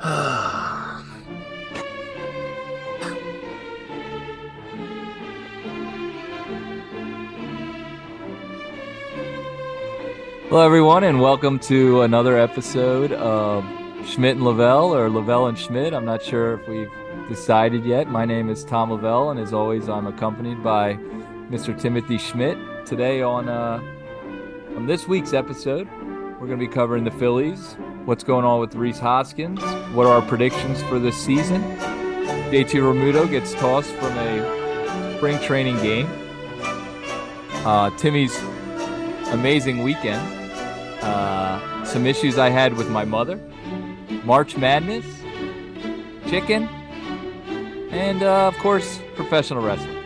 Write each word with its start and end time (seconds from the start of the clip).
Hello, 0.00 1.04
everyone, 10.52 11.04
and 11.04 11.20
welcome 11.20 11.58
to 11.58 12.00
another 12.00 12.38
episode 12.38 13.12
of 13.12 13.62
Schmidt 14.06 14.36
and 14.36 14.44
Lavelle, 14.46 14.94
or 14.94 15.10
Lavelle 15.10 15.48
and 15.48 15.58
Schmidt. 15.58 15.92
I'm 15.92 16.06
not 16.06 16.22
sure 16.22 16.54
if 16.54 16.66
we've 16.66 16.90
decided 17.28 17.84
yet. 17.84 18.08
My 18.08 18.24
name 18.24 18.48
is 18.48 18.64
Tom 18.64 18.90
Lavelle, 18.90 19.28
and 19.28 19.38
as 19.38 19.52
always, 19.52 19.90
I'm 19.90 20.06
accompanied 20.06 20.62
by 20.62 20.94
Mr. 21.50 21.78
Timothy 21.78 22.16
Schmidt. 22.16 22.56
Today, 22.86 23.20
on 23.20 23.50
uh, 23.50 23.82
on 24.76 24.86
this 24.86 25.06
week's 25.06 25.34
episode, 25.34 25.86
we're 26.40 26.46
going 26.46 26.58
to 26.58 26.66
be 26.66 26.72
covering 26.72 27.04
the 27.04 27.10
Phillies, 27.10 27.74
what's 28.06 28.24
going 28.24 28.46
on 28.46 28.60
with 28.60 28.74
Rhys 28.74 28.98
Hoskins, 28.98 29.60
what 29.92 30.06
are 30.06 30.14
our 30.14 30.22
predictions 30.22 30.82
for 30.84 30.98
this 30.98 31.16
season. 31.16 31.62
JT 32.50 32.70
Realmuto 32.80 33.28
gets 33.30 33.54
tossed 33.54 33.90
from 33.94 34.16
a 34.18 35.16
spring 35.16 35.38
training 35.40 35.76
game. 35.76 36.08
Uh, 37.64 37.90
Timmy's 37.96 38.36
amazing 39.32 39.82
weekend. 39.82 40.20
Uh, 41.02 41.84
some 41.84 42.06
issues 42.06 42.38
I 42.38 42.50
had 42.50 42.76
with 42.76 42.90
my 42.90 43.04
mother. 43.04 43.40
March 44.24 44.56
Madness, 44.56 45.06
chicken, 46.28 46.68
and 47.90 48.22
uh, 48.22 48.48
of 48.48 48.56
course, 48.58 49.00
professional 49.16 49.62
wrestling. 49.62 49.96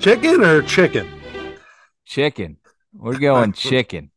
Chicken 0.00 0.42
or 0.42 0.62
chicken? 0.62 1.08
Chicken. 2.04 2.56
We're 2.92 3.18
going 3.18 3.52
chicken. 3.70 4.10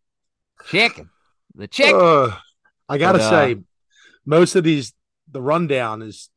Chicken. 0.69 1.09
The 1.55 1.67
chicken. 1.67 1.99
Uh, 1.99 2.35
I 2.89 2.97
gotta 2.97 3.17
But, 3.17 3.23
uh, 3.25 3.29
say, 3.29 3.55
most 4.27 4.55
of 4.55 4.63
these, 4.63 4.93
the 5.31 5.41
rundown 5.41 6.03
is 6.03 6.29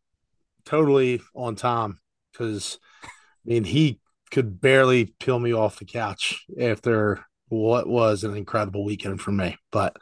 totally 0.65 1.21
on 1.35 1.57
Tom 1.57 1.99
because, 2.33 2.79
I 3.05 3.09
mean, 3.45 3.65
he 3.65 4.01
could 4.31 4.61
barely 4.61 5.07
peel 5.19 5.39
me 5.39 5.53
off 5.53 5.81
the 5.81 5.85
couch 5.85 6.47
after 6.59 7.25
what 7.49 7.89
was 7.89 8.23
an 8.23 8.37
incredible 8.37 8.85
weekend 8.85 9.21
for 9.21 9.33
me. 9.33 9.57
But 9.73 9.97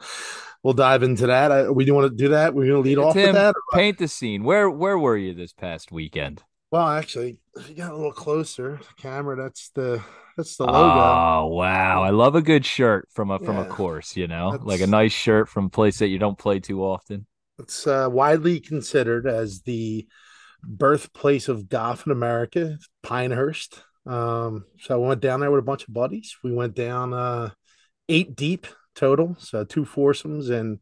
we'll 0.63 0.75
dive 0.75 1.03
into 1.03 1.27
that. 1.27 1.51
I, 1.51 1.69
we 1.69 1.83
do 1.83 1.93
want 1.93 2.11
to 2.11 2.15
do 2.15 2.29
that. 2.29 2.53
We're 2.53 2.67
going 2.67 2.83
to 2.83 2.89
lead 2.89 2.97
off 2.99 3.15
with 3.15 3.33
that. 3.33 3.55
paint 3.73 3.97
the 3.97 4.07
scene. 4.07 4.43
Where 4.43 4.69
where 4.69 4.97
were 4.97 5.17
you 5.17 5.33
this 5.33 5.51
past 5.51 5.91
weekend? 5.91 6.43
Well, 6.71 6.87
actually, 6.87 7.39
if 7.55 7.67
you 7.67 7.75
got 7.75 7.91
a 7.91 7.95
little 7.95 8.11
closer, 8.11 8.79
camera. 8.97 9.35
That's 9.35 9.71
the 9.71 10.03
that's 10.37 10.55
the 10.57 10.65
logo. 10.65 10.77
Oh 10.77 11.47
wow, 11.47 12.03
I 12.03 12.11
love 12.11 12.35
a 12.35 12.41
good 12.41 12.65
shirt 12.65 13.07
from 13.11 13.31
a 13.31 13.39
from 13.39 13.57
a 13.57 13.65
course. 13.65 14.15
You 14.15 14.27
know, 14.27 14.59
like 14.61 14.81
a 14.81 14.87
nice 14.87 15.11
shirt 15.11 15.49
from 15.49 15.65
a 15.65 15.69
place 15.69 15.99
that 15.99 16.09
you 16.09 16.19
don't 16.19 16.37
play 16.37 16.59
too 16.59 16.83
often. 16.83 17.25
It's 17.59 17.85
uh, 17.85 18.07
widely 18.09 18.59
considered 18.59 19.27
as 19.27 19.61
the 19.61 20.07
birthplace 20.63 21.47
of 21.49 21.69
golf 21.69 22.05
in 22.05 22.11
America, 22.11 22.77
Pinehurst. 23.03 23.83
Um, 24.05 24.65
so 24.79 24.95
I 24.95 25.07
went 25.07 25.21
down 25.21 25.41
there 25.41 25.51
with 25.51 25.59
a 25.59 25.65
bunch 25.65 25.87
of 25.87 25.93
buddies. 25.93 26.37
We 26.43 26.53
went 26.53 26.73
down 26.73 27.13
uh, 27.13 27.49
eight 28.07 28.35
deep 28.35 28.65
total, 28.95 29.35
so 29.39 29.63
two 29.65 29.85
foursomes, 29.85 30.49
and 30.49 30.79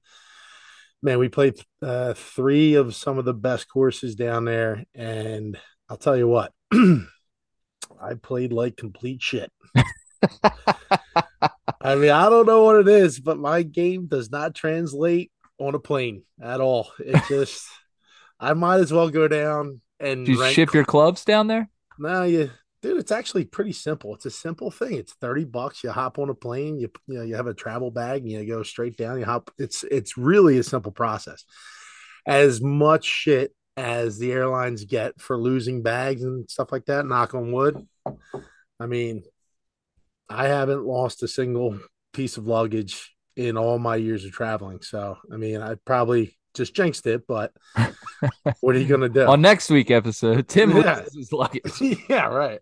man, 1.01 1.19
we 1.19 1.29
played 1.29 1.55
uh, 1.81 2.13
three 2.13 2.75
of 2.75 2.95
some 2.95 3.17
of 3.17 3.25
the 3.25 3.33
best 3.33 3.67
courses 3.67 4.15
down 4.15 4.45
there. 4.45 4.83
And 4.93 5.57
I'll 5.89 5.97
tell 5.97 6.15
you 6.15 6.27
what, 6.27 6.53
I 6.73 8.13
played 8.21 8.53
like 8.53 8.77
complete 8.77 9.21
shit. 9.21 9.51
I 11.79 11.95
mean, 11.95 12.09
I 12.09 12.29
don't 12.29 12.45
know 12.45 12.63
what 12.63 12.79
it 12.79 12.87
is, 12.87 13.19
but 13.19 13.37
my 13.37 13.63
game 13.63 14.07
does 14.07 14.31
not 14.31 14.55
translate 14.55 15.31
on 15.59 15.75
a 15.75 15.79
plane 15.79 16.23
at 16.41 16.61
all. 16.61 16.91
It 16.99 17.21
just, 17.27 17.67
I 18.39 18.53
might 18.53 18.79
as 18.79 18.91
well 18.91 19.09
go 19.09 19.27
down 19.27 19.81
and 19.99 20.25
Did 20.25 20.33
you 20.33 20.41
rent- 20.41 20.55
ship 20.55 20.73
your 20.73 20.85
clubs 20.85 21.25
down 21.25 21.47
there? 21.47 21.69
No, 21.99 22.23
you, 22.23 22.51
dude, 22.81 22.97
it's 22.97 23.11
actually 23.11 23.45
pretty 23.45 23.73
simple. 23.73 24.13
It's 24.13 24.25
a 24.25 24.31
simple 24.31 24.69
thing. 24.69 24.93
It's 24.93 25.13
thirty 25.13 25.45
bucks. 25.45 25.83
You 25.83 25.89
hop 25.89 26.19
on 26.19 26.29
a 26.29 26.35
plane. 26.35 26.79
You, 26.79 26.91
you 27.07 27.17
know, 27.17 27.23
you 27.23 27.35
have 27.35 27.47
a 27.47 27.53
travel 27.53 27.89
bag. 27.89 28.21
And 28.21 28.31
you 28.31 28.45
go 28.45 28.61
straight 28.61 28.97
down. 28.97 29.19
You 29.19 29.25
hop. 29.25 29.49
It's, 29.57 29.83
it's 29.89 30.17
really 30.17 30.59
a 30.59 30.63
simple 30.63 30.91
process. 30.91 31.43
As 32.27 32.61
much 32.61 33.05
shit 33.05 33.55
as 33.77 34.17
the 34.17 34.31
airlines 34.31 34.85
get 34.85 35.19
for 35.21 35.37
losing 35.37 35.83
bags 35.83 36.23
and 36.23 36.49
stuff 36.49 36.71
like 36.71 36.85
that. 36.85 37.05
Knock 37.05 37.33
on 37.33 37.51
wood. 37.51 37.87
I 38.79 38.85
mean, 38.85 39.23
I 40.29 40.47
haven't 40.47 40.83
lost 40.83 41.23
a 41.23 41.27
single 41.27 41.79
piece 42.13 42.37
of 42.37 42.47
luggage 42.47 43.15
in 43.37 43.55
all 43.57 43.79
my 43.79 43.95
years 43.95 44.25
of 44.25 44.31
traveling. 44.31 44.81
So, 44.81 45.17
I 45.31 45.37
mean, 45.37 45.61
I 45.61 45.75
probably 45.85 46.37
just 46.55 46.73
jinxed 46.73 47.05
it, 47.05 47.25
but 47.27 47.53
what 48.61 48.75
are 48.75 48.79
you 48.79 48.87
going 48.87 49.01
to 49.01 49.09
do? 49.09 49.25
On 49.25 49.39
next 49.39 49.69
week 49.69 49.91
episode, 49.91 50.47
Tim 50.47 50.71
Yeah. 50.71 50.95
loses 50.99 51.15
his 51.15 51.31
luggage. 51.31 51.79
yeah, 52.09 52.25
right. 52.25 52.59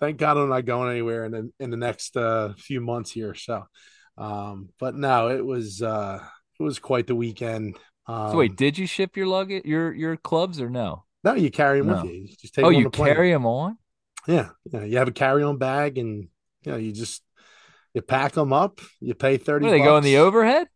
Thank 0.00 0.18
God 0.18 0.36
I'm 0.36 0.48
not 0.48 0.64
going 0.66 0.90
anywhere 0.90 1.24
in 1.24 1.30
the 1.32 1.50
in 1.60 1.70
the 1.70 1.76
next 1.76 2.16
uh, 2.16 2.54
few 2.58 2.80
months 2.80 3.12
here. 3.12 3.34
So, 3.34 3.64
um, 4.18 4.70
but 4.80 4.96
no, 4.96 5.28
it 5.30 5.44
was 5.44 5.80
uh, 5.80 6.18
it 6.58 6.62
was 6.62 6.80
quite 6.80 7.06
the 7.06 7.14
weekend. 7.14 7.76
Um, 8.08 8.32
So 8.32 8.38
wait, 8.38 8.56
did 8.56 8.76
you 8.76 8.88
ship 8.88 9.16
your 9.16 9.28
luggage, 9.28 9.64
your 9.64 9.92
your 9.94 10.16
clubs, 10.16 10.60
or 10.60 10.68
no? 10.68 11.04
no, 11.22 11.34
you 11.34 11.52
carry 11.52 11.78
them 11.78 11.86
No. 11.86 12.02
with 12.02 12.10
you. 12.10 12.22
You 12.22 12.28
Just 12.40 12.54
take 12.54 12.64
Oh, 12.64 12.70
you 12.70 12.82
the 12.82 12.90
plane. 12.90 13.14
carry 13.14 13.30
them 13.30 13.46
on. 13.46 13.78
Yeah, 14.26 14.48
yeah. 14.72 14.82
You 14.82 14.98
have 14.98 15.06
a 15.06 15.12
carry 15.12 15.44
on 15.44 15.58
bag, 15.58 15.98
and 15.98 16.26
you 16.64 16.72
know 16.72 16.78
you 16.78 16.90
just 16.90 17.22
you 17.94 18.02
pack 18.02 18.32
them 18.32 18.52
up. 18.52 18.80
You 19.00 19.14
pay 19.14 19.36
thirty. 19.36 19.66
Where 19.66 19.78
they 19.78 19.84
go 19.84 19.96
in 19.96 20.04
the 20.04 20.18
overhead? 20.18 20.68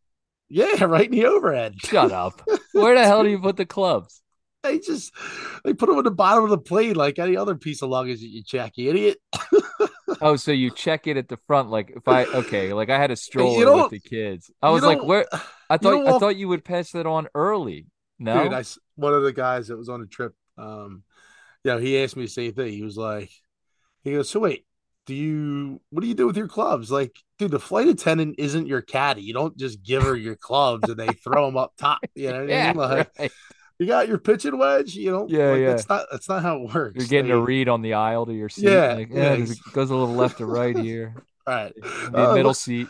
Yeah, 0.49 0.85
right 0.85 1.07
in 1.07 1.13
the 1.13 1.27
overhead. 1.27 1.75
Shut 1.79 2.13
up. 2.13 2.43
Where 2.73 2.95
the 2.95 3.05
hell 3.05 3.23
do 3.23 3.31
you 3.31 3.39
put 3.39 3.57
the 3.57 3.67
clubs? 3.67 4.23
They 4.63 4.79
just 4.79 5.13
they 5.65 5.75
put 5.75 5.89
them 5.89 5.99
at 5.99 6.05
the 6.05 6.11
bottom 6.11 6.45
of 6.45 6.51
the 6.51 6.59
plane 6.59 6.95
like 6.95 7.19
any 7.19 7.37
other 7.37 7.55
piece 7.55 7.83
of 7.83 7.89
luggage 7.89 8.21
that 8.21 8.29
you 8.29 8.43
check. 8.43 8.73
You 8.77 8.91
idiot. 8.91 9.19
Oh, 10.21 10.37
so 10.37 10.53
you 10.53 10.71
check 10.71 11.07
it 11.07 11.17
at 11.17 11.29
the 11.29 11.37
front, 11.47 11.69
like 11.69 11.93
if 11.95 12.07
I 12.09 12.25
okay, 12.25 12.73
like 12.73 12.91
I 12.91 12.99
had 12.99 13.11
a 13.11 13.17
stroller 13.17 13.83
with 13.83 13.91
the 13.91 14.01
kids. 14.01 14.51
I 14.63 14.71
was 14.71 14.83
like, 14.83 15.03
where? 15.03 15.27
I 15.71 15.79
thought 15.79 16.07
I 16.07 16.19
thought 16.19 16.37
you 16.37 16.49
would 16.49 16.65
pass 16.65 16.93
that 16.93 17.07
on 17.07 17.29
early. 17.35 17.87
No, 18.19 18.45
Dude, 18.45 18.53
I 18.53 18.65
one 18.95 19.13
of 19.13 19.25
the 19.25 19.33
guys 19.33 19.69
that 19.69 19.77
was 19.77 19.89
on 19.89 20.01
the 20.01 20.07
trip, 20.07 20.35
um, 20.57 21.03
you 21.65 21.73
know, 21.73 21.79
he 21.79 22.03
asked 22.03 22.17
me 22.17 22.25
the 22.25 22.31
same 22.31 22.53
thing. 22.53 22.73
He 22.73 22.83
was 22.83 22.97
like, 22.97 23.31
he 24.05 24.13
goes, 24.13 24.31
so 24.31 24.41
wait, 24.41 24.65
do 25.07 25.15
you, 25.15 25.81
what 25.91 26.03
do 26.03 26.09
you 26.09 26.15
do 26.15 26.27
with 26.27 26.37
your 26.37 26.49
clubs? 26.49 26.91
Like, 26.91 27.17
dude, 27.39 27.53
the 27.53 27.59
flight 27.61 27.89
attendant 27.89 28.37
isn't 28.39 28.67
your 28.67 28.83
caddy. 28.83 29.23
You 29.23 29.33
don't 29.35 29.57
just 29.57 29.83
give 29.83 30.03
her 30.03 30.17
your 30.17 30.37
clubs 30.37 30.89
and 30.89 30.99
they 30.99 31.07
throw 31.09 31.47
them 31.47 31.57
up 31.57 31.73
top. 31.79 32.01
You 32.15 32.33
know 32.33 32.41
what 32.45 32.53
I 32.53 32.67
mean? 32.67 32.77
Like, 32.77 33.11
right. 33.19 33.33
you 33.79 33.87
got 33.87 34.09
your 34.09 34.19
pitching 34.19 34.59
wedge. 34.59 34.95
You 34.95 35.13
know, 35.13 35.27
Yeah, 35.29 35.51
like, 35.53 35.61
yeah. 35.61 35.67
That's 35.71 35.89
not 35.89 36.07
that's 36.11 36.29
not 36.29 36.43
how 36.43 36.63
it 36.63 36.75
works. 36.75 36.97
You're 36.99 37.07
getting 37.09 37.31
They- 37.31 37.37
a 37.37 37.41
read 37.41 37.69
on 37.69 37.83
the 37.83 37.95
aisle 37.95 38.27
to 38.27 38.33
your 38.35 38.49
seat. 38.49 38.65
Yeah, 38.65 38.95
like, 38.95 39.09
yeah, 39.11 39.35
yeah, 39.35 39.45
it 39.45 39.59
goes 39.73 39.91
a 39.91 39.95
little 39.97 40.15
left 40.15 40.39
to 40.39 40.47
right 40.47 40.77
here. 40.77 41.15
right. 41.47 41.73
Maybe 41.77 42.17
Uh, 42.17 42.35
middle 42.35 42.51
looks- 42.51 42.59
seat. 42.61 42.89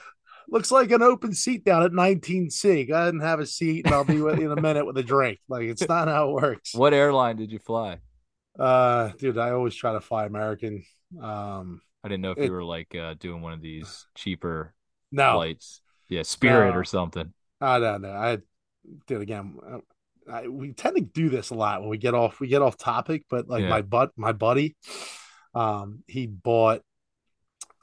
Looks 0.49 0.71
like 0.71 0.93
an 0.93 1.03
open 1.03 1.35
seat 1.35 1.65
down 1.65 1.83
at 1.83 1.91
19C. 1.91 2.87
Go 2.87 2.95
ahead 2.95 3.13
and 3.15 3.21
have 3.21 3.41
a 3.41 3.47
seat, 3.47 3.85
and 3.85 3.93
I'll 3.93 4.05
be 4.05 4.21
with 4.23 4.39
you 4.39 4.51
in 4.53 4.57
a 4.57 4.61
minute 4.63 4.87
with 4.87 4.97
a 4.97 5.03
drink. 5.03 5.41
Like 5.49 5.65
it's 5.65 5.89
not 5.89 6.07
how 6.07 6.29
it 6.31 6.35
works. 6.41 6.73
What 6.73 6.95
airline 6.95 7.35
did 7.37 7.51
you 7.51 7.59
fly? 7.59 7.99
Uh, 8.57 9.09
dude, 9.19 9.39
I 9.39 9.51
always 9.51 9.75
try 9.75 9.93
to 9.95 10.01
fly 10.01 10.25
American. 10.25 10.85
Um, 11.21 11.81
I 12.07 12.09
didn't 12.09 12.23
know 12.23 12.31
if 12.31 12.39
It- 12.39 12.45
you 12.45 12.53
were 12.53 12.63
like 12.65 12.95
uh, 12.95 13.15
doing 13.19 13.43
one 13.43 13.53
of 13.53 13.61
these 13.61 14.07
cheaper 14.15 14.73
no, 15.11 15.35
flights. 15.35 15.83
Yeah, 16.09 16.23
Spirit 16.23 16.71
No. 16.71 16.79
or 16.79 16.85
something. 16.85 17.33
I 17.61 17.81
don't 17.81 18.03
know. 18.03 18.13
I 18.13 18.39
did 19.09 19.21
again. 19.21 19.59
I, 20.33 20.47
we 20.47 20.73
tend 20.73 20.95
to 20.97 21.03
do 21.03 21.29
this 21.29 21.51
a 21.51 21.55
lot 21.55 21.81
when 21.81 21.91
we 21.91 21.99
get 21.99 22.15
off 22.15 22.39
we 22.39 22.47
get 22.47 22.63
off 22.63 22.77
topic, 22.77 23.25
but 23.29 23.49
like 23.49 23.63
Yeah. 23.63 23.71
my 23.71 23.83
butt 23.83 24.13
my 24.17 24.31
buddy, 24.31 24.77
um, 25.53 26.05
he 26.07 26.29
bought 26.29 26.83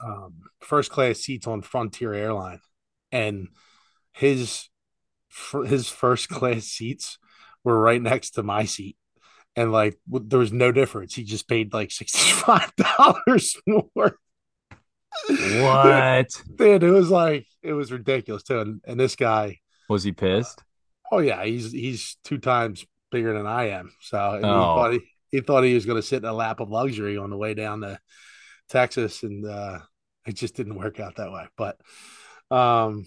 um 0.00 0.34
first 0.60 0.90
class 0.90 1.18
seats 1.18 1.46
on 1.46 1.60
Frontier 1.60 2.14
Airline, 2.14 2.60
and 3.12 3.48
his 4.12 4.70
fr- 5.28 5.64
his 5.64 5.88
first 5.90 6.28
class 6.30 6.64
seats 6.64 7.18
were 7.62 7.78
right 7.78 8.00
next 8.00 8.30
to 8.30 8.42
my 8.42 8.64
seat. 8.64 8.96
And 9.56 9.70
like 9.72 9.98
there 10.08 10.38
was 10.38 10.52
no 10.52 10.72
difference. 10.72 11.14
He 11.14 11.22
just 11.24 11.48
paid 11.48 11.72
like 11.72 11.90
sixty 11.92 12.18
five 12.32 12.72
dollars 12.76 13.56
more. 13.66 14.16
What 15.28 16.28
Dude, 16.56 16.82
it 16.82 16.90
was 16.90 17.10
like 17.10 17.46
it 17.62 17.72
was 17.72 17.92
ridiculous 17.92 18.42
too. 18.42 18.60
And, 18.60 18.80
and 18.84 18.98
this 18.98 19.16
guy, 19.16 19.60
was 19.88 20.02
he 20.04 20.12
pissed? 20.12 20.62
oh 21.12 21.18
yeah, 21.18 21.44
he's 21.44 21.70
he's 21.70 22.16
two 22.24 22.38
times 22.38 22.84
bigger 23.12 23.32
than 23.34 23.46
I 23.46 23.70
am. 23.70 23.92
So 24.00 24.18
Oh. 24.18 24.40
he 24.40 24.40
thought 24.42 24.92
he, 24.92 25.00
he 25.30 25.40
thought 25.40 25.62
he 25.64 25.74
was 25.74 25.86
going 25.86 26.00
to 26.00 26.06
sit 26.06 26.22
in 26.22 26.28
a 26.28 26.32
lap 26.32 26.58
of 26.60 26.70
luxury 26.70 27.16
on 27.16 27.30
the 27.30 27.36
way 27.36 27.54
down 27.54 27.82
to 27.82 27.98
Texas, 28.68 29.22
and 29.22 29.46
uh, 29.46 29.78
it 30.26 30.34
just 30.34 30.56
didn't 30.56 30.74
work 30.76 30.98
out 30.98 31.16
that 31.16 31.30
way. 31.30 31.46
But 31.56 31.78
um, 32.50 33.04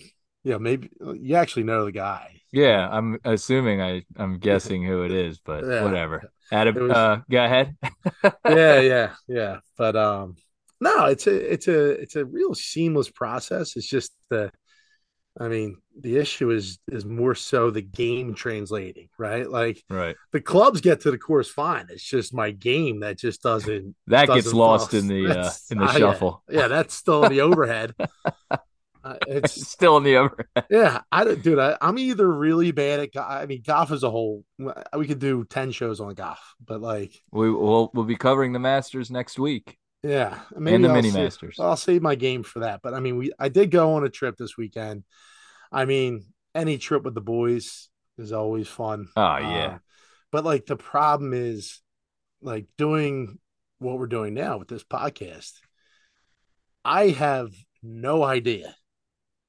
yeah, 0.48 0.58
maybe 0.58 0.90
you 1.20 1.36
actually 1.36 1.64
know 1.64 1.84
the 1.84 1.92
guy. 1.92 2.40
Yeah, 2.54 2.88
I'm 2.90 3.20
assuming 3.26 3.82
I 3.82 4.04
I'm 4.16 4.40
guessing 4.48 4.82
who 4.82 5.04
it 5.04 5.12
is, 5.12 5.40
but 5.40 5.66
Yeah. 5.66 5.84
whatever. 5.84 6.32
Adam, 6.52 6.76
was- 6.76 6.92
uh, 6.92 7.18
go 7.30 7.44
ahead. 7.44 7.76
yeah, 8.46 8.80
yeah, 8.80 9.10
yeah. 9.28 9.58
But 9.78 9.98
um, 9.98 10.38
no, 10.80 11.08
it's 11.08 11.28
a 11.28 11.54
it's 11.54 11.68
a 11.68 11.90
it's 11.90 12.16
a 12.16 12.24
real 12.24 12.56
seamless 12.56 13.10
process. 13.10 13.76
It's 13.76 13.90
just 13.90 14.14
the 14.30 14.50
I 15.38 15.50
mean, 15.50 15.78
the 16.00 16.16
issue 16.16 16.50
is 16.52 16.80
is 16.88 17.04
more 17.04 17.36
so 17.36 17.70
the 17.70 17.82
game 17.82 18.34
translating, 18.34 19.10
right? 19.20 19.50
Like 19.50 19.84
right. 19.90 20.16
the 20.32 20.40
clubs 20.40 20.80
get 20.80 21.02
to 21.02 21.12
the 21.12 21.18
course 21.18 21.50
fine. 21.50 21.88
It's 21.90 22.04
just 22.04 22.34
my 22.34 22.52
game 22.52 23.02
that 23.02 23.18
just 23.18 23.44
doesn't 23.44 23.96
that 24.08 24.28
doesn't 24.28 24.44
gets 24.44 24.54
lost 24.54 24.92
fall. 24.92 25.00
in 25.02 25.08
the 25.08 25.28
uh, 25.28 25.52
in 25.72 25.78
the 25.80 25.84
uh, 25.84 25.92
yeah. 25.92 25.98
shuffle. 25.98 26.44
Yeah, 26.50 26.70
that's 26.70 26.94
still 26.94 27.28
the 27.28 27.42
overhead. 27.42 27.94
Uh, 29.12 29.18
it's 29.28 29.68
Still 29.70 29.98
in 29.98 30.04
the 30.04 30.18
overhead. 30.18 30.66
yeah, 30.70 31.02
I 31.12 31.24
don't, 31.24 31.42
dude. 31.42 31.60
I, 31.60 31.78
I'm 31.82 31.98
either 32.00 32.32
really 32.32 32.72
bad 32.72 33.00
at. 33.00 33.10
I 33.22 33.46
mean, 33.46 33.62
golf 33.66 33.92
as 33.92 34.04
a 34.04 34.10
whole. 34.12 34.44
We 34.96 35.08
could 35.08 35.20
do 35.20 35.46
ten 35.46 35.72
shows 35.72 36.00
on 36.00 36.14
golf, 36.14 36.56
but 36.66 36.82
like, 36.82 37.22
We 37.32 37.52
will 37.52 37.92
we'll 37.94 38.06
be 38.06 38.16
covering 38.16 38.54
the 38.54 38.60
Masters 38.60 39.10
next 39.12 39.38
week 39.40 39.78
yeah, 40.04 40.40
and 40.56 40.66
the 40.68 40.88
I'll 40.88 40.94
mini 40.96 41.10
save- 41.10 41.24
Masters. 41.24 41.60
I'll 41.60 41.76
save 41.78 42.02
my 42.02 42.16
game 42.16 42.44
for 42.44 42.60
that. 42.60 42.82
But 42.84 42.94
I 42.94 43.00
mean, 43.00 43.18
we 43.18 43.32
I 43.40 43.50
did 43.50 43.72
go 43.72 43.94
on 43.96 44.04
a 44.04 44.10
trip 44.10 44.36
this 44.38 44.56
weekend. 44.58 45.04
I 45.72 45.86
mean, 45.86 46.26
any 46.56 46.78
trip 46.78 47.04
with 47.04 47.14
the 47.16 47.22
boys 47.22 47.90
is 48.18 48.32
always 48.32 48.68
fun. 48.68 49.08
Oh, 49.16 49.38
yeah. 49.38 49.66
Uh, 49.76 49.78
but 50.32 50.46
like 50.46 50.66
the 50.66 50.76
problem 50.78 51.34
is 51.34 51.82
like 52.42 52.68
doing 52.78 53.40
what 53.80 54.00
we're 54.00 54.08
doing 54.08 54.34
now 54.34 54.58
with 54.58 54.68
this 54.68 54.84
podcast. 54.84 55.54
I 56.86 57.10
have 57.10 57.52
no 57.84 58.24
idea, 58.24 58.76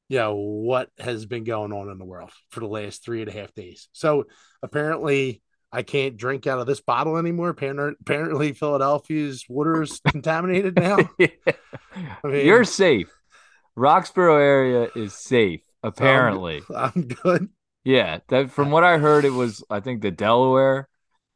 you 0.08 0.18
know, 0.18 0.34
what 0.36 0.90
has 0.98 1.26
been 1.26 1.44
going 1.44 1.72
on 1.72 1.90
in 1.90 1.98
the 1.98 2.04
world 2.04 2.30
for 2.50 2.60
the 2.60 2.66
last 2.66 3.04
three 3.04 3.20
and 3.20 3.30
a 3.30 3.32
half 3.32 3.52
days. 3.54 3.88
So 3.92 4.24
apparently 4.62 5.42
I 5.70 5.82
can't 5.82 6.16
drink 6.16 6.46
out 6.46 6.58
of 6.60 6.66
this 6.66 6.80
bottle 6.80 7.18
anymore. 7.18 7.50
Apparently, 7.50 8.52
Philadelphia's 8.52 9.44
water 9.48 9.82
is 9.82 10.00
contaminated 10.08 10.76
now. 10.76 10.96
I 11.20 11.26
mean- 12.24 12.46
You're 12.46 12.64
safe. 12.64 13.10
Roxborough 13.76 14.40
area 14.40 14.88
is 14.96 15.14
safe, 15.14 15.60
apparently. 15.82 16.62
I'm 16.74 17.06
good. 17.06 17.48
Yeah, 17.84 18.18
that 18.28 18.50
from 18.50 18.70
what 18.70 18.82
I 18.82 18.98
heard, 18.98 19.24
it 19.24 19.30
was 19.30 19.62
I 19.70 19.80
think 19.80 20.02
the 20.02 20.10
Delaware, 20.10 20.88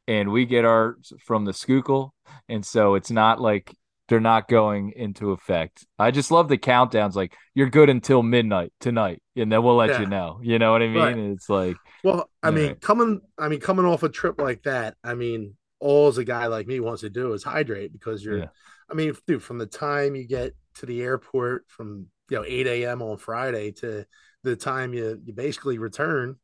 and 0.07 0.31
we 0.31 0.45
get 0.45 0.65
our 0.65 0.97
from 1.25 1.45
the 1.45 1.53
Schuylkill, 1.53 2.13
and 2.49 2.65
so 2.65 2.95
it's 2.95 3.11
not 3.11 3.39
like 3.39 3.73
they're 4.13 4.19
not 4.19 4.47
going 4.47 4.91
into 4.95 5.31
effect. 5.31 5.87
I 5.97 6.11
just 6.11 6.29
love 6.29 6.47
the 6.47 6.57
countdowns. 6.59 7.15
Like 7.15 7.35
you're 7.55 7.67
good 7.71 7.89
until 7.89 8.21
midnight 8.21 8.71
tonight, 8.79 9.23
and 9.35 9.51
then 9.51 9.63
we'll 9.63 9.75
let 9.75 9.89
Yeah. 9.89 10.01
you 10.01 10.05
know. 10.05 10.39
You 10.43 10.59
know 10.59 10.71
what 10.71 10.83
I 10.83 10.87
mean? 10.87 10.97
Right. 10.97 11.17
It's 11.17 11.49
like 11.49 11.77
Well, 12.03 12.29
I 12.43 12.51
mean, 12.51 12.75
coming, 12.75 13.21
I 13.39 13.47
mean, 13.47 13.59
coming 13.59 13.85
off 13.87 14.03
a 14.03 14.09
trip 14.09 14.39
like 14.39 14.61
that, 14.63 14.97
I 15.03 15.15
mean, 15.15 15.55
all 15.79 16.09
a 16.15 16.23
guy 16.23 16.45
like 16.45 16.67
me 16.67 16.79
wants 16.79 17.01
to 17.01 17.09
do 17.09 17.33
is 17.33 17.43
hydrate 17.43 17.91
because 17.91 18.23
you're, 18.23 18.37
Yeah. 18.37 18.47
I 18.87 18.93
mean, 18.93 19.15
dude, 19.25 19.41
from 19.41 19.57
the 19.57 19.65
time 19.65 20.15
you 20.15 20.27
get 20.27 20.53
to 20.75 20.85
the 20.85 21.01
airport 21.01 21.65
from 21.69 22.05
you 22.29 22.37
know 22.37 22.45
8 22.47 22.67
a.m. 22.67 23.01
on 23.01 23.17
Friday 23.17 23.71
to 23.71 24.05
the 24.43 24.55
time 24.55 24.93
you 24.93 25.19
you 25.25 25.33
basically 25.33 25.79
return, 25.79 26.35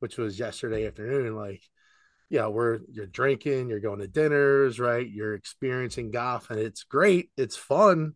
which 0.00 0.18
was 0.18 0.38
yesterday 0.38 0.86
afternoon, 0.86 1.34
like, 1.34 1.62
yeah, 2.30 2.46
we're 2.46 2.80
you're 2.90 3.06
drinking, 3.06 3.68
you're 3.68 3.80
going 3.80 4.00
to 4.00 4.08
dinners, 4.08 4.80
right? 4.80 5.08
You're 5.08 5.34
experiencing 5.34 6.10
golf, 6.10 6.50
and 6.50 6.58
it's 6.58 6.84
great, 6.84 7.30
it's 7.36 7.56
fun. 7.56 8.14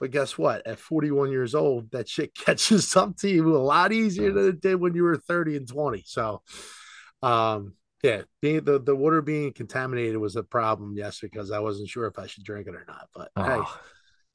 But 0.00 0.10
guess 0.10 0.36
what? 0.36 0.66
At 0.66 0.80
41 0.80 1.30
years 1.30 1.54
old, 1.54 1.92
that 1.92 2.08
shit 2.08 2.34
catches 2.34 2.96
up 2.96 3.16
to 3.18 3.28
you 3.28 3.56
a 3.56 3.58
lot 3.58 3.92
easier 3.92 4.32
than 4.32 4.48
it 4.48 4.60
did 4.60 4.80
when 4.80 4.94
you 4.94 5.04
were 5.04 5.16
30 5.16 5.58
and 5.58 5.68
20. 5.68 6.02
So, 6.06 6.42
um, 7.22 7.74
yeah, 8.02 8.22
being 8.40 8.64
the, 8.64 8.80
the 8.80 8.96
water 8.96 9.22
being 9.22 9.52
contaminated 9.52 10.16
was 10.16 10.34
a 10.34 10.42
problem 10.42 10.94
yes, 10.96 11.20
because 11.20 11.52
I 11.52 11.60
wasn't 11.60 11.88
sure 11.88 12.06
if 12.06 12.18
I 12.18 12.26
should 12.26 12.42
drink 12.42 12.66
it 12.66 12.74
or 12.74 12.84
not. 12.88 13.08
But 13.14 13.30
hey, 13.36 13.60
oh, 13.60 13.80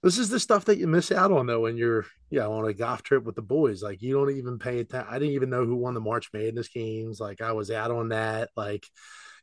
this 0.03 0.17
is 0.17 0.29
the 0.29 0.39
stuff 0.39 0.65
that 0.65 0.77
you 0.77 0.87
miss 0.87 1.11
out 1.11 1.31
on 1.31 1.47
though 1.47 1.61
when 1.61 1.77
you're 1.77 2.05
yeah 2.29 2.47
on 2.47 2.67
a 2.67 2.73
golf 2.73 3.03
trip 3.03 3.23
with 3.23 3.35
the 3.35 3.41
boys. 3.41 3.81
Like 3.81 4.01
you 4.01 4.13
don't 4.13 4.35
even 4.35 4.59
pay 4.59 4.79
attention. 4.79 5.07
I 5.09 5.19
didn't 5.19 5.35
even 5.35 5.49
know 5.49 5.65
who 5.65 5.75
won 5.75 5.93
the 5.93 5.99
March 5.99 6.29
Madness 6.33 6.69
games. 6.69 7.19
Like 7.19 7.41
I 7.41 7.53
was 7.53 7.71
out 7.71 7.91
on 7.91 8.09
that. 8.09 8.49
Like 8.55 8.85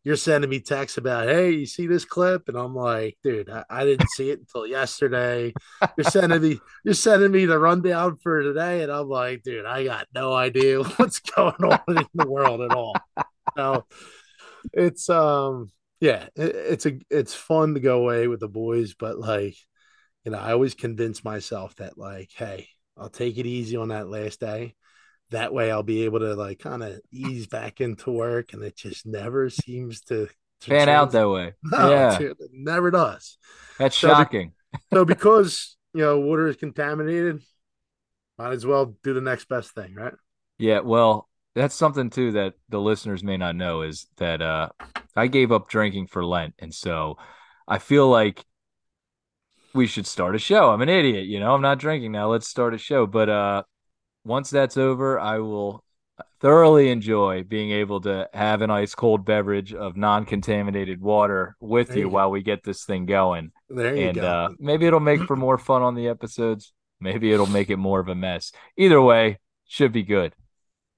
you're 0.05 0.17
sending 0.17 0.51
me 0.51 0.61
texts 0.61 0.99
about, 0.99 1.29
hey, 1.29 1.53
you 1.53 1.67
see 1.67 1.87
this 1.87 2.05
clip? 2.05 2.49
And 2.49 2.59
I'm 2.59 2.75
like, 2.75 3.17
dude, 3.25 3.49
I, 3.49 3.65
I 3.71 3.85
didn't 3.85 4.11
see 4.11 4.31
it 4.31 4.41
until 4.41 4.67
yesterday. 4.67 5.55
You're 5.97 6.05
sending 6.05 6.43
me, 6.43 6.61
you're 6.85 6.95
sending 6.95 7.33
me 7.33 7.47
the 7.47 7.59
rundown 7.59 8.19
for 8.19 8.43
today, 8.43 8.83
and 8.83 8.93
I'm 8.93 9.09
like, 9.09 9.43
dude, 9.43 9.65
I 9.65 9.85
got 9.85 10.07
no 10.15 10.35
idea 10.35 10.83
what's 10.97 11.21
going 11.21 11.55
on 11.55 11.81
in 11.89 12.07
the 12.15 12.29
world 12.29 12.61
at 12.61 12.73
all. 12.73 12.95
So 13.57 13.87
it's 14.73 15.09
um 15.09 15.71
yeah, 16.01 16.27
it, 16.37 16.55
it's 16.55 16.87
a 16.87 16.99
it's 17.11 17.35
fun 17.35 17.75
to 17.75 17.81
go 17.81 18.01
away 18.01 18.29
with 18.29 18.41
the 18.41 18.49
boys, 18.49 18.95
but 18.95 19.19
like, 19.19 19.57
you 20.25 20.33
know, 20.33 20.39
I 20.39 20.53
always 20.53 20.75
convince 20.75 21.25
myself 21.25 21.75
that 21.77 21.99
like, 21.99 22.31
hey, 22.35 22.69
I'll 22.97 23.11
take 23.11 23.39
it 23.39 23.47
easy 23.47 23.77
on 23.77 23.89
that 23.89 24.09
last 24.09 24.41
day. 24.41 24.75
That 25.31 25.53
way 25.53 25.71
I'll 25.71 25.83
be 25.83 26.05
able 26.05 26.21
to 26.21 26.35
like 26.35 26.61
kind 26.61 26.83
of 26.83 27.01
ease 27.11 27.47
back 27.47 27.81
into 27.81 28.11
work 28.11 28.53
and 28.53 28.63
it 28.63 28.77
just 28.77 29.07
never 29.07 29.51
seems 29.51 30.01
to, 30.03 30.29
to 30.63 30.71
pan 30.71 30.89
out 30.89 31.13
that 31.13 31.29
way. 31.29 31.53
No, 31.63 31.89
yeah, 31.91 32.19
it 32.21 32.37
never 32.53 32.91
does. 32.91 33.39
that's 33.79 33.97
So 33.97 34.09
shocking. 34.09 34.53
So 34.93 35.05
because 35.05 35.77
you 35.95 36.03
know 36.03 36.21
water 36.21 36.47
is 36.49 36.57
contaminated, 36.57 37.43
might 38.39 38.53
as 38.53 38.67
well 38.67 38.97
do 39.03 39.15
the 39.15 39.21
next 39.21 39.49
best 39.49 39.73
thing, 39.75 39.95
right? 39.95 40.15
Yeah, 40.59 40.81
well, 40.81 41.29
that's 41.55 41.75
something 41.75 42.11
too 42.11 42.33
that 42.33 42.55
the 42.69 42.81
listeners 42.81 43.23
may 43.23 43.37
not 43.37 43.57
know 43.57 43.83
is 43.83 44.07
that 44.17 44.43
uh 44.43 44.71
I 45.17 45.29
gave 45.29 45.53
up 45.53 45.69
drinking 45.69 46.09
for 46.09 46.25
Lent, 46.25 46.55
and 46.59 46.75
so 46.75 47.19
I 47.69 47.79
feel 47.79 48.09
like 48.09 48.45
we 49.75 49.87
should 49.87 50.07
start 50.07 50.35
a 50.35 50.39
show. 50.39 50.71
I'm 50.71 50.83
an 50.83 50.89
idiot, 50.89 51.27
you 51.27 51.41
know. 51.41 51.55
I'm 51.55 51.63
not 51.63 51.79
drinking 51.79 52.13
now. 52.13 52.31
Let's 52.31 52.49
start 52.49 52.75
a 52.75 52.79
show. 52.79 53.07
But 53.07 53.29
uh 53.29 53.63
once 54.25 54.51
that's 54.51 54.77
over, 54.77 55.19
I 55.21 55.39
will 55.41 55.85
thoroughly 56.41 56.91
enjoy 56.91 57.43
being 57.43 57.73
able 57.73 58.01
to 58.03 58.29
have 58.33 58.63
an 58.63 58.71
ice 58.71 58.95
cold 58.95 59.25
beverage 59.25 59.75
of 59.75 59.97
non-contaminated 59.97 61.01
water 61.01 61.57
with 61.61 61.97
you 61.97 62.03
you 62.03 62.09
while 62.09 62.31
we 62.31 62.43
get 62.43 62.63
this 62.63 62.85
thing 62.85 63.07
going. 63.07 63.51
There 63.69 63.97
you 63.97 64.09
And 64.09 64.17
go. 64.17 64.27
uh 64.27 64.49
maybe 64.59 64.87
it'll 64.87 65.01
make 65.01 65.23
for 65.25 65.37
more 65.37 65.59
fun 65.59 65.83
on 65.83 65.95
the 65.95 66.09
episodes. 66.09 66.73
Maybe 67.01 67.33
it'll 67.33 67.47
make 67.47 67.71
it 67.71 67.77
more 67.77 68.01
of 68.01 68.09
a 68.09 68.15
mess. 68.15 68.53
Either 68.77 69.01
way, 69.03 69.39
should 69.67 69.93
be 69.93 70.03
good. 70.05 70.35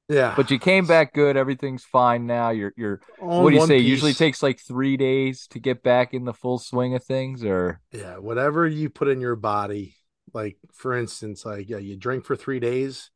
Yeah, 0.09 0.35
But 0.37 0.51
you 0.51 0.59
came 0.59 0.87
back 0.87 1.13
good. 1.15 1.37
Everything's 1.37 1.85
fine 1.85 2.27
now. 2.27 2.51
You're 2.51 2.73
you're 2.77 3.01
On 3.21 3.43
what 3.43 3.51
do 3.51 3.57
you 3.57 3.67
say? 3.67 3.79
Piece- 3.79 3.89
Usually 3.89 4.15
takes 4.15 4.43
like 4.43 4.61
three 4.61 4.97
days 4.97 5.47
to 5.49 5.59
get 5.59 5.83
back 5.83 6.15
in 6.15 6.25
the 6.25 6.35
full 6.35 6.59
swing 6.59 6.95
of 6.95 7.05
things, 7.05 7.45
or 7.45 7.81
yeah, 7.93 8.19
whatever 8.19 8.67
you 8.67 8.89
put 8.89 9.09
in 9.09 9.21
your 9.21 9.37
body, 9.37 9.97
like 10.33 10.59
for 10.73 10.97
instance, 10.97 11.45
like 11.45 11.69
yeah, 11.69 11.79
you 11.79 11.97
drink 11.97 12.25
for 12.25 12.37
three 12.37 12.61
days. 12.61 13.11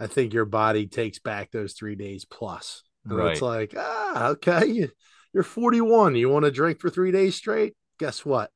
I 0.00 0.08
think 0.08 0.32
your 0.32 0.46
body 0.46 0.88
takes 0.88 1.20
back 1.20 1.52
those 1.52 1.74
three 1.74 1.94
days 1.94 2.24
plus. 2.24 2.82
And 3.04 3.16
right. 3.18 3.32
it's 3.32 3.42
like, 3.42 3.74
ah, 3.76 4.28
okay, 4.30 4.66
you, 4.66 4.88
you're 5.32 5.42
41. 5.44 6.16
You 6.16 6.28
want 6.28 6.44
to 6.44 6.50
drink 6.50 6.80
for 6.80 6.90
three 6.90 7.12
days 7.12 7.36
straight? 7.36 7.74
Guess 7.98 8.24
what? 8.24 8.50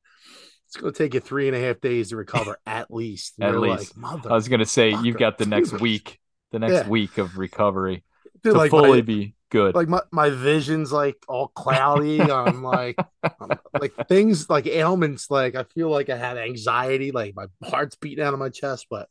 It's 0.67 0.77
going 0.77 0.93
to 0.93 0.99
take 0.99 1.15
you 1.15 1.21
three 1.21 1.47
and 1.47 1.57
a 1.57 1.61
half 1.61 1.81
days 1.81 2.11
to 2.11 2.17
recover 2.17 2.59
at 2.67 2.91
least. 2.91 3.35
And 3.39 3.55
At 3.55 3.61
least. 3.61 3.97
like, 3.97 3.97
mother, 3.97 4.33
I 4.33 4.35
was 4.35 4.49
gonna 4.49 4.67
say 4.67 4.91
you've 5.03 5.19
got 5.19 5.39
the 5.39 5.47
next 5.47 5.73
week, 5.81 6.19
the 6.53 6.59
next 6.59 6.73
Yeah. 6.85 6.89
week 6.89 7.19
of 7.19 7.37
recovery 7.39 8.05
dude, 8.43 8.53
to 8.55 8.59
like 8.59 8.71
fully 8.71 8.99
my, 8.99 9.01
be 9.03 9.35
good. 9.51 9.75
like 9.75 9.89
my, 9.89 10.01
my 10.13 10.31
vision's 10.31 10.93
like 10.93 11.17
all 11.29 11.49
cloudy. 11.49 12.21
I'm 12.33 12.63
like, 12.63 12.97
I'm- 13.23 13.59
like 13.81 13.95
things 14.09 14.49
like 14.49 14.67
ailments. 14.67 15.31
Like 15.31 15.55
I 15.55 15.65
feel 15.65 15.91
like 15.91 16.09
I 16.11 16.17
had 16.17 16.39
anxiety. 16.39 17.13
Like 17.13 17.35
my 17.37 17.47
heart's 17.69 17.97
beating 17.97 18.25
out 18.25 18.33
of 18.35 18.39
my 18.41 18.49
chest. 18.49 18.87
But 18.91 19.09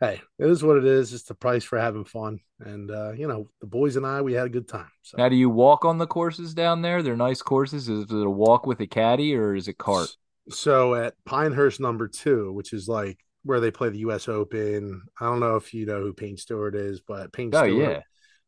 hey, 0.00 0.20
it 0.38 0.46
is 0.50 0.62
what 0.62 0.76
it 0.76 0.84
is. 0.84 1.12
It's 1.14 1.24
the 1.24 1.34
price 1.34 1.64
for 1.64 1.78
having 1.78 2.04
fun. 2.04 2.40
And 2.60 2.90
uh, 2.90 3.12
you 3.12 3.28
know, 3.28 3.48
the 3.60 3.66
boys 3.66 3.96
and 3.96 4.06
I, 4.06 4.20
we 4.22 4.32
had 4.34 4.46
a 4.46 4.50
good 4.50 4.68
time. 4.68 4.90
So. 5.02 5.16
now, 5.18 5.28
do 5.28 5.36
you 5.36 5.50
walk 5.50 5.84
on 5.84 5.98
the 5.98 6.06
courses 6.06 6.52
down 6.54 6.82
there? 6.82 7.02
They're 7.02 7.16
nice 7.16 7.42
courses. 7.42 7.88
Is 7.88 8.04
it 8.10 8.12
a 8.12 8.30
walk 8.30 8.66
with 8.66 8.80
a 8.80 8.86
caddy 8.86 9.34
or 9.36 9.54
is 9.54 9.68
it 9.68 9.78
cart? 9.78 10.08
So 10.48 10.94
at 10.94 11.14
Pinehurst 11.24 11.80
number 11.80 12.06
two, 12.08 12.52
which 12.52 12.72
is 12.72 12.86
like 12.88 13.18
where 13.46 13.60
they 13.60 13.70
play 13.70 13.88
the 13.88 13.98
U.S. 13.98 14.28
Open. 14.28 15.02
I 15.20 15.26
don't 15.26 15.40
know 15.40 15.56
if 15.56 15.72
you 15.72 15.86
know 15.86 16.00
who 16.00 16.12
Payne 16.12 16.36
Stewart 16.36 16.74
is, 16.74 17.00
but 17.00 17.32
Payne 17.32 17.50
Oh 17.52 17.64
Stewart 17.64 17.92
yeah, 17.92 18.00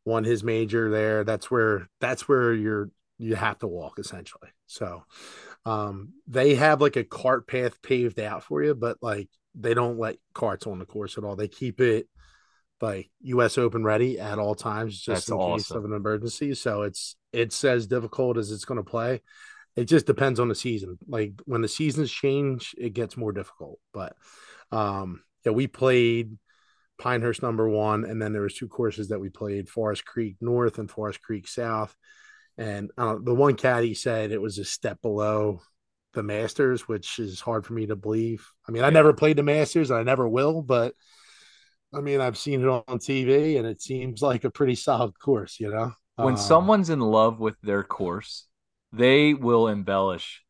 won 0.05 0.23
his 0.23 0.43
major 0.43 0.91
there. 0.91 1.23
That's 1.23 1.49
where 1.49 1.87
that's 1.99 2.27
where 2.27 2.53
you're 2.53 2.89
you 3.17 3.35
have 3.35 3.59
to 3.59 3.67
walk 3.67 3.99
essentially. 3.99 4.49
So 4.67 5.03
um 5.65 6.13
they 6.27 6.55
have 6.55 6.81
like 6.81 6.95
a 6.95 7.03
cart 7.03 7.47
path 7.47 7.81
paved 7.81 8.19
out 8.19 8.43
for 8.43 8.63
you, 8.63 8.75
but 8.75 8.97
like 9.01 9.29
they 9.55 9.73
don't 9.73 9.99
let 9.99 10.17
carts 10.33 10.67
on 10.67 10.79
the 10.79 10.85
course 10.85 11.17
at 11.17 11.23
all. 11.23 11.35
They 11.35 11.47
keep 11.47 11.81
it 11.81 12.07
like 12.81 13.09
US 13.21 13.57
Open 13.57 13.83
ready 13.83 14.19
at 14.19 14.39
all 14.39 14.55
times 14.55 14.99
just 14.99 15.27
That's 15.27 15.29
in 15.29 15.37
case 15.57 15.71
of 15.71 15.85
an 15.85 15.93
emergency. 15.93 16.53
So 16.55 16.83
it's 16.83 17.15
it's 17.33 17.63
as 17.63 17.87
difficult 17.87 18.37
as 18.37 18.51
it's 18.51 18.65
going 18.65 18.83
to 18.83 18.89
play. 18.89 19.21
It 19.75 19.85
just 19.85 20.05
depends 20.05 20.39
on 20.39 20.49
the 20.49 20.55
season. 20.55 20.97
Like 21.07 21.33
when 21.45 21.61
the 21.61 21.67
seasons 21.67 22.11
change, 22.11 22.75
it 22.77 22.93
gets 22.93 23.17
more 23.17 23.31
difficult. 23.31 23.79
But 23.93 24.15
um 24.71 25.21
yeah, 25.45 25.51
we 25.51 25.67
played 25.67 26.37
Pinehurst 26.99 27.41
number 27.41 27.67
one, 27.67 28.03
and 28.05 28.21
then 28.21 28.33
there 28.33 28.41
was 28.41 28.55
two 28.55 28.67
courses 28.67 29.09
that 29.09 29.19
we 29.19 29.29
played: 29.29 29.69
Forest 29.69 30.05
Creek 30.05 30.35
North 30.41 30.79
and 30.79 30.91
Forest 30.91 31.21
Creek 31.21 31.47
South. 31.47 31.95
And 32.57 32.91
uh, 32.97 33.15
the 33.23 33.33
one 33.33 33.55
caddy 33.55 33.93
said 33.93 34.31
it 34.31 34.41
was 34.41 34.57
a 34.57 34.65
step 34.65 35.01
below 35.01 35.61
the 36.13 36.23
Masters, 36.23 36.89
which 36.89 37.17
is 37.17 37.39
hard 37.39 37.65
for 37.65 37.71
me 37.73 37.85
to 37.87 37.95
believe. 37.95 38.45
I 38.67 38.71
mean, 38.71 38.83
I 38.83 38.89
never 38.89 39.13
played 39.13 39.37
the 39.37 39.43
Masters, 39.43 39.91
and 39.91 39.99
I 39.99 40.03
never 40.03 40.27
will, 40.27 40.61
but 40.61 40.93
I 41.93 42.01
mean, 42.01 42.19
I've 42.19 42.37
seen 42.37 42.61
it 42.61 42.67
on 42.67 42.99
TV, 42.99 43.57
and 43.57 43.65
it 43.65 43.81
seems 43.81 44.21
like 44.21 44.43
a 44.43 44.51
pretty 44.51 44.75
solid 44.75 45.17
course. 45.17 45.59
You 45.59 45.71
know, 45.71 45.93
when 46.17 46.33
um, 46.33 46.39
someone's 46.39 46.89
in 46.89 46.99
love 46.99 47.39
with 47.39 47.55
their 47.61 47.83
course, 47.83 48.45
they 48.91 49.33
will 49.33 49.69
embellish 49.69 50.43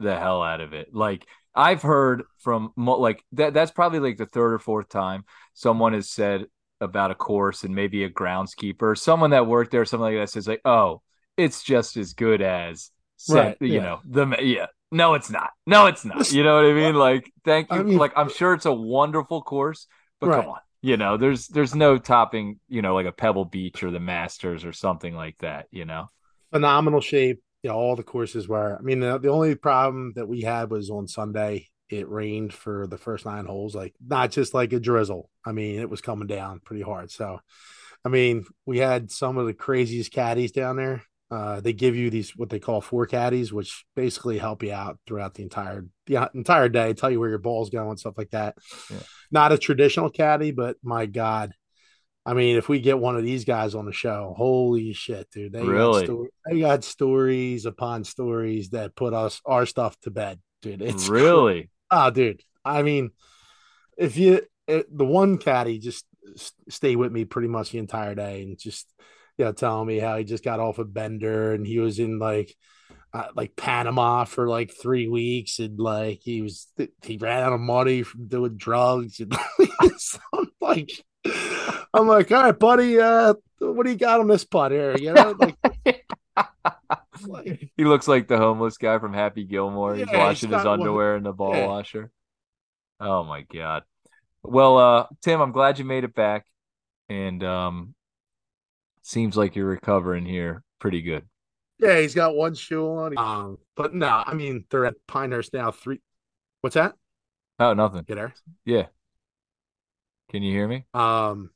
the 0.00 0.18
hell 0.18 0.42
out 0.42 0.60
of 0.60 0.74
it. 0.74 0.94
Like 0.94 1.26
I've 1.54 1.82
heard 1.82 2.24
from 2.38 2.72
like 2.76 3.24
that 3.32 3.54
that's 3.54 3.70
probably 3.70 4.00
like 4.00 4.16
the 4.16 4.26
third 4.26 4.52
or 4.54 4.58
fourth 4.58 4.88
time 4.88 5.24
someone 5.54 5.92
has 5.92 6.10
said 6.10 6.46
about 6.80 7.10
a 7.10 7.14
course 7.14 7.64
and 7.64 7.74
maybe 7.74 8.04
a 8.04 8.10
groundskeeper, 8.10 8.96
someone 8.98 9.30
that 9.30 9.46
worked 9.46 9.70
there, 9.70 9.84
something 9.84 10.04
like 10.14 10.16
that 10.16 10.30
says 10.30 10.48
like, 10.48 10.60
"Oh, 10.64 11.02
it's 11.36 11.62
just 11.62 11.96
as 11.96 12.12
good 12.14 12.42
as 12.42 12.90
right? 13.28 13.56
you 13.60 13.80
Yeah. 13.80 13.80
know, 13.80 14.00
the 14.04 14.26
yeah. 14.40 14.66
No, 14.90 15.14
it's 15.14 15.30
not. 15.30 15.50
No, 15.66 15.86
it's 15.86 16.04
not. 16.04 16.30
You 16.30 16.42
know 16.42 16.56
what 16.56 16.64
I 16.70 16.72
mean? 16.72 16.94
Like, 16.94 17.32
thank 17.44 17.70
I 17.70 17.78
you. 17.78 17.82
mean, 17.82 17.98
Like, 17.98 18.12
I'm 18.16 18.28
sure 18.28 18.54
it's 18.54 18.66
a 18.66 18.72
wonderful 18.72 19.42
course, 19.42 19.86
but 20.20 20.32
come 20.32 20.46
on. 20.48 20.60
You 20.82 20.96
know, 20.98 21.16
there's 21.16 21.48
there's 21.48 21.74
no 21.74 21.96
topping, 21.98 22.60
you 22.68 22.82
know, 22.82 22.94
like 22.94 23.06
a 23.06 23.12
Pebble 23.12 23.46
Beach 23.46 23.82
or 23.82 23.90
the 23.90 24.00
Masters 24.00 24.64
or 24.66 24.72
something 24.72 25.14
like 25.14 25.38
that, 25.38 25.66
you 25.70 25.84
know. 25.86 26.10
Phenomenal 26.52 27.02
shape. 27.02 27.42
Yeah, 27.64 27.72
all 27.72 27.96
the 27.96 28.02
courses 28.02 28.46
were. 28.46 28.76
I 28.78 28.82
mean, 28.82 29.00
the, 29.00 29.18
the 29.18 29.30
only 29.30 29.54
problem 29.54 30.12
that 30.16 30.28
we 30.28 30.42
had 30.42 30.70
was 30.70 30.90
on 30.90 31.08
Sunday. 31.08 31.68
It 31.88 32.08
rained 32.08 32.52
for 32.52 32.86
the 32.86 32.98
first 32.98 33.26
nine 33.26 33.46
holes, 33.46 33.74
like 33.74 33.94
not 34.06 34.30
just 34.30 34.54
like 34.54 34.72
a 34.72 34.80
drizzle. 34.80 35.30
I 35.44 35.52
mean, 35.52 35.80
it 35.80 35.88
was 35.88 36.00
coming 36.00 36.26
down 36.26 36.60
pretty 36.60 36.82
hard. 36.82 37.10
So, 37.10 37.40
I 38.04 38.08
mean, 38.08 38.44
we 38.66 38.78
had 38.78 39.10
some 39.10 39.38
of 39.38 39.46
the 39.46 39.54
craziest 39.54 40.12
caddies 40.12 40.52
down 40.52 40.76
there. 40.76 41.02
Uh, 41.30 41.60
they 41.60 41.72
give 41.72 41.96
you 41.96 42.10
these 42.10 42.36
what 42.36 42.50
they 42.50 42.58
call 42.58 42.80
fore 42.80 43.06
caddies, 43.06 43.52
which 43.52 43.84
basically 43.96 44.38
help 44.38 44.62
you 44.62 44.72
out 44.72 44.98
throughout 45.06 45.34
the 45.34 45.42
entire 45.42 45.86
the 46.06 46.30
entire 46.34 46.68
day, 46.68 46.92
tell 46.92 47.10
you 47.10 47.18
where 47.18 47.30
your 47.30 47.38
ball's 47.38 47.70
going, 47.70 47.96
stuff 47.96 48.18
like 48.18 48.30
that. 48.30 48.56
Yeah. 48.90 48.98
Not 49.30 49.52
a 49.52 49.58
traditional 49.58 50.10
caddy, 50.10 50.52
but 50.52 50.76
my 50.82 51.06
God, 51.06 51.52
I 52.26 52.32
mean, 52.32 52.56
if 52.56 52.68
we 52.68 52.80
get 52.80 52.98
one 52.98 53.16
of 53.16 53.22
these 53.22 53.44
guys 53.44 53.74
on 53.74 53.84
the 53.84 53.92
show, 53.92 54.34
holy 54.36 54.92
shit, 54.94 55.30
dude! 55.30 55.52
They 55.52 55.60
got 55.60 55.68
Really? 55.68 56.04
sto- 56.04 56.26
they 56.48 56.60
got 56.60 56.82
stories 56.84 57.66
upon 57.66 58.04
stories 58.04 58.70
that 58.70 58.94
put 58.96 59.12
us 59.12 59.40
our 59.44 59.66
stuff 59.66 59.98
to 60.00 60.10
bed, 60.10 60.40
dude. 60.62 60.80
It's 60.80 61.08
crazy. 61.08 61.24
Really? 61.24 61.70
Oh, 61.90 62.10
dude. 62.10 62.42
I 62.64 62.82
mean, 62.82 63.10
if 63.98 64.16
you 64.16 64.40
it, 64.66 64.86
the 64.96 65.04
one 65.04 65.36
caddy 65.36 65.78
just 65.78 66.06
stay 66.70 66.96
with 66.96 67.12
me 67.12 67.26
pretty 67.26 67.48
much 67.48 67.70
the 67.70 67.78
entire 67.78 68.14
day 68.14 68.42
and 68.42 68.58
just 68.58 68.90
you 69.36 69.44
know 69.44 69.52
telling 69.52 69.86
me 69.86 69.98
how 69.98 70.16
he 70.16 70.24
just 70.24 70.42
got 70.42 70.60
off 70.60 70.78
a 70.78 70.84
bender 70.84 71.52
and 71.52 71.66
he 71.66 71.78
was 71.78 71.98
in 71.98 72.18
like 72.18 72.54
uh, 73.12 73.26
like 73.36 73.54
Panama 73.54 74.24
for 74.24 74.48
like 74.48 74.72
three 74.72 75.06
weeks 75.08 75.58
and 75.58 75.78
like 75.78 76.20
he 76.22 76.40
was 76.40 76.66
he 77.02 77.18
ran 77.18 77.42
out 77.42 77.52
of 77.52 77.60
money 77.60 78.02
from 78.02 78.26
doing 78.26 78.56
drugs 78.56 79.20
and 79.20 79.36
I'm 80.32 80.50
like 80.60 80.90
I'm 81.94 82.06
like 82.06 82.30
all 82.32 82.42
right 82.42 82.58
buddy 82.58 82.98
uh 82.98 83.34
what 83.60 83.84
do 83.84 83.90
you 83.90 83.96
got 83.96 84.20
on 84.20 84.26
this 84.26 84.44
putt 84.44 84.72
here 84.72 84.96
you 84.98 85.12
know 85.12 85.34
like, 85.38 85.56
like 87.26 87.70
he 87.76 87.84
looks 87.84 88.08
like 88.08 88.28
the 88.28 88.36
homeless 88.36 88.76
guy 88.76 88.98
from 88.98 89.12
Happy 89.12 89.44
Gilmore. 89.44 89.94
He's 89.94 90.06
yeah, 90.10 90.18
washing 90.18 90.50
his 90.50 90.64
underwear 90.64 91.12
one, 91.12 91.18
in 91.18 91.22
the 91.24 91.32
ball 91.32 91.54
yeah. 91.54 91.66
washer. 91.66 92.10
Oh 93.00 93.24
my 93.24 93.42
god. 93.42 93.82
Well, 94.42 94.78
uh, 94.78 95.06
Tim, 95.22 95.40
I'm 95.40 95.52
glad 95.52 95.78
you 95.78 95.84
made 95.84 96.04
it 96.04 96.14
back, 96.14 96.46
and 97.08 97.42
um, 97.42 97.94
seems 99.02 99.36
like 99.36 99.56
you're 99.56 99.66
recovering 99.66 100.26
here 100.26 100.62
pretty 100.78 101.02
good. 101.02 101.24
Yeah, 101.78 101.98
he's 101.98 102.14
got 102.14 102.34
one 102.34 102.54
shoe 102.54 102.86
on. 102.86 103.18
Um, 103.18 103.58
but 103.76 103.94
no, 103.94 104.22
I 104.24 104.34
mean 104.34 104.64
they're 104.70 104.86
at 104.86 104.94
Pinehurst 105.06 105.52
now. 105.52 105.70
Three. 105.70 106.00
What's 106.60 106.74
that? 106.74 106.94
Oh, 107.58 107.74
nothing. 107.74 108.02
Get 108.06 108.16
there. 108.16 108.34
Yeah. 108.64 108.86
Can 110.30 110.42
you 110.42 110.52
hear 110.52 110.66
me? 110.66 110.84
Um, 110.94 111.50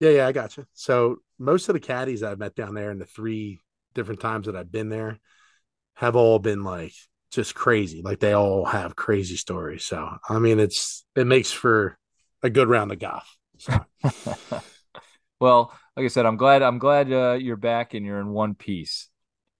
yeah, 0.00 0.10
yeah. 0.10 0.26
I 0.26 0.32
got 0.32 0.56
you. 0.56 0.66
So 0.74 1.18
most 1.38 1.68
of 1.68 1.74
the 1.74 1.80
caddies 1.80 2.22
I've 2.22 2.38
met 2.38 2.54
down 2.54 2.74
there 2.74 2.90
in 2.90 2.98
the 2.98 3.06
three 3.06 3.60
different 3.94 4.20
times 4.20 4.46
that 4.46 4.56
I've 4.56 4.72
been 4.72 4.88
there 4.88 5.18
have 5.94 6.16
all 6.16 6.38
been 6.38 6.62
like 6.62 6.92
just 7.30 7.54
crazy. 7.54 8.02
Like 8.02 8.20
they 8.20 8.32
all 8.32 8.64
have 8.64 8.96
crazy 8.96 9.36
stories. 9.36 9.84
So 9.84 10.08
I 10.28 10.38
mean, 10.38 10.60
it's 10.60 11.04
it 11.16 11.26
makes 11.26 11.52
for 11.52 11.98
a 12.42 12.50
good 12.50 12.68
round 12.68 12.92
of 12.92 12.98
golf. 12.98 13.36
So. 13.58 13.78
well, 15.40 15.72
like 15.96 16.04
I 16.04 16.08
said, 16.08 16.26
I'm 16.26 16.36
glad 16.36 16.62
I'm 16.62 16.78
glad 16.78 17.12
uh, 17.12 17.32
you're 17.40 17.56
back 17.56 17.94
and 17.94 18.06
you're 18.06 18.20
in 18.20 18.28
one 18.28 18.54
piece. 18.54 19.08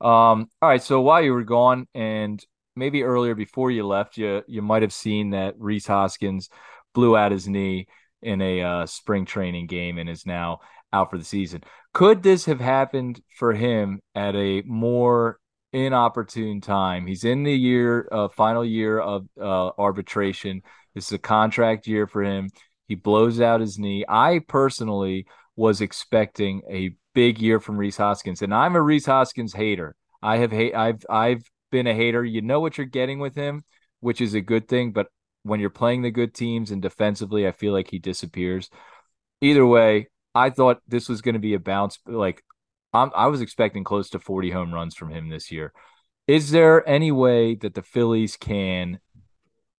Um, 0.00 0.48
all 0.62 0.68
right. 0.68 0.82
So 0.82 1.00
while 1.00 1.20
you 1.20 1.32
were 1.32 1.44
gone, 1.44 1.88
and 1.94 2.42
maybe 2.76 3.02
earlier 3.02 3.34
before 3.34 3.70
you 3.70 3.86
left, 3.86 4.16
you 4.16 4.42
you 4.46 4.62
might 4.62 4.82
have 4.82 4.92
seen 4.92 5.30
that 5.30 5.58
Rhys 5.58 5.86
Hoskins 5.86 6.48
blew 6.94 7.16
out 7.16 7.32
his 7.32 7.48
knee 7.48 7.88
in 8.22 8.40
a 8.40 8.62
uh, 8.62 8.86
spring 8.86 9.24
training 9.24 9.66
game 9.66 9.98
and 9.98 10.08
is 10.08 10.26
now 10.26 10.60
out 10.92 11.10
for 11.10 11.18
the 11.18 11.24
season. 11.24 11.62
Could 11.92 12.22
this 12.22 12.46
have 12.46 12.60
happened 12.60 13.20
for 13.36 13.52
him 13.52 14.00
at 14.14 14.34
a 14.34 14.62
more 14.62 15.38
inopportune 15.72 16.60
time? 16.60 17.06
He's 17.06 17.24
in 17.24 17.42
the 17.42 17.52
year, 17.52 18.08
uh, 18.10 18.28
final 18.28 18.64
year 18.64 18.98
of 18.98 19.26
uh, 19.40 19.70
arbitration. 19.78 20.62
This 20.94 21.06
is 21.06 21.12
a 21.12 21.18
contract 21.18 21.86
year 21.86 22.06
for 22.06 22.22
him. 22.22 22.50
He 22.86 22.94
blows 22.94 23.40
out 23.40 23.60
his 23.60 23.78
knee. 23.78 24.04
I 24.08 24.40
personally 24.46 25.26
was 25.56 25.80
expecting 25.80 26.62
a 26.70 26.94
big 27.14 27.40
year 27.40 27.60
from 27.60 27.76
Rhys 27.76 27.96
Hoskins, 27.96 28.42
and 28.42 28.54
I'm 28.54 28.76
a 28.76 28.80
Rhys 28.80 29.06
Hoskins 29.06 29.52
hater. 29.52 29.94
I 30.22 30.38
have 30.38 30.52
hate. 30.52 30.74
I've 30.74 31.04
I've 31.10 31.42
been 31.70 31.86
a 31.86 31.94
hater. 31.94 32.24
You 32.24 32.42
know 32.42 32.60
what 32.60 32.78
you're 32.78 32.86
getting 32.86 33.18
with 33.18 33.34
him, 33.34 33.64
which 34.00 34.20
is 34.20 34.34
a 34.34 34.40
good 34.40 34.68
thing. 34.68 34.92
But 34.92 35.08
when 35.42 35.60
you're 35.60 35.70
playing 35.70 36.02
the 36.02 36.10
good 36.10 36.34
teams 36.34 36.70
and 36.70 36.82
defensively, 36.82 37.46
I 37.46 37.52
feel 37.52 37.72
like 37.72 37.90
he 37.90 37.98
disappears. 37.98 38.70
Either 39.40 39.66
way, 39.66 40.08
I 40.34 40.50
thought 40.50 40.82
this 40.86 41.08
was 41.08 41.22
going 41.22 41.34
to 41.34 41.40
be 41.40 41.54
a 41.54 41.58
bounce. 41.58 41.98
Like 42.06 42.42
I'm, 42.92 43.10
I 43.14 43.26
was 43.26 43.40
expecting 43.40 43.84
close 43.84 44.10
to 44.10 44.18
40 44.18 44.50
home 44.50 44.72
runs 44.72 44.94
from 44.94 45.10
him 45.10 45.28
this 45.28 45.50
year. 45.50 45.72
Is 46.26 46.50
there 46.50 46.86
any 46.88 47.10
way 47.10 47.54
that 47.56 47.74
the 47.74 47.82
Phillies 47.82 48.36
can 48.36 48.98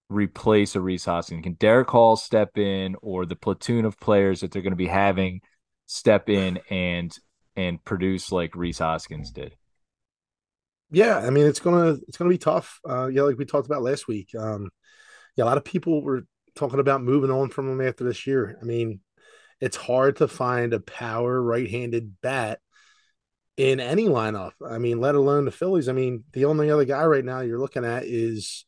replace 0.10 0.76
a 0.76 0.82
Rhys 0.82 1.06
Hoskins? 1.06 1.44
Can 1.44 1.56
Darick 1.56 1.90
Hall 1.90 2.16
step 2.16 2.58
in, 2.58 2.96
or 3.02 3.26
the 3.26 3.36
platoon 3.36 3.86
of 3.86 4.00
players 4.00 4.42
that 4.42 4.52
they're 4.52 4.64
going 4.64 4.72
to 4.72 4.78
be 4.78 4.88
having 4.88 5.42
step 5.86 6.30
in 6.30 6.60
and 6.70 7.16
and 7.56 7.84
produce 7.84 8.32
like 8.32 8.56
Rhys 8.56 8.80
Hoskins 8.80 9.32
did? 9.32 9.56
Yeah, 10.92 11.18
I 11.20 11.30
mean 11.30 11.46
it's 11.46 11.60
gonna 11.60 11.98
it's 12.08 12.18
gonna 12.18 12.30
be 12.30 12.38
tough. 12.38 12.80
Uh, 12.88 13.08
yeah, 13.08 13.22
like 13.22 13.38
we 13.38 13.46
talked 13.46 13.68
about 13.68 13.84
last 13.84 14.08
week. 14.08 14.34
Um, 14.38 14.70
yeah, 15.40 15.46
a 15.46 15.48
lot 15.48 15.58
of 15.58 15.64
people 15.64 16.04
were 16.04 16.26
talking 16.56 16.80
about 16.80 17.02
moving 17.02 17.32
on 17.32 17.50
from 17.50 17.70
him 17.70 17.80
after 17.80 18.04
this 18.04 18.28
year. 18.28 18.58
I 18.62 18.66
mean, 18.66 19.00
it's 19.62 19.78
hard 19.78 20.18
to 20.18 20.28
find 20.28 20.74
a 20.74 20.82
power 20.82 21.42
right-handed 21.42 22.20
bat 22.22 22.60
in 23.56 23.80
any 23.80 24.08
lineup. 24.08 24.52
I 24.66 24.80
mean, 24.80 25.00
let 25.00 25.16
alone 25.16 25.46
the 25.46 25.52
Phillies. 25.52 25.88
I 25.88 25.94
mean, 25.94 26.26
the 26.34 26.44
only 26.44 26.70
other 26.70 26.84
guy 26.84 27.06
right 27.06 27.24
now 27.24 27.40
you're 27.40 27.58
looking 27.58 27.86
at 27.86 28.04
is 28.04 28.66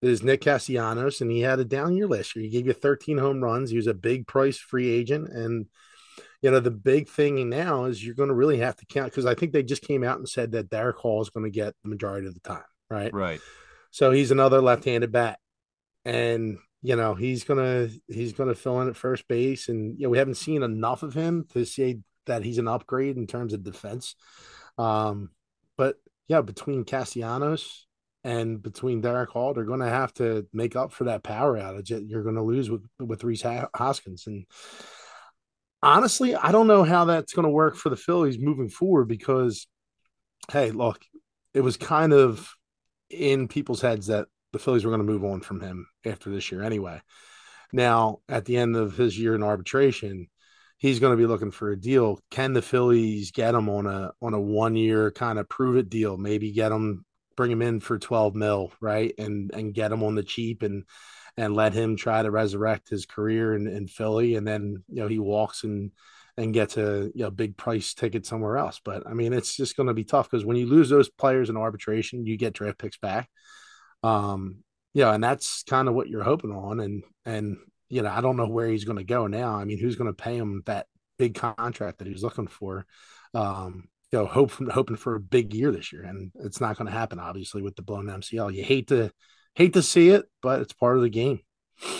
is 0.00 0.22
Nick 0.22 0.42
Castellanos, 0.42 1.20
and 1.20 1.28
he 1.30 1.40
had 1.40 1.58
a 1.58 1.64
down 1.64 1.96
year 1.96 2.06
last 2.06 2.36
year. 2.36 2.44
He 2.44 2.50
gave 2.50 2.68
you 2.68 2.72
13 2.72 3.18
home 3.18 3.42
runs. 3.42 3.70
He 3.70 3.76
was 3.76 3.88
a 3.88 3.94
big 3.94 4.28
price 4.28 4.58
free 4.58 4.88
agent, 4.88 5.28
and 5.28 5.66
you 6.40 6.52
know 6.52 6.60
the 6.60 6.70
big 6.70 7.08
thing 7.08 7.48
now 7.48 7.86
is 7.86 8.04
you're 8.04 8.14
going 8.14 8.28
to 8.28 8.34
really 8.34 8.58
have 8.58 8.76
to 8.76 8.86
count 8.86 9.10
because 9.10 9.26
I 9.26 9.34
think 9.34 9.52
they 9.52 9.64
just 9.64 9.82
came 9.82 10.04
out 10.04 10.18
and 10.18 10.28
said 10.28 10.52
that 10.52 10.70
Darick 10.70 10.98
Hall 10.98 11.20
is 11.20 11.30
going 11.30 11.50
to 11.50 11.50
get 11.50 11.74
the 11.82 11.88
majority 11.88 12.28
of 12.28 12.34
the 12.34 12.40
time, 12.40 12.62
right? 12.88 13.12
Right. 13.12 13.40
So 13.90 14.12
he's 14.12 14.30
another 14.30 14.60
left-handed 14.60 15.10
bat, 15.10 15.40
and 16.06 16.58
you 16.82 16.94
know 16.94 17.14
he's 17.14 17.44
gonna 17.44 17.88
he's 18.06 18.32
gonna 18.32 18.54
fill 18.54 18.80
in 18.80 18.88
at 18.88 18.96
first 18.96 19.26
base, 19.28 19.68
and 19.68 19.98
you 19.98 20.06
know 20.06 20.10
we 20.10 20.18
haven't 20.18 20.36
seen 20.36 20.62
enough 20.62 21.02
of 21.02 21.12
him 21.12 21.46
to 21.52 21.66
say 21.66 21.98
that 22.26 22.44
he's 22.44 22.58
an 22.58 22.68
upgrade 22.68 23.16
in 23.16 23.26
terms 23.26 23.52
of 23.52 23.64
defense. 23.64 24.14
Um, 24.78 25.30
but 25.76 25.96
yeah, 26.28 26.40
between 26.42 26.84
Castellanos 26.84 27.86
and 28.24 28.62
between 28.62 29.02
Darick 29.02 29.28
Hall, 29.28 29.52
they're 29.52 29.64
going 29.64 29.80
to 29.80 29.88
have 29.88 30.12
to 30.14 30.46
make 30.52 30.76
up 30.76 30.92
for 30.92 31.04
that 31.04 31.22
power 31.22 31.56
outage 31.58 31.88
that 31.88 32.06
you're 32.06 32.22
going 32.22 32.34
to 32.36 32.42
lose 32.42 32.70
with 32.70 32.84
with 33.00 33.24
Rhys 33.24 33.42
Hoskins. 33.74 34.26
And 34.28 34.46
honestly, 35.82 36.36
I 36.36 36.52
don't 36.52 36.66
know 36.68 36.84
how 36.84 37.06
that's 37.06 37.32
going 37.32 37.44
to 37.44 37.50
work 37.50 37.76
for 37.76 37.88
the 37.88 37.96
Phillies 37.96 38.38
moving 38.38 38.68
forward 38.68 39.06
because, 39.06 39.66
hey, 40.52 40.70
look, 40.70 41.00
it 41.52 41.62
was 41.62 41.76
kind 41.76 42.12
of 42.12 42.48
in 43.10 43.48
people's 43.48 43.80
heads 43.80 44.06
that 44.08 44.26
the 44.56 44.64
Phillies 44.64 44.84
were 44.84 44.90
going 44.90 45.06
to 45.06 45.12
move 45.12 45.24
on 45.24 45.40
from 45.40 45.60
him 45.60 45.86
after 46.04 46.30
this 46.30 46.50
year 46.50 46.62
anyway. 46.62 47.00
Now, 47.72 48.20
at 48.28 48.44
the 48.44 48.56
end 48.56 48.76
of 48.76 48.96
his 48.96 49.18
year 49.18 49.34
in 49.34 49.42
arbitration, 49.42 50.28
he's 50.78 51.00
going 51.00 51.12
to 51.12 51.16
be 51.16 51.26
looking 51.26 51.50
for 51.50 51.70
a 51.70 51.80
deal. 51.80 52.20
Can 52.30 52.52
the 52.52 52.62
Phillies 52.62 53.30
get 53.32 53.54
him 53.54 53.68
on 53.68 53.86
a 53.86 54.12
on 54.22 54.34
a 54.34 54.40
one 54.40 54.76
year 54.76 55.10
kind 55.10 55.38
of 55.38 55.48
prove 55.48 55.76
it 55.76 55.90
deal? 55.90 56.16
Maybe 56.16 56.52
get 56.52 56.72
him, 56.72 57.04
bring 57.36 57.50
him 57.50 57.62
in 57.62 57.80
for 57.80 57.98
twelve 57.98 58.34
mil, 58.34 58.72
right, 58.80 59.12
and 59.18 59.50
and 59.52 59.74
get 59.74 59.92
him 59.92 60.02
on 60.02 60.14
the 60.14 60.22
cheap 60.22 60.62
and 60.62 60.84
and 61.36 61.54
let 61.54 61.74
him 61.74 61.96
try 61.96 62.22
to 62.22 62.30
resurrect 62.30 62.88
his 62.88 63.04
career 63.04 63.54
in, 63.54 63.66
in 63.66 63.88
Philly, 63.88 64.36
and 64.36 64.46
then 64.46 64.84
you 64.88 65.02
know 65.02 65.08
he 65.08 65.18
walks 65.18 65.64
and 65.64 65.90
and 66.38 66.52
gets 66.52 66.76
a 66.76 67.10
you 67.14 67.24
know, 67.24 67.30
big 67.30 67.56
price 67.56 67.94
ticket 67.94 68.26
somewhere 68.26 68.58
else. 68.58 68.80
But 68.84 69.06
I 69.06 69.14
mean, 69.14 69.32
it's 69.32 69.56
just 69.56 69.76
going 69.76 69.86
to 69.88 69.94
be 69.94 70.04
tough 70.04 70.30
because 70.30 70.44
when 70.44 70.56
you 70.56 70.66
lose 70.66 70.90
those 70.90 71.08
players 71.08 71.48
in 71.48 71.56
arbitration, 71.56 72.26
you 72.26 72.36
get 72.36 72.52
draft 72.52 72.78
picks 72.78 72.98
back. 72.98 73.30
Um, 74.06 74.62
yeah, 74.94 75.12
and 75.12 75.22
that's 75.22 75.62
kind 75.64 75.88
of 75.88 75.94
what 75.94 76.08
you're 76.08 76.22
hoping 76.22 76.52
on, 76.52 76.80
and 76.80 77.02
and 77.24 77.56
you 77.88 78.02
know, 78.02 78.10
I 78.10 78.20
don't 78.20 78.36
know 78.36 78.48
where 78.48 78.68
he's 78.68 78.84
going 78.84 78.98
to 78.98 79.04
go 79.04 79.26
now. 79.26 79.56
I 79.56 79.64
mean, 79.64 79.78
who's 79.78 79.96
going 79.96 80.10
to 80.10 80.22
pay 80.22 80.36
him 80.36 80.62
that 80.66 80.86
big 81.18 81.34
contract 81.34 81.98
that 81.98 82.06
he 82.06 82.12
was 82.12 82.22
looking 82.22 82.46
for? 82.46 82.86
Um, 83.34 83.88
you 84.12 84.18
know, 84.18 84.26
hope 84.26 84.52
hoping 84.70 84.96
for 84.96 85.16
a 85.16 85.20
big 85.20 85.52
year 85.54 85.70
this 85.72 85.92
year, 85.92 86.04
and 86.04 86.30
it's 86.36 86.60
not 86.60 86.76
going 86.76 86.86
to 86.86 86.96
happen. 86.96 87.18
Obviously, 87.18 87.62
with 87.62 87.76
the 87.76 87.82
blown 87.82 88.06
MCL, 88.06 88.54
you 88.54 88.62
hate 88.64 88.88
to 88.88 89.10
hate 89.54 89.74
to 89.74 89.82
see 89.82 90.10
it, 90.10 90.24
but 90.40 90.60
it's 90.60 90.72
part 90.72 90.96
of 90.96 91.02
the 91.02 91.10
game. 91.10 91.40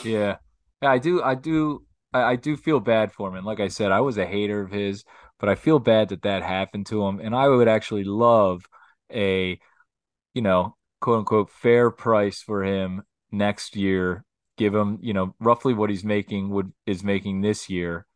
Yeah, 0.04 0.36
I 0.80 0.98
do. 0.98 1.22
I 1.22 1.34
do. 1.34 1.84
I 2.14 2.36
do 2.36 2.56
feel 2.56 2.80
bad 2.80 3.12
for 3.12 3.28
him. 3.28 3.34
And 3.34 3.44
like 3.44 3.60
I 3.60 3.68
said, 3.68 3.92
I 3.92 4.00
was 4.00 4.16
a 4.16 4.25
hater 4.25 4.62
of 4.62 4.70
his, 4.70 5.04
but 5.38 5.50
I 5.50 5.54
feel 5.54 5.78
bad 5.78 6.10
that 6.10 6.22
that 6.22 6.42
happened 6.42 6.86
to 6.86 7.04
him. 7.04 7.20
And 7.20 7.34
I 7.34 7.46
would 7.46 7.68
actually 7.68 8.04
love 8.04 8.62
a, 9.12 9.58
you 10.32 10.40
know, 10.40 10.76
quote 11.00 11.21
unquote 11.21 11.50
fair 11.50 11.91
price 11.91 12.43
for 12.43 12.65
him 12.65 13.03
next 13.31 13.76
year. 13.76 14.25
Give 14.57 14.75
him, 14.75 14.99
you 15.03 15.12
know, 15.12 15.35
roughly 15.38 15.75
what 15.75 15.91
he's 15.91 16.05
making 16.05 16.50
would 16.50 16.73
is 16.87 17.05
making 17.05 17.41
this 17.41 17.69
year. 17.69 18.07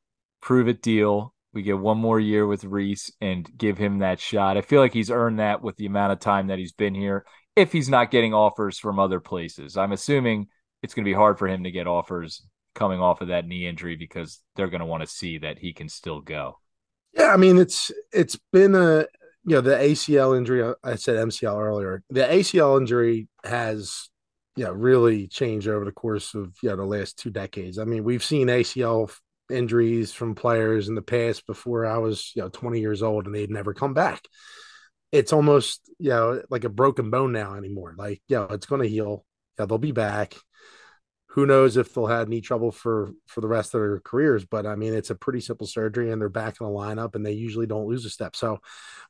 Prove 0.41 0.69
it 0.69 0.83
deal. 0.83 1.35
We 1.53 1.63
get 1.63 1.79
one 1.79 1.99
more 1.99 2.21
year 2.21 2.47
with 2.47 2.65
Rhys 2.65 3.13
and 3.21 3.49
give 3.59 3.77
him 3.77 3.99
that 3.99 4.21
shot. 4.21 4.57
I 4.57 4.63
feel 4.63 4.81
like 4.81 4.95
he's 4.95 5.11
earned 5.11 5.41
that 5.41 5.63
with 5.63 5.77
the 5.77 5.87
amount 5.87 6.13
of 6.13 6.21
time 6.21 6.47
that 6.47 6.59
he's 6.59 6.73
been 6.73 6.95
here. 6.95 7.27
If 7.57 7.73
he's 7.73 7.89
not 7.89 8.13
getting 8.13 8.33
offers 8.33 8.79
from 8.79 8.99
other 8.99 9.21
places, 9.21 9.77
I'm 9.77 9.93
assuming 9.93 10.47
it's 10.83 10.95
going 10.95 11.05
to 11.05 11.11
be 11.11 11.15
hard 11.15 11.39
for 11.39 11.49
him 11.49 11.65
to 11.65 11.71
get 11.71 11.89
offers 11.89 12.47
coming 12.75 13.01
off 13.01 13.21
of 13.21 13.29
that 13.29 13.47
knee 13.47 13.67
injury 13.67 13.97
because 13.97 14.41
they're 14.57 14.69
going 14.69 14.81
to 14.81 14.87
want 14.87 15.03
to 15.03 15.07
see 15.07 15.39
that 15.39 15.59
he 15.59 15.73
can 15.73 15.89
still 15.89 16.21
go. 16.21 16.59
Yeah, 17.13 17.33
I 17.33 17.37
mean 17.37 17.59
it's 17.59 17.91
it's 18.13 18.39
been 18.53 18.75
a 18.75 19.07
you 19.45 19.55
know 19.55 19.61
the 19.61 19.77
ACL 19.77 20.37
injury. 20.37 20.63
Uh, 20.63 20.75
I 20.83 20.97
said 20.97 21.17
MCL 21.17 21.59
earlier. 21.59 22.03
The 22.11 22.23
ACL 22.23 22.79
injury 22.79 23.29
has 23.45 24.09
you 24.57 24.65
know 24.65 24.73
really 24.73 25.27
changed 25.29 25.69
over 25.69 25.85
the 25.85 25.93
course 25.93 26.35
of 26.35 26.55
you 26.63 26.71
know 26.71 26.77
the 26.77 26.85
last 26.85 27.19
two 27.19 27.31
decades. 27.31 27.79
I 27.79 27.85
mean 27.85 28.05
we've 28.05 28.25
seen 28.25 28.49
ACL 28.49 29.13
injuries 29.51 30.13
from 30.13 30.35
players 30.35 30.89
in 30.89 30.95
the 30.95 31.03
past 31.03 31.47
before 31.47 31.87
I 31.87 31.99
was 31.99 32.33
you 32.35 32.43
know 32.43 32.49
20 32.49 32.81
years 32.81 33.03
old 33.03 33.27
and 33.27 33.35
they'd 33.35 33.51
never 33.51 33.75
come 33.75 33.95
back. 33.95 34.23
It's 35.13 35.33
almost 35.33 35.91
you 35.99 36.11
know 36.11 36.43
like 36.51 36.65
a 36.65 36.69
broken 36.69 37.11
bone 37.11 37.33
now 37.33 37.55
anymore. 37.55 37.95
Like 37.97 38.23
yeah, 38.29 38.43
you 38.43 38.49
know, 38.49 38.55
it's 38.55 38.67
going 38.67 38.83
to 38.83 38.89
heal. 38.89 39.25
Yeah, 39.59 39.67
they'll 39.67 39.79
be 39.79 39.93
back 39.93 40.35
who 41.31 41.47
knows 41.47 41.77
if 41.77 41.95
they'll 41.95 42.07
have 42.07 42.29
knee 42.29 42.41
trouble 42.41 42.73
for 42.73 43.11
for 43.27 43.41
the 43.41 43.49
rest 43.49 43.75
of 43.75 43.81
their 43.81 44.01
careers 44.01 44.45
but 44.45 44.67
i 44.67 44.75
mean 44.75 44.93
it's 44.93 45.11
a 45.11 45.15
pretty 45.15 45.41
simple 45.41 45.67
surgery 45.67 46.11
and 46.11 46.21
they're 46.21 46.29
back 46.29 46.57
in 46.61 46.67
the 46.67 46.73
lineup 46.73 47.15
and 47.15 47.25
they 47.25 47.33
usually 47.33 47.67
don't 47.67 47.87
lose 47.87 48.05
a 48.05 48.11
step. 48.11 48.35
So 48.35 48.59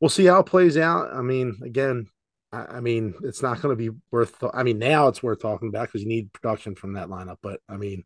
we'll 0.01 0.11
see 0.11 0.27
how 0.27 0.41
it 0.41 0.47
plays 0.47 0.77
out. 0.77 1.13
I 1.13 1.23
mean 1.23 1.59
again 1.65 2.07
i, 2.53 2.65
I 2.77 2.81
mean 2.81 3.15
it's 3.23 3.43
not 3.43 3.61
going 3.61 3.77
to 3.77 3.91
be 3.91 3.97
worth 4.11 4.43
i 4.55 4.63
mean 4.63 4.79
now 4.79 5.09
it's 5.09 5.23
worth 5.23 5.41
talking 5.41 5.69
about 5.69 5.89
because 5.89 6.03
you 6.03 6.09
need 6.09 6.33
production 6.33 6.75
from 6.75 6.95
that 6.95 7.09
lineup 7.09 7.37
but 7.43 7.61
i 7.69 7.77
mean 7.77 8.05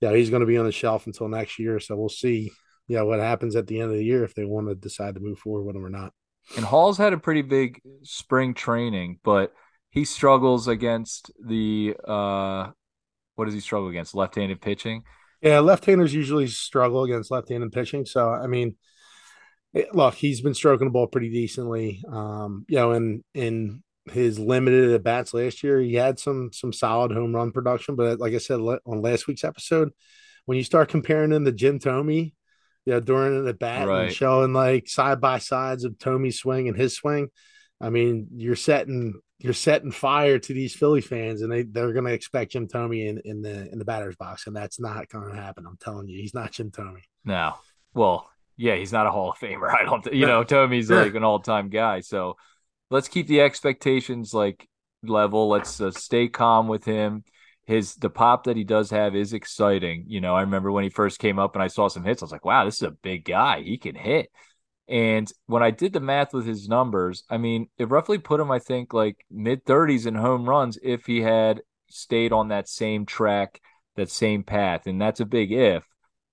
yeah 0.00 0.14
he's 0.14 0.30
going 0.30 0.40
to 0.40 0.46
be 0.46 0.58
on 0.58 0.66
the 0.66 0.72
shelf 0.72 1.06
until 1.06 1.28
next 1.28 1.58
year. 1.58 1.80
So 1.80 1.96
we'll 1.96 2.08
see 2.08 2.50
yeah 2.86 3.02
what 3.02 3.20
happens 3.20 3.56
at 3.56 3.66
the 3.66 3.80
end 3.80 3.90
of 3.90 3.96
the 3.96 4.04
year 4.04 4.24
if 4.24 4.34
they 4.34 4.44
want 4.44 4.68
to 4.68 4.74
decide 4.74 5.14
to 5.14 5.20
move 5.20 5.38
forward 5.38 5.64
with 5.64 5.76
him 5.76 5.84
or 5.84 5.90
not. 5.90 6.12
And 6.56 6.64
hall's 6.64 6.96
had 6.96 7.12
a 7.12 7.18
pretty 7.18 7.42
big 7.42 7.80
spring 8.02 8.54
training 8.54 9.18
but 9.24 9.52
he 9.90 10.04
struggles 10.04 10.68
against 10.68 11.32
the 11.44 11.96
uh 12.06 12.70
what 13.38 13.44
does 13.44 13.54
he 13.54 13.60
struggle 13.60 13.88
against? 13.88 14.14
Left-handed 14.14 14.60
pitching. 14.60 15.04
Yeah, 15.40 15.60
left-handers 15.60 16.12
usually 16.12 16.48
struggle 16.48 17.04
against 17.04 17.30
left-handed 17.30 17.72
pitching. 17.72 18.04
So 18.04 18.28
I 18.28 18.48
mean, 18.48 18.76
it, 19.72 19.94
look, 19.94 20.14
he's 20.14 20.40
been 20.40 20.54
stroking 20.54 20.86
the 20.86 20.92
ball 20.92 21.06
pretty 21.06 21.30
decently. 21.30 22.02
Um, 22.10 22.66
you 22.68 22.76
know, 22.76 22.92
in 22.92 23.22
in 23.34 23.82
his 24.10 24.38
limited 24.38 24.90
at 24.92 25.02
bats 25.04 25.32
last 25.34 25.62
year, 25.62 25.80
he 25.80 25.94
had 25.94 26.18
some 26.18 26.50
some 26.52 26.72
solid 26.72 27.12
home 27.12 27.34
run 27.34 27.52
production. 27.52 27.94
But 27.94 28.18
like 28.18 28.34
I 28.34 28.38
said 28.38 28.58
on 28.58 29.02
last 29.02 29.26
week's 29.26 29.44
episode, 29.44 29.90
when 30.46 30.58
you 30.58 30.64
start 30.64 30.88
comparing 30.88 31.30
him 31.30 31.44
to 31.44 31.52
Jim 31.52 31.78
Thome, 31.78 32.32
you 32.86 32.92
know, 32.92 33.00
during 33.00 33.44
the 33.44 33.54
bat 33.54 33.86
right. 33.86 34.04
and 34.04 34.12
showing 34.12 34.52
like 34.52 34.88
side 34.88 35.20
by 35.20 35.38
sides 35.38 35.84
of 35.84 35.92
Thome's 35.98 36.38
swing 36.38 36.68
and 36.68 36.76
his 36.76 36.96
swing, 36.96 37.28
I 37.80 37.90
mean, 37.90 38.28
you're 38.34 38.56
setting 38.56 39.20
you're 39.40 39.52
setting 39.52 39.92
fire 39.92 40.38
to 40.38 40.52
these 40.52 40.74
Philly 40.74 41.00
fans, 41.00 41.42
and 41.42 41.52
they 41.52 41.62
they're 41.62 41.92
going 41.92 42.04
to 42.06 42.12
expect 42.12 42.52
Jim 42.52 42.66
Thome 42.66 43.08
in 43.08 43.20
in 43.24 43.40
the 43.40 43.70
in 43.70 43.78
the 43.78 43.84
batter's 43.84 44.16
box, 44.16 44.46
and 44.46 44.56
that's 44.56 44.80
not 44.80 45.08
going 45.08 45.30
to 45.30 45.40
happen. 45.40 45.64
I'm 45.66 45.78
telling 45.80 46.08
you, 46.08 46.20
he's 46.20 46.34
not 46.34 46.52
Jim 46.52 46.70
Thome. 46.70 47.00
No, 47.24 47.54
well, 47.94 48.28
yeah, 48.56 48.74
he's 48.74 48.92
not 48.92 49.06
a 49.06 49.10
Hall 49.10 49.30
of 49.30 49.38
Famer. 49.38 49.70
I 49.74 49.84
don't, 49.84 50.12
you 50.12 50.26
know, 50.26 50.44
Thome's 50.44 50.90
like 50.90 51.14
an 51.14 51.24
all 51.24 51.38
time 51.38 51.68
guy. 51.70 52.00
So 52.00 52.36
let's 52.90 53.08
keep 53.08 53.26
the 53.28 53.40
expectations 53.40 54.34
like 54.34 54.66
level. 55.02 55.48
Let's 55.48 55.80
uh, 55.80 55.92
stay 55.92 56.28
calm 56.28 56.68
with 56.68 56.84
him. 56.84 57.24
His 57.66 57.94
the 57.94 58.10
pop 58.10 58.44
that 58.44 58.56
he 58.56 58.64
does 58.64 58.90
have 58.90 59.14
is 59.14 59.32
exciting. 59.32 60.04
You 60.08 60.20
know, 60.20 60.34
I 60.34 60.40
remember 60.40 60.72
when 60.72 60.84
he 60.84 60.90
first 60.90 61.18
came 61.18 61.38
up 61.38 61.54
and 61.54 61.62
I 61.62 61.68
saw 61.68 61.88
some 61.88 62.04
hits. 62.04 62.22
I 62.22 62.24
was 62.24 62.32
like, 62.32 62.44
wow, 62.44 62.64
this 62.64 62.76
is 62.76 62.82
a 62.82 62.90
big 62.90 63.24
guy. 63.24 63.62
He 63.62 63.78
can 63.78 63.94
hit. 63.94 64.30
And 64.88 65.30
when 65.46 65.62
I 65.62 65.70
did 65.70 65.92
the 65.92 66.00
math 66.00 66.32
with 66.32 66.46
his 66.46 66.68
numbers, 66.68 67.24
I 67.28 67.36
mean, 67.36 67.68
it 67.76 67.90
roughly 67.90 68.18
put 68.18 68.40
him, 68.40 68.50
I 68.50 68.58
think, 68.58 68.94
like 68.94 69.24
mid 69.30 69.64
30s 69.64 70.06
in 70.06 70.14
home 70.14 70.48
runs 70.48 70.78
if 70.82 71.04
he 71.04 71.20
had 71.20 71.60
stayed 71.90 72.32
on 72.32 72.48
that 72.48 72.68
same 72.68 73.04
track, 73.04 73.60
that 73.96 74.10
same 74.10 74.44
path. 74.44 74.86
And 74.86 75.00
that's 75.00 75.20
a 75.20 75.26
big 75.26 75.52
if. 75.52 75.84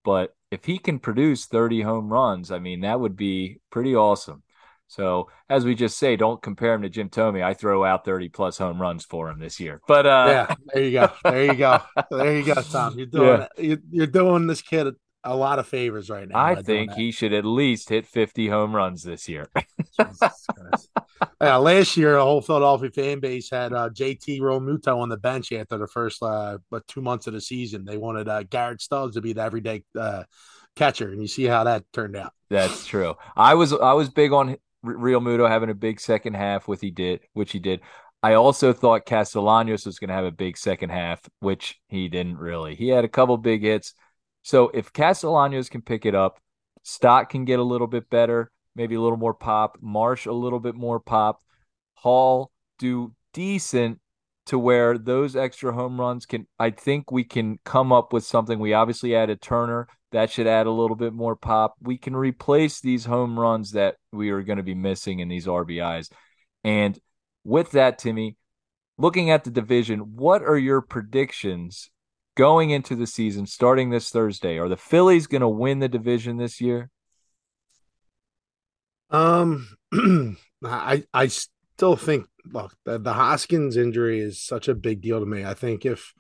But 0.05 0.33
if 0.51 0.63
he 0.63 0.77
can 0.77 0.99
produce 0.99 1.47
30 1.47 1.81
home 1.81 2.07
runs, 2.07 2.49
I 2.51 2.59
mean, 2.59 2.81
that 2.81 2.99
would 2.99 3.17
be 3.17 3.59
pretty 3.71 3.95
awesome. 3.95 4.43
So, 4.87 5.29
as 5.49 5.65
we 5.65 5.73
just 5.73 5.97
say, 5.97 6.15
don't 6.15 6.41
compare 6.41 6.75
him 6.75 6.83
to 6.83 6.89
Jim 6.89 7.09
Thome. 7.09 7.43
I 7.43 7.55
throw 7.55 7.83
out 7.83 8.05
30 8.05 8.29
plus 8.29 8.57
home 8.57 8.79
runs 8.79 9.03
for 9.03 9.29
him 9.29 9.39
this 9.39 9.59
year. 9.59 9.81
But 9.87 10.05
uh 10.05 10.25
yeah, 10.47 10.55
there 10.73 10.83
you 10.83 10.91
go. 10.91 11.11
There 11.23 11.45
you 11.45 11.55
go. 11.55 11.81
There 12.11 12.37
you 12.39 12.45
go, 12.45 12.61
Tom. 12.61 12.97
You're 12.97 13.05
doing 13.07 13.47
yeah. 13.57 13.75
you're 13.89 14.07
doing 14.07 14.45
this 14.47 14.61
kid 14.61 14.93
a 15.25 15.35
lot 15.35 15.59
of 15.59 15.67
favors 15.67 16.09
right 16.09 16.27
now. 16.27 16.39
I 16.39 16.55
think 16.61 16.93
he 16.93 17.11
should 17.11 17.33
at 17.33 17.43
least 17.43 17.89
hit 17.89 18.05
50 18.05 18.47
home 18.47 18.75
runs 18.75 19.03
this 19.03 19.27
year. 19.27 19.49
yeah, 21.41 21.55
last 21.57 21.97
year, 21.97 22.13
the 22.13 22.23
whole 22.23 22.41
Philadelphia 22.41 22.91
fan 22.91 23.19
base 23.19 23.49
had 23.49 23.73
uh, 23.73 23.89
JT 23.89 24.39
Realmuto 24.39 24.97
on 24.97 25.09
the 25.09 25.17
bench 25.17 25.51
after 25.51 25.77
the 25.77 25.87
first 25.87 26.21
uh, 26.21 26.59
but 26.69 26.87
two 26.87 27.01
months 27.01 27.27
of 27.27 27.33
the 27.33 27.41
season. 27.41 27.83
They 27.83 27.97
wanted 27.97 28.29
uh, 28.29 28.43
Garrett 28.43 28.81
Stubbs 28.81 29.15
to 29.15 29.21
be 29.21 29.33
the 29.33 29.41
everyday 29.41 29.83
uh, 29.99 30.23
catcher, 30.75 31.11
and 31.11 31.21
you 31.21 31.27
see 31.27 31.45
how 31.45 31.63
that 31.63 31.83
turned 31.91 32.15
out. 32.15 32.31
That's 32.49 32.85
true. 32.85 33.15
I 33.35 33.55
was 33.55 33.73
I 33.73 33.93
was 33.93 34.09
big 34.09 34.31
on 34.31 34.57
Realmuto 34.85 35.49
having 35.49 35.69
a 35.69 35.75
big 35.75 35.99
second 35.99 36.35
half, 36.35 36.67
which 36.67 36.81
he 36.81 36.91
did, 36.91 37.21
which 37.33 37.51
he 37.51 37.59
did. 37.59 37.81
I 38.21 38.33
also 38.33 38.73
thought 38.73 39.05
Castellanos 39.05 39.85
was 39.85 39.99
going 39.99 40.07
to 40.07 40.15
have 40.15 40.25
a 40.25 40.31
big 40.31 40.57
second 40.57 40.89
half, 40.89 41.21
which 41.41 41.79
he 41.89 42.07
didn't 42.07 42.37
really. 42.37 42.75
He 42.75 42.87
had 42.87 43.05
a 43.05 43.09
couple 43.09 43.37
big 43.37 43.61
hits 43.61 43.93
so 44.45 44.69
if 44.75 44.93
Castellanos 44.93 45.69
can 45.69 45.81
pick 45.81 46.05
it 46.05 46.13
up, 46.13 46.39
Stott 46.83 47.29
can 47.29 47.45
get 47.45 47.57
a 47.57 47.63
little 47.63 47.87
bit 47.87 48.11
better, 48.11 48.51
maybe 48.75 48.93
a 48.93 49.01
little 49.01 49.17
more 49.17 49.33
pop, 49.33 49.79
Marsh 49.81 50.27
a 50.27 50.31
little 50.31 50.59
bit 50.59 50.75
more 50.75 50.99
pop, 50.99 51.41
Hall 51.95 52.51
do 52.77 53.15
decent 53.33 53.99
to 54.45 54.59
where 54.59 54.99
those 54.99 55.35
extra 55.35 55.73
home 55.73 55.99
runs 55.99 56.27
can 56.27 56.45
I 56.59 56.69
think 56.69 57.11
we 57.11 57.23
can 57.23 57.57
come 57.65 57.91
up 57.91 58.13
with 58.13 58.23
something. 58.23 58.59
We 58.59 58.73
obviously 58.73 59.15
added 59.15 59.41
Turner. 59.41 59.87
That 60.11 60.29
should 60.29 60.45
add 60.45 60.67
a 60.67 60.71
little 60.71 60.95
bit 60.95 61.13
more 61.13 61.35
pop. 61.35 61.73
We 61.81 61.97
can 61.97 62.15
replace 62.15 62.79
these 62.79 63.03
home 63.03 63.39
runs 63.39 63.71
that 63.71 63.95
we 64.11 64.29
are 64.29 64.43
going 64.43 64.57
to 64.57 64.63
be 64.63 64.75
missing 64.75 65.21
in 65.21 65.27
these 65.27 65.47
RBIs. 65.47 66.11
And 66.63 66.99
with 67.43 67.71
that, 67.71 67.97
Timmy, 67.97 68.37
looking 68.99 69.31
at 69.31 69.43
the 69.43 69.49
division, 69.49 70.15
what 70.15 70.43
are 70.43 70.57
your 70.57 70.81
predictions 70.81 71.89
going 72.35 72.69
into 72.69 72.95
the 72.95 73.07
season, 73.07 73.45
starting 73.45 73.89
this 73.89 74.09
Thursday? 74.09 74.57
Are 74.59 74.69
the 74.69 74.77
Phillies 74.77 75.27
going 75.27 75.41
to 75.41 75.47
win 75.47 75.79
the 75.79 75.89
division 75.89 76.37
this 76.37 76.61
year? 76.61 76.89
Um, 79.09 79.67
I 80.63 81.03
I 81.13 81.27
still 81.27 81.95
think 81.95 82.27
look 82.45 82.75
the, 82.85 82.99
the 82.99 83.13
Hoskins 83.13 83.77
injury 83.77 84.19
is 84.19 84.41
such 84.41 84.67
a 84.67 84.75
big 84.75 85.01
deal 85.01 85.19
to 85.19 85.25
me. 85.25 85.45
I 85.45 85.53
think 85.53 85.85
if 85.85 86.13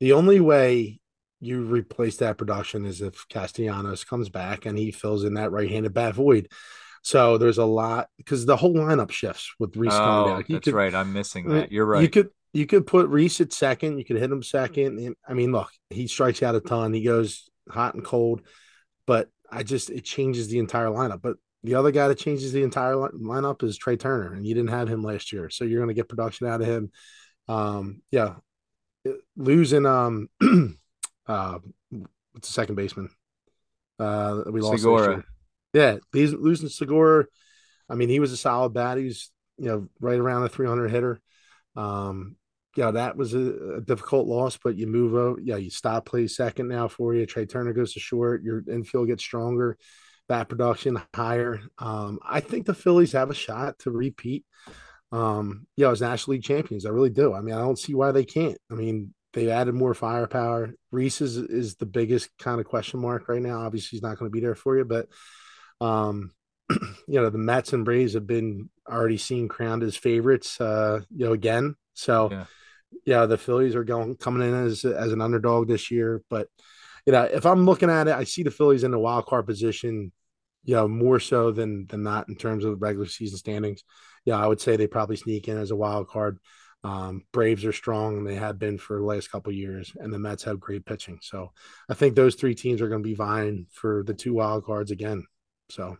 the 0.00 0.12
only 0.12 0.40
way 0.40 1.00
you 1.40 1.60
replace 1.60 2.18
that 2.18 2.38
production 2.38 2.86
is 2.86 3.00
if 3.00 3.26
Castellanos 3.28 4.04
comes 4.04 4.28
back 4.28 4.64
and 4.64 4.78
he 4.78 4.92
fills 4.92 5.24
in 5.24 5.34
that 5.34 5.50
right-handed 5.50 5.92
bat 5.92 6.14
void. 6.14 6.48
So 7.02 7.36
there's 7.36 7.58
a 7.58 7.64
lot 7.64 8.08
because 8.16 8.46
the 8.46 8.56
whole 8.56 8.74
lineup 8.74 9.10
shifts 9.10 9.52
with 9.58 9.76
Rhys 9.76 9.92
oh, 9.92 9.98
coming 9.98 10.36
back. 10.36 10.48
You 10.48 10.56
that's 10.56 10.64
could, 10.66 10.74
right. 10.74 10.94
I'm 10.94 11.12
missing 11.12 11.48
that. 11.48 11.72
You're 11.72 11.84
right. 11.84 12.02
You 12.02 12.08
could 12.08 12.30
you 12.52 12.66
could 12.66 12.86
put 12.86 13.08
Rhys 13.08 13.40
at 13.40 13.52
second. 13.52 13.98
You 13.98 14.04
could 14.04 14.18
hit 14.18 14.30
him 14.30 14.42
second. 14.42 14.98
And 14.98 15.16
I 15.26 15.34
mean, 15.34 15.52
look, 15.52 15.70
he 15.90 16.06
strikes 16.06 16.42
out 16.42 16.54
a 16.54 16.60
ton. 16.60 16.92
He 16.92 17.02
goes 17.02 17.48
hot 17.68 17.94
and 17.94 18.04
cold, 18.04 18.42
but 19.06 19.28
I 19.50 19.62
just 19.62 19.90
it 19.90 20.04
changes 20.04 20.48
the 20.48 20.58
entire 20.58 20.86
lineup. 20.86 21.22
But 21.22 21.36
the 21.62 21.76
other 21.76 21.90
guy 21.90 22.08
that 22.08 22.18
changes 22.18 22.52
the 22.52 22.62
entire 22.62 22.94
lineup 22.94 23.62
is 23.62 23.76
Trea 23.76 23.96
Turner, 23.96 24.34
and 24.34 24.46
you 24.46 24.54
didn't 24.54 24.70
have 24.70 24.88
him 24.88 25.02
last 25.02 25.32
year, 25.32 25.48
so 25.48 25.64
you're 25.64 25.78
going 25.78 25.88
to 25.88 25.94
get 25.94 26.08
production 26.08 26.46
out 26.46 26.60
of 26.60 26.66
him. 26.66 26.90
Um, 27.48 28.02
yeah, 28.10 28.34
losing 29.36 29.86
um, 29.86 30.28
uh, 31.26 31.58
what's 32.32 32.48
the 32.48 32.52
second 32.52 32.74
baseman? 32.74 33.10
Uh, 33.98 34.42
we 34.50 34.60
lost 34.60 34.82
Segura. 34.82 35.24
Yeah, 35.72 35.98
he's 36.12 36.32
losing 36.32 36.68
Segura. 36.68 37.26
I 37.88 37.94
mean, 37.94 38.08
he 38.08 38.20
was 38.20 38.32
a 38.32 38.36
solid 38.36 38.74
bat. 38.74 38.98
He's 38.98 39.30
you 39.56 39.66
know 39.66 39.88
right 40.00 40.18
around 40.18 40.42
a 40.42 40.48
300 40.48 40.88
hitter. 40.90 41.20
Um, 41.76 42.36
yeah, 42.76 42.90
that 42.92 43.16
was 43.16 43.34
a, 43.34 43.76
a, 43.76 43.80
difficult 43.80 44.26
loss, 44.26 44.58
but 44.62 44.76
you 44.76 44.86
move 44.86 45.14
over. 45.14 45.40
Yeah, 45.40 45.56
you 45.56 45.70
stop 45.70 46.06
plays 46.06 46.36
second 46.36 46.68
now 46.68 46.88
for 46.88 47.14
you. 47.14 47.26
Trea 47.26 47.46
Turner 47.46 47.72
goes 47.72 47.92
to 47.94 48.00
short. 48.00 48.42
Your 48.42 48.62
infield 48.66 49.08
gets 49.08 49.22
stronger, 49.22 49.76
bat 50.28 50.48
production 50.48 51.00
higher. 51.14 51.60
Um, 51.78 52.18
I 52.26 52.40
think 52.40 52.64
the 52.64 52.74
Phillies 52.74 53.12
have 53.12 53.30
a 53.30 53.34
shot 53.34 53.80
to 53.80 53.90
repeat. 53.90 54.44
Um, 55.10 55.66
yeah, 55.76 55.90
as 55.90 56.00
National 56.00 56.32
League 56.32 56.44
champions, 56.44 56.86
I 56.86 56.90
really 56.90 57.10
do. 57.10 57.34
I 57.34 57.42
mean, 57.42 57.54
I 57.54 57.58
don't 57.58 57.78
see 57.78 57.94
why 57.94 58.12
they 58.12 58.24
can't. 58.24 58.56
I 58.70 58.74
mean, 58.74 59.12
they've 59.34 59.50
added 59.50 59.74
more 59.74 59.92
firepower. 59.92 60.72
Rhys 60.90 61.20
is 61.20 61.36
is 61.36 61.76
the 61.76 61.86
biggest 61.86 62.30
kind 62.38 62.58
of 62.58 62.66
question 62.66 63.00
mark 63.00 63.28
right 63.28 63.42
now. 63.42 63.60
Obviously, 63.60 63.96
he's 63.96 64.02
not 64.02 64.18
going 64.18 64.30
to 64.30 64.34
be 64.34 64.40
there 64.40 64.54
for 64.54 64.78
you, 64.78 64.86
but 64.86 65.08
um, 65.82 66.30
you 66.70 67.20
know, 67.20 67.28
the 67.28 67.36
Mets 67.36 67.74
and 67.74 67.84
Braves 67.84 68.14
have 68.14 68.26
been 68.26 68.70
already 68.88 69.18
seen 69.18 69.48
crowned 69.48 69.82
as 69.82 69.94
favorites. 69.94 70.58
Uh, 70.58 71.00
you 71.14 71.26
know, 71.26 71.32
again. 71.34 71.74
So. 71.92 72.30
Yeah 72.30 72.44
yeah, 73.04 73.26
the 73.26 73.38
Phillies 73.38 73.74
are 73.74 73.84
going 73.84 74.16
coming 74.16 74.46
in 74.46 74.54
as 74.54 74.84
as 74.84 75.12
an 75.12 75.20
underdog 75.20 75.68
this 75.68 75.90
year. 75.90 76.22
But 76.30 76.48
you 77.06 77.12
know, 77.12 77.22
if 77.22 77.46
I'm 77.46 77.64
looking 77.64 77.90
at 77.90 78.08
it, 78.08 78.14
I 78.14 78.24
see 78.24 78.42
the 78.42 78.50
Phillies 78.50 78.84
in 78.84 78.90
the 78.90 78.98
wild 78.98 79.26
card 79.26 79.46
position, 79.46 80.12
you 80.64 80.74
know, 80.74 80.88
more 80.88 81.20
so 81.20 81.50
than 81.50 81.86
than 81.86 82.02
not 82.02 82.28
in 82.28 82.36
terms 82.36 82.64
of 82.64 82.70
the 82.72 82.76
regular 82.76 83.06
season 83.06 83.38
standings. 83.38 83.82
Yeah, 84.24 84.36
I 84.36 84.46
would 84.46 84.60
say 84.60 84.76
they 84.76 84.86
probably 84.86 85.16
sneak 85.16 85.48
in 85.48 85.58
as 85.58 85.70
a 85.70 85.76
wild 85.76 86.08
card. 86.08 86.38
Um, 86.84 87.22
Braves 87.32 87.64
are 87.64 87.72
strong 87.72 88.18
and 88.18 88.26
they 88.26 88.34
have 88.34 88.58
been 88.58 88.76
for 88.76 88.98
the 88.98 89.04
last 89.04 89.30
couple 89.30 89.52
years, 89.52 89.92
and 89.98 90.12
the 90.12 90.18
Mets 90.18 90.44
have 90.44 90.60
great 90.60 90.84
pitching. 90.84 91.18
So 91.22 91.52
I 91.88 91.94
think 91.94 92.14
those 92.14 92.34
three 92.34 92.54
teams 92.54 92.80
are 92.80 92.88
going 92.88 93.02
to 93.02 93.08
be 93.08 93.14
vying 93.14 93.66
for 93.70 94.02
the 94.04 94.14
two 94.14 94.34
wild 94.34 94.64
cards 94.64 94.90
again. 94.90 95.24
So. 95.70 95.96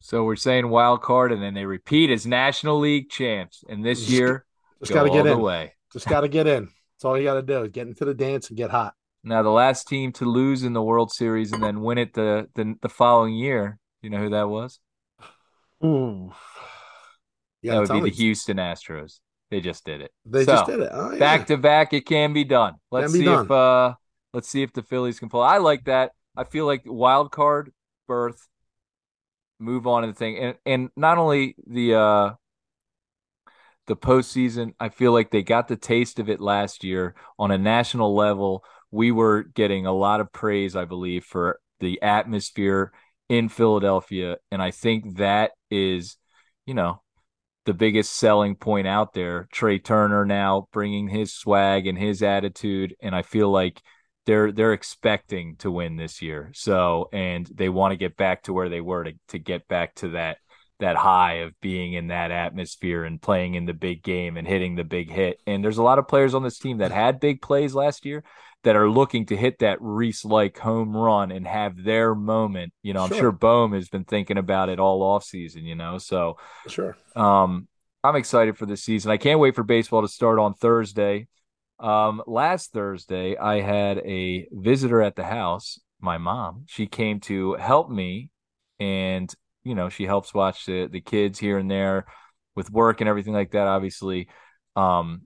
So 0.00 0.24
we're 0.24 0.36
saying 0.36 0.68
wild 0.68 1.00
card, 1.00 1.32
and 1.32 1.42
then 1.42 1.54
they 1.54 1.64
repeat 1.64 2.10
as 2.10 2.26
National 2.26 2.78
League 2.78 3.08
champs. 3.08 3.64
And 3.66 3.82
this 3.82 4.10
year, 4.10 4.44
just 4.84 4.94
got 4.94 5.04
to 5.04 5.10
get 5.10 5.26
in. 5.26 5.40
Way. 5.40 5.74
Just 5.92 6.08
got 6.08 6.20
to 6.22 6.28
get 6.28 6.46
in. 6.46 6.64
That's 6.64 7.04
all 7.04 7.18
you 7.18 7.24
got 7.24 7.34
to 7.34 7.42
do. 7.42 7.68
Get 7.68 7.86
into 7.86 8.04
the 8.04 8.14
dance 8.14 8.48
and 8.48 8.56
get 8.56 8.70
hot. 8.70 8.94
Now, 9.22 9.42
the 9.42 9.50
last 9.50 9.88
team 9.88 10.12
to 10.12 10.26
lose 10.26 10.62
in 10.64 10.74
the 10.74 10.82
World 10.82 11.10
Series 11.10 11.52
and 11.52 11.62
then 11.62 11.80
win 11.80 11.98
it 11.98 12.12
the 12.12 12.48
the, 12.54 12.74
the 12.82 12.88
following 12.88 13.34
year. 13.34 13.78
You 14.02 14.10
know 14.10 14.18
who 14.18 14.30
that 14.30 14.48
was? 14.48 14.78
Ooh. 15.84 16.32
Yeah, 17.62 17.80
that 17.80 17.80
would 17.80 18.04
be 18.04 18.10
the 18.10 18.16
Houston 18.16 18.58
Astros. 18.58 19.20
They 19.50 19.60
just 19.60 19.84
did 19.84 20.02
it. 20.02 20.10
They 20.26 20.44
so, 20.44 20.52
just 20.52 20.66
did 20.66 20.80
it. 20.80 20.90
Oh, 20.92 21.12
yeah. 21.12 21.18
Back 21.18 21.46
to 21.46 21.56
back, 21.56 21.92
it 21.92 22.04
can 22.06 22.32
be 22.32 22.44
done. 22.44 22.74
Let's 22.90 23.12
be 23.12 23.20
see 23.20 23.24
done. 23.24 23.44
if 23.44 23.50
uh 23.50 23.94
let's 24.32 24.48
see 24.48 24.62
if 24.62 24.72
the 24.72 24.82
Phillies 24.82 25.18
can 25.18 25.28
pull. 25.28 25.42
I 25.42 25.58
like 25.58 25.84
that. 25.84 26.12
I 26.36 26.44
feel 26.44 26.66
like 26.66 26.82
wild 26.84 27.30
card 27.30 27.72
berth, 28.06 28.48
move 29.58 29.86
on 29.86 30.02
to 30.02 30.08
the 30.08 30.14
thing, 30.14 30.38
and 30.38 30.56
and 30.66 30.90
not 30.96 31.18
only 31.18 31.54
the 31.66 31.94
uh 31.94 32.30
the 33.86 33.96
postseason. 33.96 34.74
I 34.80 34.88
feel 34.88 35.12
like 35.12 35.30
they 35.30 35.42
got 35.42 35.68
the 35.68 35.76
taste 35.76 36.18
of 36.18 36.28
it 36.28 36.40
last 36.40 36.84
year 36.84 37.14
on 37.38 37.50
a 37.50 37.58
national 37.58 38.14
level. 38.14 38.64
We 38.90 39.10
were 39.10 39.42
getting 39.42 39.86
a 39.86 39.92
lot 39.92 40.20
of 40.20 40.32
praise, 40.32 40.76
I 40.76 40.84
believe, 40.84 41.24
for 41.24 41.60
the 41.80 42.00
atmosphere 42.02 42.92
in 43.28 43.48
Philadelphia. 43.48 44.36
And 44.50 44.62
I 44.62 44.70
think 44.70 45.16
that 45.16 45.52
is, 45.70 46.16
you 46.66 46.74
know, 46.74 47.02
the 47.66 47.74
biggest 47.74 48.12
selling 48.12 48.56
point 48.56 48.86
out 48.86 49.14
there. 49.14 49.48
Trea 49.52 49.78
Turner 49.78 50.24
now 50.24 50.68
bringing 50.72 51.08
his 51.08 51.32
swag 51.32 51.86
and 51.86 51.98
his 51.98 52.22
attitude. 52.22 52.94
And 53.02 53.14
I 53.14 53.22
feel 53.22 53.50
like 53.50 53.80
they're 54.26 54.52
they're 54.52 54.72
expecting 54.72 55.56
to 55.56 55.70
win 55.70 55.96
this 55.96 56.22
year. 56.22 56.50
So 56.54 57.08
and 57.12 57.46
they 57.54 57.68
want 57.68 57.92
to 57.92 57.96
get 57.96 58.16
back 58.16 58.42
to 58.44 58.52
where 58.52 58.68
they 58.68 58.80
were 58.80 59.04
to 59.04 59.12
to 59.28 59.38
get 59.38 59.68
back 59.68 59.94
to 59.96 60.10
that 60.10 60.38
that 60.84 60.96
high 60.96 61.36
of 61.36 61.58
being 61.62 61.94
in 61.94 62.08
that 62.08 62.30
atmosphere 62.30 63.04
and 63.04 63.20
playing 63.20 63.54
in 63.54 63.64
the 63.64 63.72
big 63.72 64.02
game 64.02 64.36
and 64.36 64.46
hitting 64.46 64.74
the 64.74 64.84
big 64.84 65.10
hit. 65.10 65.40
And 65.46 65.64
there's 65.64 65.78
a 65.78 65.82
lot 65.82 65.98
of 65.98 66.06
players 66.06 66.34
on 66.34 66.42
this 66.42 66.58
team 66.58 66.78
that 66.78 66.92
had 66.92 67.20
big 67.20 67.40
plays 67.40 67.74
last 67.74 68.04
year 68.04 68.22
that 68.64 68.76
are 68.76 68.90
looking 68.90 69.24
to 69.26 69.36
hit 69.36 69.60
that 69.60 69.78
Rhys 69.80 70.26
like 70.26 70.58
home 70.58 70.94
run 70.94 71.30
and 71.30 71.46
have 71.46 71.82
their 71.82 72.14
moment. 72.14 72.74
You 72.82 72.92
know, 72.92 73.02
I'm 73.02 73.08
sure, 73.08 73.18
sure 73.18 73.32
Bohm 73.32 73.72
has 73.72 73.88
been 73.88 74.04
thinking 74.04 74.36
about 74.36 74.68
it 74.68 74.78
all 74.78 75.02
off 75.02 75.24
season, 75.24 75.64
you 75.64 75.74
know. 75.74 75.96
So 75.96 76.36
sure. 76.66 76.96
Um 77.16 77.66
I'm 78.02 78.16
excited 78.16 78.58
for 78.58 78.66
this 78.66 78.82
season. 78.82 79.10
I 79.10 79.16
can't 79.16 79.40
wait 79.40 79.54
for 79.54 79.62
baseball 79.62 80.02
to 80.02 80.08
start 80.08 80.38
on 80.38 80.52
Thursday. 80.52 81.28
Um 81.78 82.22
last 82.26 82.72
Thursday 82.72 83.38
I 83.38 83.62
had 83.62 83.98
a 83.98 84.48
visitor 84.52 85.00
at 85.00 85.16
the 85.16 85.24
house, 85.24 85.80
my 85.98 86.18
mom. 86.18 86.64
She 86.66 86.86
came 86.86 87.20
to 87.20 87.54
help 87.54 87.88
me 87.90 88.28
and 88.78 89.34
you 89.64 89.74
know 89.74 89.88
she 89.88 90.04
helps 90.04 90.32
watch 90.34 90.66
the 90.66 90.86
the 90.86 91.00
kids 91.00 91.38
here 91.38 91.58
and 91.58 91.70
there 91.70 92.06
with 92.54 92.70
work 92.70 93.00
and 93.00 93.08
everything 93.08 93.32
like 93.32 93.50
that 93.52 93.66
obviously 93.66 94.28
um 94.76 95.22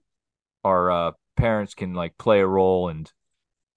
our 0.63 0.91
uh, 0.91 1.11
parents 1.37 1.73
can 1.73 1.93
like 1.93 2.17
play 2.17 2.41
a 2.41 2.47
role 2.47 2.89
and 2.89 3.11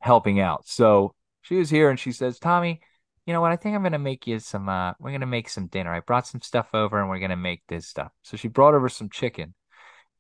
helping 0.00 0.40
out. 0.40 0.66
So 0.66 1.14
she 1.42 1.56
was 1.56 1.70
here 1.70 1.90
and 1.90 1.98
she 1.98 2.12
says 2.12 2.38
tommy 2.38 2.80
you 3.24 3.32
know 3.32 3.40
what? 3.40 3.52
I 3.52 3.56
think 3.56 3.76
i'm 3.76 3.84
gonna 3.84 4.00
make 4.00 4.26
you 4.26 4.40
some 4.40 4.68
uh 4.68 4.94
we're 4.98 5.12
gonna 5.12 5.26
make 5.26 5.48
some 5.48 5.68
dinner. 5.68 5.94
I 5.94 6.00
brought 6.00 6.26
some 6.26 6.40
stuff 6.40 6.68
over 6.74 7.00
and 7.00 7.08
we're 7.08 7.20
gonna 7.20 7.36
make 7.36 7.62
this 7.68 7.86
stuff. 7.86 8.10
So 8.22 8.36
she 8.36 8.48
brought 8.48 8.74
over 8.74 8.88
some 8.88 9.10
chicken. 9.10 9.54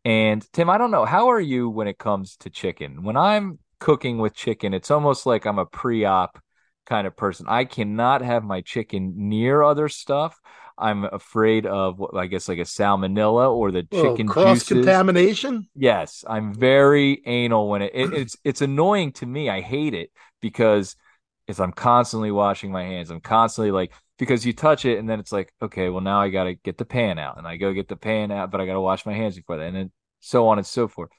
And 0.04 0.44
tim 0.52 0.70
i 0.70 0.78
don't 0.78 0.90
know 0.90 1.04
how 1.04 1.30
are 1.30 1.40
you 1.40 1.68
when 1.68 1.88
it 1.88 1.98
comes 1.98 2.36
to 2.38 2.50
chicken? 2.50 3.02
When 3.02 3.16
i'm 3.16 3.58
cooking 3.80 4.18
with 4.18 4.34
chicken 4.34 4.74
it's 4.74 4.92
almost 4.92 5.26
like 5.26 5.44
i'm 5.44 5.58
a 5.58 5.66
pre-op 5.66 6.38
kind 6.92 7.06
of 7.06 7.16
person. 7.16 7.46
I 7.48 7.64
cannot 7.64 8.20
have 8.20 8.44
my 8.44 8.60
chicken 8.60 9.14
near 9.16 9.62
other 9.62 9.88
stuff. 9.88 10.38
I'm 10.76 11.04
afraid 11.04 11.64
of 11.64 11.98
what 11.98 12.14
I 12.14 12.26
guess 12.26 12.48
like 12.48 12.58
a 12.58 12.62
salmonella 12.62 13.50
or 13.50 13.70
the 13.72 13.84
chicken 13.84 14.28
cross 14.28 14.62
contamination. 14.68 15.68
Yes, 15.74 16.22
I'm 16.28 16.52
very 16.52 17.22
anal 17.24 17.70
when 17.70 17.80
it, 17.80 17.92
it, 17.94 18.12
it's 18.12 18.36
it's 18.44 18.60
annoying 18.60 19.12
to 19.12 19.26
me. 19.26 19.48
I 19.48 19.62
hate 19.62 19.94
it 19.94 20.10
because 20.42 20.94
it's 21.48 21.60
I'm 21.60 21.72
constantly 21.72 22.30
washing 22.30 22.70
my 22.70 22.82
hands. 22.82 23.10
I'm 23.10 23.20
constantly 23.20 23.70
like 23.70 23.92
because 24.18 24.44
you 24.44 24.52
touch 24.52 24.84
it 24.84 24.98
and 24.98 25.08
then 25.08 25.18
it's 25.18 25.32
like 25.32 25.50
okay, 25.62 25.88
well 25.88 26.02
now 26.02 26.20
I 26.20 26.28
got 26.28 26.44
to 26.44 26.54
get 26.54 26.76
the 26.76 26.84
pan 26.84 27.18
out 27.18 27.38
and 27.38 27.46
I 27.46 27.56
go 27.56 27.72
get 27.72 27.88
the 27.88 27.96
pan 27.96 28.30
out, 28.30 28.50
but 28.50 28.60
I 28.60 28.66
got 28.66 28.74
to 28.74 28.80
wash 28.82 29.06
my 29.06 29.14
hands 29.14 29.36
before 29.36 29.56
that 29.56 29.66
and 29.66 29.76
then 29.76 29.92
so 30.20 30.48
on 30.48 30.58
and 30.58 30.66
so 30.66 30.88
forth. 30.88 31.10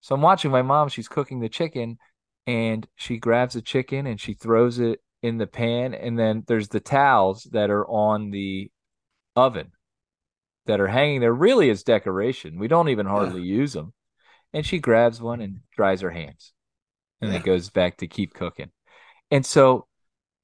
So 0.00 0.16
I'm 0.16 0.22
watching 0.22 0.50
my 0.50 0.62
mom. 0.62 0.88
She's 0.88 1.08
cooking 1.08 1.38
the 1.38 1.48
chicken 1.48 1.98
and 2.46 2.86
she 2.96 3.18
grabs 3.18 3.56
a 3.56 3.62
chicken 3.62 4.06
and 4.06 4.20
she 4.20 4.34
throws 4.34 4.78
it 4.78 5.00
in 5.22 5.38
the 5.38 5.46
pan 5.46 5.94
and 5.94 6.18
then 6.18 6.44
there's 6.46 6.68
the 6.68 6.80
towels 6.80 7.44
that 7.52 7.70
are 7.70 7.86
on 7.86 8.30
the 8.30 8.70
oven 9.36 9.72
that 10.66 10.80
are 10.80 10.88
hanging 10.88 11.20
there 11.20 11.32
really 11.32 11.70
as 11.70 11.82
decoration. 11.82 12.58
We 12.58 12.68
don't 12.68 12.88
even 12.88 13.06
hardly 13.06 13.42
yeah. 13.42 13.56
use 13.56 13.72
them 13.72 13.92
and 14.52 14.64
she 14.64 14.78
grabs 14.78 15.20
one 15.20 15.40
and 15.40 15.60
dries 15.74 16.02
her 16.02 16.10
hands 16.10 16.52
and 17.20 17.30
yeah. 17.30 17.38
then 17.38 17.46
goes 17.46 17.70
back 17.70 17.98
to 17.98 18.06
keep 18.06 18.34
cooking. 18.34 18.70
And 19.30 19.44
so 19.44 19.86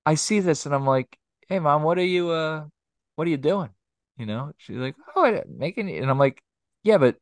i 0.07 0.15
see 0.15 0.41
this 0.41 0.65
and 0.65 0.75
i'm 0.75 0.87
like 0.87 1.19
hey 1.47 1.59
mom 1.59 1.83
what 1.83 1.99
are 1.99 2.03
you 2.03 2.31
uh 2.31 2.65
what 3.17 3.27
are 3.27 3.31
you 3.31 3.37
doing? 3.37 3.69
You 4.17 4.25
know? 4.25 4.53
She's 4.57 4.77
like 4.77 4.97
oh 5.15 5.43
making 5.47 5.91
and 5.91 6.11
i'm 6.11 6.19
like 6.19 6.43
yeah 6.83 6.97
but 6.97 7.17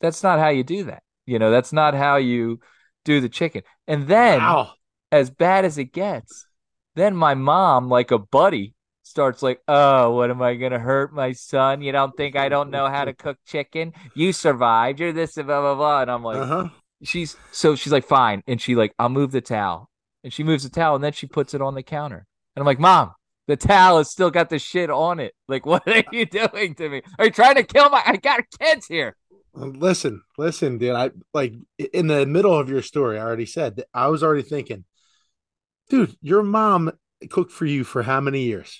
that's 0.00 0.22
not 0.22 0.38
how 0.38 0.50
you 0.50 0.62
do 0.62 0.84
that. 0.84 1.02
You 1.26 1.40
know 1.40 1.50
that's 1.50 1.72
not 1.72 1.94
how 1.94 2.16
you 2.16 2.60
do 3.08 3.20
the 3.20 3.28
chicken. 3.28 3.62
And 3.86 4.06
then, 4.06 4.38
wow. 4.38 4.72
as 5.10 5.30
bad 5.30 5.64
as 5.64 5.78
it 5.78 5.92
gets, 5.92 6.46
then 6.94 7.16
my 7.16 7.34
mom, 7.34 7.88
like 7.88 8.10
a 8.10 8.18
buddy, 8.18 8.74
starts 9.02 9.42
like, 9.42 9.60
"Oh, 9.66 10.10
what 10.10 10.30
am 10.30 10.42
I 10.42 10.54
gonna 10.56 10.78
hurt 10.78 11.14
my 11.14 11.32
son? 11.32 11.80
You 11.80 11.90
don't 11.90 12.14
think 12.16 12.36
I 12.36 12.50
don't 12.50 12.70
know 12.70 12.86
how 12.88 13.06
to 13.06 13.14
cook 13.14 13.38
chicken? 13.46 13.94
You 14.14 14.34
survived. 14.34 15.00
You're 15.00 15.12
this 15.12 15.34
blah 15.34 15.44
blah 15.44 15.74
blah." 15.74 16.02
And 16.02 16.10
I'm 16.10 16.22
like, 16.22 16.36
uh-huh. 16.36 16.68
she's 17.02 17.36
so 17.50 17.74
she's 17.74 17.92
like, 17.92 18.04
"Fine," 18.04 18.42
and 18.46 18.60
she 18.60 18.74
like, 18.74 18.92
"I'll 18.98 19.08
move 19.08 19.32
the 19.32 19.40
towel," 19.40 19.88
and 20.22 20.30
she 20.30 20.44
moves 20.44 20.64
the 20.64 20.70
towel, 20.70 20.94
and 20.94 21.02
then 21.02 21.12
she 21.12 21.26
puts 21.26 21.54
it 21.54 21.62
on 21.62 21.74
the 21.74 21.82
counter, 21.82 22.26
and 22.54 22.62
I'm 22.62 22.66
like, 22.66 22.78
"Mom." 22.78 23.14
The 23.46 23.56
towel 23.56 23.96
has 23.96 24.10
still 24.10 24.30
got 24.30 24.50
the 24.50 24.58
shit 24.58 24.90
on 24.90 25.20
it. 25.20 25.32
Like, 25.48 25.64
what 25.72 25.88
are 25.88 26.04
you 26.12 26.26
doing 26.26 26.74
to 26.74 26.90
me? 26.90 27.00
Are 27.18 27.24
you 27.24 27.30
trying 27.30 27.54
to 27.54 27.62
kill 27.62 27.88
my? 27.88 28.02
I 28.04 28.16
got 28.18 28.44
kids 28.60 28.86
here. 28.86 29.16
Listen, 29.58 30.22
listen, 30.36 30.78
dude. 30.78 30.94
I 30.94 31.10
like 31.34 31.54
in 31.92 32.06
the 32.06 32.24
middle 32.26 32.56
of 32.56 32.70
your 32.70 32.82
story. 32.82 33.18
I 33.18 33.22
already 33.22 33.46
said 33.46 33.76
that 33.76 33.88
I 33.92 34.06
was 34.06 34.22
already 34.22 34.42
thinking, 34.42 34.84
dude, 35.90 36.16
your 36.22 36.42
mom 36.42 36.92
cooked 37.30 37.50
for 37.50 37.66
you 37.66 37.82
for 37.82 38.02
how 38.02 38.20
many 38.20 38.42
years? 38.42 38.78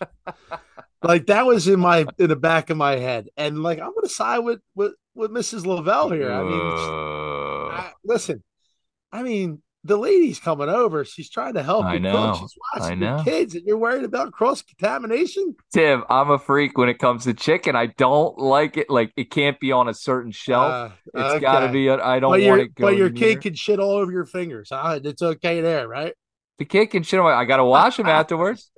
like 1.02 1.26
that 1.26 1.46
was 1.46 1.66
in 1.66 1.80
my 1.80 2.06
in 2.18 2.28
the 2.28 2.36
back 2.36 2.70
of 2.70 2.76
my 2.76 2.96
head, 2.96 3.28
and 3.36 3.62
like 3.62 3.80
I'm 3.80 3.92
gonna 3.94 4.08
side 4.08 4.38
with 4.38 4.60
with 4.76 4.92
with 5.14 5.32
Mrs. 5.32 5.66
Lavelle 5.66 6.10
here. 6.10 6.32
I 6.32 6.42
mean, 6.44 6.60
uh... 6.60 7.76
I, 7.76 7.92
listen, 8.04 8.44
I 9.12 9.22
mean, 9.22 9.60
the 9.84 9.96
lady's 9.96 10.40
coming 10.40 10.68
over. 10.68 11.04
She's 11.04 11.30
trying 11.30 11.54
to 11.54 11.62
help 11.62 11.86
I 11.86 11.94
you 11.94 12.00
know. 12.00 12.32
cook. 12.32 12.40
She's 12.40 12.58
watching 12.74 13.00
the 13.00 13.22
kids, 13.24 13.54
and 13.54 13.64
you're 13.64 13.78
worried 13.78 14.04
about 14.04 14.32
cross 14.32 14.62
contamination. 14.62 15.54
Tim, 15.72 16.04
I'm 16.10 16.30
a 16.30 16.38
freak 16.38 16.76
when 16.76 16.88
it 16.88 16.98
comes 16.98 17.24
to 17.24 17.34
chicken. 17.34 17.76
I 17.76 17.86
don't 17.86 18.38
like 18.38 18.76
it. 18.76 18.90
Like 18.90 19.12
it 19.16 19.30
can't 19.30 19.58
be 19.60 19.72
on 19.72 19.88
a 19.88 19.94
certain 19.94 20.32
shelf. 20.32 20.72
Uh, 20.72 20.90
it's 21.14 21.34
okay. 21.34 21.40
got 21.40 21.60
to 21.60 21.72
be. 21.72 21.88
I 21.90 22.18
don't 22.20 22.30
want 22.30 22.60
it. 22.60 22.74
But 22.76 22.96
your 22.96 23.10
kid 23.10 23.40
can 23.40 23.54
shit 23.54 23.78
all 23.78 23.92
over 23.92 24.10
your 24.10 24.26
fingers. 24.26 24.70
Huh? 24.70 25.00
It's 25.02 25.22
okay 25.22 25.60
there, 25.60 25.86
right? 25.88 26.14
The 26.58 26.64
kid 26.64 26.86
can 26.86 27.04
shit 27.04 27.20
on. 27.20 27.32
I 27.32 27.44
got 27.44 27.58
to 27.58 27.64
wash 27.64 27.98
them 27.98 28.06
afterwards. 28.08 28.70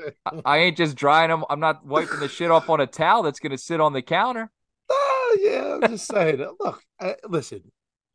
I 0.44 0.58
ain't 0.58 0.76
just 0.76 0.96
drying 0.96 1.30
them. 1.30 1.44
I'm 1.48 1.60
not 1.60 1.84
wiping 1.84 2.20
the 2.20 2.28
shit 2.28 2.50
off 2.50 2.68
on 2.68 2.80
a 2.80 2.86
towel 2.86 3.22
that's 3.22 3.40
going 3.40 3.52
to 3.52 3.58
sit 3.58 3.80
on 3.80 3.94
the 3.94 4.02
counter. 4.02 4.50
Oh 4.90 5.38
yeah, 5.40 5.78
I'm 5.82 5.90
just 5.92 6.06
saying. 6.06 6.44
Look, 6.60 6.82
I, 7.00 7.16
listen 7.26 7.62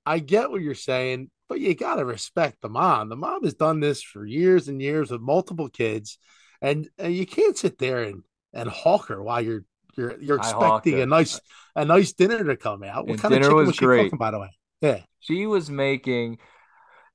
I 0.06 0.20
get 0.20 0.52
what 0.52 0.62
you're 0.62 0.76
saying, 0.76 1.32
but 1.50 1.60
you 1.60 1.76
gotta 1.76 2.06
respect 2.06 2.62
the 2.62 2.70
mom. 2.70 3.10
The 3.10 3.16
mom 3.16 3.44
has 3.44 3.54
done 3.54 3.80
this 3.80 4.02
for 4.02 4.26
years 4.26 4.68
and 4.68 4.82
years 4.82 5.12
with 5.12 5.22
multiple 5.22 5.70
kids, 5.70 6.18
and, 6.62 6.90
and 6.98 7.14
you 7.14 7.26
can't 7.26 7.58
sit 7.58 7.78
there 7.78 8.04
and 8.04 8.24
and 8.54 8.70
hawk 8.70 9.08
her 9.08 9.22
while 9.22 9.42
you're 9.42 9.64
you're 9.98 10.20
you're 10.22 10.38
expecting 10.38 11.00
a 11.00 11.06
nice 11.06 11.40
a 11.76 11.86
nice 11.86 12.14
dinner 12.14 12.44
to 12.44 12.58
come 12.58 12.84
out. 12.84 13.08
What 13.08 13.18
And 13.18 13.20
kind 13.20 13.34
of 13.34 13.42
dinner 13.42 13.44
chicken 13.44 13.66
was 13.66 13.68
was, 13.68 13.76
she 13.76 13.88
great. 13.88 13.88
cooking, 13.88 14.18
by 14.18 14.32
the 14.32 14.40
way? 14.40 14.50
Yeah. 14.82 15.02
She 15.20 15.46
was 15.48 15.70
making 15.70 16.38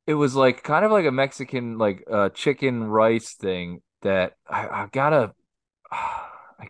it 0.07 0.14
was 0.14 0.35
like 0.37 0.62
kind 0.62 0.85
of 0.85 0.93
like 0.93 1.07
a 1.07 1.12
Mexican 1.12 1.79
like 1.79 2.05
uh 2.11 2.31
chicken 2.31 2.85
rice 2.85 3.35
thing 3.35 3.83
that 4.03 4.35
I, 4.49 4.69
I 4.85 4.88
gotta 4.93 5.35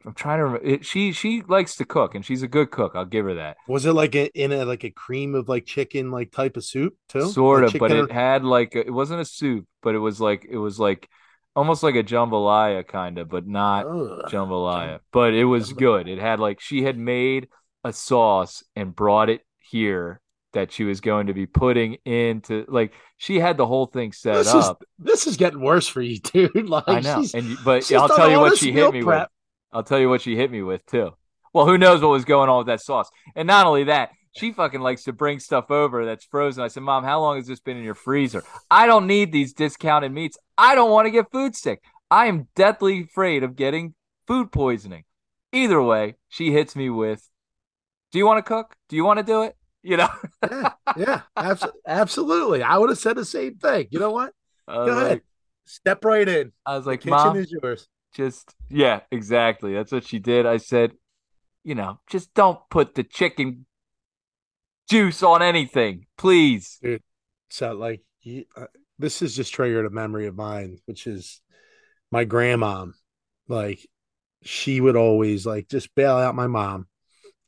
I'm 0.06 0.14
trying 0.14 0.38
to 0.38 0.44
remember. 0.44 0.66
It, 0.66 0.84
she 0.86 1.12
she 1.12 1.42
likes 1.48 1.76
to 1.76 1.84
cook 1.84 2.14
and 2.14 2.24
she's 2.24 2.42
a 2.42 2.48
good 2.48 2.70
cook. 2.70 2.92
I'll 2.94 3.04
give 3.04 3.24
her 3.24 3.34
that. 3.34 3.56
Was 3.68 3.86
it 3.86 3.92
like 3.92 4.14
a, 4.14 4.26
in 4.40 4.52
a 4.52 4.64
like 4.64 4.84
a 4.84 4.90
cream 4.90 5.34
of 5.34 5.48
like 5.48 5.66
chicken 5.66 6.10
like 6.10 6.30
type 6.32 6.56
of 6.56 6.64
soup 6.64 6.94
too? 7.08 7.28
Sort 7.30 7.64
Like 7.64 7.74
of, 7.74 7.80
but 7.80 7.88
chicken- 7.88 8.04
it 8.04 8.12
had 8.12 8.44
like 8.44 8.74
a, 8.74 8.80
it 8.86 8.92
wasn't 8.92 9.20
a 9.20 9.24
soup, 9.24 9.66
but 9.82 9.94
it 9.94 9.98
was 9.98 10.20
like 10.20 10.46
it 10.48 10.56
was 10.58 10.78
like 10.78 11.08
almost 11.56 11.82
like 11.82 11.96
a 11.96 12.02
jambalaya 12.04 12.86
kind 12.86 13.18
of, 13.18 13.28
but 13.28 13.46
not 13.46 13.86
Ugh. 13.86 14.30
jambalaya. 14.30 15.00
But 15.12 15.34
it 15.34 15.44
was 15.44 15.72
good. 15.72 16.08
It 16.08 16.18
had 16.18 16.40
like 16.40 16.60
she 16.60 16.82
had 16.82 16.96
made 16.96 17.48
a 17.84 17.92
sauce 17.92 18.62
and 18.76 18.94
brought 18.94 19.30
it 19.30 19.40
here 19.58 20.20
that 20.52 20.72
she 20.72 20.82
was 20.84 21.00
going 21.00 21.28
to 21.28 21.32
be 21.32 21.46
putting 21.46 21.94
into 22.04 22.64
like 22.68 22.92
she 23.16 23.38
had 23.38 23.56
the 23.56 23.66
whole 23.66 23.86
thing 23.86 24.12
set 24.12 24.34
This 24.34 24.48
is 24.48 24.54
up. 24.54 24.82
this 24.98 25.26
is 25.28 25.36
getting 25.36 25.60
worse 25.60 25.86
for 25.86 26.00
you, 26.02 26.18
dude. 26.32 26.68
Like 26.68 26.84
I 26.88 27.00
know, 27.00 27.24
and 27.34 27.44
you- 27.46 27.56
but 27.64 27.90
I'll 27.92 28.08
tell 28.08 28.30
you 28.30 28.38
what 28.40 28.58
she 28.58 28.72
hit 28.72 28.92
me 28.92 28.98
with. 28.98 29.06
prep. 29.06 29.30
I'll 29.72 29.82
tell 29.82 29.98
you 29.98 30.08
what 30.08 30.22
she 30.22 30.36
hit 30.36 30.50
me 30.50 30.62
with 30.62 30.84
too. 30.86 31.12
Well, 31.52 31.66
who 31.66 31.78
knows 31.78 32.00
what 32.00 32.10
was 32.10 32.24
going 32.24 32.48
on 32.48 32.58
with 32.58 32.66
that 32.68 32.80
sauce? 32.80 33.10
And 33.34 33.46
not 33.46 33.66
only 33.66 33.84
that, 33.84 34.10
she 34.36 34.52
fucking 34.52 34.80
likes 34.80 35.04
to 35.04 35.12
bring 35.12 35.40
stuff 35.40 35.70
over 35.70 36.04
that's 36.04 36.24
frozen. 36.24 36.62
I 36.62 36.68
said, 36.68 36.84
Mom, 36.84 37.02
how 37.02 37.20
long 37.20 37.36
has 37.36 37.46
this 37.46 37.60
been 37.60 37.76
in 37.76 37.82
your 37.82 37.94
freezer? 37.94 38.44
I 38.70 38.86
don't 38.86 39.06
need 39.06 39.32
these 39.32 39.52
discounted 39.52 40.12
meats. 40.12 40.38
I 40.56 40.74
don't 40.74 40.90
want 40.90 41.06
to 41.06 41.10
get 41.10 41.32
food 41.32 41.56
sick. 41.56 41.82
I 42.10 42.26
am 42.26 42.48
deathly 42.54 43.02
afraid 43.02 43.42
of 43.42 43.56
getting 43.56 43.94
food 44.26 44.52
poisoning. 44.52 45.04
Either 45.52 45.82
way, 45.82 46.14
she 46.28 46.52
hits 46.52 46.76
me 46.76 46.90
with, 46.90 47.28
Do 48.12 48.18
you 48.18 48.26
want 48.26 48.38
to 48.38 48.48
cook? 48.48 48.76
Do 48.88 48.94
you 48.94 49.04
want 49.04 49.18
to 49.18 49.24
do 49.24 49.42
it? 49.42 49.56
You 49.82 49.96
know, 49.96 50.08
yeah, 50.50 50.72
yeah, 50.96 51.22
abso- 51.36 51.72
absolutely. 51.86 52.62
I 52.62 52.76
would 52.76 52.90
have 52.90 52.98
said 52.98 53.16
the 53.16 53.24
same 53.24 53.56
thing. 53.56 53.88
You 53.90 53.98
know 53.98 54.10
what? 54.10 54.34
Go 54.68 54.98
ahead. 54.98 55.22
Step 55.64 56.04
right 56.04 56.28
in. 56.28 56.52
I 56.66 56.76
was 56.76 56.84
The 56.84 56.90
like 56.90 57.00
kitchen 57.00 57.16
Mom, 57.16 57.36
is 57.36 57.50
yours. 57.50 57.88
Just 58.14 58.54
yeah, 58.68 59.00
exactly. 59.10 59.74
That's 59.74 59.92
what 59.92 60.04
she 60.04 60.18
did. 60.18 60.46
I 60.46 60.58
said, 60.58 60.92
you 61.64 61.74
know, 61.74 62.00
just 62.08 62.32
don't 62.34 62.58
put 62.70 62.94
the 62.94 63.04
chicken 63.04 63.66
juice 64.88 65.22
on 65.22 65.42
anything, 65.42 66.06
please. 66.18 66.80
So, 67.50 67.72
like, 67.72 68.02
you, 68.22 68.44
uh, 68.56 68.66
this 68.98 69.20
has 69.20 69.34
just 69.34 69.52
triggered 69.52 69.86
a 69.86 69.90
memory 69.90 70.26
of 70.26 70.36
mine, 70.36 70.78
which 70.86 71.06
is 71.06 71.40
my 72.10 72.24
grandma. 72.24 72.86
Like, 73.48 73.86
she 74.42 74.80
would 74.80 74.96
always 74.96 75.46
like 75.46 75.68
just 75.68 75.94
bail 75.94 76.16
out 76.16 76.34
my 76.34 76.46
mom 76.46 76.86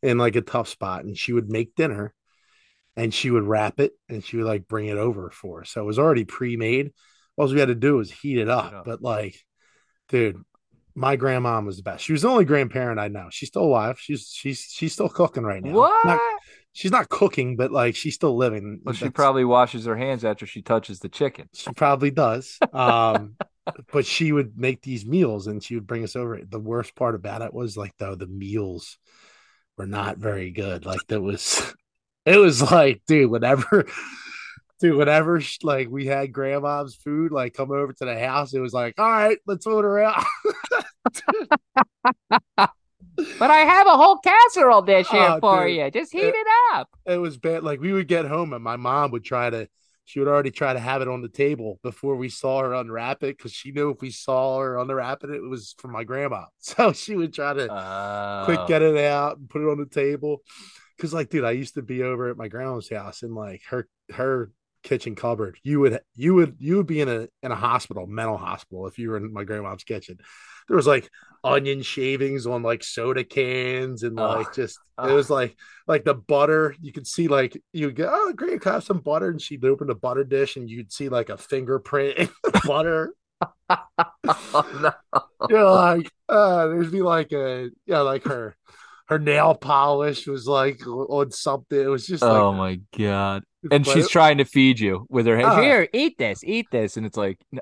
in 0.03 0.19
like 0.19 0.37
a 0.37 0.41
tough 0.43 0.69
spot, 0.69 1.05
and 1.05 1.17
she 1.17 1.33
would 1.33 1.49
make 1.49 1.75
dinner, 1.75 2.13
and 2.97 3.15
she 3.15 3.31
would 3.31 3.45
wrap 3.45 3.81
it, 3.81 3.93
and 4.09 4.25
she 4.25 4.37
would 4.37 4.47
like 4.47 4.69
bring 4.69 4.87
it 4.87 4.99
over 4.99 5.31
for 5.31 5.63
us. 5.63 5.71
So 5.71 5.83
it 5.83 5.87
was 5.87 5.99
already 5.99 6.25
pre-made. 6.25 6.93
All 7.37 7.49
we 7.49 7.59
had 7.61 7.69
to 7.69 7.75
do 7.75 7.97
was 7.97 8.11
heat 8.11 8.39
it 8.39 8.49
up. 8.49 8.73
up. 8.73 8.85
But 8.85 9.03
like, 9.03 9.37
dude, 10.09 10.43
my 10.95 11.17
grandma 11.17 11.61
was 11.61 11.77
the 11.77 11.83
best. 11.83 12.05
She 12.05 12.13
was 12.13 12.23
the 12.23 12.29
only 12.29 12.45
grandparent 12.45 13.01
I 13.01 13.09
know. 13.09 13.29
She's 13.31 13.49
still 13.49 13.65
alive. 13.65 13.99
She's 13.99 14.29
she's 14.33 14.61
she's 14.61 14.93
still 14.93 15.09
cooking 15.09 15.45
right 15.45 15.63
now. 15.63 15.73
What? 15.73 16.05
Not- 16.07 16.21
she's 16.73 16.91
not 16.91 17.09
cooking, 17.09 17.57
but 17.57 17.71
like 17.71 17.95
she's 17.95 18.15
still 18.15 18.37
living. 18.37 18.81
well, 18.85 18.95
she 18.95 19.11
probably 19.11 19.45
washes 19.45 19.85
her 19.85 19.97
hands 19.97 20.25
after 20.25 20.47
she 20.47 20.63
touches 20.63 21.01
the 21.01 21.09
chicken. 21.09 21.49
she 21.55 21.71
probably 21.73 22.11
does. 22.11 22.59
Um, 22.73 23.37
but 23.93 24.07
she 24.07 24.33
would 24.33 24.59
make 24.59 24.83
these 24.83 25.07
meals 25.07 25.47
and 25.47 25.63
she 25.63 25.75
would 25.75 25.87
bring 25.87 26.05
us 26.05 26.17
over. 26.17 26.41
The 26.47 26.59
worst 26.59 26.95
part 26.95 27.15
about 27.15 27.43
it 27.43 27.53
was 27.55 27.77
like 27.77 27.93
though 27.99 28.15
the 28.15 28.27
meals 28.27 28.99
were 29.77 29.87
not 29.87 30.19
very 30.19 30.51
good. 30.51 30.85
Like 30.85 31.07
that 31.09 31.21
was, 31.21 31.75
it 32.27 32.37
was 32.37 32.63
like, 32.63 33.03
dude, 33.07 33.31
whenever, 33.31 33.87
dude, 34.83 34.97
whenever 34.97 35.41
like 35.63 35.89
we 35.89 36.05
had 36.07 36.33
grandma's 36.33 36.95
food 36.95 37.33
like 37.33 37.55
come 37.55 37.71
over 37.71 37.93
to 37.95 38.05
the 38.05 38.19
house, 38.19 38.53
it 38.53 38.61
was 38.61 38.75
like, 38.75 38.95
all 38.99 39.09
right, 39.11 39.39
let's 39.47 39.67
order 39.67 40.01
out. 40.01 40.25
But 43.39 43.51
I 43.51 43.59
have 43.59 43.87
a 43.87 43.91
whole 43.97 44.19
casserole 44.19 44.81
dish 44.83 45.07
here 45.09 45.21
Oh, 45.33 45.39
for 45.41 45.67
dude. 45.67 45.77
you. 45.77 45.91
Just 45.91 46.13
heat 46.13 46.23
it 46.35 46.47
up. 46.73 46.89
it 47.07 47.19
was 47.19 47.37
bad. 47.37 47.63
Like 47.63 47.79
we 47.81 47.93
would 47.93 48.09
get 48.09 48.25
home 48.25 48.55
and 48.55 48.65
my 48.65 48.77
mom 48.77 49.11
would 49.11 49.25
try 49.25 49.51
to. 49.51 49.69
She 50.07 50.19
would 50.19 50.29
already 50.29 50.51
try 50.51 50.73
to 50.73 50.81
have 50.81 51.01
it 51.03 51.09
on 51.09 51.21
the 51.23 51.29
table 51.29 51.79
before 51.83 52.17
we 52.17 52.29
saw 52.31 52.61
her 52.63 52.73
unwrap 52.75 53.23
it 53.23 53.37
because 53.37 53.53
she 53.53 53.71
knew 53.71 53.91
if 53.91 54.01
we 54.01 54.11
saw 54.11 54.59
her 54.61 54.79
unwrap 54.79 55.23
it, 55.25 55.31
it 55.31 55.43
was 55.43 55.75
from 55.79 55.93
my 55.93 56.05
grandma. 56.05 56.47
So 56.59 56.93
she 56.93 57.15
would 57.15 57.35
try 57.35 57.53
to 57.53 57.71
Uh, 57.71 58.45
quick 58.47 58.67
get 58.67 58.81
it 58.83 58.97
out 59.05 59.37
and 59.37 59.49
put 59.49 59.63
it 59.63 59.71
on 59.71 59.79
the 59.79 59.87
table. 59.87 60.39
Cause 60.99 61.13
like, 61.13 61.29
dude, 61.29 61.45
I 61.45 61.51
used 61.53 61.75
to 61.75 61.83
be 61.83 62.03
over 62.03 62.31
at 62.31 62.37
my 62.39 62.49
grandma's 62.49 62.89
house 62.89 63.23
and 63.23 63.35
like 63.35 63.61
her 63.69 63.89
her 64.15 64.51
kitchen 64.83 65.15
cupboard. 65.15 65.59
You 65.63 65.81
would 65.81 66.01
you 66.15 66.35
would 66.35 66.57
you 66.59 66.77
would 66.77 66.87
be 66.87 67.01
in 67.01 67.09
a 67.09 67.29
in 67.43 67.53
a 67.53 67.57
hospital, 67.57 68.07
mental 68.07 68.37
hospital, 68.37 68.87
if 68.87 68.99
you 68.99 69.11
were 69.11 69.17
in 69.17 69.33
my 69.33 69.45
grandma's 69.45 69.85
kitchen. 69.85 70.19
There 70.69 70.77
was 70.77 70.87
like 70.87 71.09
onion 71.45 71.83
shavings 71.83 72.47
on 72.47 72.63
like 72.63 72.85
soda 72.85 73.25
cans 73.25 74.05
and 74.05 74.17
like 74.17 74.55
just 74.55 74.79
it 75.03 75.13
was 75.13 75.31
like 75.31 75.57
like 75.87 76.05
the 76.05 76.15
butter. 76.15 76.75
You 76.81 76.93
could 76.93 77.07
see 77.07 77.29
like 77.29 77.61
you 77.73 77.91
go, 77.91 78.11
oh 78.13 78.33
great, 78.33 78.63
have 78.65 78.85
some 78.85 79.01
butter? 79.01 79.31
And 79.31 79.41
she'd 79.41 79.65
open 79.65 79.89
the 79.89 79.95
butter 79.95 80.25
dish 80.25 80.57
and 80.57 80.69
you'd 80.69 80.93
see 80.93 81.09
like 81.09 81.29
a 81.29 81.37
fingerprint 81.37 82.19
in 82.19 82.29
the 82.45 82.63
butter. 82.67 83.15
oh, 83.69 84.93
no. 85.15 85.23
You're 85.49 85.69
like, 85.69 86.11
uh, 86.29 86.69
there'd 86.69 86.93
be 86.93 87.03
like 87.03 87.33
a 87.33 87.71
yeah, 87.87 88.01
like 88.01 88.25
her 88.25 88.57
her 89.13 89.19
nail 89.19 89.55
polish 89.55 90.27
was 90.27 90.47
like 90.47 90.87
on 90.87 91.31
something. 91.31 91.79
It 91.79 91.87
was 91.87 92.07
just 92.07 92.23
like 92.23 92.33
Oh 92.33 92.53
my 92.53 92.81
god! 92.97 93.45
And 93.71 93.87
she's 93.87 94.07
it- 94.07 94.11
trying 94.11 94.39
to 94.39 94.45
feed 94.45 94.81
you 94.81 95.07
with 95.11 95.27
her 95.27 95.37
hands. 95.37 95.53
Ah. 95.53 95.61
Here, 95.61 95.89
eat 95.93 96.17
this, 96.19 96.43
eat 96.43 96.67
this, 96.73 96.97
and 96.97 97.05
it's 97.05 97.17
like, 97.17 97.39
"No, 97.53 97.61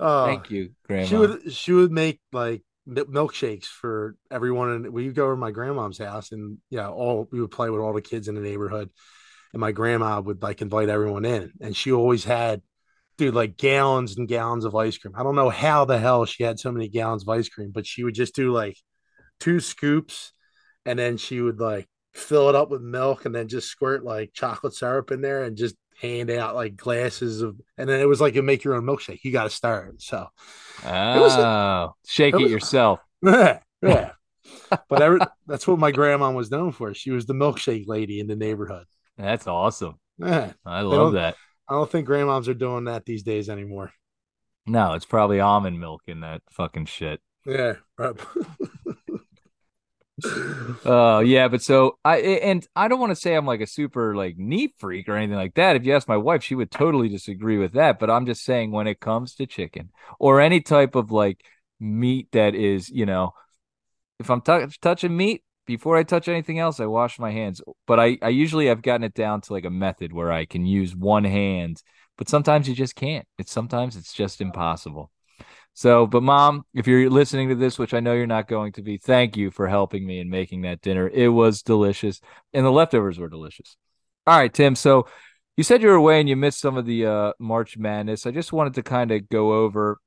oh, 0.00 0.26
thank 0.26 0.50
you, 0.50 0.70
grandma. 0.84 1.06
She 1.06 1.16
would 1.16 1.52
she 1.52 1.72
would 1.72 1.92
make 1.92 2.20
like 2.32 2.62
milkshakes 2.88 3.66
for 3.66 4.16
everyone, 4.30 4.70
and 4.70 4.92
we 4.92 5.06
would 5.06 5.14
go 5.14 5.24
over 5.24 5.34
to 5.34 5.40
my 5.40 5.52
grandmom's 5.52 5.98
house, 5.98 6.32
and 6.32 6.58
yeah, 6.68 6.88
all 6.88 7.28
we 7.30 7.40
would 7.40 7.52
play 7.52 7.70
with 7.70 7.80
all 7.80 7.92
the 7.92 8.02
kids 8.02 8.26
in 8.28 8.34
the 8.34 8.40
neighborhood, 8.40 8.90
and 9.52 9.60
my 9.60 9.72
grandma 9.72 10.20
would 10.20 10.42
like 10.42 10.60
invite 10.60 10.88
everyone 10.88 11.24
in, 11.24 11.52
and 11.60 11.76
she 11.76 11.92
always 11.92 12.24
had. 12.24 12.62
Dude, 13.16 13.34
like 13.34 13.56
gallons 13.56 14.16
and 14.16 14.28
gallons 14.28 14.64
of 14.64 14.76
ice 14.76 14.96
cream. 14.96 15.12
I 15.16 15.24
don't 15.24 15.34
know 15.34 15.50
how 15.50 15.84
the 15.84 15.98
hell 15.98 16.24
she 16.24 16.44
had 16.44 16.60
so 16.60 16.70
many 16.70 16.88
gallons 16.88 17.24
of 17.24 17.28
ice 17.28 17.48
cream, 17.48 17.72
but 17.74 17.84
she 17.84 18.04
would 18.04 18.14
just 18.14 18.32
do 18.32 18.52
like 18.52 18.76
two 19.40 19.58
scoops 19.58 20.30
and 20.88 20.98
then 20.98 21.16
she 21.16 21.40
would 21.40 21.60
like 21.60 21.86
fill 22.14 22.48
it 22.48 22.54
up 22.54 22.70
with 22.70 22.80
milk 22.82 23.24
and 23.26 23.34
then 23.34 23.46
just 23.48 23.68
squirt 23.68 24.04
like 24.04 24.32
chocolate 24.32 24.74
syrup 24.74 25.10
in 25.10 25.20
there 25.20 25.44
and 25.44 25.56
just 25.56 25.76
hand 26.00 26.30
out 26.30 26.54
like 26.54 26.76
glasses 26.76 27.42
of 27.42 27.60
and 27.76 27.88
then 27.88 28.00
it 28.00 28.08
was 28.08 28.20
like 28.20 28.34
you 28.34 28.42
make 28.42 28.64
your 28.64 28.74
own 28.74 28.84
milkshake. 28.84 29.20
You 29.22 29.32
got 29.32 29.44
to 29.44 29.50
start. 29.50 30.00
So 30.00 30.26
Oh, 30.84 31.20
was 31.20 31.94
shake 32.10 32.34
it 32.34 32.40
it 32.40 32.42
was- 32.44 32.52
yourself. 32.52 33.00
yeah, 33.22 33.58
yeah. 33.82 34.12
but 34.88 35.02
every, 35.02 35.20
that's 35.46 35.66
what 35.66 35.78
my 35.78 35.90
grandma 35.90 36.30
was 36.30 36.50
known 36.50 36.72
for. 36.72 36.94
She 36.94 37.10
was 37.10 37.26
the 37.26 37.34
milkshake 37.34 37.86
lady 37.86 38.20
in 38.20 38.26
the 38.28 38.36
neighborhood. 38.36 38.86
That's 39.16 39.46
awesome. 39.46 39.96
Yeah. 40.18 40.52
I 40.64 40.80
love 40.82 41.12
that. 41.14 41.34
I 41.68 41.74
don't 41.74 41.90
think 41.90 42.08
grandmoms 42.08 42.48
are 42.48 42.54
doing 42.54 42.84
that 42.84 43.04
these 43.04 43.22
days 43.24 43.48
anymore. 43.50 43.92
No, 44.66 44.94
it's 44.94 45.04
probably 45.04 45.40
almond 45.40 45.78
milk 45.80 46.02
in 46.06 46.20
that 46.20 46.42
fucking 46.50 46.86
shit. 46.86 47.20
Yeah. 47.44 47.74
Oh 50.84 51.20
yeah, 51.20 51.48
but 51.48 51.62
so 51.62 51.98
I 52.04 52.18
and 52.18 52.66
I 52.74 52.88
don't 52.88 53.00
want 53.00 53.10
to 53.10 53.16
say 53.16 53.34
I'm 53.34 53.46
like 53.46 53.60
a 53.60 53.66
super 53.66 54.14
like 54.16 54.36
neat 54.38 54.74
freak 54.78 55.08
or 55.08 55.16
anything 55.16 55.36
like 55.36 55.54
that. 55.54 55.76
If 55.76 55.84
you 55.84 55.94
ask 55.94 56.08
my 56.08 56.16
wife, 56.16 56.42
she 56.44 56.54
would 56.54 56.70
totally 56.70 57.08
disagree 57.08 57.58
with 57.58 57.72
that. 57.72 57.98
But 57.98 58.10
I'm 58.10 58.26
just 58.26 58.42
saying 58.44 58.70
when 58.70 58.86
it 58.86 59.00
comes 59.00 59.34
to 59.36 59.46
chicken 59.46 59.90
or 60.18 60.40
any 60.40 60.60
type 60.60 60.94
of 60.94 61.10
like 61.10 61.44
meat 61.80 62.28
that 62.32 62.54
is, 62.54 62.88
you 62.88 63.06
know, 63.06 63.34
if 64.20 64.30
I'm 64.30 64.42
tou- 64.42 64.68
touching 64.82 65.16
meat 65.16 65.44
before 65.66 65.96
I 65.96 66.04
touch 66.04 66.28
anything 66.28 66.58
else, 66.58 66.80
I 66.80 66.86
wash 66.86 67.18
my 67.18 67.32
hands. 67.32 67.62
But 67.86 68.00
I 68.00 68.18
I 68.22 68.30
usually 68.30 68.66
have 68.68 68.82
gotten 68.82 69.04
it 69.04 69.14
down 69.14 69.42
to 69.42 69.52
like 69.54 69.64
a 69.66 69.70
method 69.70 70.12
where 70.12 70.32
I 70.32 70.46
can 70.46 70.66
use 70.66 70.96
one 70.96 71.24
hand, 71.24 71.82
but 72.18 72.28
sometimes 72.28 72.68
you 72.68 72.74
just 72.74 72.96
can't. 72.96 73.26
It's 73.38 73.52
sometimes 73.52 73.96
it's 73.96 74.12
just 74.14 74.40
impossible. 74.40 75.10
So, 75.78 76.08
but 76.08 76.24
mom, 76.24 76.64
if 76.74 76.88
you're 76.88 77.08
listening 77.08 77.50
to 77.50 77.54
this, 77.54 77.78
which 77.78 77.94
I 77.94 78.00
know 78.00 78.12
you're 78.12 78.26
not 78.26 78.48
going 78.48 78.72
to 78.72 78.82
be, 78.82 78.96
thank 78.96 79.36
you 79.36 79.52
for 79.52 79.68
helping 79.68 80.04
me 80.04 80.18
in 80.18 80.28
making 80.28 80.62
that 80.62 80.80
dinner. 80.80 81.08
It 81.08 81.28
was 81.28 81.62
delicious, 81.62 82.20
and 82.52 82.66
the 82.66 82.72
leftovers 82.72 83.16
were 83.16 83.28
delicious. 83.28 83.76
All 84.26 84.36
right, 84.36 84.52
Tim. 84.52 84.74
So 84.74 85.06
you 85.56 85.62
said 85.62 85.80
you 85.80 85.86
were 85.86 85.94
away 85.94 86.18
and 86.18 86.28
you 86.28 86.34
missed 86.34 86.58
some 86.58 86.76
of 86.76 86.84
the 86.84 87.06
uh, 87.06 87.32
March 87.38 87.78
Madness. 87.78 88.26
I 88.26 88.32
just 88.32 88.52
wanted 88.52 88.74
to 88.74 88.82
kind 88.82 89.12
of 89.12 89.28
go 89.28 89.52
over 89.52 90.00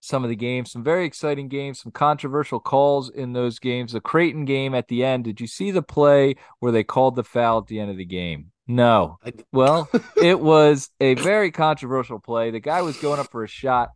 some 0.00 0.24
of 0.24 0.30
the 0.30 0.36
games, 0.36 0.72
some 0.72 0.84
very 0.84 1.04
exciting 1.04 1.48
games, 1.48 1.80
some 1.80 1.92
controversial 1.92 2.58
calls 2.58 3.10
in 3.10 3.34
those 3.34 3.58
games. 3.58 3.92
The 3.92 4.00
Creighton 4.00 4.46
game 4.46 4.74
at 4.74 4.88
the 4.88 5.04
end. 5.04 5.24
Did 5.24 5.38
you 5.38 5.48
see 5.48 5.70
the 5.70 5.82
play 5.82 6.36
where 6.60 6.72
they 6.72 6.82
called 6.82 7.14
the 7.14 7.24
foul 7.24 7.58
at 7.58 7.66
the 7.66 7.78
end 7.78 7.90
of 7.90 7.98
the 7.98 8.06
game? 8.06 8.52
No. 8.66 9.18
Well, 9.52 9.90
it 10.16 10.40
was 10.40 10.88
a 10.98 11.12
very 11.12 11.50
controversial 11.50 12.20
play. 12.20 12.50
The 12.50 12.60
guy 12.60 12.80
was 12.80 12.96
going 12.96 13.20
up 13.20 13.30
for 13.30 13.44
a 13.44 13.48
shot, 13.48 13.90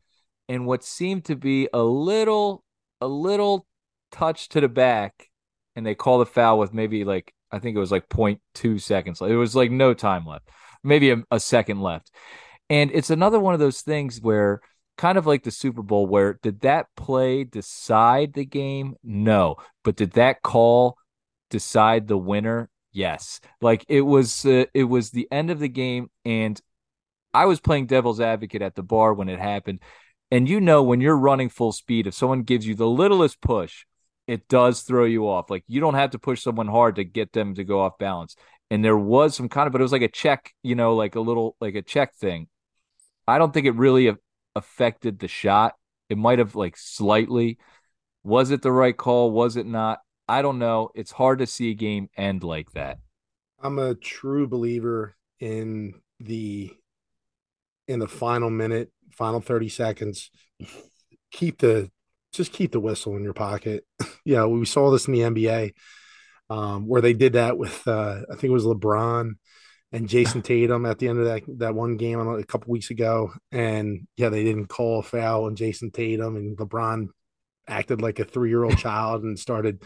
and 0.48 0.66
what 0.66 0.84
seemed 0.84 1.24
to 1.26 1.36
be 1.36 1.68
a 1.72 1.82
little, 1.82 2.64
a 3.00 3.06
little 3.06 3.66
touch 4.10 4.48
to 4.50 4.60
the 4.60 4.68
back, 4.68 5.30
and 5.76 5.86
they 5.86 5.94
call 5.94 6.18
the 6.18 6.26
foul 6.26 6.58
with 6.58 6.74
maybe 6.74 7.04
like 7.04 7.34
I 7.52 7.58
think 7.58 7.76
it 7.76 7.80
was 7.80 7.92
like 7.92 8.08
0.2 8.08 8.80
seconds. 8.80 9.20
It 9.20 9.34
was 9.34 9.54
like 9.54 9.70
no 9.70 9.92
time 9.92 10.26
left, 10.26 10.48
maybe 10.82 11.10
a, 11.10 11.22
a 11.30 11.38
second 11.38 11.82
left. 11.82 12.10
And 12.70 12.90
it's 12.92 13.10
another 13.10 13.38
one 13.38 13.52
of 13.52 13.60
those 13.60 13.82
things 13.82 14.20
where 14.20 14.62
kind 14.96 15.18
of 15.18 15.26
like 15.26 15.42
the 15.42 15.50
Super 15.50 15.82
Bowl, 15.82 16.06
where 16.06 16.38
did 16.42 16.60
that 16.60 16.86
play 16.96 17.44
decide 17.44 18.32
the 18.32 18.46
game? 18.46 18.94
No. 19.04 19.56
But 19.84 19.96
did 19.96 20.12
that 20.12 20.42
call 20.42 20.96
decide 21.50 22.08
the 22.08 22.16
winner? 22.16 22.70
Yes. 22.92 23.40
Like 23.60 23.84
it 23.88 24.00
was, 24.00 24.46
uh, 24.46 24.64
it 24.72 24.84
was 24.84 25.10
the 25.10 25.28
end 25.30 25.50
of 25.50 25.58
the 25.58 25.68
game, 25.68 26.10
and 26.24 26.60
I 27.34 27.46
was 27.46 27.60
playing 27.60 27.86
devil's 27.86 28.20
advocate 28.20 28.62
at 28.62 28.74
the 28.74 28.82
bar 28.82 29.12
when 29.12 29.28
it 29.28 29.38
happened. 29.38 29.80
And 30.32 30.48
you 30.48 30.62
know, 30.62 30.82
when 30.82 31.02
you're 31.02 31.14
running 31.14 31.50
full 31.50 31.72
speed, 31.72 32.06
if 32.06 32.14
someone 32.14 32.42
gives 32.42 32.66
you 32.66 32.74
the 32.74 32.88
littlest 32.88 33.42
push, 33.42 33.84
it 34.26 34.48
does 34.48 34.80
throw 34.80 35.04
you 35.04 35.28
off. 35.28 35.50
Like 35.50 35.62
you 35.68 35.78
don't 35.78 35.92
have 35.92 36.12
to 36.12 36.18
push 36.18 36.40
someone 36.40 36.68
hard 36.68 36.96
to 36.96 37.04
get 37.04 37.34
them 37.34 37.54
to 37.54 37.64
go 37.64 37.82
off 37.82 37.98
balance. 37.98 38.34
And 38.70 38.82
there 38.82 38.96
was 38.96 39.36
some 39.36 39.50
kind 39.50 39.66
of, 39.66 39.72
but 39.72 39.82
it 39.82 39.84
was 39.84 39.92
like 39.92 40.00
a 40.00 40.08
check, 40.08 40.54
you 40.62 40.74
know, 40.74 40.94
like 40.94 41.16
a 41.16 41.20
little, 41.20 41.54
like 41.60 41.74
a 41.74 41.82
check 41.82 42.14
thing. 42.14 42.48
I 43.28 43.36
don't 43.36 43.52
think 43.52 43.66
it 43.66 43.74
really 43.74 44.10
affected 44.56 45.18
the 45.18 45.28
shot. 45.28 45.74
It 46.08 46.16
might 46.16 46.38
have 46.38 46.54
like 46.54 46.78
slightly. 46.78 47.58
Was 48.24 48.50
it 48.50 48.62
the 48.62 48.72
right 48.72 48.96
call? 48.96 49.32
Was 49.32 49.58
it 49.58 49.66
not? 49.66 49.98
I 50.26 50.40
don't 50.40 50.58
know. 50.58 50.92
It's 50.94 51.12
hard 51.12 51.40
to 51.40 51.46
see 51.46 51.72
a 51.72 51.74
game 51.74 52.08
end 52.16 52.42
like 52.42 52.72
that. 52.72 53.00
I'm 53.60 53.78
a 53.78 53.94
true 53.94 54.48
believer 54.48 55.14
in 55.40 56.00
the 56.20 56.74
in 57.86 57.98
the 57.98 58.08
final 58.08 58.48
minute, 58.48 58.90
final 59.12 59.40
30 59.40 59.68
seconds. 59.68 60.30
Keep 61.32 61.58
the 61.58 61.90
just 62.32 62.52
keep 62.52 62.72
the 62.72 62.80
whistle 62.80 63.16
in 63.16 63.22
your 63.22 63.34
pocket. 63.34 63.84
yeah, 64.24 64.44
we 64.46 64.64
saw 64.64 64.90
this 64.90 65.06
in 65.06 65.12
the 65.12 65.20
NBA 65.20 65.72
um, 66.50 66.86
where 66.86 67.00
they 67.00 67.12
did 67.12 67.34
that 67.34 67.56
with 67.58 67.86
uh, 67.86 68.20
I 68.30 68.34
think 68.34 68.44
it 68.44 68.50
was 68.50 68.64
LeBron 68.64 69.32
and 69.92 70.08
Jason 70.08 70.42
Tatum 70.42 70.86
at 70.86 70.98
the 70.98 71.08
end 71.08 71.18
of 71.18 71.26
that 71.26 71.42
that 71.58 71.74
one 71.74 71.96
game 71.96 72.18
a 72.20 72.44
couple 72.44 72.72
weeks 72.72 72.90
ago, 72.90 73.32
and 73.50 74.06
yeah, 74.16 74.28
they 74.28 74.44
didn't 74.44 74.66
call 74.66 75.00
a 75.00 75.02
foul 75.02 75.44
on 75.44 75.56
Jason 75.56 75.90
Tatum, 75.90 76.36
and 76.36 76.56
LeBron 76.56 77.08
acted 77.68 78.02
like 78.02 78.18
a 78.18 78.24
three 78.24 78.48
year 78.48 78.64
old 78.64 78.78
child 78.86 79.22
and 79.22 79.38
started. 79.38 79.82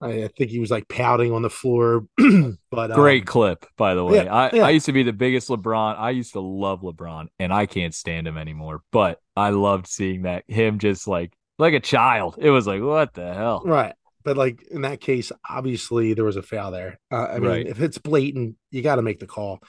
I 0.00 0.28
think 0.36 0.50
he 0.50 0.58
was 0.58 0.70
like 0.70 0.88
pouting 0.88 1.32
on 1.32 1.42
the 1.42 1.50
floor. 1.50 2.06
but 2.70 2.92
great 2.92 3.22
um, 3.22 3.26
clip, 3.26 3.66
by 3.76 3.94
the 3.94 4.04
way. 4.04 4.24
Yeah, 4.24 4.34
I, 4.34 4.50
yeah. 4.52 4.66
I 4.66 4.70
used 4.70 4.86
to 4.86 4.92
be 4.92 5.02
the 5.02 5.12
biggest 5.12 5.48
LeBron. 5.48 5.98
I 5.98 6.10
used 6.10 6.32
to 6.32 6.40
love 6.40 6.82
LeBron, 6.82 7.28
and 7.38 7.52
I 7.52 7.66
can't 7.66 7.94
stand 7.94 8.28
him 8.28 8.36
anymore. 8.36 8.82
But 8.92 9.20
I 9.36 9.50
loved 9.50 9.86
seeing 9.86 10.22
that 10.22 10.44
him 10.48 10.78
just 10.78 11.08
like 11.08 11.32
like 11.58 11.74
a 11.74 11.80
child. 11.80 12.36
It 12.38 12.50
was 12.50 12.66
like 12.66 12.82
what 12.82 13.14
the 13.14 13.32
hell, 13.32 13.62
right? 13.64 13.94
But 14.22 14.36
like 14.36 14.62
in 14.70 14.82
that 14.82 15.00
case, 15.00 15.32
obviously 15.48 16.14
there 16.14 16.24
was 16.24 16.36
a 16.36 16.42
foul 16.42 16.72
there. 16.72 16.98
Uh, 17.10 17.26
I 17.26 17.38
mean, 17.38 17.48
right. 17.48 17.66
if 17.66 17.80
it's 17.80 17.98
blatant, 17.98 18.56
you 18.70 18.82
got 18.82 18.96
to 18.96 19.02
make 19.02 19.20
the 19.20 19.26
call. 19.26 19.60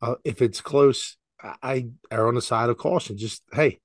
Uh, 0.00 0.14
if 0.24 0.42
it's 0.42 0.60
close, 0.60 1.16
I 1.40 1.88
err 2.10 2.28
on 2.28 2.34
the 2.34 2.42
side 2.42 2.70
of 2.70 2.78
caution. 2.78 3.16
Just 3.16 3.42
hey, 3.52 3.80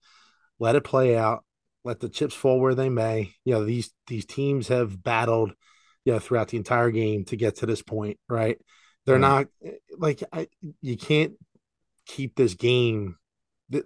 let 0.60 0.76
it 0.76 0.84
play 0.84 1.16
out. 1.18 1.44
Let 1.84 2.00
the 2.00 2.10
chips 2.10 2.34
fall 2.34 2.60
where 2.60 2.76
they 2.76 2.90
may. 2.90 3.34
You 3.44 3.54
know 3.54 3.66
these 3.66 3.92
these 4.08 4.26
teams 4.26 4.70
have 4.70 5.04
battled, 5.04 5.54
you 6.06 6.14
know, 6.14 6.20
throughout 6.20 6.50
the 6.50 6.58
entire 6.58 6.92
game 6.92 7.26
to 7.26 7.36
get 7.36 7.58
to 7.58 7.66
this 7.66 7.82
point. 7.82 8.18
Right? 8.30 8.60
They're 9.06 9.20
not 9.20 9.48
eh, 9.64 9.72
like 9.98 10.24
I, 10.32 10.48
you 10.82 10.98
can't 10.98 11.34
keep 12.06 12.36
this 12.36 12.54
game 12.54 13.18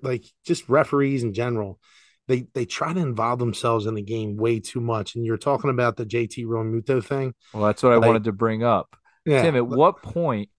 like 0.01 0.25
just 0.43 0.67
referees 0.67 1.23
in 1.23 1.33
general 1.33 1.79
they 2.27 2.47
they 2.53 2.65
try 2.65 2.93
to 2.93 2.99
involve 2.99 3.39
themselves 3.39 3.85
in 3.85 3.95
the 3.95 4.01
game 4.01 4.37
way 4.37 4.59
too 4.59 4.81
much. 4.81 5.15
And 5.15 5.25
you're 5.25 5.37
talking 5.37 5.69
about 5.69 5.95
the 5.95 6.05
JT 6.05 6.45
Realmuto 6.45 7.03
thing. 7.03 7.33
Well, 7.53 7.63
that's 7.63 7.81
what 7.81 7.93
I 7.93 7.97
wanted 7.97 8.25
to 8.25 8.31
bring 8.31 8.63
up. 8.63 8.95
Yeah, 9.25 9.41
Tim, 9.41 9.55
at 9.55 9.67
what 9.67 10.01
point 10.01 10.49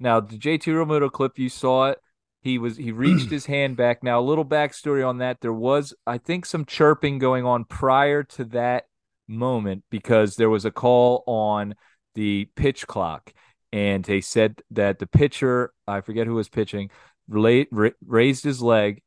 now 0.00 0.20
the 0.20 0.38
JT 0.38 0.62
Realmuto 0.64 1.10
clip 1.10 1.38
you 1.38 1.48
saw 1.48 1.88
it? 1.88 1.98
He 2.40 2.58
was 2.58 2.76
he 2.76 2.92
reached 2.92 3.30
his 3.30 3.46
hand 3.46 3.76
back. 3.76 4.02
Now 4.02 4.20
a 4.20 4.22
little 4.22 4.44
backstory 4.44 5.06
on 5.06 5.18
that. 5.18 5.40
There 5.40 5.52
was 5.52 5.94
I 6.06 6.18
think 6.18 6.46
some 6.46 6.64
chirping 6.64 7.18
going 7.18 7.44
on 7.44 7.64
prior 7.64 8.22
to 8.24 8.44
that 8.46 8.84
moment 9.28 9.84
because 9.90 10.36
there 10.36 10.50
was 10.50 10.64
a 10.64 10.70
call 10.70 11.22
on 11.26 11.74
the 12.14 12.48
pitch 12.56 12.86
clock 12.86 13.32
and 13.72 14.04
they 14.04 14.20
said 14.20 14.60
that 14.70 14.98
the 14.98 15.06
pitcher 15.06 15.72
I 15.86 16.00
forget 16.00 16.26
who 16.26 16.34
was 16.34 16.48
pitching 16.48 16.90
raised 17.28 18.44
his 18.44 18.62
leg 18.62 19.02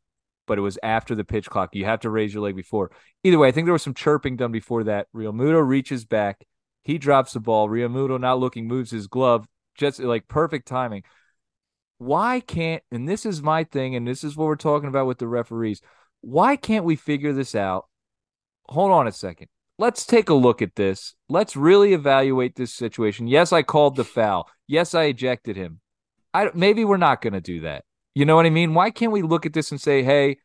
but 0.51 0.57
it 0.57 0.61
was 0.61 0.77
after 0.83 1.15
the 1.15 1.23
pitch 1.23 1.49
clock. 1.49 1.69
You 1.73 1.85
have 1.85 2.01
to 2.01 2.09
raise 2.09 2.33
your 2.33 2.43
leg 2.43 2.57
before. 2.57 2.91
Either 3.23 3.37
way, 3.37 3.47
I 3.47 3.51
think 3.51 3.65
there 3.65 3.73
was 3.73 3.83
some 3.83 3.93
chirping 3.93 4.35
done 4.35 4.51
before 4.51 4.83
that. 4.83 5.07
Realmuto 5.15 5.65
reaches 5.65 6.03
back. 6.03 6.45
He 6.83 6.97
drops 6.97 7.31
the 7.31 7.39
ball. 7.39 7.69
Realmuto, 7.69 8.19
not 8.19 8.39
looking, 8.39 8.67
moves 8.67 8.91
his 8.91 9.07
glove. 9.07 9.47
Just 9.75 10.01
like 10.01 10.27
perfect 10.27 10.67
timing. 10.67 11.03
Why 11.99 12.41
can't, 12.41 12.83
and 12.91 13.07
this 13.07 13.25
is 13.25 13.41
my 13.41 13.63
thing, 13.63 13.95
and 13.95 14.07
this 14.07 14.25
is 14.25 14.35
what 14.35 14.45
we're 14.45 14.55
talking 14.57 14.89
about 14.89 15.05
with 15.05 15.19
the 15.19 15.27
referees. 15.27 15.81
Why 16.19 16.55
can't 16.55 16.83
we 16.83 16.95
figure 16.95 17.31
this 17.31 17.55
out? 17.55 17.87
Hold 18.67 18.91
on 18.91 19.07
a 19.07 19.11
second. 19.11 19.47
Let's 19.81 20.05
take 20.05 20.29
a 20.29 20.35
look 20.35 20.61
at 20.61 20.75
this. 20.75 21.15
Let's 21.27 21.55
really 21.55 21.95
evaluate 21.95 22.55
this 22.55 22.71
situation. 22.71 23.25
Yes, 23.25 23.51
I 23.51 23.63
called 23.63 23.95
the 23.95 24.03
foul. 24.03 24.47
Yes, 24.67 24.93
I 24.93 25.05
ejected 25.05 25.55
him. 25.55 25.79
I 26.35 26.51
maybe 26.53 26.85
we're 26.85 26.97
not 26.97 27.19
going 27.19 27.33
to 27.33 27.41
do 27.41 27.61
that. 27.61 27.83
You 28.13 28.25
know 28.25 28.35
what 28.35 28.45
I 28.45 28.51
mean? 28.51 28.75
Why 28.75 28.91
can't 28.91 29.11
we 29.11 29.23
look 29.23 29.47
at 29.47 29.53
this 29.53 29.71
and 29.71 29.81
say, 29.81 30.03
hey, 30.03 30.37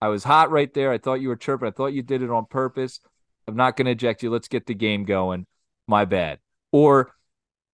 I 0.00 0.06
was 0.06 0.22
hot 0.22 0.52
right 0.52 0.72
there. 0.72 0.92
I 0.92 0.98
thought 0.98 1.14
you 1.14 1.26
were 1.26 1.34
chirping. 1.34 1.66
I 1.66 1.72
thought 1.72 1.94
you 1.94 2.02
did 2.04 2.22
it 2.22 2.30
on 2.30 2.46
purpose. 2.46 3.00
I'm 3.48 3.56
not 3.56 3.76
going 3.76 3.86
to 3.86 3.90
eject 3.90 4.22
you. 4.22 4.30
Let's 4.30 4.46
get 4.46 4.66
the 4.66 4.74
game 4.74 5.04
going. 5.04 5.46
My 5.88 6.04
bad. 6.04 6.38
Or 6.70 7.10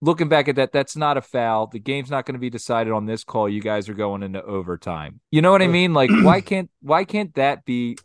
looking 0.01 0.31
back 0.31 0.49
at 0.49 0.57
that, 0.57 0.73
that's 0.73 0.97
not 0.97 1.19
a 1.19 1.21
foul. 1.21 1.67
The 1.67 1.79
game's 1.79 2.11
not 2.11 2.25
going 2.25 2.37
to 2.37 2.41
be 2.41 2.49
decided 2.49 2.91
on 2.91 3.05
this 3.05 3.23
call. 3.23 3.51
You 3.51 3.61
guys 3.61 3.91
are 3.91 3.95
going 3.95 4.23
into 4.23 4.43
overtime. 4.43 5.21
You 5.31 5.43
know 5.43 5.53
what 5.53 5.61
I 5.61 5.67
mean? 5.67 5.93
Like, 5.93 6.09
why 6.09 6.41
can't 6.41 6.71
why 6.81 7.05
can't 7.05 7.35
that 7.35 7.67
be 7.67 7.99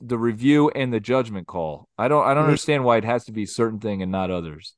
the 0.00 0.18
review 0.18 0.70
and 0.70 0.92
the 0.92 1.00
judgment 1.00 1.46
call? 1.46 1.88
I 1.98 2.08
don't 2.08 2.24
I 2.24 2.34
don't 2.34 2.42
mm-hmm. 2.42 2.50
understand 2.50 2.84
why 2.84 2.96
it 2.98 3.04
has 3.04 3.24
to 3.24 3.32
be 3.32 3.46
certain 3.46 3.80
thing 3.80 4.02
and 4.02 4.12
not 4.12 4.30
others. 4.30 4.74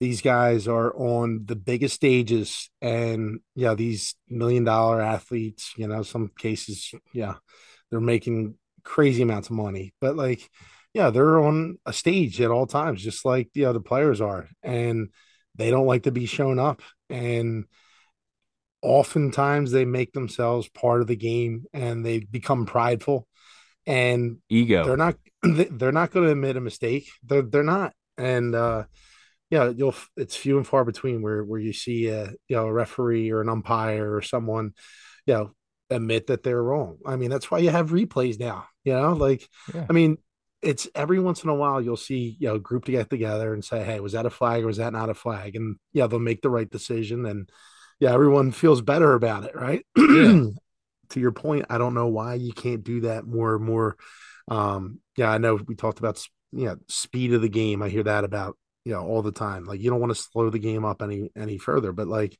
These 0.00 0.22
guys 0.22 0.68
are 0.68 0.94
on 0.96 1.42
the 1.46 1.56
biggest 1.56 1.94
stages 1.94 2.70
and 2.80 3.40
yeah 3.54 3.74
these 3.74 4.14
million 4.28 4.64
dollar 4.64 5.00
athletes 5.00 5.72
you 5.76 5.88
know 5.88 6.02
some 6.02 6.30
cases 6.38 6.94
yeah 7.12 7.34
they're 7.90 8.00
making 8.00 8.54
crazy 8.84 9.22
amounts 9.22 9.50
of 9.50 9.56
money. 9.56 9.92
But 10.00 10.16
like 10.16 10.48
yeah 10.94 11.10
they're 11.10 11.40
on 11.40 11.78
a 11.84 11.92
stage 11.92 12.40
at 12.40 12.50
all 12.50 12.66
times 12.66 13.02
just 13.02 13.24
like 13.24 13.50
the 13.52 13.66
other 13.66 13.80
players 13.80 14.20
are. 14.20 14.48
And 14.62 15.08
they 15.54 15.70
don't 15.70 15.86
like 15.86 16.04
to 16.04 16.12
be 16.12 16.26
shown 16.26 16.58
up. 16.58 16.82
And 17.10 17.64
oftentimes 18.82 19.70
they 19.70 19.84
make 19.84 20.12
themselves 20.12 20.68
part 20.68 21.00
of 21.00 21.06
the 21.06 21.16
game 21.16 21.64
and 21.72 22.04
they 22.04 22.20
become 22.20 22.66
prideful 22.66 23.26
and 23.88 24.36
ego 24.48 24.84
they're 24.84 24.96
not 24.96 25.16
they're 25.42 25.90
not 25.90 26.12
going 26.12 26.26
to 26.26 26.32
admit 26.32 26.56
a 26.56 26.60
mistake 26.60 27.08
they're 27.24 27.42
they're 27.42 27.62
not 27.64 27.92
and 28.16 28.54
uh 28.54 28.84
yeah, 29.50 29.70
you'll 29.74 29.94
it's 30.16 30.36
few 30.36 30.56
and 30.56 30.66
far 30.66 30.84
between 30.84 31.22
where 31.22 31.42
where 31.42 31.60
you 31.60 31.72
see 31.72 32.08
a 32.08 32.32
you 32.48 32.56
know 32.56 32.66
a 32.66 32.72
referee 32.72 33.30
or 33.30 33.40
an 33.40 33.48
umpire 33.48 34.14
or 34.14 34.22
someone, 34.22 34.72
you 35.26 35.34
know, 35.34 35.52
admit 35.90 36.26
that 36.26 36.42
they're 36.42 36.62
wrong. 36.62 36.98
I 37.06 37.16
mean, 37.16 37.30
that's 37.30 37.50
why 37.50 37.58
you 37.58 37.70
have 37.70 37.90
replays 37.90 38.38
now. 38.38 38.66
You 38.84 38.92
know, 38.94 39.14
like 39.14 39.48
yeah. 39.74 39.86
I 39.88 39.92
mean, 39.92 40.18
it's 40.60 40.88
every 40.94 41.18
once 41.18 41.44
in 41.44 41.50
a 41.50 41.54
while 41.54 41.80
you'll 41.80 41.96
see 41.96 42.36
you 42.38 42.48
know 42.48 42.56
a 42.56 42.60
group 42.60 42.84
to 42.86 42.92
get 42.92 43.08
together 43.08 43.54
and 43.54 43.64
say, 43.64 43.84
hey, 43.84 44.00
was 44.00 44.12
that 44.12 44.26
a 44.26 44.30
flag 44.30 44.64
or 44.64 44.66
was 44.66 44.78
that 44.78 44.92
not 44.92 45.10
a 45.10 45.14
flag? 45.14 45.56
And 45.56 45.76
yeah, 45.92 46.06
they'll 46.06 46.18
make 46.18 46.42
the 46.42 46.50
right 46.50 46.68
decision 46.68 47.24
and 47.24 47.48
yeah, 48.00 48.12
everyone 48.12 48.52
feels 48.52 48.82
better 48.82 49.14
about 49.14 49.44
it, 49.44 49.56
right? 49.56 49.84
Yeah. 49.96 50.44
to 51.10 51.20
your 51.20 51.32
point, 51.32 51.66
I 51.70 51.78
don't 51.78 51.94
know 51.94 52.08
why 52.08 52.34
you 52.34 52.52
can't 52.52 52.84
do 52.84 53.02
that 53.02 53.26
more 53.26 53.56
and 53.56 53.64
more. 53.64 53.96
Um, 54.48 55.00
yeah, 55.16 55.30
I 55.30 55.38
know 55.38 55.58
we 55.66 55.74
talked 55.74 55.98
about 55.98 56.24
you 56.52 56.66
know 56.66 56.76
speed 56.88 57.32
of 57.32 57.42
the 57.42 57.48
game. 57.48 57.82
I 57.82 57.88
hear 57.88 58.04
that 58.04 58.24
about 58.24 58.56
you 58.88 58.94
know 58.94 59.06
all 59.06 59.20
the 59.20 59.30
time 59.30 59.66
like 59.66 59.80
you 59.80 59.90
don't 59.90 60.00
want 60.00 60.14
to 60.16 60.22
slow 60.22 60.48
the 60.48 60.58
game 60.58 60.86
up 60.86 61.02
any 61.02 61.30
any 61.36 61.58
further 61.58 61.92
but 61.92 62.08
like 62.08 62.38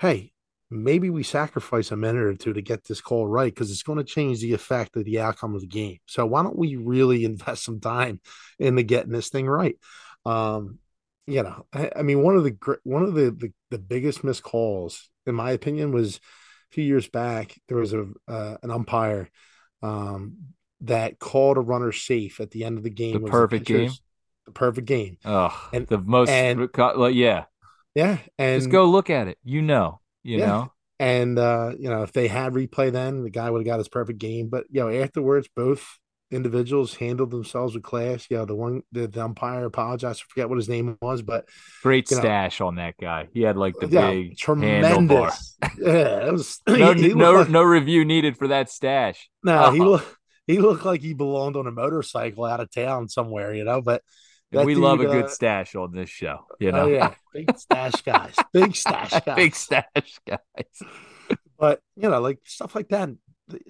hey 0.00 0.32
maybe 0.70 1.08
we 1.08 1.22
sacrifice 1.22 1.92
a 1.92 1.96
minute 1.96 2.24
or 2.24 2.34
two 2.34 2.52
to 2.52 2.60
get 2.60 2.82
this 2.82 3.00
call 3.00 3.28
right 3.28 3.54
because 3.54 3.70
it's 3.70 3.84
going 3.84 3.96
to 3.96 4.04
change 4.04 4.40
the 4.40 4.54
effect 4.54 4.96
of 4.96 5.04
the 5.04 5.20
outcome 5.20 5.54
of 5.54 5.60
the 5.60 5.68
game 5.68 5.98
so 6.06 6.26
why 6.26 6.42
don't 6.42 6.58
we 6.58 6.74
really 6.74 7.24
invest 7.32 7.62
some 7.62 7.78
time 7.78 8.20
into 8.58 8.82
getting 8.82 9.12
this 9.12 9.28
thing 9.28 9.46
right 9.46 9.76
um 10.26 10.80
you 11.28 11.44
know 11.44 11.64
i, 11.72 11.92
I 11.94 12.02
mean 12.02 12.24
one 12.24 12.36
of 12.36 12.42
the 12.42 12.56
one 12.82 13.04
of 13.04 13.14
the, 13.14 13.30
the, 13.30 13.52
the 13.70 13.78
biggest 13.78 14.24
missed 14.24 14.42
calls 14.42 15.08
in 15.26 15.36
my 15.36 15.52
opinion 15.52 15.92
was 15.92 16.18
few 16.70 16.84
years 16.84 17.08
back 17.08 17.54
there 17.68 17.78
was 17.78 17.92
a 17.92 18.06
uh, 18.28 18.56
an 18.62 18.70
umpire 18.70 19.28
um 19.82 20.36
that 20.80 21.18
called 21.18 21.56
a 21.56 21.60
runner 21.60 21.92
safe 21.92 22.40
at 22.40 22.50
the 22.50 22.64
end 22.64 22.78
of 22.78 22.84
the 22.84 22.90
game 22.90 23.22
the 23.22 23.30
perfect 23.30 23.64
game 23.66 23.98
the 24.46 24.52
perfect 24.52 24.86
game. 24.86 25.18
Oh, 25.24 25.68
and 25.72 25.86
the 25.86 25.98
most, 25.98 26.30
and, 26.30 26.68
yeah, 27.14 27.44
yeah, 27.94 28.18
and 28.38 28.62
just 28.62 28.70
go 28.70 28.84
look 28.86 29.10
at 29.10 29.28
it. 29.28 29.38
You 29.44 29.62
know, 29.62 30.00
You 30.22 30.38
Yeah. 30.38 30.46
know, 30.46 30.72
And 31.00 31.38
uh, 31.38 31.74
you 31.78 31.88
know, 31.88 32.02
if 32.02 32.12
they 32.12 32.26
had 32.28 32.54
replay 32.54 32.90
then, 32.90 33.22
the 33.22 33.30
guy 33.30 33.50
would 33.50 33.60
have 33.60 33.66
got 33.66 33.78
his 33.78 33.88
perfect 33.88 34.18
game. 34.18 34.48
But 34.48 34.66
you 34.70 34.80
know, 34.80 34.88
afterwards, 34.90 35.48
both 35.54 35.98
individuals 36.30 36.94
handled 36.94 37.30
themselves 37.30 37.74
with 37.74 37.82
class. 37.82 38.26
You 38.30 38.38
know, 38.38 38.44
the 38.44 38.54
one 38.54 38.82
the, 38.92 39.06
the 39.06 39.24
umpire 39.24 39.64
apologized, 39.64 40.22
I 40.22 40.24
forget 40.28 40.48
what 40.48 40.56
his 40.56 40.68
name 40.68 40.96
was, 41.00 41.22
but 41.22 41.48
great 41.82 42.10
You 42.10 42.16
know- 42.16 42.22
stash 42.22 42.60
on 42.60 42.76
that 42.76 42.94
guy. 43.00 43.28
He 43.32 43.42
had 43.42 43.56
like 43.56 43.74
the 43.80 43.88
yeah, 43.88 44.10
big 44.10 44.36
handlebar. 44.36 44.38
tremendous. 44.38 45.56
Yeah, 45.78 46.26
it 46.26 46.32
was 46.32 46.60
No, 46.68 46.92
he, 46.94 47.02
he 47.08 47.14
no, 47.14 47.32
like, 47.32 47.48
no 47.48 47.62
review 47.62 48.04
needed 48.04 48.36
for 48.36 48.48
that 48.48 48.70
stash. 48.70 49.28
no, 49.42 49.70
he 49.70 49.80
Oh. 49.80 49.84
looked 49.90 50.14
he 50.46 50.58
looked 50.58 50.84
like 50.84 51.02
he 51.02 51.12
belonged 51.12 51.56
on 51.56 51.66
a 51.66 51.70
motorcycle 51.70 52.44
out 52.46 52.60
of 52.60 52.70
town 52.70 53.08
somewhere, 53.08 53.54
you 53.54 53.64
know. 53.64 53.82
But 53.82 54.02
we 54.50 54.74
love 54.74 54.98
a 55.00 55.02
dude, 55.02 55.12
good 55.12 55.24
uh, 55.26 55.28
stash 55.28 55.74
on 55.74 55.92
this 55.92 56.08
show. 56.08 56.46
You 56.58 56.72
know, 56.72 56.84
oh 56.84 56.86
yeah, 56.88 57.14
big 57.34 57.54
stash 57.58 58.00
guys, 58.02 58.34
big 58.52 58.74
stash 58.74 59.10
guys. 59.26 59.36
big 59.36 59.54
stash 59.54 60.20
guys. 60.26 60.88
but 61.58 61.80
you 61.96 62.08
know 62.08 62.20
like 62.20 62.38
stuff 62.44 62.74
like 62.74 62.88
that 62.88 63.10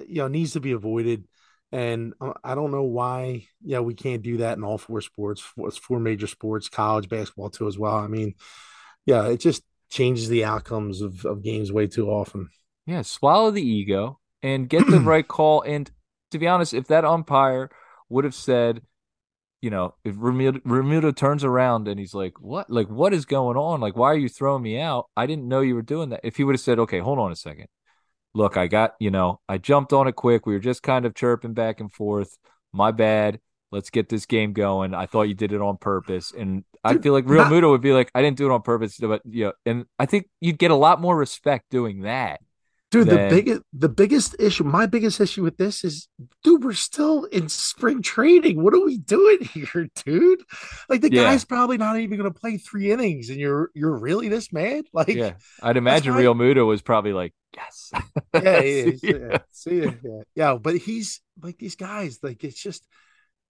you 0.06 0.16
know 0.22 0.28
needs 0.28 0.52
to 0.52 0.60
be 0.60 0.70
avoided 0.72 1.24
and 1.72 2.14
uh, 2.20 2.32
i 2.44 2.54
don't 2.54 2.70
know 2.70 2.82
why 2.82 3.46
know 3.62 3.82
we 3.82 3.94
can't 3.94 4.22
do 4.22 4.38
that 4.38 4.56
in 4.56 4.64
all 4.64 4.78
four 4.78 5.00
sports 5.00 5.40
four, 5.40 5.70
four 5.70 6.00
major 6.00 6.26
sports 6.26 6.68
college 6.68 7.08
basketball 7.08 7.50
too 7.50 7.66
as 7.66 7.78
well 7.78 7.96
i 7.96 8.06
mean 8.06 8.34
yeah 9.06 9.26
it 9.28 9.38
just 9.38 9.62
changes 9.90 10.28
the 10.28 10.44
outcomes 10.44 11.00
of, 11.02 11.24
of 11.24 11.42
games 11.42 11.72
way 11.72 11.86
too 11.86 12.10
often 12.10 12.48
Yeah, 12.86 13.02
swallow 13.02 13.50
the 13.50 13.62
ego 13.62 14.20
and 14.42 14.68
get 14.68 14.90
the 14.90 15.00
right 15.00 15.26
call. 15.26 15.62
And 15.62 15.90
to 16.30 16.38
be 16.38 16.46
honest, 16.46 16.74
if 16.74 16.86
that 16.88 17.04
umpire 17.04 17.70
would 18.08 18.24
have 18.24 18.34
said, 18.34 18.82
you 19.62 19.70
know, 19.70 19.94
if 20.04 20.16
Realmuto, 20.16 20.60
Realmuto 20.62 21.14
turns 21.16 21.44
around 21.44 21.88
and 21.88 21.98
he's 22.00 22.14
like, 22.14 22.40
"What? 22.40 22.70
Like, 22.70 22.88
what 22.88 23.14
is 23.14 23.26
going 23.26 23.56
on? 23.56 23.80
Like, 23.80 23.96
why 23.96 24.08
are 24.12 24.16
you 24.18 24.28
throwing 24.28 24.62
me 24.62 24.80
out? 24.80 25.06
I 25.16 25.26
didn't 25.26 25.48
know 25.48 25.60
you 25.62 25.74
were 25.76 25.82
doing 25.82 26.10
that." 26.10 26.20
If 26.24 26.36
he 26.36 26.44
would 26.44 26.54
have 26.54 26.60
said, 26.60 26.78
"Okay, 26.80 27.00
hold 27.00 27.18
on 27.18 27.32
a 27.32 27.36
second. 27.36 27.68
Look, 28.38 28.56
I 28.56 28.68
got, 28.68 28.94
you 29.00 29.10
know, 29.10 29.40
I 29.48 29.58
jumped 29.58 29.92
on 29.92 30.06
it 30.06 30.14
quick. 30.14 30.46
We 30.46 30.52
were 30.54 30.60
just 30.60 30.84
kind 30.84 31.04
of 31.04 31.12
chirping 31.16 31.54
back 31.54 31.80
and 31.80 31.92
forth. 31.92 32.38
My 32.72 32.92
bad. 32.92 33.40
Let's 33.72 33.90
get 33.90 34.08
this 34.08 34.26
game 34.26 34.52
going. 34.52 34.94
I 34.94 35.06
thought 35.06 35.22
you 35.22 35.34
did 35.34 35.52
it 35.52 35.60
on 35.60 35.76
purpose." 35.76 36.32
And 36.32 36.64
I 36.84 36.96
feel 36.98 37.12
like 37.12 37.26
Realmuto 37.26 37.68
would 37.70 37.80
be 37.80 37.92
like, 37.92 38.12
"I 38.14 38.22
didn't 38.22 38.38
do 38.38 38.48
it 38.48 38.52
on 38.54 38.62
purpose," 38.62 38.96
but 38.98 39.22
you 39.24 39.46
know, 39.46 39.52
and 39.66 39.86
I 39.98 40.06
think 40.06 40.28
you'd 40.40 40.56
get 40.56 40.70
a 40.70 40.76
lot 40.76 41.00
more 41.00 41.16
respect 41.16 41.68
doing 41.68 42.02
that. 42.02 42.40
Dude 42.90 43.06
Then- 43.08 43.28
the 43.28 43.34
biggest 43.36 43.62
the 43.74 43.88
biggest 43.90 44.36
issue 44.38 44.64
my 44.64 44.86
biggest 44.86 45.20
issue 45.20 45.42
with 45.42 45.58
this 45.58 45.84
is 45.84 46.08
dude 46.42 46.64
we're 46.64 46.72
still 46.72 47.24
in 47.24 47.50
spring 47.50 48.00
training. 48.00 48.62
What 48.62 48.72
are 48.72 48.82
we 48.84 48.96
doing 48.96 49.40
here 49.52 49.88
dude? 50.06 50.40
Like 50.88 51.02
the 51.02 51.12
Yeah. 51.12 51.24
guy's 51.24 51.44
probably 51.44 51.76
not 51.76 51.98
even 51.98 52.16
going 52.18 52.32
to 52.32 52.38
play 52.40 52.56
three 52.56 52.90
innings 52.90 53.28
and 53.28 53.38
you're 53.38 53.70
you're 53.74 53.98
really 53.98 54.28
this 54.28 54.52
mad? 54.52 54.84
Like 54.94 55.08
yeah, 55.08 55.34
I'd 55.62 55.76
imagine 55.76 56.14
Realmuto 56.14 56.66
was 56.66 56.80
probably 56.80 57.12
like, 57.12 57.34
"Yes, 57.54 57.90
yeah, 57.92 58.40
yeah, 58.42 58.60
See 58.62 58.98
yeah, 59.02 59.16
yeah, 59.30 59.38
see 59.52 59.76
yeah, 59.82 60.22
yeah. 60.34 60.54
But 60.56 60.76
he's 60.78 61.20
like 61.42 61.58
these 61.58 61.76
guys. 61.76 62.18
Like 62.22 62.42
it's 62.42 62.60
just, 62.60 62.86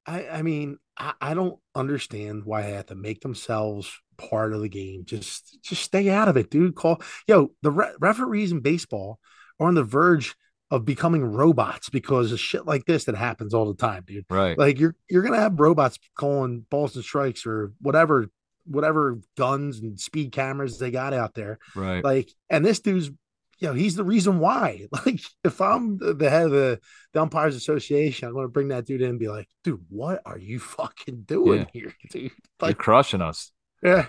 I, 0.09 0.39
I 0.39 0.43
mean, 0.43 0.79
I, 0.97 1.13
I 1.21 1.35
don't 1.35 1.59
understand 1.75 2.45
why 2.45 2.63
they 2.63 2.73
have 2.73 2.87
to 2.87 2.95
make 2.95 3.21
themselves 3.21 3.93
part 4.17 4.55
of 4.55 4.63
the 4.63 4.69
game. 4.71 5.05
Just, 5.05 5.59
just 5.63 5.83
stay 5.83 6.09
out 6.09 6.29
of 6.29 6.37
it, 6.39 6.51
dude. 6.51 6.75
Call, 6.75 7.03
yo, 7.27 7.51
the 7.63 7.71
re- 7.71 7.93
referees 8.01 8.51
in 8.51 8.61
baseball 8.61 9.21
are 9.61 9.69
on 9.69 9.75
the 9.75 9.85
verge 9.85 10.35
of 10.71 10.85
becoming 10.87 11.25
robots 11.25 11.91
because 11.91 12.33
of 12.33 12.41
shit 12.41 12.67
like 12.67 12.87
this 12.87 13.05
that 13.05 13.17
happens 13.17 13.53
all 13.53 13.67
the 13.67 13.79
time, 13.79 14.05
dude. 14.07 14.25
right." 14.31 14.59
Like 14.59 14.79
you're, 14.79 14.97
you're 15.11 15.23
gonna 15.23 15.37
have 15.37 15.61
robots 15.61 15.99
calling 16.17 16.65
balls 16.71 16.97
and 16.97 17.05
strikes 17.05 17.47
or 17.47 17.73
whatever, 17.81 18.29
whatever 18.67 19.21
guns 19.37 19.79
and 19.79 20.01
speed 20.01 20.33
cameras 20.33 20.79
they 20.79 20.91
got 20.91 21.13
out 21.13 21.35
there. 21.35 21.59
Right. 21.75 22.03
Like, 22.03 22.31
and 22.49 22.65
this 22.65 22.81
dude's, 22.81 23.11
you 23.59 23.69
know, 23.69 23.75
he's 23.75 23.97
the 23.97 24.05
reason 24.05 24.39
why. 24.39 24.87
Like, 25.07 25.21
if 25.45 25.61
I'm 25.61 25.99
the 25.99 26.31
head 26.31 26.47
of 26.47 26.51
the, 26.53 26.81
the 27.13 27.23
umpires 27.23 27.57
association, 27.57 28.29
I'm 28.29 28.35
going 28.35 28.45
to 28.45 28.53
bring 28.53 28.69
that 28.69 28.87
dude 28.87 29.03
in 29.03 29.11
and 29.11 29.19
be 29.19 29.29
like, 29.29 29.49
dude, 29.65 29.85
what 29.89 30.23
are 30.27 30.39
you 30.39 30.59
fucking 30.59 31.23
doing 31.23 31.67
here, 31.73 31.95
dude? 32.11 32.33
You're 32.63 32.75
crushing 32.75 33.23
us. 33.23 33.53
yeah, 33.83 34.07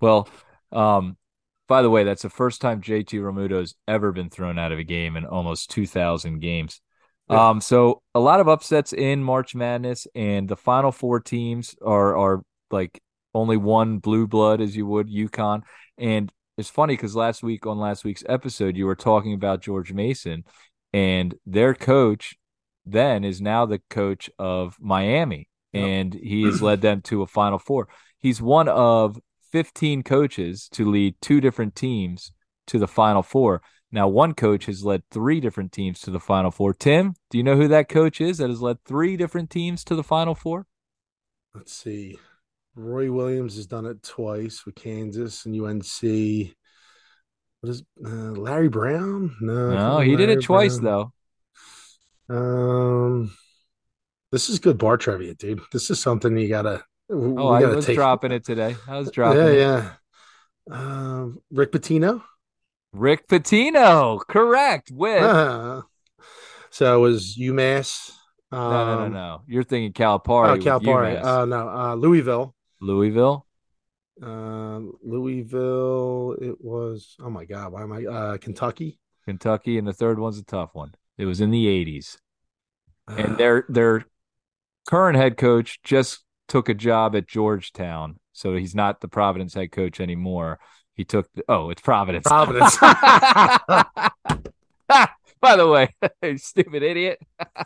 Well, 0.00 0.28
um, 0.70 1.16
by 1.68 1.82
the 1.82 1.90
way, 1.90 2.04
that's 2.04 2.22
the 2.22 2.30
first 2.30 2.60
time 2.60 2.82
JT 2.82 3.20
Realmuto's 3.20 3.74
ever 3.88 4.12
been 4.12 4.30
thrown 4.30 4.58
out 4.58 4.72
of 4.72 4.78
a 4.78 4.84
game 4.84 5.16
in 5.16 5.24
almost 5.24 5.70
2,000 5.70 6.40
games. 6.40 6.80
Yeah. 7.30 7.50
Um, 7.50 7.60
so 7.60 8.02
a 8.14 8.20
lot 8.20 8.40
of 8.40 8.48
upsets 8.48 8.92
in 8.92 9.22
March 9.22 9.54
Madness, 9.54 10.06
and 10.14 10.48
the 10.48 10.56
final 10.56 10.92
four 10.92 11.20
teams 11.20 11.74
are 11.84 12.16
are 12.16 12.42
like 12.70 13.00
only 13.34 13.56
one 13.56 13.98
blue 13.98 14.26
blood, 14.26 14.60
as 14.60 14.76
you 14.76 14.86
would 14.86 15.08
UConn. 15.08 15.62
And 15.98 16.32
it's 16.58 16.68
funny 16.70 16.94
because 16.94 17.16
last 17.16 17.42
week 17.42 17.66
on 17.66 17.78
last 17.78 18.04
week's 18.04 18.24
episode, 18.28 18.76
you 18.76 18.86
were 18.86 18.94
talking 18.96 19.32
about 19.34 19.62
George 19.62 19.92
Mason, 19.92 20.44
and 20.92 21.34
their 21.46 21.74
coach 21.74 22.34
then 22.84 23.24
is 23.24 23.40
now 23.40 23.64
the 23.66 23.80
coach 23.90 24.28
of 24.38 24.76
Miami, 24.80 25.48
Yep. 25.72 25.84
and 25.84 26.14
he 26.14 26.42
has 26.44 26.60
led 26.68 26.80
them 26.82 27.00
to 27.02 27.22
a 27.22 27.26
Final 27.26 27.58
Four. 27.58 27.88
He's 28.18 28.42
one 28.42 28.68
of 28.68 29.18
15 29.52 30.02
coaches 30.02 30.68
to 30.72 30.90
lead 30.90 31.14
two 31.20 31.40
different 31.40 31.74
teams 31.74 32.32
to 32.68 32.78
the 32.78 32.88
Final 32.88 33.22
Four. 33.22 33.62
Now, 33.90 34.08
one 34.08 34.32
coach 34.34 34.66
has 34.66 34.84
led 34.84 35.02
three 35.10 35.40
different 35.40 35.72
teams 35.72 36.00
to 36.02 36.10
the 36.10 36.20
Final 36.20 36.50
Four. 36.50 36.72
Tim, 36.74 37.14
do 37.30 37.36
you 37.38 37.44
know 37.44 37.56
who 37.56 37.68
that 37.68 37.88
coach 37.88 38.20
is 38.20 38.38
that 38.38 38.48
has 38.48 38.62
led 38.62 38.82
three 38.84 39.16
different 39.16 39.50
teams 39.50 39.84
to 39.84 39.94
the 39.94 40.02
Final 40.04 40.34
Four? 40.34 40.66
let's 41.54 41.72
see. 41.72 42.18
Roy 42.74 43.10
Williams 43.12 43.56
has 43.56 43.66
done 43.66 43.86
it 43.86 44.02
twice 44.02 44.64
with 44.64 44.74
Kansas 44.74 45.44
and 45.46 45.54
UNC. 45.60 46.54
What 47.60 47.70
is 47.70 47.82
uh, 48.04 48.08
Larry 48.08 48.68
Brown? 48.68 49.36
No, 49.40 49.70
No, 49.70 49.98
he 50.00 50.16
did 50.16 50.30
it 50.30 50.42
twice 50.42 50.78
Brown. 50.78 51.12
though. 52.28 52.34
Um, 52.34 53.32
this 54.30 54.48
is 54.48 54.58
good 54.58 54.78
bar 54.78 54.96
trivia, 54.96 55.34
dude. 55.34 55.60
This 55.72 55.90
is 55.90 56.00
something 56.00 56.36
you 56.36 56.48
gotta. 56.48 56.82
Oh, 57.10 57.48
I 57.48 57.64
was 57.66 57.86
dropping 57.86 58.32
it 58.32 58.44
today. 58.44 58.74
I 58.88 58.98
was 58.98 59.10
dropping 59.10 59.40
Yeah, 59.42 59.48
it. 59.48 59.58
yeah. 59.58 59.90
Um, 60.70 61.38
Rick 61.50 61.72
Pitino. 61.72 62.22
Rick 62.94 63.26
Pitino, 63.28 64.20
correct. 64.26 64.90
With 64.90 65.22
Ah. 65.22 65.82
so 66.70 66.96
it 66.96 67.00
was 67.00 67.36
UMass. 67.36 68.12
Um, 68.50 68.58
no, 68.60 68.84
no, 68.84 68.98
no, 68.98 69.08
no. 69.08 69.42
You're 69.46 69.62
thinking 69.64 69.92
Calipari. 69.92 70.48
Oh, 70.48 70.58
Calipari. 70.58 71.22
Uh, 71.22 71.44
no, 71.44 71.68
uh, 71.68 71.94
Louisville. 71.94 72.54
Louisville. 72.82 73.46
Uh, 74.22 74.80
Louisville. 75.02 76.36
It 76.40 76.60
was. 76.60 77.16
Oh 77.20 77.30
my 77.30 77.44
God. 77.44 77.72
Why 77.72 77.82
am 77.82 77.92
I? 77.92 78.04
Uh, 78.04 78.36
Kentucky. 78.38 78.98
Kentucky, 79.24 79.78
and 79.78 79.86
the 79.86 79.92
third 79.92 80.18
one's 80.18 80.38
a 80.38 80.44
tough 80.44 80.70
one. 80.74 80.94
It 81.16 81.26
was 81.26 81.40
in 81.40 81.50
the 81.50 81.66
80s. 81.66 82.18
Uh, 83.08 83.14
and 83.14 83.38
their 83.38 83.64
their 83.68 84.04
current 84.88 85.16
head 85.16 85.36
coach 85.36 85.80
just 85.82 86.24
took 86.48 86.68
a 86.68 86.74
job 86.74 87.14
at 87.14 87.28
Georgetown, 87.28 88.18
so 88.32 88.56
he's 88.56 88.74
not 88.74 89.00
the 89.00 89.08
Providence 89.08 89.54
head 89.54 89.70
coach 89.72 90.00
anymore. 90.00 90.58
He 90.94 91.04
took 91.04 91.32
the, 91.34 91.44
oh, 91.48 91.70
it's 91.70 91.80
Providence. 91.80 92.26
Providence. 92.26 92.76
By 95.40 95.56
the 95.56 95.66
way, 95.66 95.94
stupid 96.36 96.82
idiot. 96.82 97.20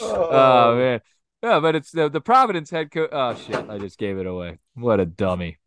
Oh 0.00 0.76
man, 0.76 1.00
yeah, 1.44 1.60
but 1.60 1.74
it's 1.76 1.90
the 1.90 2.08
the 2.08 2.20
Providence 2.20 2.70
head 2.70 2.90
coach. 2.90 3.10
Oh 3.12 3.34
shit, 3.34 3.68
I 3.68 3.78
just 3.78 3.98
gave 3.98 4.18
it 4.18 4.26
away. 4.26 4.58
What 4.74 5.00
a 5.00 5.06
dummy. 5.06 5.58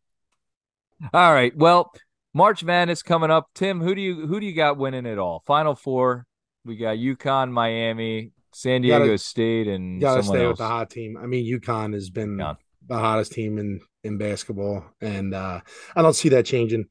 All 1.13 1.31
right, 1.33 1.55
well, 1.55 1.93
March 2.33 2.63
Madness 2.63 3.03
coming 3.03 3.29
up. 3.31 3.49
Tim, 3.53 3.81
who 3.81 3.93
do 3.93 4.01
you 4.01 4.25
who 4.27 4.39
do 4.39 4.45
you 4.45 4.53
got 4.55 4.77
winning 4.77 5.05
it 5.05 5.17
all? 5.19 5.43
Final 5.45 5.75
four. 5.75 6.25
We 6.65 6.75
got 6.75 6.97
UConn, 6.97 7.51
Miami, 7.51 8.31
San 8.53 8.83
You 8.83 8.89
gotta- 8.89 9.05
Diego 9.05 9.15
State, 9.17 9.67
and 9.67 10.01
Gotta 10.01 10.23
someone 10.23 10.37
stay 10.37 10.45
else. 10.45 10.51
with 10.53 10.57
the 10.59 10.67
hot 10.67 10.89
team. 10.89 11.15
I 11.17 11.25
mean, 11.27 11.45
UConn 11.45 11.93
has 11.93 12.09
been 12.09 12.37
Yeah. 12.39 12.55
the 12.87 12.97
hottest 12.97 13.31
team 13.33 13.57
in 13.57 13.79
in 14.03 14.17
basketball, 14.17 14.83
and 15.01 15.33
uh, 15.33 15.61
I 15.95 16.01
don't 16.01 16.15
see 16.15 16.29
that 16.29 16.45
changing. 16.45 16.85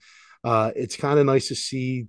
Uh, 0.44 0.70
it's 0.76 0.96
kind 0.96 1.18
of 1.18 1.26
nice 1.26 1.48
to 1.48 1.54
see 1.56 2.06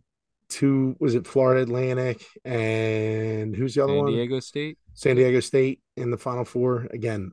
two. 0.49 0.95
Was 0.99 1.15
it 1.15 1.27
Florida 1.27 1.61
Atlantic 1.61 2.23
and 2.45 3.55
who's 3.55 3.75
the 3.75 3.83
other 3.83 3.93
San 3.93 3.97
one? 3.97 4.07
San 4.07 4.15
Diego 4.15 4.39
State. 4.39 4.77
San 4.93 5.15
Diego 5.15 5.39
State 5.39 5.81
in 5.95 6.11
the 6.11 6.17
Final 6.17 6.45
Four 6.45 6.87
again. 6.91 7.31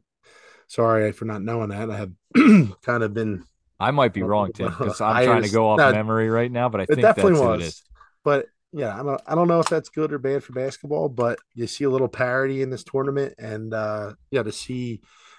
Sorry 0.67 1.13
for 1.13 1.25
not 1.25 1.43
knowing 1.43 1.71
that. 1.71 1.91
I 1.91 1.97
have 1.97 2.13
kind 2.83 3.03
of 3.03 3.15
been, 3.15 3.45
I 3.79 3.91
might 3.91 4.13
be 4.13 4.23
wrong, 4.23 4.53
Tim, 4.53 4.69
because 4.69 5.01
I'm 5.01 5.17
I 5.17 5.25
trying 5.25 5.43
to 5.43 5.51
go 5.51 5.71
off 5.71 5.79
memory 5.93 6.31
right 6.31 6.51
now, 6.51 6.69
but 6.69 6.81
I 6.81 6.85
it 6.85 6.89
think 6.89 7.03
definitely 7.03 7.41
was. 7.41 7.61
it 7.61 7.67
is. 7.67 7.83
but 8.25 8.47
yeah, 8.73 8.99
I 8.99 9.03
don't, 9.05 9.21
I 9.27 9.35
don't 9.37 9.47
know 9.47 9.61
if 9.61 9.69
that's 9.69 9.89
good 9.89 10.13
or 10.13 10.19
bad 10.19 10.43
for 10.43 10.53
basketball, 10.53 11.09
but 11.09 11.39
you 11.55 11.69
see 11.69 11.85
a 11.85 11.91
little 11.91 12.09
parity 12.09 12.61
in 12.61 12.71
this 12.71 12.83
tournament, 12.83 13.35
and 13.39 13.73
uh, 13.73 14.15
yeah, 14.33 14.43
to 14.43 14.51
see, 14.51 14.75
you 14.75 14.99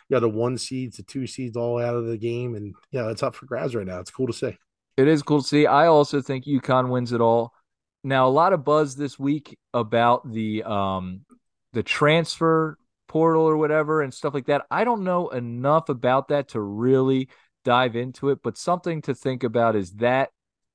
yeah, 0.10 0.20
the 0.20 0.30
one 0.30 0.58
seeds, 0.58 0.98
the 0.98 1.04
two 1.04 1.28
seeds, 1.28 1.58
all 1.58 1.82
out 1.82 1.96
of 1.96 2.06
the 2.06 2.18
game, 2.18 2.56
and 2.56 2.74
yeah, 2.92 3.10
it's 3.10 3.24
up 3.24 3.36
for 3.36 3.46
grabs 3.46 3.76
right 3.76 3.86
now. 3.86 4.00
It's 4.00 4.12
cool 4.12 4.28
to 4.28 4.34
see. 4.34 4.58
It 4.96 5.08
is 5.10 5.22
cool 5.22 5.42
to 5.42 5.48
see. 5.48 5.66
I 5.66 5.88
also 5.88 6.22
think 6.22 6.46
UConn 6.46 6.90
wins 6.90 7.12
it 7.12 7.20
all. 7.20 7.52
Now, 8.06 8.28
a 8.28 8.30
lot 8.30 8.54
of 8.54 8.64
buzz 8.64 8.96
this 8.96 9.18
week 9.18 9.58
about 9.74 10.32
the 10.32 10.64
um 10.64 11.22
the 11.74 11.82
transfer 11.84 12.78
portal 13.08 13.42
or 13.42 13.58
whatever 13.58 14.02
and 14.02 14.14
stuff 14.14 14.34
like 14.34 14.46
that. 14.46 14.66
I 14.70 14.84
don't 14.84 15.04
know 15.04 15.30
enough 15.30 15.90
about 15.90 16.28
that 16.28 16.50
to 16.50 16.62
really 16.62 17.30
dive 17.64 17.96
into 17.96 18.30
it, 18.30 18.40
but 18.44 18.58
something 18.58 19.02
to 19.04 19.16
think 19.16 19.44
about 19.44 19.76
is 19.76 19.92
that 19.94 20.30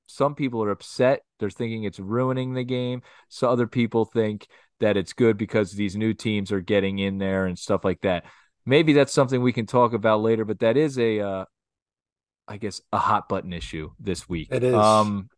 some 0.06 0.34
people 0.34 0.60
are 0.64 0.70
upset. 0.70 1.22
They're 1.38 1.50
thinking 1.50 1.84
it's 1.84 2.00
ruining 2.00 2.54
the 2.54 2.64
game. 2.64 3.02
So 3.28 3.48
other 3.48 3.68
people 3.68 4.04
think 4.04 4.48
that 4.80 4.96
it's 4.96 5.12
good 5.12 5.38
because 5.38 5.70
these 5.70 5.94
new 5.94 6.14
teams 6.14 6.50
are 6.50 6.60
getting 6.60 6.98
in 6.98 7.18
there 7.18 7.46
and 7.46 7.56
stuff 7.56 7.84
like 7.84 8.00
that. 8.00 8.24
Maybe 8.66 8.92
that's 8.92 9.12
something 9.12 9.40
we 9.40 9.52
can 9.52 9.66
talk 9.66 9.92
about 9.92 10.20
later, 10.20 10.44
but 10.44 10.58
that 10.60 10.76
is 10.76 10.98
a, 10.98 11.20
uh, 11.20 11.44
I 12.48 12.56
guess, 12.56 12.80
a 12.92 12.98
hot 12.98 13.28
button 13.28 13.52
issue 13.52 13.92
this 14.00 14.28
week. 14.28 14.48
It 14.50 14.64
is. 14.64 14.74
Um, 14.74 15.28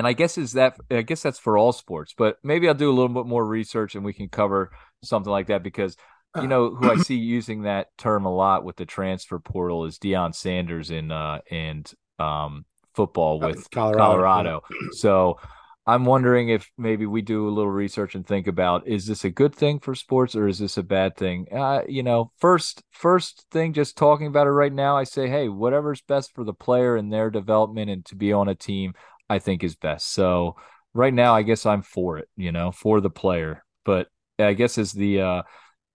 and 0.00 0.06
I 0.06 0.14
guess 0.14 0.38
is 0.38 0.54
that 0.54 0.78
I 0.90 1.02
guess 1.02 1.22
that's 1.22 1.38
for 1.38 1.58
all 1.58 1.72
sports, 1.72 2.14
but 2.16 2.38
maybe 2.42 2.66
I'll 2.66 2.74
do 2.74 2.88
a 2.88 2.96
little 2.96 3.12
bit 3.12 3.26
more 3.26 3.44
research 3.44 3.94
and 3.94 4.02
we 4.02 4.14
can 4.14 4.30
cover 4.30 4.70
something 5.04 5.30
like 5.30 5.48
that 5.48 5.62
because 5.62 5.94
you 6.40 6.46
know 6.46 6.74
who 6.74 6.90
I 6.90 6.96
see 7.02 7.16
using 7.16 7.64
that 7.64 7.88
term 7.98 8.24
a 8.24 8.34
lot 8.34 8.64
with 8.64 8.76
the 8.76 8.86
transfer 8.86 9.38
portal 9.38 9.84
is 9.84 9.98
Deion 9.98 10.34
Sanders 10.34 10.90
in 10.90 11.12
uh 11.12 11.40
and 11.50 11.92
um 12.18 12.64
football 12.94 13.40
with 13.40 13.70
Colorado. 13.70 13.98
Colorado. 13.98 14.62
So 14.92 15.38
I'm 15.86 16.06
wondering 16.06 16.48
if 16.48 16.70
maybe 16.78 17.04
we 17.04 17.20
do 17.20 17.46
a 17.46 17.50
little 17.50 17.70
research 17.70 18.14
and 18.14 18.26
think 18.26 18.46
about 18.46 18.88
is 18.88 19.06
this 19.06 19.24
a 19.24 19.30
good 19.30 19.54
thing 19.54 19.80
for 19.80 19.94
sports 19.94 20.34
or 20.34 20.48
is 20.48 20.60
this 20.60 20.78
a 20.78 20.82
bad 20.82 21.14
thing? 21.14 21.46
Uh, 21.52 21.82
you 21.86 22.02
know, 22.02 22.32
first 22.38 22.82
first 22.90 23.44
thing, 23.50 23.74
just 23.74 23.98
talking 23.98 24.28
about 24.28 24.46
it 24.46 24.52
right 24.52 24.72
now, 24.72 24.96
I 24.96 25.04
say, 25.04 25.28
hey, 25.28 25.50
whatever's 25.50 26.00
best 26.00 26.32
for 26.34 26.42
the 26.42 26.54
player 26.54 26.96
and 26.96 27.12
their 27.12 27.28
development 27.28 27.90
and 27.90 28.02
to 28.06 28.14
be 28.14 28.32
on 28.32 28.48
a 28.48 28.54
team, 28.54 28.94
I 29.30 29.38
think 29.38 29.62
is 29.62 29.76
best. 29.76 30.12
So 30.12 30.56
right 30.92 31.14
now, 31.14 31.34
I 31.34 31.42
guess 31.42 31.64
I'm 31.64 31.82
for 31.82 32.18
it. 32.18 32.28
You 32.36 32.52
know, 32.52 32.72
for 32.72 33.00
the 33.00 33.08
player, 33.08 33.64
but 33.84 34.08
I 34.38 34.52
guess 34.54 34.76
as 34.76 34.92
the 34.92 35.20
uh, 35.20 35.42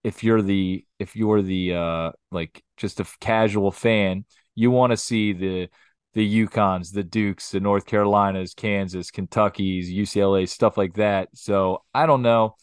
if 0.04 0.24
you're 0.24 0.42
the 0.42 0.86
if 0.98 1.16
you're 1.16 1.42
the 1.42 1.76
uh, 1.76 2.12
like 2.32 2.64
just 2.78 3.02
a 3.02 3.06
casual 3.20 3.72
fan, 3.72 4.26
you 4.56 4.72
want 4.72 4.92
to 4.92 4.98
see 4.98 5.34
the 5.34 5.70
the 6.14 6.46
UConns, 6.48 6.94
the 6.94 7.04
Dukes, 7.04 7.52
the 7.52 7.60
North 7.60 7.86
Carolinas, 7.86 8.54
Kansas, 8.54 9.12
Kentucky's, 9.12 9.92
UCLA, 9.92 10.48
stuff 10.48 10.78
like 10.78 10.94
that. 10.94 11.28
So 11.34 11.84
I 11.94 12.06
don't 12.06 12.22
know. 12.22 12.56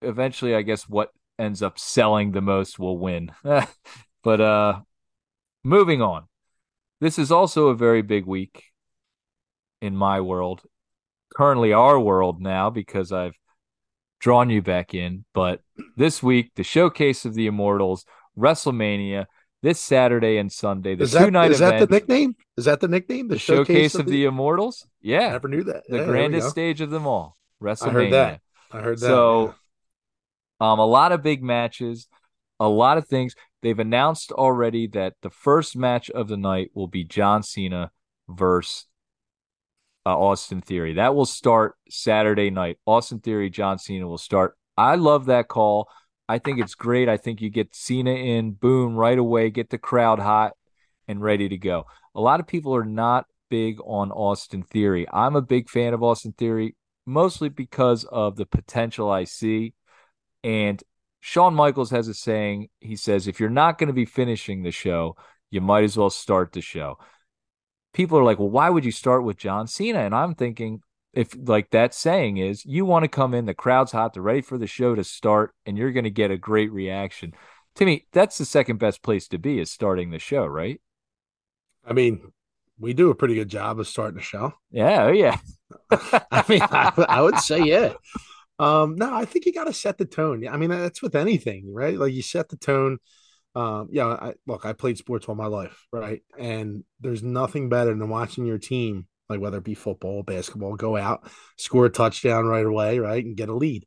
Eventually, 0.00 0.54
I 0.54 0.62
guess 0.62 0.88
what 0.88 1.10
ends 1.40 1.60
up 1.60 1.76
selling 1.76 2.30
the 2.30 2.40
most 2.40 2.78
will 2.78 2.98
win. 2.98 3.32
but 4.22 4.40
uh 4.40 4.80
moving 5.64 6.02
on. 6.02 6.26
This 7.00 7.18
is 7.18 7.32
also 7.32 7.68
a 7.68 7.76
very 7.76 8.02
big 8.02 8.26
week 8.26 8.64
in 9.80 9.96
my 9.96 10.20
world. 10.20 10.62
Currently 11.34 11.72
our 11.72 11.98
world 12.00 12.40
now 12.40 12.70
because 12.70 13.12
I've 13.12 13.36
drawn 14.20 14.50
you 14.50 14.62
back 14.62 14.94
in. 14.94 15.24
But 15.34 15.60
this 15.96 16.22
week, 16.22 16.52
the 16.56 16.64
showcase 16.64 17.24
of 17.24 17.34
the 17.34 17.46
Immortals, 17.46 18.04
WrestleMania, 18.36 19.26
this 19.62 19.80
Saturday 19.80 20.38
and 20.38 20.52
Sunday. 20.52 20.94
The 20.94 21.04
is 21.04 21.12
that, 21.12 21.24
two 21.24 21.30
night 21.30 21.50
is 21.50 21.60
event, 21.60 21.80
that 21.80 21.88
the 21.88 21.94
nickname? 21.94 22.36
Is 22.56 22.64
that 22.66 22.80
the 22.80 22.88
nickname? 22.88 23.28
The, 23.28 23.34
the 23.34 23.38
showcase, 23.38 23.66
showcase, 23.66 23.94
of, 23.96 24.06
the, 24.06 24.12
the 24.12 24.24
Immortals? 24.24 24.86
Yeah, 25.00 25.26
I 25.26 25.30
never 25.30 25.48
knew 25.48 25.64
that. 25.64 25.84
The 25.88 25.98
yeah, 25.98 26.04
grandest 26.04 26.50
stage 26.50 26.80
of 26.80 26.90
them 26.90 27.06
all. 27.06 27.36
WrestleMania. 27.62 27.88
I 27.88 27.92
heard 27.92 28.12
that. 28.12 28.40
I 28.70 28.80
heard 28.80 28.98
that. 28.98 29.06
So, 29.06 29.54
yeah. 30.60 30.72
um, 30.72 30.78
a 30.78 30.86
lot 30.86 31.12
of 31.12 31.22
big 31.22 31.42
matches, 31.42 32.08
a 32.60 32.68
lot 32.68 32.98
of 32.98 33.08
things. 33.08 33.34
They've 33.62 33.78
announced 33.78 34.30
already 34.30 34.86
that 34.88 35.14
the 35.22 35.30
first 35.30 35.76
match 35.76 36.10
of 36.10 36.28
the 36.28 36.36
night 36.36 36.70
will 36.74 36.86
be 36.86 37.02
John 37.02 37.42
Cena 37.42 37.90
versus 38.28 38.86
uh, 40.08 40.18
Austin 40.18 40.62
Theory. 40.62 40.94
That 40.94 41.14
will 41.14 41.26
start 41.26 41.74
Saturday 41.90 42.48
night. 42.48 42.78
Austin 42.86 43.20
Theory, 43.20 43.50
John 43.50 43.78
Cena 43.78 44.08
will 44.08 44.16
start. 44.16 44.56
I 44.74 44.94
love 44.94 45.26
that 45.26 45.48
call. 45.48 45.90
I 46.28 46.38
think 46.38 46.60
it's 46.60 46.74
great. 46.74 47.10
I 47.10 47.18
think 47.18 47.42
you 47.42 47.50
get 47.50 47.74
Cena 47.74 48.12
in, 48.12 48.52
boom, 48.52 48.94
right 48.94 49.18
away, 49.18 49.50
get 49.50 49.68
the 49.68 49.76
crowd 49.76 50.18
hot 50.18 50.52
and 51.06 51.20
ready 51.20 51.50
to 51.50 51.58
go. 51.58 51.84
A 52.14 52.20
lot 52.22 52.40
of 52.40 52.46
people 52.46 52.74
are 52.74 52.86
not 52.86 53.26
big 53.50 53.80
on 53.84 54.10
Austin 54.10 54.62
Theory. 54.62 55.06
I'm 55.12 55.36
a 55.36 55.42
big 55.42 55.68
fan 55.68 55.92
of 55.92 56.02
Austin 56.02 56.32
Theory, 56.32 56.74
mostly 57.04 57.50
because 57.50 58.04
of 58.04 58.36
the 58.36 58.46
potential 58.46 59.10
I 59.10 59.24
see. 59.24 59.74
And 60.42 60.82
Shawn 61.20 61.54
Michaels 61.54 61.90
has 61.90 62.08
a 62.08 62.14
saying. 62.14 62.68
He 62.80 62.96
says, 62.96 63.26
if 63.26 63.40
you're 63.40 63.50
not 63.50 63.76
going 63.76 63.88
to 63.88 63.94
be 63.94 64.06
finishing 64.06 64.62
the 64.62 64.70
show, 64.70 65.16
you 65.50 65.60
might 65.60 65.84
as 65.84 65.98
well 65.98 66.10
start 66.10 66.52
the 66.52 66.62
show. 66.62 66.96
People 67.98 68.16
are 68.16 68.22
like, 68.22 68.38
well, 68.38 68.48
why 68.48 68.70
would 68.70 68.84
you 68.84 68.92
start 68.92 69.24
with 69.24 69.38
John 69.38 69.66
Cena? 69.66 69.98
And 69.98 70.14
I'm 70.14 70.36
thinking, 70.36 70.82
if 71.12 71.34
like 71.36 71.70
that 71.70 71.92
saying 71.92 72.36
is 72.36 72.64
you 72.64 72.84
want 72.84 73.02
to 73.02 73.08
come 73.08 73.34
in, 73.34 73.44
the 73.44 73.54
crowd's 73.54 73.90
hot, 73.90 74.14
they're 74.14 74.22
ready 74.22 74.40
for 74.40 74.56
the 74.56 74.68
show 74.68 74.94
to 74.94 75.02
start, 75.02 75.52
and 75.66 75.76
you're 75.76 75.90
going 75.90 76.04
to 76.04 76.10
get 76.10 76.30
a 76.30 76.36
great 76.36 76.70
reaction. 76.70 77.34
Timmy, 77.74 78.06
that's 78.12 78.38
the 78.38 78.44
second 78.44 78.78
best 78.78 79.02
place 79.02 79.26
to 79.26 79.38
be 79.38 79.58
is 79.58 79.72
starting 79.72 80.12
the 80.12 80.20
show, 80.20 80.46
right? 80.46 80.80
I 81.84 81.92
mean, 81.92 82.30
we 82.78 82.94
do 82.94 83.10
a 83.10 83.16
pretty 83.16 83.34
good 83.34 83.48
job 83.48 83.80
of 83.80 83.88
starting 83.88 84.14
the 84.14 84.22
show. 84.22 84.54
Yeah, 84.70 85.06
oh 85.06 85.10
yeah. 85.10 85.38
I 86.30 86.44
mean, 86.48 86.62
I, 86.62 87.04
I, 87.08 87.20
would 87.20 87.38
say 87.38 87.64
yeah. 87.64 87.94
Um, 88.60 88.94
no, 88.94 89.12
I 89.12 89.24
think 89.24 89.44
you 89.44 89.52
got 89.52 89.64
to 89.64 89.72
set 89.72 89.98
the 89.98 90.04
tone. 90.04 90.46
I 90.46 90.56
mean, 90.56 90.70
that's 90.70 91.02
with 91.02 91.16
anything, 91.16 91.74
right? 91.74 91.98
Like 91.98 92.12
you 92.12 92.22
set 92.22 92.48
the 92.48 92.58
tone. 92.58 92.98
Um, 93.58 93.88
yeah, 93.90 94.06
I, 94.06 94.34
look, 94.46 94.64
I 94.64 94.72
played 94.72 94.98
sports 94.98 95.26
all 95.26 95.34
my 95.34 95.46
life, 95.46 95.86
right? 95.92 96.22
And 96.38 96.84
there's 97.00 97.22
nothing 97.22 97.68
better 97.68 97.90
than 97.90 98.08
watching 98.08 98.46
your 98.46 98.58
team 98.58 99.06
like 99.28 99.40
whether 99.40 99.58
it 99.58 99.64
be 99.64 99.74
football, 99.74 100.22
basketball, 100.22 100.74
go 100.76 100.96
out, 100.96 101.28
score 101.56 101.86
a 101.86 101.90
touchdown 101.90 102.46
right 102.46 102.64
away, 102.64 102.98
right, 102.98 103.24
and 103.24 103.36
get 103.36 103.48
a 103.48 103.54
lead. 103.54 103.84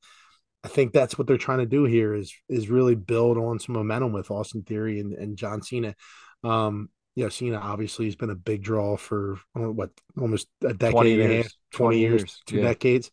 I 0.63 0.67
think 0.67 0.93
that's 0.93 1.17
what 1.17 1.27
they're 1.27 1.37
trying 1.37 1.59
to 1.59 1.65
do 1.65 1.85
here 1.85 2.13
is 2.13 2.33
is 2.47 2.69
really 2.69 2.95
build 2.95 3.37
on 3.37 3.59
some 3.59 3.73
momentum 3.73 4.13
with 4.13 4.29
Austin 4.29 4.61
Theory 4.61 4.99
and, 4.99 5.13
and 5.13 5.37
John 5.37 5.63
Cena. 5.63 5.95
Um, 6.43 6.89
you 7.15 7.23
know, 7.23 7.29
Cena 7.29 7.57
obviously 7.57 8.05
has 8.05 8.15
been 8.15 8.29
a 8.29 8.35
big 8.35 8.61
draw 8.61 8.97
for 8.97 9.39
what 9.53 9.89
almost 10.19 10.47
a 10.63 10.73
decade 10.73 11.19
and 11.19 11.31
a 11.31 11.37
half, 11.37 11.51
20, 11.71 11.95
20 11.95 11.99
years, 11.99 12.21
years, 12.21 12.41
two 12.45 12.57
yeah. 12.57 12.63
decades. 12.63 13.11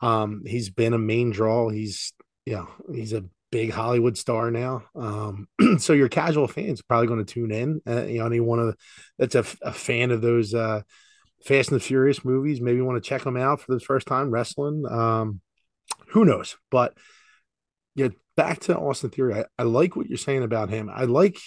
Um, 0.00 0.42
he's 0.46 0.70
been 0.70 0.94
a 0.94 0.98
main 0.98 1.30
draw. 1.30 1.68
He's 1.68 2.12
yeah, 2.46 2.66
he's 2.92 3.12
a 3.12 3.24
big 3.54 3.70
Hollywood 3.70 4.18
star 4.18 4.50
now. 4.50 4.82
Um, 4.96 5.46
so 5.78 5.92
your 5.92 6.08
casual 6.08 6.48
fans 6.48 6.80
are 6.80 6.84
probably 6.88 7.06
going 7.06 7.24
to 7.24 7.32
tune 7.34 7.52
in. 7.52 7.80
Uh, 7.86 8.02
you 8.02 8.18
know, 8.18 8.26
anyone 8.26 8.58
of 8.58 8.76
that's 9.16 9.36
a, 9.36 9.44
a 9.62 9.72
fan 9.72 10.10
of 10.10 10.20
those 10.20 10.52
uh, 10.54 10.82
Fast 11.44 11.70
and 11.70 11.80
the 11.80 11.84
Furious 11.84 12.24
movies. 12.24 12.60
Maybe 12.60 12.80
want 12.80 13.00
to 13.00 13.08
check 13.08 13.22
them 13.22 13.36
out 13.36 13.60
for 13.60 13.72
the 13.72 13.78
first 13.78 14.08
time 14.08 14.32
wrestling. 14.32 14.84
Um, 14.90 15.40
who 16.08 16.24
knows? 16.24 16.56
But 16.72 16.98
yeah, 17.94 18.08
back 18.36 18.58
to 18.62 18.76
Austin 18.76 19.10
Theory. 19.10 19.34
I, 19.34 19.44
I 19.56 19.62
like 19.62 19.94
what 19.94 20.08
you're 20.08 20.18
saying 20.18 20.42
about 20.42 20.68
him. 20.68 20.90
I 20.92 21.04
like 21.04 21.38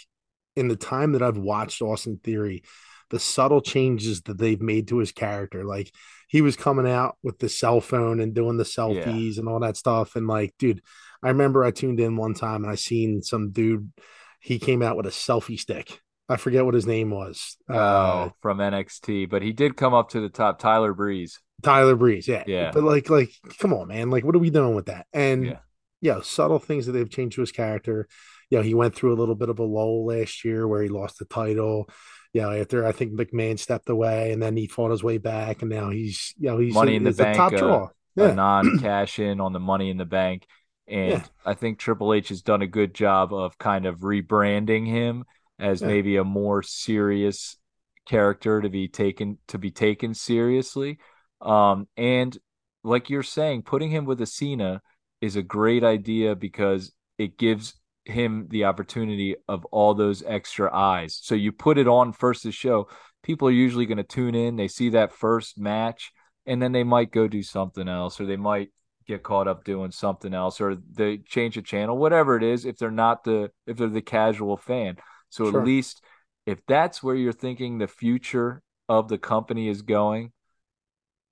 in 0.55 0.69
the 0.69 0.77
time 0.77 1.11
that 1.11 1.21
I've 1.21 1.37
watched 1.37 1.81
Austin 1.81 2.21
Theory, 2.23 2.63
the 3.09 3.19
subtle 3.19 3.61
changes 3.61 4.21
that 4.21 4.37
they've 4.37 4.61
made 4.61 4.87
to 4.87 4.99
his 4.99 5.11
character. 5.11 5.65
Like 5.65 5.91
he 6.29 6.39
was 6.39 6.55
coming 6.55 6.89
out 6.89 7.17
with 7.21 7.37
the 7.39 7.49
cell 7.49 7.81
phone 7.81 8.21
and 8.21 8.33
doing 8.33 8.55
the 8.55 8.63
selfies 8.63 9.33
yeah. 9.33 9.39
and 9.39 9.49
all 9.49 9.59
that 9.59 9.75
stuff. 9.75 10.15
And 10.15 10.25
like, 10.25 10.53
dude, 10.57 10.81
I 11.23 11.29
remember 11.29 11.63
I 11.63 11.71
tuned 11.71 11.99
in 11.99 12.15
one 12.15 12.33
time 12.33 12.63
and 12.63 12.71
I 12.71 12.75
seen 12.75 13.21
some 13.21 13.51
dude. 13.51 13.91
He 14.39 14.59
came 14.59 14.81
out 14.81 14.97
with 14.97 15.07
a 15.07 15.09
selfie 15.09 15.59
stick 15.59 15.99
I 16.29 16.35
forget 16.35 16.65
what 16.65 16.73
his 16.73 16.85
name 16.85 17.09
was. 17.09 17.57
Oh, 17.69 17.75
uh, 17.75 18.29
from 18.41 18.57
NXT, 18.57 19.29
but 19.29 19.41
he 19.41 19.53
did 19.53 19.77
come 19.77 19.93
up 19.93 20.09
to 20.09 20.19
the 20.19 20.29
top. 20.29 20.59
Tyler 20.59 20.93
Breeze. 20.93 21.39
Tyler 21.63 21.95
Breeze, 21.95 22.27
yeah, 22.27 22.43
yeah. 22.45 22.71
But 22.73 22.83
like, 22.83 23.09
like, 23.09 23.31
come 23.59 23.73
on, 23.73 23.87
man! 23.87 24.09
Like, 24.09 24.25
what 24.25 24.35
are 24.35 24.39
we 24.39 24.49
doing 24.49 24.75
with 24.75 24.87
that? 24.87 25.07
And 25.13 25.45
yeah, 25.45 25.59
yeah 26.01 26.19
subtle 26.21 26.59
things 26.59 26.85
that 26.85 26.91
they've 26.91 27.09
changed 27.09 27.35
to 27.35 27.41
his 27.41 27.51
character. 27.51 28.07
You 28.49 28.57
know, 28.57 28.63
he 28.63 28.73
went 28.73 28.95
through 28.95 29.13
a 29.13 29.19
little 29.19 29.35
bit 29.35 29.49
of 29.49 29.59
a 29.59 29.63
lull 29.63 30.05
last 30.05 30.43
year 30.43 30.67
where 30.67 30.81
he 30.81 30.89
lost 30.89 31.17
the 31.19 31.25
title. 31.25 31.89
You 32.33 32.41
know, 32.41 32.51
after 32.51 32.85
I 32.85 32.91
think 32.91 33.13
McMahon 33.13 33.57
stepped 33.57 33.89
away, 33.89 34.33
and 34.33 34.43
then 34.43 34.57
he 34.57 34.67
fought 34.67 34.91
his 34.91 35.03
way 35.03 35.17
back, 35.17 35.61
and 35.61 35.71
now 35.71 35.89
he's 35.91 36.33
you 36.37 36.49
know 36.49 36.57
he's 36.57 36.73
money 36.73 36.95
in 36.95 37.03
the 37.03 37.13
bank, 37.13 37.37
top 37.37 37.53
uh, 37.53 37.57
draw. 37.57 37.89
Yeah. 38.15 38.33
non 38.33 38.79
cash 38.79 39.17
in 39.19 39.39
on 39.39 39.53
the 39.53 39.59
money 39.59 39.89
in 39.89 39.97
the 39.97 40.05
bank. 40.05 40.45
And 40.87 41.11
yeah. 41.11 41.23
I 41.45 41.53
think 41.53 41.79
Triple 41.79 42.13
H 42.13 42.29
has 42.29 42.41
done 42.41 42.61
a 42.61 42.67
good 42.67 42.93
job 42.93 43.33
of 43.33 43.57
kind 43.57 43.85
of 43.85 43.99
rebranding 43.99 44.87
him 44.87 45.25
as 45.59 45.81
yeah. 45.81 45.87
maybe 45.87 46.17
a 46.17 46.23
more 46.23 46.63
serious 46.63 47.57
character 48.05 48.61
to 48.61 48.69
be 48.69 48.87
taken 48.87 49.37
to 49.49 49.57
be 49.57 49.71
taken 49.71 50.13
seriously. 50.13 50.97
Um, 51.41 51.87
and 51.97 52.37
like 52.83 53.09
you're 53.09 53.23
saying, 53.23 53.63
putting 53.63 53.91
him 53.91 54.05
with 54.05 54.21
a 54.21 54.25
Cena 54.25 54.81
is 55.19 55.35
a 55.35 55.41
great 55.41 55.83
idea 55.83 56.35
because 56.35 56.93
it 57.17 57.37
gives 57.37 57.73
him 58.05 58.47
the 58.49 58.65
opportunity 58.65 59.35
of 59.47 59.65
all 59.65 59.93
those 59.93 60.23
extra 60.25 60.73
eyes. 60.73 61.19
So 61.21 61.35
you 61.35 61.51
put 61.51 61.77
it 61.77 61.87
on 61.87 62.13
first 62.13 62.43
to 62.43 62.51
show, 62.51 62.87
people 63.23 63.49
are 63.49 63.51
usually 63.51 63.85
going 63.85 63.97
to 63.97 64.03
tune 64.03 64.35
in, 64.35 64.55
they 64.55 64.69
see 64.69 64.89
that 64.89 65.11
first 65.11 65.57
match, 65.57 66.11
and 66.45 66.61
then 66.61 66.71
they 66.71 66.83
might 66.83 67.11
go 67.11 67.27
do 67.27 67.43
something 67.43 67.89
else, 67.89 68.21
or 68.21 68.25
they 68.25 68.37
might 68.37 68.69
get 69.07 69.23
caught 69.23 69.47
up 69.47 69.63
doing 69.63 69.91
something 69.91 70.33
else, 70.33 70.59
or 70.59 70.77
they 70.91 71.17
change 71.17 71.55
the 71.55 71.61
channel, 71.61 71.97
whatever 71.97 72.35
it 72.35 72.43
is, 72.43 72.65
if 72.65 72.77
they're 72.77 72.91
not 72.91 73.23
the 73.23 73.51
if 73.65 73.77
they're 73.77 73.87
the 73.87 74.01
casual 74.01 74.57
fan. 74.57 74.97
So 75.29 75.51
sure. 75.51 75.59
at 75.59 75.65
least 75.65 76.03
if 76.45 76.59
that's 76.67 77.03
where 77.03 77.15
you're 77.15 77.33
thinking 77.33 77.77
the 77.77 77.87
future 77.87 78.61
of 78.89 79.09
the 79.09 79.17
company 79.17 79.67
is 79.67 79.81
going, 79.81 80.31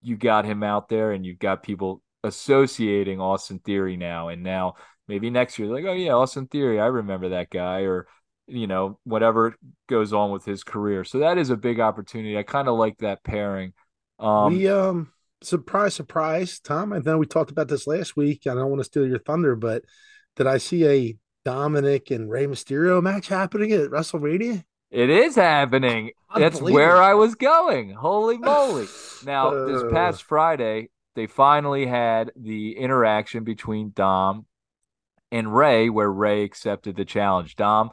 you 0.02 0.18
got 0.18 0.46
him 0.46 0.62
out 0.62 0.90
there 0.90 1.12
and 1.12 1.26
you've 1.26 1.40
got 1.40 1.64
people 1.64 2.02
associating 2.24 3.22
Austin 3.22 3.60
Theory 3.60 3.96
now. 3.96 4.28
And 4.28 4.44
now 4.44 4.76
maybe 5.08 5.30
next 5.30 5.58
year, 5.58 5.70
like, 5.70 5.86
oh, 5.86 5.94
yeah, 5.94 6.12
Austin 6.12 6.48
Theory, 6.48 6.80
I 6.80 6.88
remember 6.88 7.30
that 7.30 7.50
guy, 7.50 7.82
or, 7.82 8.08
you 8.48 8.68
know, 8.68 9.00
whatever 9.04 9.56
goes 9.88 10.12
on 10.12 10.32
with 10.32 10.44
his 10.44 10.64
career. 10.64 11.06
So 11.06 11.20
that 11.20 11.38
is 11.38 11.50
a 11.50 11.56
big 11.56 11.80
opportunity. 11.80 12.38
I 12.38 12.44
kind 12.44 12.68
of 12.68 12.78
like 12.78 12.98
that 12.98 13.24
pairing. 13.24 13.74
Um, 14.20 14.54
we 14.54 14.68
um 14.68 15.12
surprise, 15.42 15.94
surprise, 15.94 16.60
Tom. 16.60 16.94
I 16.94 17.00
know 17.00 17.18
we 17.18 17.26
talked 17.26 17.52
about 17.52 17.68
this 17.68 17.88
last 17.88 18.16
week. 18.16 18.48
I 18.48 18.54
don't 18.54 18.70
want 18.70 18.80
to 18.80 18.86
steal 18.86 19.08
your 19.08 19.20
thunder, 19.20 19.56
but 19.56 19.84
did 20.36 20.48
I 20.48 20.58
see 20.58 20.86
a 20.86 21.18
Dominic 21.44 22.12
and 22.12 22.30
Rey 22.30 22.48
Mysterio 22.48 23.02
match 23.02 23.28
happening 23.28 23.72
at 23.72 23.90
WrestleMania? 23.90 24.64
It 24.92 25.10
is 25.10 25.36
happening. 25.36 26.12
That's 26.36 26.62
where 26.62 27.02
I 27.02 27.14
was 27.14 27.36
going. 27.36 27.92
Holy 27.92 28.38
moly. 28.40 28.88
Now, 29.26 29.50
uh, 29.50 29.66
this 29.66 29.84
past 29.92 30.24
Friday, 30.24 30.90
they 31.16 31.28
finally 31.28 31.86
had 31.86 32.32
the 32.36 32.78
interaction 32.78 33.44
between 33.44 33.92
Dom 33.96 34.46
and 35.32 35.56
Rey, 35.56 35.90
where 35.90 36.12
Rey 36.12 36.44
accepted 36.44 36.96
the 36.96 37.06
challenge. 37.06 37.56
Dom 37.56 37.90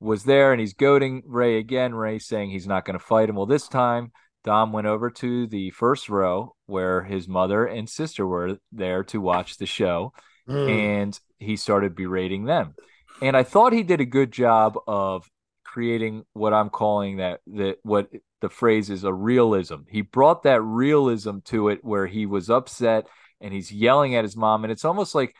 was 0.00 0.24
there 0.24 0.52
and 0.52 0.60
he's 0.60 0.74
goading 0.74 1.22
Rey 1.26 1.58
again. 1.58 1.94
Rey 1.94 2.18
saying 2.18 2.50
he's 2.50 2.66
not 2.66 2.84
going 2.84 2.98
to 2.98 3.04
fight 3.04 3.28
him. 3.28 3.36
Well, 3.36 3.46
this 3.46 3.68
time, 3.68 4.12
Dom 4.44 4.72
went 4.72 4.86
over 4.86 5.10
to 5.10 5.46
the 5.46 5.70
first 5.70 6.08
row 6.08 6.54
where 6.68 7.02
his 7.02 7.26
mother 7.26 7.66
and 7.66 7.88
sister 7.88 8.26
were 8.26 8.58
there 8.70 9.02
to 9.04 9.20
watch 9.20 9.56
the 9.56 9.66
show, 9.66 10.12
mm. 10.48 10.68
and 10.68 11.18
he 11.38 11.56
started 11.56 11.96
berating 11.96 12.44
them. 12.44 12.74
And 13.20 13.36
I 13.36 13.42
thought 13.42 13.72
he 13.72 13.82
did 13.82 14.00
a 14.00 14.06
good 14.06 14.30
job 14.30 14.78
of 14.86 15.28
creating 15.64 16.24
what 16.32 16.54
I'm 16.54 16.70
calling 16.70 17.16
that 17.16 17.40
that 17.48 17.78
what 17.82 18.08
the 18.40 18.48
phrase 18.48 18.90
is 18.90 19.04
a 19.04 19.12
realism. 19.12 19.76
He 19.88 20.02
brought 20.02 20.44
that 20.44 20.62
realism 20.62 21.38
to 21.46 21.68
it 21.68 21.84
where 21.84 22.06
he 22.06 22.26
was 22.26 22.48
upset 22.50 23.08
and 23.40 23.52
he's 23.52 23.72
yelling 23.72 24.14
at 24.14 24.24
his 24.24 24.36
mom 24.36 24.64
and 24.64 24.72
it's 24.72 24.84
almost 24.84 25.14
like 25.14 25.34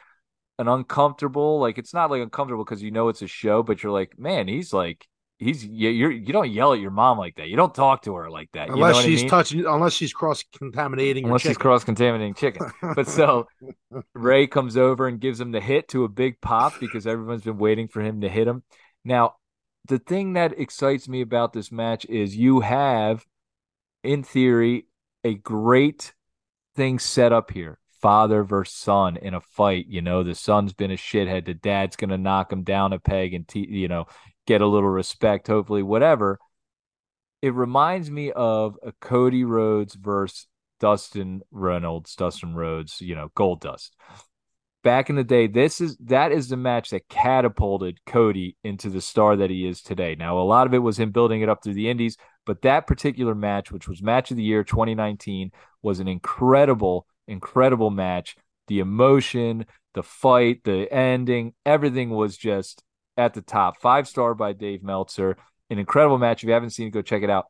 an 0.59 0.68
uncomfortable 0.68 1.61
like 1.61 1.79
it's 1.79 1.95
not 1.95 2.11
like 2.11 2.22
uncomfortable 2.22 2.64
because 2.64 2.83
you 2.83 2.91
know 2.91 3.09
it's 3.09 3.22
a 3.22 3.29
show 3.29 3.62
but 3.62 3.83
you're 3.83 3.93
like 3.93 4.18
man 4.18 4.49
he's 4.49 4.72
like 4.72 5.07
he's 5.39 5.64
you're 5.64 6.11
you 6.11 6.32
don't 6.32 6.51
yell 6.51 6.72
at 6.72 6.80
your 6.80 6.91
mom 6.91 7.16
like 7.18 7.36
that 7.36 7.49
you 7.49 7.57
don't 7.57 7.74
talk 7.74 8.03
to 8.03 8.14
her 8.14 8.28
like 8.28 8.51
that 8.53 8.68
unless 8.68 9.01
she's 9.03 9.20
I 9.20 9.22
mean? 9.22 9.30
touching 9.30 9.66
unless 9.66 9.93
she's 9.93 10.12
cross 10.12 10.45
contaminating 10.59 11.24
unless 11.24 11.43
she's 11.43 11.57
cross 11.57 11.84
contaminating 11.84 12.34
chicken 12.34 12.70
but 12.95 13.07
so 13.07 13.47
Rey 14.14 14.47
comes 14.47 14.76
over 14.76 15.07
and 15.07 15.20
gives 15.20 15.41
him 15.41 15.53
the 15.53 15.61
hit 15.61 15.89
to 15.89 16.05
a 16.05 16.09
big 16.09 16.41
pop 16.41 16.74
because 16.80 17.07
everyone's 17.07 17.45
been 17.45 17.59
waiting 17.59 17.89
for 17.89 18.01
him 18.01 18.22
to 18.22 18.28
hit 18.28 18.49
him 18.49 18.64
now 19.05 19.34
the 19.89 19.99
thing 19.99 20.34
that 20.34 20.59
excites 20.59 21.09
me 21.09 21.22
about 21.22 21.53
this 21.53 21.72
match 21.72 22.05
is 22.07 22.36
you 22.36 22.61
have, 22.61 23.26
in 24.05 24.22
theory, 24.22 24.86
a 25.24 25.34
great 25.34 26.12
thing 26.76 26.99
set 26.99 27.32
up 27.32 27.51
here. 27.51 27.78
Father 28.01 28.45
versus 28.45 28.76
son 28.76 29.16
in 29.16 29.34
a 29.34 29.41
fight. 29.41 29.86
You 29.89 30.03
know, 30.03 30.22
the 30.22 30.36
son's 30.36 30.72
been 30.72 30.93
a 30.93 30.97
shithead. 30.97 31.47
The 31.47 31.55
dad's 31.55 31.97
going 31.97 32.11
to 32.11 32.18
knock 32.18 32.53
him 32.53 32.62
down 32.62 32.93
a 32.93 33.01
peg 33.01 33.34
and, 33.34 33.49
te- 33.49 33.68
you 33.68 33.89
know, 33.89 34.07
get 34.49 34.61
a 34.61 34.66
little 34.66 34.88
respect, 34.88 35.46
hopefully, 35.46 35.82
whatever. 35.82 36.38
It 37.42 37.55
reminds 37.55 38.11
me 38.11 38.32
of 38.32 38.76
a 38.82 38.92
Cody 39.01 39.44
Rhodes 39.44 39.94
versus 39.94 40.49
Dustin 40.80 41.42
Reynolds, 41.53 42.16
Dustin 42.16 42.55
Rhodes, 42.55 43.01
you 43.01 43.14
know, 43.14 43.30
Gold 43.34 43.61
Dust 43.61 43.94
back 44.88 45.11
in 45.11 45.16
the 45.16 45.24
day, 45.24 45.46
this 45.46 45.80
is 45.82 45.96
that 45.99 46.32
is 46.32 46.49
the 46.49 46.57
match 46.57 46.90
that 46.90 47.09
catapulted 47.09 47.99
Cody 48.07 48.57
into 48.64 48.88
the 48.88 49.01
star 49.01 49.36
that 49.36 49.51
he 49.51 49.66
is 49.66 49.82
today. 49.82 50.14
Now, 50.14 50.38
a 50.38 50.40
lot 50.40 50.66
of 50.66 50.74
it 50.74 50.78
was 50.78 50.99
him 50.99 51.11
building 51.11 51.42
it 51.42 51.49
up 51.49 51.62
through 51.62 51.74
the 51.74 51.90
Indies, 51.90 52.16
but 52.46 52.62
that 52.62 52.86
particular 52.86 53.34
match, 53.34 53.70
which 53.70 53.88
was 53.88 54.03
match 54.03 54.30
of 54.30 54.36
the 54.36 54.42
year 54.42 54.64
2019, 54.64 55.51
was 55.82 56.01
an 56.01 56.09
incredible, 56.09 57.07
incredible 57.26 57.90
match. 57.90 58.36
The 58.68 58.80
emotion, 58.80 59.66
the 59.94 60.03
fight, 60.03 60.62
the 60.64 60.90
ending, 60.92 61.55
everything 61.66 62.11
was 62.11 62.36
just 62.36 62.82
at 63.19 63.35
the 63.35 63.43
top. 63.43 63.81
Five 63.81 64.09
star 64.09 64.35
by 64.35 64.55
Dave 64.55 64.83
Meltzer. 64.83 65.37
An 65.69 65.79
incredible 65.79 66.16
match. 66.16 66.43
If 66.43 66.47
you 66.47 66.55
haven't 66.55 66.71
seen 66.71 66.87
it, 66.87 66.93
go 66.93 67.03
check 67.03 67.23
it 67.23 67.29
out. 67.29 67.47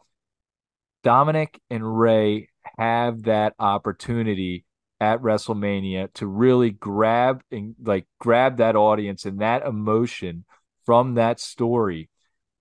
Dominic 1.04 1.60
and 1.70 1.98
Rey 1.98 2.48
have 2.76 3.24
that 3.24 3.54
opportunity 3.60 4.64
at 5.00 5.22
WrestleMania 5.22 6.12
to 6.14 6.26
really 6.26 6.70
grab 6.70 7.42
and 7.52 7.76
like 7.80 8.06
grab 8.18 8.56
that 8.56 8.74
audience 8.74 9.24
and 9.24 9.40
that 9.40 9.64
emotion 9.64 10.44
from 10.84 11.14
that 11.14 11.38
story. 11.38 12.08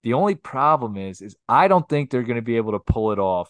The 0.03 0.13
only 0.13 0.35
problem 0.35 0.97
is 0.97 1.21
is 1.21 1.35
I 1.49 1.67
don't 1.67 1.89
think 1.89 2.09
they're 2.11 2.21
going 2.21 2.35
to 2.35 2.43
be 2.43 2.57
able 2.57 2.73
to 2.73 2.79
pull 2.79 3.11
it 3.11 3.19
off 3.19 3.49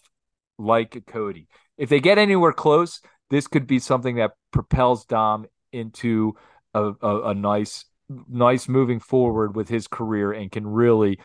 like 0.58 1.04
Cody. 1.06 1.48
If 1.76 1.90
they 1.90 2.00
get 2.00 2.16
anywhere 2.16 2.52
close, 2.52 3.00
this 3.28 3.46
could 3.46 3.66
be 3.66 3.78
something 3.78 4.16
that 4.16 4.32
propels 4.52 5.04
Dom 5.04 5.46
into 5.72 6.34
a, 6.72 6.92
a, 7.02 7.30
a 7.30 7.34
nice 7.34 7.84
nice 8.08 8.68
moving 8.68 9.00
forward 9.00 9.54
with 9.54 9.68
his 9.68 9.86
career 9.86 10.32
and 10.32 10.50
can 10.50 10.66
really 10.66 11.18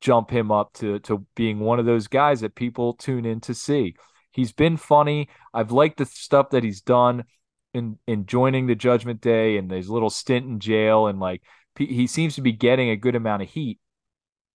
jump 0.00 0.30
him 0.30 0.50
up 0.50 0.72
to 0.74 0.98
to 1.00 1.26
being 1.34 1.58
one 1.58 1.78
of 1.78 1.86
those 1.86 2.06
guys 2.06 2.40
that 2.40 2.54
people 2.54 2.94
tune 2.94 3.24
in 3.24 3.40
to 3.40 3.54
see. 3.54 3.94
He's 4.32 4.52
been 4.52 4.76
funny. 4.76 5.28
I've 5.54 5.72
liked 5.72 5.98
the 5.98 6.04
stuff 6.04 6.50
that 6.50 6.62
he's 6.62 6.82
done 6.82 7.24
in 7.72 7.98
in 8.06 8.26
joining 8.26 8.66
the 8.66 8.74
Judgment 8.74 9.20
Day 9.20 9.56
and 9.56 9.70
his 9.70 9.88
little 9.88 10.10
stint 10.10 10.46
in 10.46 10.60
jail, 10.60 11.06
and 11.06 11.18
like 11.18 11.42
he 11.78 12.06
seems 12.06 12.34
to 12.36 12.42
be 12.42 12.52
getting 12.52 12.90
a 12.90 12.96
good 12.96 13.14
amount 13.16 13.42
of 13.42 13.50
heat. 13.50 13.78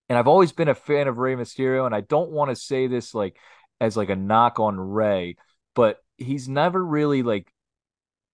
And 0.10 0.18
I've 0.18 0.28
always 0.28 0.52
been 0.52 0.68
a 0.68 0.76
fan 0.76 1.08
of 1.08 1.18
Rey 1.18 1.36
Mysterio, 1.36 1.86
and 1.86 1.96
I 1.96 2.02
don't 2.02 2.32
want 2.32 2.50
to 2.50 2.56
say 2.56 2.88
this 2.88 3.14
like 3.14 3.38
as 3.80 3.98
like 3.98 4.10
a 4.10 4.16
knock 4.16 4.60
on 4.60 4.80
Rey, 4.80 5.38
but 5.76 5.98
he's 6.18 6.48
never 6.48 6.84
really 6.84 7.24
like 7.24 7.52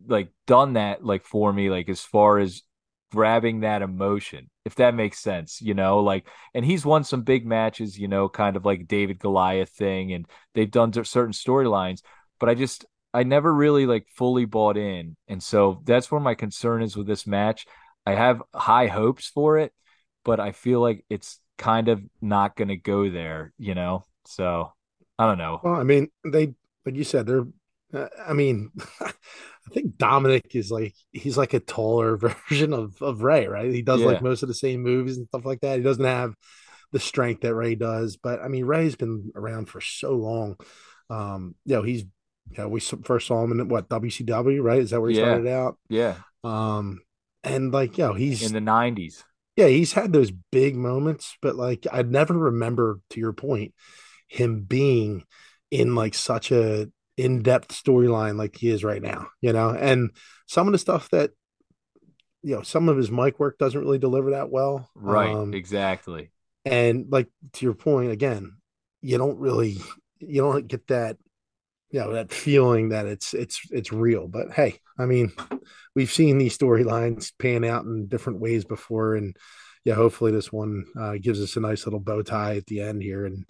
like 0.06 0.30
done 0.46 0.74
that 0.74 1.04
like 1.04 1.24
for 1.24 1.52
me 1.52 1.70
like 1.70 1.90
as 1.90 2.02
far 2.02 2.38
as 2.38 2.62
grabbing 3.12 3.62
that 3.62 3.82
emotion, 3.82 4.50
if 4.66 4.76
that 4.76 4.94
makes 4.96 5.20
sense, 5.20 5.62
you 5.62 5.74
know, 5.74 6.00
like, 6.00 6.28
and 6.54 6.66
he's 6.66 6.86
won 6.86 7.04
some 7.04 7.22
big 7.22 7.46
matches, 7.46 7.98
you 7.98 8.08
know, 8.08 8.28
kind 8.28 8.56
of 8.56 8.66
like 8.66 8.88
David 8.88 9.20
Goliath 9.20 9.70
thing, 9.70 10.14
and 10.14 10.26
they've 10.54 10.70
done 10.70 10.92
certain 11.06 11.34
storylines, 11.34 12.02
but 12.40 12.50
I 12.50 12.56
just, 12.56 12.86
I 13.14 13.24
never 13.24 13.54
really 13.54 13.86
like 13.86 14.08
fully 14.14 14.46
bought 14.46 14.78
in. 14.78 15.16
And 15.28 15.42
so 15.42 15.82
that's 15.86 16.12
where 16.12 16.22
my 16.22 16.36
concern 16.36 16.84
is 16.84 16.96
with 16.96 17.08
this 17.08 17.26
match. 17.26 17.66
I 18.06 18.14
have 18.14 18.44
high 18.54 18.88
hopes 18.88 19.28
for 19.28 19.58
it, 19.58 19.74
but 20.24 20.40
I 20.40 20.52
feel 20.52 20.82
like 20.82 21.06
it's 21.10 21.40
kind 21.58 21.88
of 21.88 22.02
not 22.22 22.56
going 22.56 22.68
to 22.68 22.78
go 22.78 23.10
there, 23.10 23.54
you 23.58 23.74
know? 23.74 24.06
So 24.26 24.72
I 25.18 25.26
don't 25.26 25.38
know. 25.38 25.62
Well, 25.64 25.76
I 25.76 25.84
mean, 25.84 26.10
they, 26.26 26.54
like 26.86 26.96
you 26.96 27.04
said, 27.04 27.26
they're 27.26 27.46
uh, 27.94 28.08
I 28.28 28.34
mean, 28.34 28.72
I 29.68 29.74
think 29.74 29.98
Dominic 29.98 30.56
is 30.56 30.72
like 30.72 30.96
he's 31.12 31.38
like 31.38 31.54
a 31.54 31.60
taller 31.60 32.18
version 32.50 32.74
of 32.74 33.02
of 33.02 33.22
Rey, 33.22 33.48
right? 33.48 33.72
He 33.72 33.82
does 33.82 34.02
yeah. 34.02 34.08
like 34.08 34.22
most 34.22 34.44
of 34.44 34.50
the 34.50 34.56
same 34.56 34.82
moves 34.82 35.18
and 35.18 35.28
stuff 35.28 35.46
like 35.46 35.62
that. 35.62 35.78
He 35.78 35.84
doesn't 35.84 36.04
have 36.04 36.34
the 36.92 37.00
strength 37.00 37.42
that 37.42 37.56
Rey 37.56 37.76
does, 37.76 38.18
but 38.18 38.42
I 38.42 38.48
mean, 38.48 38.66
Rey's 38.66 38.96
been 38.96 39.32
around 39.36 39.68
for 39.68 39.82
so 39.82 40.14
long. 40.14 40.56
Um, 41.10 41.56
you 41.66 41.76
know, 41.76 41.84
he's 41.84 42.04
you 42.52 42.58
know, 42.58 42.70
we 42.70 42.80
first 42.80 43.28
saw 43.28 43.44
him 43.44 43.60
in 43.60 43.68
what 43.68 43.90
WCW, 43.90 44.64
right? 44.64 44.80
Is 44.80 44.92
that 44.92 45.02
where 45.02 45.10
he 45.10 45.18
yeah. 45.18 45.24
started 45.24 45.48
out? 45.48 45.78
Yeah. 45.90 46.16
Um, 46.44 47.02
and 47.44 47.74
like, 47.74 47.98
you 47.98 48.06
know, 48.06 48.14
he's 48.14 48.44
in 48.44 48.54
the 48.54 48.72
'90s. 48.72 49.24
Yeah, 49.56 49.68
he's 49.68 49.94
had 49.94 50.14
those 50.14 50.32
big 50.52 50.76
moments, 50.76 51.36
but 51.42 51.56
like, 51.56 51.88
I 51.92 52.04
never 52.04 52.38
remember, 52.38 53.00
to 53.10 53.20
your 53.20 53.34
point, 53.34 53.74
him 54.28 54.62
being 54.62 55.24
in 55.72 55.96
like 55.96 56.14
such 56.14 56.52
a 56.52 56.90
in-depth 57.18 57.70
storyline 57.70 58.38
like 58.38 58.56
he 58.56 58.70
is 58.70 58.84
right 58.84 59.02
now, 59.02 59.28
you 59.42 59.52
know. 59.52 59.70
And 59.70 60.12
some 60.46 60.68
of 60.68 60.72
the 60.72 60.80
stuff 60.80 61.10
that 61.10 61.32
you 62.44 62.56
know, 62.56 62.62
some 62.62 62.88
of 62.88 62.96
his 62.96 63.12
mic 63.12 63.40
work 63.40 63.58
doesn't 63.58 63.82
really 63.82 63.98
deliver 63.98 64.32
that 64.32 64.50
well. 64.50 64.90
Right, 64.96 65.36
um, 65.36 65.54
exactly. 65.54 66.32
And 66.64 67.08
like 67.10 67.28
to 67.54 67.66
your 67.66 67.74
point 67.74 68.12
again, 68.12 68.58
you 69.02 69.18
don't 69.18 69.40
really 69.40 69.78
you 70.20 70.42
don't 70.42 70.68
get 70.68 70.88
that 70.88 71.18
you 71.92 72.00
know 72.00 72.14
that 72.14 72.32
feeling 72.32 72.90
that 72.90 73.06
it's 73.06 73.34
it's 73.34 73.62
it's 73.72 73.94
real 73.94 74.28
but 74.28 74.52
hey 74.52 74.80
i 75.00 75.06
mean 75.06 75.32
we've 75.96 76.12
seen 76.12 76.38
these 76.38 76.58
storylines 76.58 77.32
pan 77.40 77.64
out 77.64 77.86
in 77.86 78.08
different 78.08 78.40
ways 78.40 78.66
before 78.66 79.16
and 79.16 79.38
yeah 79.86 79.94
hopefully 79.94 80.32
this 80.32 80.52
one 80.52 80.86
uh, 81.00 81.14
gives 81.22 81.42
us 81.42 81.56
a 81.56 81.60
nice 81.60 81.86
little 81.86 82.00
bow 82.00 82.22
tie 82.22 82.58
at 82.58 82.66
the 82.66 82.82
end 82.82 83.02
here 83.02 83.26
and 83.26 83.48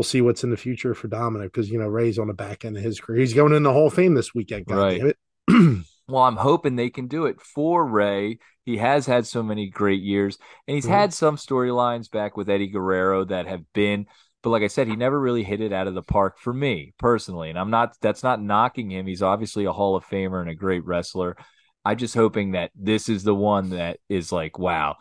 we'll 0.00 0.04
see 0.04 0.22
what's 0.22 0.44
in 0.44 0.48
the 0.48 0.56
future 0.56 0.94
for 0.94 1.08
Dominic 1.08 1.52
because 1.52 1.70
you 1.70 1.78
know 1.78 1.86
Rey's 1.86 2.18
on 2.18 2.28
the 2.28 2.32
back 2.32 2.64
end 2.64 2.74
of 2.74 2.82
his 2.82 2.98
career. 2.98 3.20
He's 3.20 3.34
going 3.34 3.52
in 3.52 3.64
the 3.64 3.72
Hall 3.72 3.88
of 3.88 3.92
Fame 3.92 4.14
this 4.14 4.34
weekend. 4.34 4.64
God 4.64 4.78
right. 4.78 5.16
well, 6.08 6.22
I'm 6.22 6.36
hoping 6.38 6.74
they 6.74 6.88
can 6.88 7.06
do 7.06 7.26
it 7.26 7.38
for 7.38 7.84
Rey. 7.84 8.38
He 8.64 8.78
has 8.78 9.04
had 9.04 9.26
so 9.26 9.42
many 9.42 9.68
great 9.68 10.00
years, 10.00 10.38
and 10.66 10.74
he's 10.74 10.86
mm-hmm. 10.86 10.94
had 10.94 11.12
some 11.12 11.36
storylines 11.36 12.10
back 12.10 12.34
with 12.34 12.48
Eddie 12.48 12.68
Guerrero 12.68 13.26
that 13.26 13.46
have 13.46 13.60
been. 13.74 14.06
But 14.42 14.50
like 14.50 14.62
I 14.62 14.68
said, 14.68 14.88
he 14.88 14.96
never 14.96 15.20
really 15.20 15.42
hit 15.42 15.60
it 15.60 15.70
out 15.70 15.86
of 15.86 15.92
the 15.92 16.02
park 16.02 16.38
for 16.38 16.54
me 16.54 16.94
personally. 16.98 17.50
And 17.50 17.58
I'm 17.58 17.68
not, 17.68 17.94
that's 18.00 18.22
not 18.22 18.40
knocking 18.40 18.90
him. 18.90 19.06
He's 19.06 19.22
obviously 19.22 19.66
a 19.66 19.72
Hall 19.72 19.96
of 19.96 20.06
Famer 20.06 20.40
and 20.40 20.48
a 20.48 20.54
great 20.54 20.86
wrestler. 20.86 21.36
I'm 21.84 21.98
just 21.98 22.14
hoping 22.14 22.52
that 22.52 22.70
this 22.74 23.10
is 23.10 23.22
the 23.22 23.34
one 23.34 23.68
that 23.70 23.98
is 24.08 24.32
like, 24.32 24.58
wow, 24.58 24.96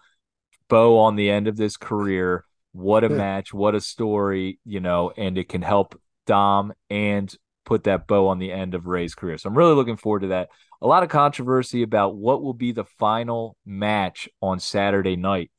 bow 0.68 0.98
on 1.00 1.16
the 1.16 1.30
end 1.30 1.48
of 1.48 1.56
this 1.56 1.78
career 1.78 2.44
what 2.72 3.04
a 3.04 3.10
match, 3.10 3.54
what 3.54 3.76
a 3.76 3.82
story, 3.82 4.60
you 4.66 4.80
know, 4.80 5.12
and 5.16 5.38
it 5.38 5.50
can 5.50 5.62
help 5.62 6.00
Dom 6.28 6.74
and 6.90 7.34
put 7.66 7.84
that 7.86 8.08
bow 8.08 8.28
on 8.28 8.40
the 8.40 8.52
end 8.52 8.74
of 8.76 8.88
Rey's 8.88 9.16
career. 9.16 9.38
So 9.38 9.50
I'm 9.50 9.58
really 9.58 9.76
looking 9.76 9.98
forward 9.98 10.22
to 10.22 10.28
that. 10.28 10.50
A 10.82 10.88
lot 10.88 11.04
of 11.04 11.10
controversy 11.10 11.84
about 11.84 12.16
what 12.16 12.42
will 12.42 12.54
be 12.54 12.72
the 12.72 12.86
final 12.86 13.58
match 13.66 14.30
on 14.42 14.60
Saturday 14.60 15.16
night. 15.16 15.52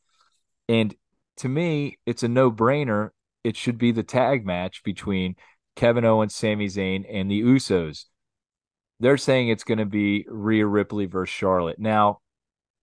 And 0.69 0.95
to 1.39 1.49
me, 1.49 1.99
it's 2.07 2.23
a 2.23 2.29
no 2.29 2.51
brainer. 2.51 3.11
It 3.45 3.57
should 3.57 3.79
be 3.79 3.93
the 3.93 4.03
tag 4.03 4.47
match 4.47 4.83
between 4.83 5.37
Kevin 5.77 6.05
Owens, 6.05 6.35
Sami 6.35 6.67
Zayn, 6.67 7.05
and 7.11 7.31
the 7.31 7.43
Usos. 7.43 8.05
They're 8.99 9.17
saying 9.17 9.49
it's 9.49 9.65
going 9.65 9.79
to 9.79 9.87
be 9.87 10.27
Rhea 10.29 10.67
Ripley 10.67 11.07
versus 11.07 11.35
Charlotte. 11.35 11.79
Now, 11.79 12.21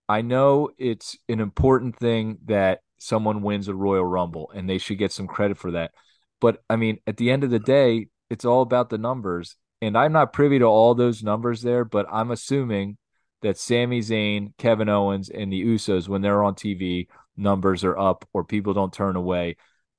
I 0.08 0.22
know 0.22 0.70
it's 0.78 1.16
an 1.28 1.40
important 1.40 1.96
thing 1.96 2.38
that 2.46 2.80
someone 2.98 3.42
wins 3.42 3.68
a 3.68 3.74
Royal 3.74 4.04
Rumble 4.04 4.50
and 4.54 4.68
they 4.68 4.78
should 4.78 4.98
get 4.98 5.12
some 5.12 5.26
credit 5.26 5.56
for 5.58 5.72
that. 5.72 5.92
But 6.40 6.62
I 6.68 6.76
mean, 6.76 6.98
at 7.06 7.16
the 7.16 7.30
end 7.30 7.44
of 7.44 7.50
the 7.50 7.58
day, 7.58 8.08
it's 8.30 8.44
all 8.44 8.62
about 8.62 8.90
the 8.90 8.98
numbers. 8.98 9.56
And 9.80 9.96
I'm 9.96 10.12
not 10.12 10.32
privy 10.32 10.58
to 10.58 10.64
all 10.64 10.94
those 10.94 11.22
numbers 11.22 11.62
there, 11.62 11.84
but 11.84 12.06
I'm 12.12 12.30
assuming 12.30 12.98
that 13.42 13.58
Sami 13.58 14.00
Zayn, 14.00 14.52
Kevin 14.58 14.88
Owens, 14.88 15.30
and 15.30 15.52
the 15.52 15.64
Usos, 15.64 16.08
when 16.08 16.20
they're 16.20 16.42
on 16.42 16.54
TV, 16.54 17.06
numbers 17.36 17.84
are 17.84 17.96
up 17.96 18.28
or 18.32 18.44
people 18.44 18.74
don't 18.74 18.92
turn 18.92 19.14
away 19.16 19.56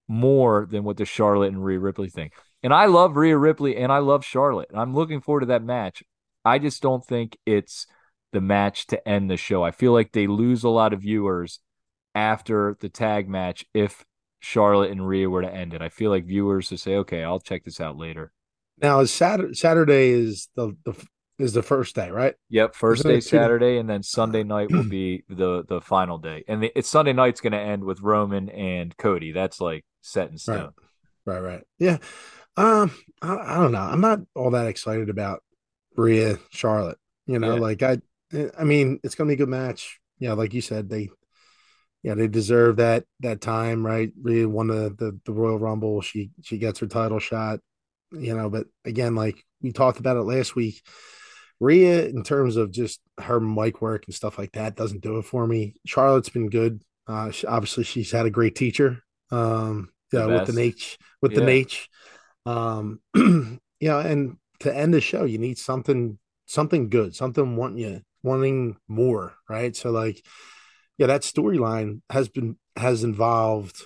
more 0.07 0.67
than 0.69 0.83
what 0.83 0.97
the 0.97 1.05
Charlotte 1.05 1.53
and 1.53 1.63
Rhea 1.63 1.79
Ripley 1.79 2.09
thing. 2.09 2.31
And 2.61 2.73
I 2.73 2.87
love 2.87 3.15
Rhea 3.15 3.37
Ripley 3.37 3.77
and 3.77 3.91
I 3.91 3.99
love 3.99 4.25
Charlotte. 4.25 4.69
I'm 4.73 4.93
looking 4.93 5.21
forward 5.21 5.41
to 5.41 5.45
that 5.47 5.63
match. 5.63 6.03
I 6.43 6.59
just 6.59 6.81
don't 6.81 7.05
think 7.05 7.37
it's 7.45 7.87
the 8.33 8.41
match 8.41 8.87
to 8.87 9.07
end 9.07 9.29
the 9.29 9.37
show. 9.37 9.63
I 9.63 9.71
feel 9.71 9.93
like 9.93 10.11
they 10.11 10.27
lose 10.27 10.63
a 10.63 10.69
lot 10.69 10.93
of 10.93 11.01
viewers 11.01 11.59
after 12.19 12.75
the 12.81 12.89
tag 12.89 13.29
match 13.29 13.65
if 13.73 14.03
Charlotte 14.41 14.91
and 14.91 15.07
Rhea 15.07 15.29
were 15.29 15.41
to 15.41 15.53
end 15.53 15.73
it. 15.73 15.81
I 15.81 15.89
feel 15.89 16.11
like 16.11 16.25
viewers 16.25 16.67
to 16.69 16.77
say, 16.77 16.95
okay, 16.97 17.23
I'll 17.23 17.39
check 17.39 17.63
this 17.63 17.79
out 17.79 17.97
later. 17.97 18.33
Now, 18.81 19.03
Saturday, 19.05 19.53
Saturday 19.53 20.09
is 20.09 20.49
the, 20.55 20.75
the 20.83 20.93
is 21.37 21.53
the 21.53 21.63
first 21.63 21.95
day, 21.95 22.11
right? 22.11 22.35
Yep, 22.49 22.75
1st 22.75 23.03
day 23.03 23.19
Saturday, 23.21 23.77
and 23.77 23.89
then 23.89 24.03
Sunday 24.03 24.43
night 24.43 24.71
will 24.71 24.83
be 24.83 25.23
the 25.29 25.63
the 25.67 25.79
final 25.81 26.17
day, 26.17 26.43
and 26.47 26.63
the, 26.63 26.71
it's 26.75 26.89
Sunday 26.89 27.13
night's 27.13 27.41
going 27.41 27.53
to 27.53 27.59
end 27.59 27.83
with 27.83 28.01
Roman 28.01 28.49
and 28.49 28.95
Cody. 28.97 29.31
That's 29.31 29.61
like 29.61 29.85
set 30.01 30.29
in 30.29 30.37
stone. 30.37 30.71
Right, 31.25 31.39
right, 31.39 31.53
right. 31.53 31.63
Yeah. 31.77 31.97
Um, 32.57 32.91
I, 33.21 33.37
I, 33.37 33.57
don't 33.57 33.71
know. 33.71 33.79
I'm 33.79 34.01
not 34.01 34.19
all 34.35 34.51
that 34.51 34.67
excited 34.67 35.09
about 35.09 35.41
Rhea 35.95 36.39
Charlotte. 36.49 36.97
You 37.25 37.39
know, 37.39 37.55
yeah. 37.55 37.61
like 37.61 37.83
I, 37.83 37.99
I 38.57 38.65
mean, 38.65 38.99
it's 39.03 39.15
going 39.15 39.29
to 39.29 39.35
be 39.35 39.41
a 39.41 39.45
good 39.45 39.51
match. 39.51 39.99
Yeah, 40.19 40.33
like 40.33 40.53
you 40.53 40.61
said, 40.61 40.89
they, 40.89 41.09
yeah, 42.03 42.15
they 42.15 42.27
deserve 42.27 42.77
that 42.77 43.05
that 43.19 43.41
time, 43.41 43.85
right? 43.85 44.11
Rhea 44.21 44.47
won 44.47 44.67
the, 44.67 44.95
the 44.97 45.19
the 45.25 45.33
Royal 45.33 45.59
Rumble. 45.59 46.01
She 46.01 46.31
she 46.43 46.57
gets 46.57 46.79
her 46.79 46.87
title 46.87 47.19
shot. 47.19 47.59
You 48.11 48.35
know, 48.35 48.49
but 48.49 48.65
again, 48.85 49.15
like 49.15 49.43
we 49.61 49.71
talked 49.71 49.99
about 49.99 50.17
it 50.17 50.23
last 50.23 50.55
week 50.55 50.81
Rhea, 51.59 52.05
in 52.07 52.23
terms 52.23 52.55
of 52.55 52.71
just 52.71 53.01
her 53.19 53.39
mic 53.39 53.81
work 53.81 54.05
and 54.05 54.15
stuff 54.15 54.37
like 54.37 54.53
that, 54.53 54.75
doesn't 54.75 55.01
do 55.01 55.17
it 55.17 55.25
for 55.25 55.45
me. 55.45 55.75
Charlotte's 55.85 56.29
been 56.29 56.49
good. 56.49 56.81
Uh, 57.05 57.31
she, 57.31 57.45
obviously, 57.47 57.83
she's 57.83 58.11
had 58.11 58.25
a 58.25 58.31
great 58.31 58.55
teacher. 58.55 59.03
Um, 59.31 59.89
yeah, 60.11 60.25
with 60.25 60.47
the 60.47 60.53
Naitch, 60.53 60.97
with 61.21 61.33
yeah. 61.33 61.39
the 61.39 61.45
Naitch. 61.45 61.87
Um, 62.45 62.99
yeah, 63.79 63.99
and 63.99 64.37
to 64.61 64.75
end 64.75 64.93
the 64.93 65.01
show, 65.01 65.25
you 65.25 65.37
need 65.37 65.57
something, 65.57 66.17
something 66.45 66.89
good, 66.89 67.15
something 67.15 67.55
wanting 67.55 67.77
you 67.77 68.01
wanting 68.23 68.77
more, 68.87 69.35
right? 69.49 69.75
So, 69.75 69.91
like, 69.91 70.25
yeah, 70.99 71.07
that 71.07 71.21
storyline 71.21 72.01
has 72.11 72.29
been 72.29 72.57
has 72.75 73.03
involved 73.03 73.81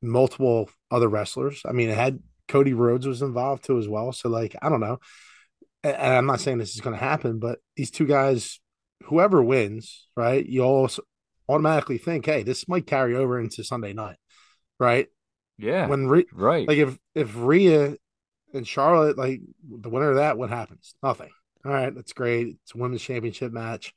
multiple 0.00 0.70
other 0.90 1.08
wrestlers. 1.08 1.60
I 1.66 1.72
mean, 1.72 1.90
it 1.90 1.96
had 1.96 2.20
Cody 2.48 2.72
Rhodes 2.72 3.06
was 3.06 3.20
involved 3.20 3.64
too 3.64 3.78
as 3.78 3.86
well. 3.86 4.12
So, 4.12 4.30
like, 4.30 4.56
I 4.62 4.70
don't 4.70 4.80
know 4.80 4.98
and 5.84 6.14
I'm 6.14 6.26
not 6.26 6.40
saying 6.40 6.58
this 6.58 6.74
is 6.74 6.80
going 6.80 6.96
to 6.96 7.04
happen, 7.04 7.38
but 7.38 7.58
these 7.76 7.90
two 7.90 8.06
guys, 8.06 8.60
whoever 9.04 9.42
wins, 9.42 10.08
right, 10.16 10.44
you 10.44 10.62
all 10.62 10.90
automatically 11.48 11.98
think, 11.98 12.26
hey, 12.26 12.42
this 12.42 12.68
might 12.68 12.86
carry 12.86 13.14
over 13.14 13.38
into 13.38 13.64
Sunday 13.64 13.92
night, 13.92 14.16
right? 14.78 15.06
Yeah. 15.56 15.86
When 15.86 16.08
Re- 16.08 16.26
right, 16.32 16.68
like 16.68 16.78
if 16.78 16.96
if 17.14 17.32
Rhea 17.34 17.96
and 18.54 18.66
Charlotte, 18.66 19.18
like 19.18 19.40
the 19.68 19.88
winner 19.88 20.10
of 20.10 20.16
that, 20.16 20.38
what 20.38 20.50
happens? 20.50 20.94
Nothing. 21.02 21.30
All 21.64 21.72
right, 21.72 21.94
that's 21.94 22.12
great. 22.12 22.58
It's 22.62 22.74
a 22.74 22.78
women's 22.78 23.02
championship 23.02 23.52
match. 23.52 23.92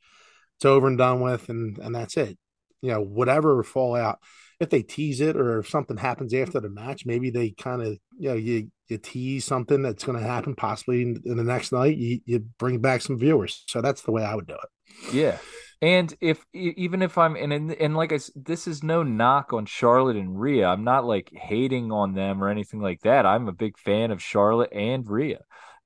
It's 0.62 0.66
over 0.68 0.86
and 0.86 0.98
done 0.98 1.22
with, 1.22 1.50
and 1.50 1.78
and 1.80 1.96
that's 1.96 2.18
it. 2.18 2.38
You 2.82 2.92
know, 2.92 3.02
whatever 3.02 3.64
fallout 3.64 4.20
if 4.62 4.70
they 4.70 4.84
tease 4.84 5.22
it 5.22 5.36
or 5.36 5.58
if 5.58 5.68
something 5.68 5.98
happens 5.98 6.36
after 6.36 6.60
the 6.60 6.70
match, 6.70 7.04
maybe 7.04 7.32
they 7.32 7.50
kind 7.50 7.82
of 7.82 7.98
you 8.20 8.30
know 8.30 8.36
you 8.36 8.70
you 8.90 9.00
tease 9.00 9.44
something 9.44 9.82
that's 9.82 10.04
going 10.04 10.20
to 10.20 10.24
happen 10.24 10.54
possibly 10.54 11.02
in, 11.02 11.20
in, 11.26 11.36
the 11.36 11.44
next 11.44 11.72
night. 11.72 11.98
You 11.98 12.20
you 12.26 12.46
bring 12.60 12.80
back 12.80 13.02
some 13.02 13.18
viewers. 13.18 13.64
So 13.68 13.82
that's 13.82 14.04
the 14.04 14.12
way 14.12 14.24
I 14.24 14.36
would 14.36 14.46
do 14.46 14.54
it. 14.54 15.14
Yeah. 15.14 15.40
And 15.82 16.16
if 16.22 16.46
even 16.54 17.02
if 17.02 17.18
I'm 17.18 17.36
and 17.36 17.72
and 17.72 17.98
like 17.98 18.12
I 18.12 18.18
said, 18.18 18.46
this 18.46 18.68
is 18.68 18.84
no 18.84 19.02
knock 19.02 19.52
on 19.52 19.66
Charlotte 19.66 20.16
and 20.16 20.40
Rhea. 20.40 20.68
I'm 20.68 20.84
not 20.84 21.06
like 21.06 21.32
hating 21.34 21.92
on 21.92 22.14
them 22.14 22.44
or 22.44 22.50
anything 22.50 22.82
like 22.82 23.02
that. 23.02 23.26
I'm 23.26 23.48
a 23.48 23.54
big 23.54 23.80
fan 23.80 24.12
of 24.12 24.22
Charlotte 24.22 24.74
and 24.74 25.10
Rhea. 25.10 25.40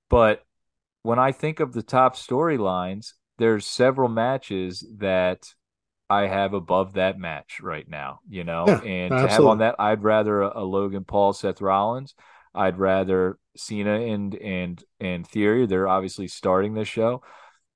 But 0.09 0.43
when 1.01 1.17
I 1.17 1.32
think 1.32 1.61
of 1.61 1.71
the 1.71 1.82
top 1.82 2.17
storylines, 2.17 3.13
there's 3.38 3.65
several 3.65 4.09
matches 4.09 4.86
that 4.97 5.53
I 6.09 6.27
have 6.27 6.53
above 6.53 6.93
that 6.93 7.17
match 7.17 7.59
right 7.61 7.88
now, 7.88 8.19
you 8.29 8.43
know, 8.43 8.65
yeah, 8.67 8.81
and 8.81 9.13
absolutely. 9.13 9.27
to 9.27 9.33
have 9.33 9.45
on 9.45 9.57
that, 9.59 9.75
I'd 9.79 10.03
rather 10.03 10.41
a, 10.41 10.61
a, 10.61 10.63
Logan 10.63 11.03
Paul, 11.03 11.33
Seth 11.33 11.61
Rollins. 11.61 12.13
I'd 12.53 12.77
rather 12.77 13.38
Cena 13.57 13.99
and 13.99 14.36
and 14.36 14.83
and 14.99 15.27
Theory. 15.27 15.65
They're 15.65 15.88
obviously 15.88 16.27
starting 16.27 16.73
this 16.73 16.88
show, 16.88 17.23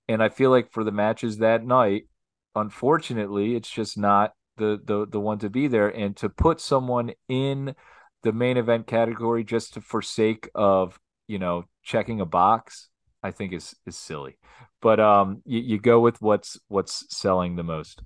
and 0.08 0.22
I 0.22 0.30
feel 0.30 0.52
like 0.52 0.72
for 0.72 0.84
the 0.84 0.92
matches 0.92 1.40
that 1.40 1.66
night, 1.66 2.04
unfortunately, 2.56 3.56
it's 3.56 3.70
just 3.70 3.98
not 3.98 4.34
the 4.58 4.80
the 4.84 5.08
the 5.08 5.20
one 5.20 5.40
to 5.40 5.50
be 5.50 5.68
there. 5.68 5.90
And 5.90 6.16
to 6.18 6.30
put 6.30 6.62
someone 6.62 7.12
in 7.28 7.76
the 8.22 8.32
main 8.32 8.58
event 8.58 8.88
category 8.88 9.44
just 9.44 9.74
to 9.74 9.82
forsake 9.82 10.50
of 10.54 11.00
you 11.28 11.40
know 11.40 11.66
checking 11.84 12.22
a 12.22 12.26
box, 12.26 12.90
I 13.24 13.32
think 13.32 13.54
is 13.54 13.76
is 13.86 13.98
silly. 13.98 14.38
But 14.82 15.00
um, 15.00 15.42
you, 15.46 15.60
you 15.60 15.80
go 15.80 16.00
with 16.00 16.22
what's 16.22 16.58
what's 16.68 17.06
selling 17.16 17.56
the 17.56 17.64
most. 17.64 18.02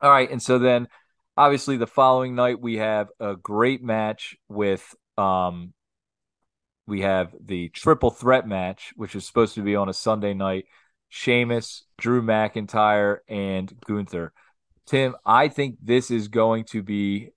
All 0.00 0.10
right, 0.10 0.30
and 0.30 0.42
so 0.42 0.58
then 0.58 0.88
obviously 1.36 1.76
the 1.76 1.86
following 1.86 2.34
night 2.34 2.60
we 2.60 2.76
have 2.76 3.08
a 3.20 3.36
great 3.36 3.82
match 3.82 4.36
with 4.48 4.94
um 5.16 5.72
we 6.86 7.02
have 7.02 7.34
the 7.40 7.68
triple 7.68 8.10
threat 8.10 8.46
match, 8.46 8.92
which 8.96 9.14
is 9.14 9.24
supposed 9.26 9.54
to 9.54 9.62
be 9.62 9.76
on 9.76 9.88
a 9.88 9.94
Sunday 9.94 10.34
night. 10.34 10.66
Sheamus, 11.08 11.84
Drew 11.98 12.22
McIntyre, 12.22 13.18
and 13.28 13.72
Gunther. 13.86 14.32
Tim, 14.86 15.14
I 15.24 15.48
think 15.48 15.76
this 15.82 16.10
is 16.10 16.28
going 16.28 16.64
to 16.70 16.82
be 16.82 17.30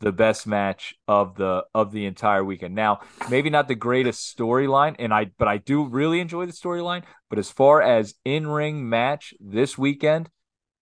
the 0.00 0.12
best 0.12 0.46
match 0.46 0.94
of 1.06 1.36
the 1.36 1.64
of 1.74 1.92
the 1.92 2.06
entire 2.06 2.42
weekend. 2.42 2.74
Now, 2.74 3.00
maybe 3.30 3.50
not 3.50 3.68
the 3.68 3.74
greatest 3.74 4.36
storyline, 4.36 4.96
and 4.98 5.12
I 5.14 5.26
but 5.38 5.46
I 5.46 5.58
do 5.58 5.84
really 5.84 6.20
enjoy 6.20 6.46
the 6.46 6.52
storyline. 6.52 7.04
But 7.28 7.38
as 7.38 7.50
far 7.50 7.82
as 7.82 8.14
in 8.24 8.46
ring 8.48 8.88
match 8.88 9.34
this 9.38 9.78
weekend, 9.78 10.30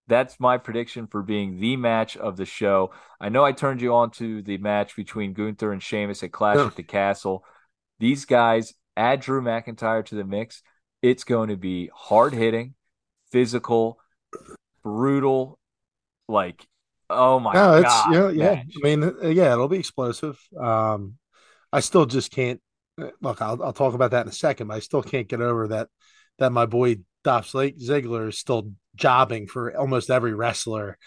that's 0.07 0.39
my 0.39 0.57
prediction 0.57 1.05
for 1.05 1.21
being 1.21 1.59
the 1.59 1.75
match 1.75 2.17
of 2.17 2.37
the 2.37 2.45
show. 2.45 2.91
I 3.19 3.29
know 3.29 3.43
I 3.43 3.51
turned 3.51 3.81
you 3.81 3.93
on 3.93 4.11
to 4.11 4.41
the 4.41 4.57
match 4.57 4.95
between 4.95 5.33
Gunther 5.33 5.71
and 5.71 5.83
Sheamus 5.83 6.23
at 6.23 6.31
Clash 6.31 6.57
at 6.57 6.75
the 6.75 6.83
Castle. 6.83 7.43
These 7.99 8.25
guys 8.25 8.73
add 8.97 9.19
Drew 9.19 9.41
McIntyre 9.41 10.05
to 10.05 10.15
the 10.15 10.23
mix. 10.23 10.63
It's 11.01 11.23
going 11.23 11.49
to 11.49 11.57
be 11.57 11.89
hard 11.93 12.33
hitting, 12.33 12.73
physical, 13.31 13.99
brutal. 14.83 15.59
Like, 16.27 16.67
oh 17.09 17.39
my 17.39 17.53
no, 17.53 17.77
it's, 17.77 17.87
god! 17.87 18.13
Yeah, 18.13 18.29
yeah. 18.29 18.61
I 18.61 18.87
mean, 18.87 19.03
uh, 19.03 19.27
yeah, 19.27 19.53
it'll 19.53 19.67
be 19.67 19.79
explosive. 19.79 20.39
Um, 20.59 21.15
I 21.71 21.79
still 21.79 22.05
just 22.05 22.31
can't. 22.31 22.61
Uh, 22.99 23.09
look, 23.21 23.41
I'll, 23.41 23.61
I'll 23.63 23.73
talk 23.73 23.93
about 23.93 24.11
that 24.11 24.25
in 24.25 24.29
a 24.29 24.33
second. 24.33 24.67
But 24.67 24.77
I 24.77 24.79
still 24.79 25.03
can't 25.03 25.27
get 25.27 25.41
over 25.41 25.69
that 25.69 25.89
that 26.39 26.51
my 26.51 26.65
boy 26.65 26.97
Dolph 27.23 27.51
Ziggler 27.51 28.29
is 28.29 28.37
still 28.37 28.71
jobbing 28.95 29.47
for 29.47 29.75
almost 29.77 30.09
every 30.09 30.33
wrestler 30.33 30.97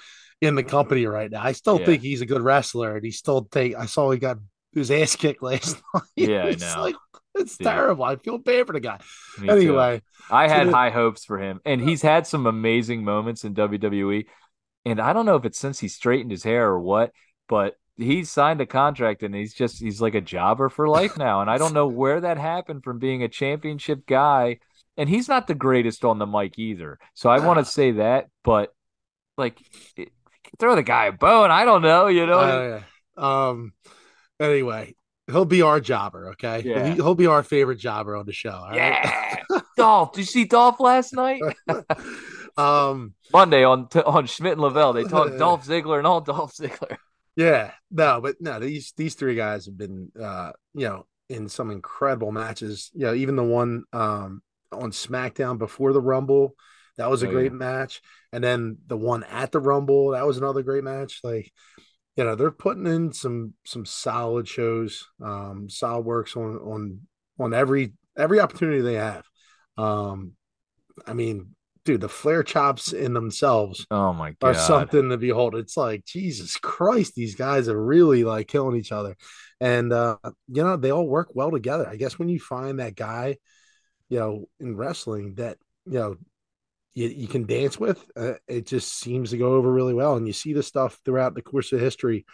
in 0.41 0.55
the 0.55 0.63
company 0.63 1.07
right 1.07 1.31
now. 1.31 1.43
I 1.43 1.53
still 1.53 1.79
yeah. 1.81 1.87
think 1.87 2.03
he's 2.03 2.21
a 2.21 2.27
good 2.27 2.43
wrestler, 2.43 2.97
and 2.97 3.05
he 3.05 3.11
still 3.11 3.45
take. 3.45 3.77
I 3.77 3.87
saw 3.87 4.11
he 4.11 4.19
got 4.19 4.39
his 4.75 4.91
ass 4.91 5.17
kicked 5.17 5.43
last 5.43 5.81
night. 5.95 6.03
Yeah, 6.17 6.45
I 6.45 6.55
know. 6.55 6.83
Like, 6.83 6.97
it's 7.35 7.57
yeah. 7.61 7.73
terrible. 7.73 8.05
I 8.05 8.17
feel 8.17 8.39
bad 8.39 8.67
for 8.67 8.73
the 8.75 8.81
guy. 8.81 8.99
Me 9.39 9.49
anyway, 9.49 9.99
too. 9.99 10.35
I 10.35 10.49
had 10.49 10.69
high 10.69 10.91
hopes 10.91 11.25
for 11.25 11.39
him, 11.39 11.61
and 11.65 11.81
he's 11.81 12.03
had 12.03 12.27
some 12.27 12.47
amazing 12.47 13.05
moments 13.05 13.45
in 13.45 13.55
WWE. 13.55 14.27
And 14.85 15.01
I 15.01 15.13
don't 15.13 15.27
know 15.27 15.37
if 15.37 15.45
it's 15.45 15.59
since 15.59 15.79
he 15.79 15.89
straightened 15.89 16.31
his 16.31 16.43
hair 16.43 16.67
or 16.69 16.81
what, 16.81 17.13
but 17.49 17.75
he's 17.97 18.31
signed 18.31 18.61
a 18.61 18.67
contract 18.67 19.23
and 19.23 19.35
he's 19.35 19.55
just 19.55 19.79
he's 19.81 20.01
like 20.01 20.15
a 20.15 20.21
jobber 20.21 20.69
for 20.69 20.89
life 20.89 21.17
now. 21.17 21.41
And 21.41 21.51
I 21.51 21.59
don't 21.59 21.75
know 21.75 21.87
where 21.87 22.21
that 22.21 22.39
happened 22.39 22.83
from 22.83 22.99
being 22.99 23.23
a 23.23 23.29
championship 23.29 24.07
guy 24.07 24.59
and 24.97 25.09
he's 25.09 25.29
not 25.29 25.47
the 25.47 25.55
greatest 25.55 26.05
on 26.05 26.19
the 26.19 26.27
mic 26.27 26.59
either. 26.59 26.99
So 27.15 27.31
I 27.31 27.45
want 27.45 27.59
to 27.59 27.65
say 27.71 27.93
that, 27.93 28.29
but 28.45 28.75
like 29.39 29.59
throw 30.59 30.75
the 30.75 30.83
guy 30.83 31.07
a 31.07 31.13
bone. 31.13 31.51
I 31.51 31.65
don't 31.65 31.83
know, 31.83 32.09
you 32.09 32.27
know. 32.27 32.83
Uh, 33.17 33.21
um. 33.21 33.73
Anyway, 34.41 34.97
he'll 35.29 35.45
be 35.45 35.63
our 35.63 35.81
jobber. 35.81 36.31
Okay. 36.31 36.63
Yeah. 36.65 36.95
He'll 36.95 37.15
be 37.15 37.27
our 37.27 37.43
favorite 37.43 37.79
jobber 37.79 38.17
on 38.17 38.27
the 38.27 38.33
show. 38.33 38.69
yeah. 38.75 39.37
Dolph. 39.77 40.13
Did 40.13 40.23
you 40.23 40.27
see 40.27 40.45
Dolph 40.45 40.81
last 40.81 41.13
night? 41.13 41.43
um. 42.57 43.15
Monday 43.33 43.65
on 43.65 43.89
on 44.07 44.27
Schmidt 44.27 44.53
and 44.53 44.61
Lavelle, 44.61 44.93
they 44.93 45.05
talked 45.05 45.39
Dolph 45.39 45.67
Ziggler 45.67 45.99
and 45.99 46.07
all 46.07 46.21
Dolph 46.21 46.55
Ziggler. 46.55 46.97
Yeah. 47.37 47.73
No, 47.91 48.21
but 48.21 48.37
no, 48.41 48.59
these 48.59 48.93
these 48.97 49.15
three 49.15 49.35
guys 49.35 49.67
have 49.67 49.77
been, 49.77 50.11
uh, 50.21 50.53
you 50.75 50.87
know, 50.87 51.07
in 51.29 51.49
some 51.49 51.71
incredible 51.71 52.33
matches. 52.33 52.91
You 52.95 53.07
know, 53.07 53.15
even 53.15 53.37
the 53.37 53.45
one 53.45 53.85
um, 53.93 54.43
on 54.71 54.91
SmackDown 54.91 55.59
before 55.59 55.93
the 55.93 56.01
Rumble, 56.01 56.55
that 56.99 57.11
was 57.11 57.23
a 57.23 57.29
oh, 57.29 57.31
great 57.31 57.53
yeah. 57.53 57.59
match. 57.59 58.01
And 58.33 58.43
then 58.43 58.79
the 58.87 58.97
one 58.97 59.25
at 59.25 59.53
the 59.53 59.61
Rumble, 59.61 60.11
that 60.11 60.27
was 60.27 60.39
another 60.39 60.63
great 60.63 60.85
match. 60.85 61.21
Like, 61.23 61.51
you 62.17 62.25
know, 62.25 62.35
they're 62.35 62.51
putting 62.51 62.87
in 62.87 63.13
some 63.13 63.55
some 63.65 63.87
solid 63.87 64.47
shows, 64.47 65.07
um, 65.23 65.69
solid 65.69 66.05
works 66.05 66.37
on 66.37 66.57
on 66.57 67.01
on 67.39 67.55
every 67.55 67.95
every 68.17 68.41
opportunity 68.41 68.83
they 68.83 68.95
have. 68.95 69.25
Um, 69.79 70.33
I 71.07 71.15
mean, 71.15 71.55
dude, 71.85 72.01
the 72.01 72.09
flare 72.09 72.43
chops 72.43 72.93
in 72.93 73.13
themselves 73.13 73.87
oh 73.91 74.13
my 74.13 74.35
god 74.41 74.49
are 74.49 74.55
something 74.55 75.11
to 75.11 75.17
behold. 75.17 75.55
It's 75.55 75.77
like 75.77 76.05
Jesus 76.05 76.57
Christ, 76.57 77.15
these 77.15 77.35
guys 77.35 77.69
are 77.69 77.83
really 77.83 78.25
like 78.25 78.49
killing 78.49 78.77
each 78.77 78.93
other. 78.93 79.17
And 79.61 79.93
uh, 79.93 80.17
you 80.49 80.63
know, 80.63 80.77
they 80.77 80.91
all 80.91 81.07
work 81.07 81.31
well 81.35 81.51
together. 81.51 81.89
I 81.89 81.97
guess 81.97 82.19
when 82.19 82.29
you 82.29 82.41
find 82.41 82.81
that 82.81 82.97
guy, 82.97 83.37
you 84.09 84.19
know, 84.19 84.49
in 84.61 84.77
wrestling 84.77 85.35
that, 85.37 85.59
you 85.87 85.99
know, 85.99 86.17
you, 86.95 87.09
you 87.09 87.27
can 87.27 87.47
dance 87.47 87.81
with, 87.81 88.05
uh, 88.17 88.35
it 88.47 88.67
just 88.67 88.93
seems 88.93 89.31
to 89.31 89.39
go 89.39 89.55
over 89.55 89.73
really 89.73 89.95
well. 89.95 90.17
And 90.17 90.27
you 90.27 90.33
see 90.33 90.53
the 90.53 90.63
stuff 90.63 90.99
throughout 91.05 91.35
the 91.35 91.43
course 91.43 91.73
of 91.73 91.81
history, 91.81 92.27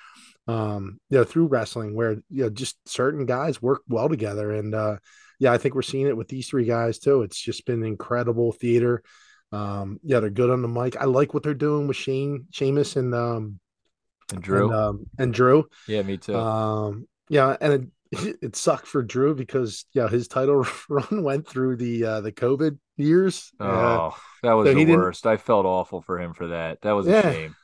um, 0.49 0.99
you 1.11 1.18
know, 1.18 1.24
through 1.24 1.46
wrestling 1.46 1.94
where, 1.94 2.12
you 2.30 2.42
know, 2.42 2.51
just 2.51 2.76
certain 2.88 3.26
guys 3.26 3.62
work 3.62 3.82
well 3.88 4.09
together. 4.09 4.51
And 4.51 4.74
uh, 4.74 4.96
yeah, 5.38 5.53
I 5.53 5.59
think 5.59 5.74
we're 5.74 5.82
seeing 5.82 6.09
it 6.09 6.16
with 6.16 6.28
these 6.28 6.49
three 6.49 6.64
guys 6.64 6.99
too. 6.99 7.22
It's 7.22 7.40
just 7.40 7.66
been 7.66 7.84
incredible 7.84 8.53
theater. 8.53 9.03
Um, 9.53 9.99
yeah, 10.03 10.20
they're 10.20 10.30
good 10.30 10.51
on 10.51 10.62
the 10.62 10.68
mic. 10.68 10.96
I 10.96 11.05
like 11.05 11.34
what 11.34 11.42
they're 11.42 11.55
doing 11.55 11.86
with 11.86 11.96
Shane, 11.96 12.46
Sheamus, 12.51 12.96
and 12.96 13.14
um, 13.14 13.61
and 14.32 14.42
Drew, 14.42 14.66
and, 14.66 14.74
um, 14.74 15.07
and 15.18 15.32
Drew. 15.32 15.68
Yeah, 15.86 16.03
me 16.03 16.18
too. 16.18 16.36
Um, 16.36 17.09
yeah, 17.28 17.57
and 17.61 17.90
it, 18.12 18.36
it 18.42 18.57
sucked 18.57 18.86
for 18.86 19.03
Drew 19.03 19.34
because 19.34 19.86
yeah, 19.92 20.09
his 20.09 20.28
title 20.28 20.66
run 20.88 21.22
went 21.22 21.49
through 21.49 21.76
the 21.76 22.05
uh, 22.05 22.20
the 22.20 22.32
COVID 22.32 22.78
years. 22.96 23.51
Oh, 23.61 23.66
uh, 23.66 24.11
that 24.42 24.53
was 24.53 24.68
so 24.68 24.74
the 24.74 24.84
worst. 24.84 25.26
I 25.26 25.36
felt 25.36 25.66
awful 25.66 26.03
for 26.03 26.20
him 26.20 26.34
for 26.34 26.49
that. 26.49 26.82
That 26.82 26.92
was 26.92 27.07
a 27.07 27.11
yeah, 27.11 27.32
shame 27.32 27.55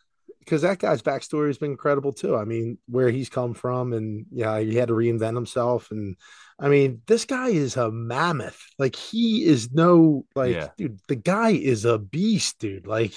because 0.45 0.63
that 0.63 0.79
guy's 0.79 1.03
backstory 1.03 1.49
has 1.49 1.59
been 1.59 1.73
incredible 1.73 2.13
too. 2.13 2.37
I 2.37 2.45
mean, 2.45 2.79
where 2.87 3.11
he's 3.11 3.29
come 3.29 3.55
from, 3.55 3.93
and 3.93 4.27
yeah, 4.31 4.61
he 4.61 4.77
had 4.77 4.89
to 4.89 4.95
reinvent 4.95 5.35
himself, 5.35 5.91
and 5.91 6.17
I 6.59 6.69
mean, 6.69 7.03
this 7.07 7.25
guy 7.25 7.49
is 7.49 7.77
a 7.77 7.91
mammoth. 7.91 8.61
Like 8.79 8.97
he 8.97 9.45
is 9.45 9.73
no 9.73 10.25
like 10.35 10.55
yeah. 10.55 10.69
dude, 10.77 11.01
the 11.09 11.17
guy 11.17 11.51
is 11.51 11.85
a 11.85 11.99
beast, 11.99 12.59
dude. 12.59 12.87
Like 12.87 13.15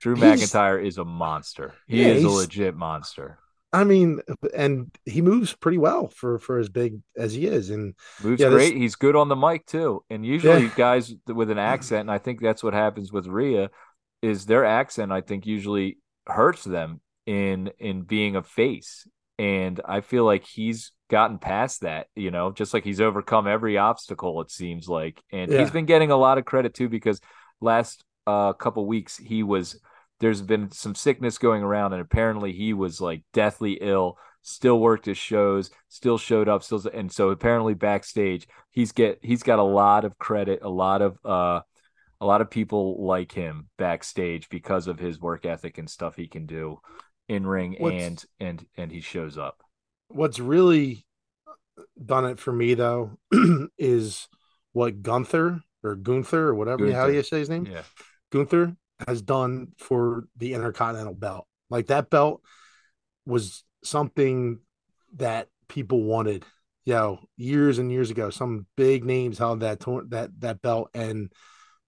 Drew 0.00 0.16
McIntyre 0.16 0.84
is 0.84 0.98
a 0.98 1.04
monster. 1.04 1.74
He 1.86 2.02
yeah, 2.02 2.08
is 2.08 2.24
a 2.24 2.28
legit 2.28 2.74
monster. 2.74 3.38
I 3.72 3.84
mean, 3.84 4.20
and 4.54 4.90
he 5.04 5.22
moves 5.22 5.54
pretty 5.54 5.78
well 5.78 6.08
for 6.08 6.38
for 6.38 6.58
as 6.58 6.68
big 6.68 7.00
as 7.16 7.34
he 7.34 7.46
is, 7.46 7.70
and 7.70 7.94
moves 8.22 8.40
yeah, 8.40 8.48
great. 8.48 8.74
This... 8.74 8.78
He's 8.78 8.96
good 8.96 9.14
on 9.14 9.28
the 9.28 9.36
mic 9.36 9.66
too. 9.66 10.04
And 10.10 10.26
usually, 10.26 10.68
guys 10.76 11.14
with 11.26 11.50
an 11.50 11.58
mm. 11.58 11.62
accent, 11.62 12.00
and 12.00 12.10
I 12.10 12.18
think 12.18 12.40
that's 12.40 12.64
what 12.64 12.74
happens 12.74 13.12
with 13.12 13.26
Rhea, 13.26 13.70
is 14.22 14.46
their 14.46 14.64
accent. 14.64 15.12
I 15.12 15.20
think 15.20 15.46
usually 15.46 15.98
hurts 16.26 16.64
them 16.64 17.00
in 17.26 17.70
in 17.78 18.02
being 18.02 18.36
a 18.36 18.42
face, 18.42 19.06
and 19.38 19.80
I 19.84 20.00
feel 20.00 20.24
like 20.24 20.44
he's 20.44 20.92
gotten 21.10 21.38
past 21.38 21.80
that, 21.80 22.06
you 22.14 22.30
know, 22.30 22.52
just 22.52 22.72
like 22.72 22.84
he's 22.84 23.00
overcome 23.00 23.46
every 23.46 23.76
obstacle, 23.76 24.40
it 24.40 24.50
seems 24.50 24.88
like. 24.88 25.20
And 25.32 25.50
yeah. 25.50 25.58
he's 25.60 25.70
been 25.70 25.86
getting 25.86 26.10
a 26.10 26.16
lot 26.16 26.38
of 26.38 26.44
credit 26.44 26.72
too, 26.72 26.88
because 26.88 27.20
last 27.60 28.04
uh, 28.26 28.52
couple 28.52 28.86
weeks 28.86 29.16
he 29.16 29.42
was 29.42 29.80
there's 30.20 30.42
been 30.42 30.70
some 30.70 30.94
sickness 30.94 31.38
going 31.38 31.62
around, 31.62 31.92
and 31.92 32.02
apparently 32.02 32.52
he 32.52 32.72
was 32.72 33.00
like 33.00 33.22
deathly 33.32 33.78
ill, 33.80 34.18
still 34.42 34.78
worked 34.78 35.06
his 35.06 35.18
shows, 35.18 35.70
still 35.88 36.18
showed 36.18 36.48
up, 36.48 36.62
still 36.62 36.82
and 36.92 37.10
so 37.10 37.30
apparently 37.30 37.74
backstage 37.74 38.46
he's 38.70 38.92
get 38.92 39.18
he's 39.22 39.42
got 39.42 39.58
a 39.58 39.64
lot 39.64 40.04
of 40.04 40.18
credit, 40.18 40.60
a 40.62 40.68
lot 40.68 41.02
of 41.02 41.18
uh 41.24 41.60
a 42.20 42.26
lot 42.26 42.40
of 42.40 42.50
people 42.50 43.04
like 43.04 43.32
him 43.32 43.68
backstage 43.78 44.48
because 44.48 44.86
of 44.86 44.98
his 44.98 45.20
work 45.20 45.46
ethic 45.46 45.78
and 45.78 45.88
stuff 45.88 46.16
he 46.16 46.26
can 46.26 46.46
do 46.46 46.78
in 47.28 47.46
ring 47.46 47.76
and 47.78 48.24
and 48.40 48.66
and 48.76 48.90
he 48.90 49.00
shows 49.00 49.38
up 49.38 49.62
what's 50.08 50.40
really 50.40 51.06
done 52.04 52.24
it 52.24 52.38
for 52.38 52.52
me 52.52 52.74
though 52.74 53.12
is 53.78 54.28
what 54.72 55.02
Gunther 55.02 55.62
or 55.82 55.94
Gunther 55.94 56.48
or 56.48 56.54
whatever 56.54 56.84
Gunther. 56.84 56.98
how 56.98 57.06
do 57.06 57.14
you 57.14 57.22
say 57.22 57.38
his 57.38 57.50
name? 57.50 57.66
Yeah. 57.66 57.82
Gunther 58.30 58.76
has 59.06 59.22
done 59.22 59.68
for 59.78 60.24
the 60.36 60.54
Intercontinental 60.54 61.14
belt. 61.14 61.46
Like 61.68 61.86
that 61.86 62.10
belt 62.10 62.42
was 63.26 63.64
something 63.82 64.58
that 65.16 65.48
people 65.68 66.02
wanted, 66.02 66.44
you 66.84 66.94
know, 66.94 67.20
years 67.36 67.78
and 67.78 67.90
years 67.90 68.10
ago. 68.10 68.30
Some 68.30 68.66
big 68.76 69.04
names 69.04 69.38
held 69.38 69.60
that 69.60 69.80
that 70.08 70.30
that 70.40 70.62
belt, 70.62 70.90
and 70.94 71.32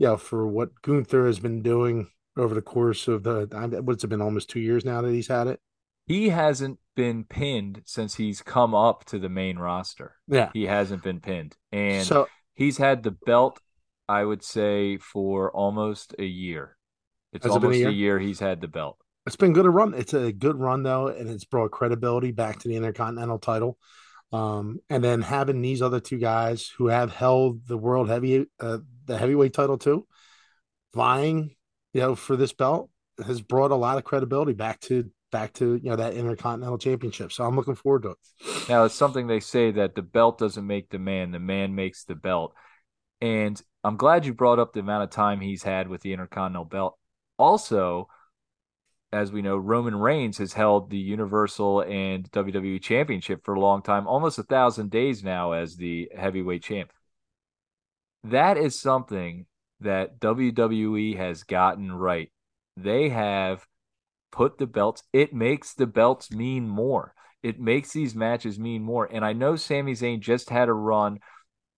know, 0.06 0.16
for 0.16 0.46
what 0.46 0.82
Gunther 0.82 1.26
has 1.26 1.38
been 1.38 1.62
doing 1.62 2.08
over 2.36 2.54
the 2.54 2.62
course 2.62 3.08
of 3.08 3.24
the 3.24 3.82
what's 3.84 4.04
it 4.04 4.08
been 4.08 4.22
almost 4.22 4.48
two 4.48 4.60
years 4.60 4.84
now 4.84 5.02
that 5.02 5.12
he's 5.12 5.28
had 5.28 5.48
it 5.48 5.60
he 6.06 6.30
hasn't 6.30 6.78
been 6.96 7.24
pinned 7.24 7.82
since 7.84 8.14
he's 8.14 8.42
come 8.42 8.74
up 8.74 9.04
to 9.06 9.18
the 9.18 9.28
main 9.28 9.58
roster. 9.58 10.16
Yeah. 10.28 10.50
He 10.52 10.64
hasn't 10.66 11.02
been 11.02 11.20
pinned. 11.20 11.56
And 11.70 12.06
so, 12.06 12.28
he's 12.54 12.76
had 12.76 13.02
the 13.02 13.12
belt, 13.12 13.60
I 14.08 14.24
would 14.24 14.42
say, 14.42 14.98
for 14.98 15.50
almost 15.52 16.14
a 16.18 16.24
year. 16.24 16.76
It's 17.32 17.46
almost 17.46 17.64
it 17.64 17.76
a, 17.76 17.78
year? 17.78 17.88
a 17.88 17.92
year 17.92 18.18
he's 18.18 18.40
had 18.40 18.60
the 18.60 18.68
belt. 18.68 18.98
It's 19.26 19.36
been 19.36 19.52
good 19.52 19.62
to 19.62 19.70
run. 19.70 19.94
It's 19.94 20.14
a 20.14 20.32
good 20.32 20.56
run 20.56 20.82
though, 20.82 21.06
and 21.06 21.30
it's 21.30 21.44
brought 21.44 21.70
credibility 21.70 22.32
back 22.32 22.58
to 22.60 22.68
the 22.68 22.76
Intercontinental 22.76 23.38
title. 23.38 23.78
Um, 24.32 24.80
and 24.90 25.04
then 25.04 25.22
having 25.22 25.62
these 25.62 25.82
other 25.82 26.00
two 26.00 26.18
guys 26.18 26.70
who 26.76 26.88
have 26.88 27.12
held 27.12 27.66
the 27.68 27.76
world 27.76 28.08
heavy, 28.08 28.46
uh, 28.58 28.78
the 29.06 29.18
heavyweight 29.18 29.52
title 29.52 29.78
too, 29.78 30.06
vying, 30.94 31.54
you 31.92 32.00
know, 32.00 32.14
for 32.14 32.36
this 32.36 32.52
belt 32.52 32.90
has 33.24 33.40
brought 33.40 33.70
a 33.70 33.76
lot 33.76 33.98
of 33.98 34.04
credibility 34.04 34.52
back 34.52 34.80
to 34.80 35.10
back 35.30 35.52
to 35.54 35.76
you 35.76 35.90
know 35.90 35.96
that 35.96 36.14
intercontinental 36.14 36.78
championship. 36.78 37.32
So 37.32 37.44
I'm 37.44 37.56
looking 37.56 37.74
forward 37.74 38.02
to 38.02 38.10
it. 38.10 38.68
Now 38.68 38.84
it's 38.84 38.94
something 38.94 39.26
they 39.26 39.40
say 39.40 39.72
that 39.72 39.94
the 39.94 40.02
belt 40.02 40.38
doesn't 40.38 40.66
make 40.66 40.90
the 40.90 40.98
man, 40.98 41.32
the 41.32 41.40
man 41.40 41.74
makes 41.74 42.04
the 42.04 42.14
belt. 42.14 42.54
And 43.20 43.60
I'm 43.82 43.96
glad 43.96 44.26
you 44.26 44.34
brought 44.34 44.58
up 44.58 44.72
the 44.72 44.80
amount 44.80 45.04
of 45.04 45.10
time 45.10 45.40
he's 45.40 45.62
had 45.62 45.88
with 45.88 46.02
the 46.02 46.12
intercontinental 46.12 46.64
belt. 46.64 46.98
Also, 47.38 48.08
as 49.12 49.30
we 49.30 49.42
know, 49.42 49.56
Roman 49.56 49.94
Reigns 49.94 50.38
has 50.38 50.52
held 50.52 50.90
the 50.90 50.98
Universal 50.98 51.82
and 51.82 52.30
WWE 52.30 52.80
Championship 52.80 53.44
for 53.44 53.54
a 53.54 53.60
long 53.60 53.82
time, 53.82 54.06
almost 54.06 54.38
a 54.38 54.42
thousand 54.42 54.90
days 54.90 55.22
now 55.22 55.52
as 55.52 55.76
the 55.76 56.10
heavyweight 56.16 56.62
champ. 56.62 56.90
That 58.24 58.56
is 58.56 58.78
something 58.78 59.46
that 59.80 60.20
WWE 60.20 61.16
has 61.16 61.42
gotten 61.42 61.92
right. 61.92 62.30
They 62.76 63.08
have 63.08 63.66
put 64.30 64.58
the 64.58 64.66
belts. 64.66 65.02
It 65.12 65.32
makes 65.34 65.74
the 65.74 65.86
belts 65.86 66.30
mean 66.30 66.68
more. 66.68 67.14
It 67.42 67.60
makes 67.60 67.92
these 67.92 68.14
matches 68.14 68.58
mean 68.58 68.82
more. 68.82 69.08
And 69.10 69.24
I 69.24 69.32
know 69.32 69.56
Sami 69.56 69.92
Zayn 69.92 70.20
just 70.20 70.50
had 70.50 70.68
a 70.68 70.72
run 70.72 71.18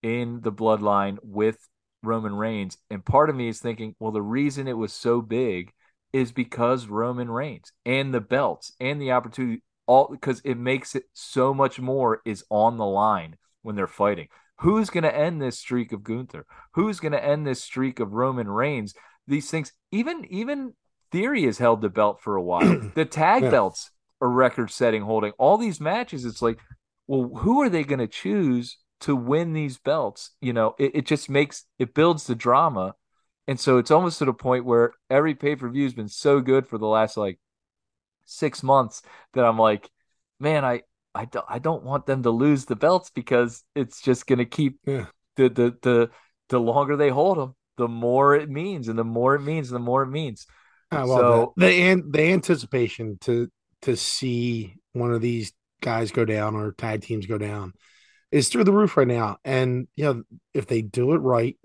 in 0.03 0.42
the 0.42 0.53
bloodline 0.53 1.18
with 1.22 1.57
Roman 2.03 2.34
Reigns. 2.34 2.76
And 2.90 3.05
part 3.05 3.30
of 3.30 3.36
me 3.36 3.49
is 3.49 3.61
thinking, 3.61 3.95
well, 3.99 4.12
the 4.12 4.22
reason 4.22 4.68
it 4.68 4.76
was 4.76 4.92
so 4.92 5.22
big 5.22 5.72
is 6.12 6.30
because 6.30 6.86
Roman 6.86 7.30
Reigns 7.30 7.72
and 7.84 8.12
the 8.12 8.20
belts 8.20 8.72
and 8.78 9.01
the 9.01 9.12
opportunity, 9.12 9.62
all 9.86 10.09
because 10.09 10.40
it 10.45 10.57
makes 10.57 10.95
it 10.95 11.05
so 11.14 11.53
much 11.55 11.80
more 11.80 12.20
is 12.24 12.45
on 12.51 12.76
the 12.76 12.86
line 12.86 13.36
when 13.62 13.74
they're 13.74 13.86
fighting. 13.86 14.28
Who's 14.59 14.90
going 14.90 15.05
to 15.05 15.16
end 15.16 15.42
this 15.42 15.59
streak 15.59 15.92
of 15.92 16.05
Gunther? 16.05 16.46
Who's 16.74 17.00
going 17.00 17.12
to 17.12 17.24
end 17.24 17.46
this 17.46 17.62
streak 17.62 18.00
of 18.00 18.12
Roman 18.12 18.48
Reigns? 18.48 18.94
These 19.26 19.50
things, 19.50 19.72
even 19.90 20.24
even 20.30 20.74
Theory 21.14 21.44
has 21.44 21.59
held 21.59 21.80
the 21.80 21.88
belt 21.88 22.20
for 22.20 22.34
a 22.34 22.42
while. 22.42 22.90
the 22.96 23.05
tag 23.05 23.44
yeah. 23.44 23.50
belts 23.50 23.92
are 24.20 24.28
record 24.28 24.68
setting 24.68 25.02
holding. 25.02 25.30
All 25.38 25.57
these 25.57 25.80
matches, 25.80 26.24
it's 26.24 26.42
like, 26.42 26.59
well, 27.07 27.30
who 27.36 27.62
are 27.62 27.68
they 27.68 27.84
going 27.84 28.00
to 28.00 28.09
choose 28.09 28.78
to 29.02 29.14
win 29.14 29.52
these 29.52 29.78
belts? 29.78 30.32
You 30.40 30.52
know, 30.52 30.74
it, 30.76 30.90
it 30.96 31.07
just 31.07 31.30
makes 31.30 31.66
it 31.78 31.94
builds 31.94 32.26
the 32.26 32.34
drama. 32.34 32.94
And 33.46 33.61
so 33.61 33.78
it's 33.78 33.92
almost 33.92 34.18
to 34.18 34.24
the 34.24 34.32
point 34.32 34.64
where 34.64 34.92
every 35.09 35.36
pay 35.36 35.55
per 35.55 35.68
view 35.68 35.84
has 35.84 35.94
been 35.94 36.09
so 36.09 36.40
good 36.40 36.66
for 36.66 36.78
the 36.78 36.86
last 36.88 37.16
like 37.16 37.38
six 38.24 38.64
months 38.64 39.00
that 39.34 39.44
I'm 39.44 39.59
like, 39.59 39.88
man, 40.40 40.64
I, 40.64 40.82
I 41.15 41.27
don't, 41.27 41.47
I 41.49 41.59
don't 41.59 41.85
want 41.85 42.07
them 42.07 42.23
to 42.25 42.31
lose 42.31 42.65
the 42.65 42.77
belts 42.77 43.11
because 43.11 43.62
it's 43.75 44.01
just 44.01 44.27
going 44.27 44.39
to 44.39 44.45
keep 44.45 44.79
yeah. 44.85 45.07
the, 45.37 45.49
the, 45.49 45.77
the, 45.83 46.11
the 46.49 46.61
longer 46.61 46.97
they 46.97 47.11
hold 47.11 47.39
them, 47.39 47.55
the 47.77 47.89
more 47.89 48.35
it 48.35 48.51
means, 48.51 48.89
and 48.89 48.99
the 48.99 49.05
more 49.05 49.35
it 49.35 49.41
means, 49.41 49.71
the 49.71 49.79
more 49.79 50.03
it 50.03 50.11
means. 50.11 50.47
Well, 50.93 51.07
so 51.07 51.55
the, 51.57 51.67
the 51.67 52.03
the 52.11 52.33
anticipation 52.33 53.19
to 53.23 53.51
to 53.83 53.97
see 53.97 54.77
one 54.93 55.12
of 55.12 55.21
these 55.21 55.53
guys 55.83 56.12
go 56.12 56.25
down 56.25 56.55
or 56.55 56.73
tag 56.73 57.03
teams 57.03 57.27
go 57.27 57.39
down 57.39 57.73
is 58.31 58.49
through 58.49 58.65
the 58.65 58.73
roof 58.73 58.97
right 58.97 59.09
now. 59.09 59.39
And 59.45 59.89
you 59.97 60.05
know, 60.05 60.23
if 60.53 60.67
they 60.67 60.83
do 60.83 61.15
it 61.15 61.19
right, 61.19 61.57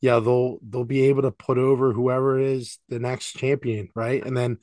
yeah, 0.00 0.18
they'll 0.20 0.58
they'll 0.66 0.84
be 0.84 1.04
able 1.04 1.22
to 1.22 1.30
put 1.30 1.58
over 1.58 1.92
whoever 1.92 2.38
is 2.38 2.78
the 2.88 2.98
next 2.98 3.32
champion, 3.32 3.88
right? 3.94 4.24
And 4.24 4.36
then 4.36 4.58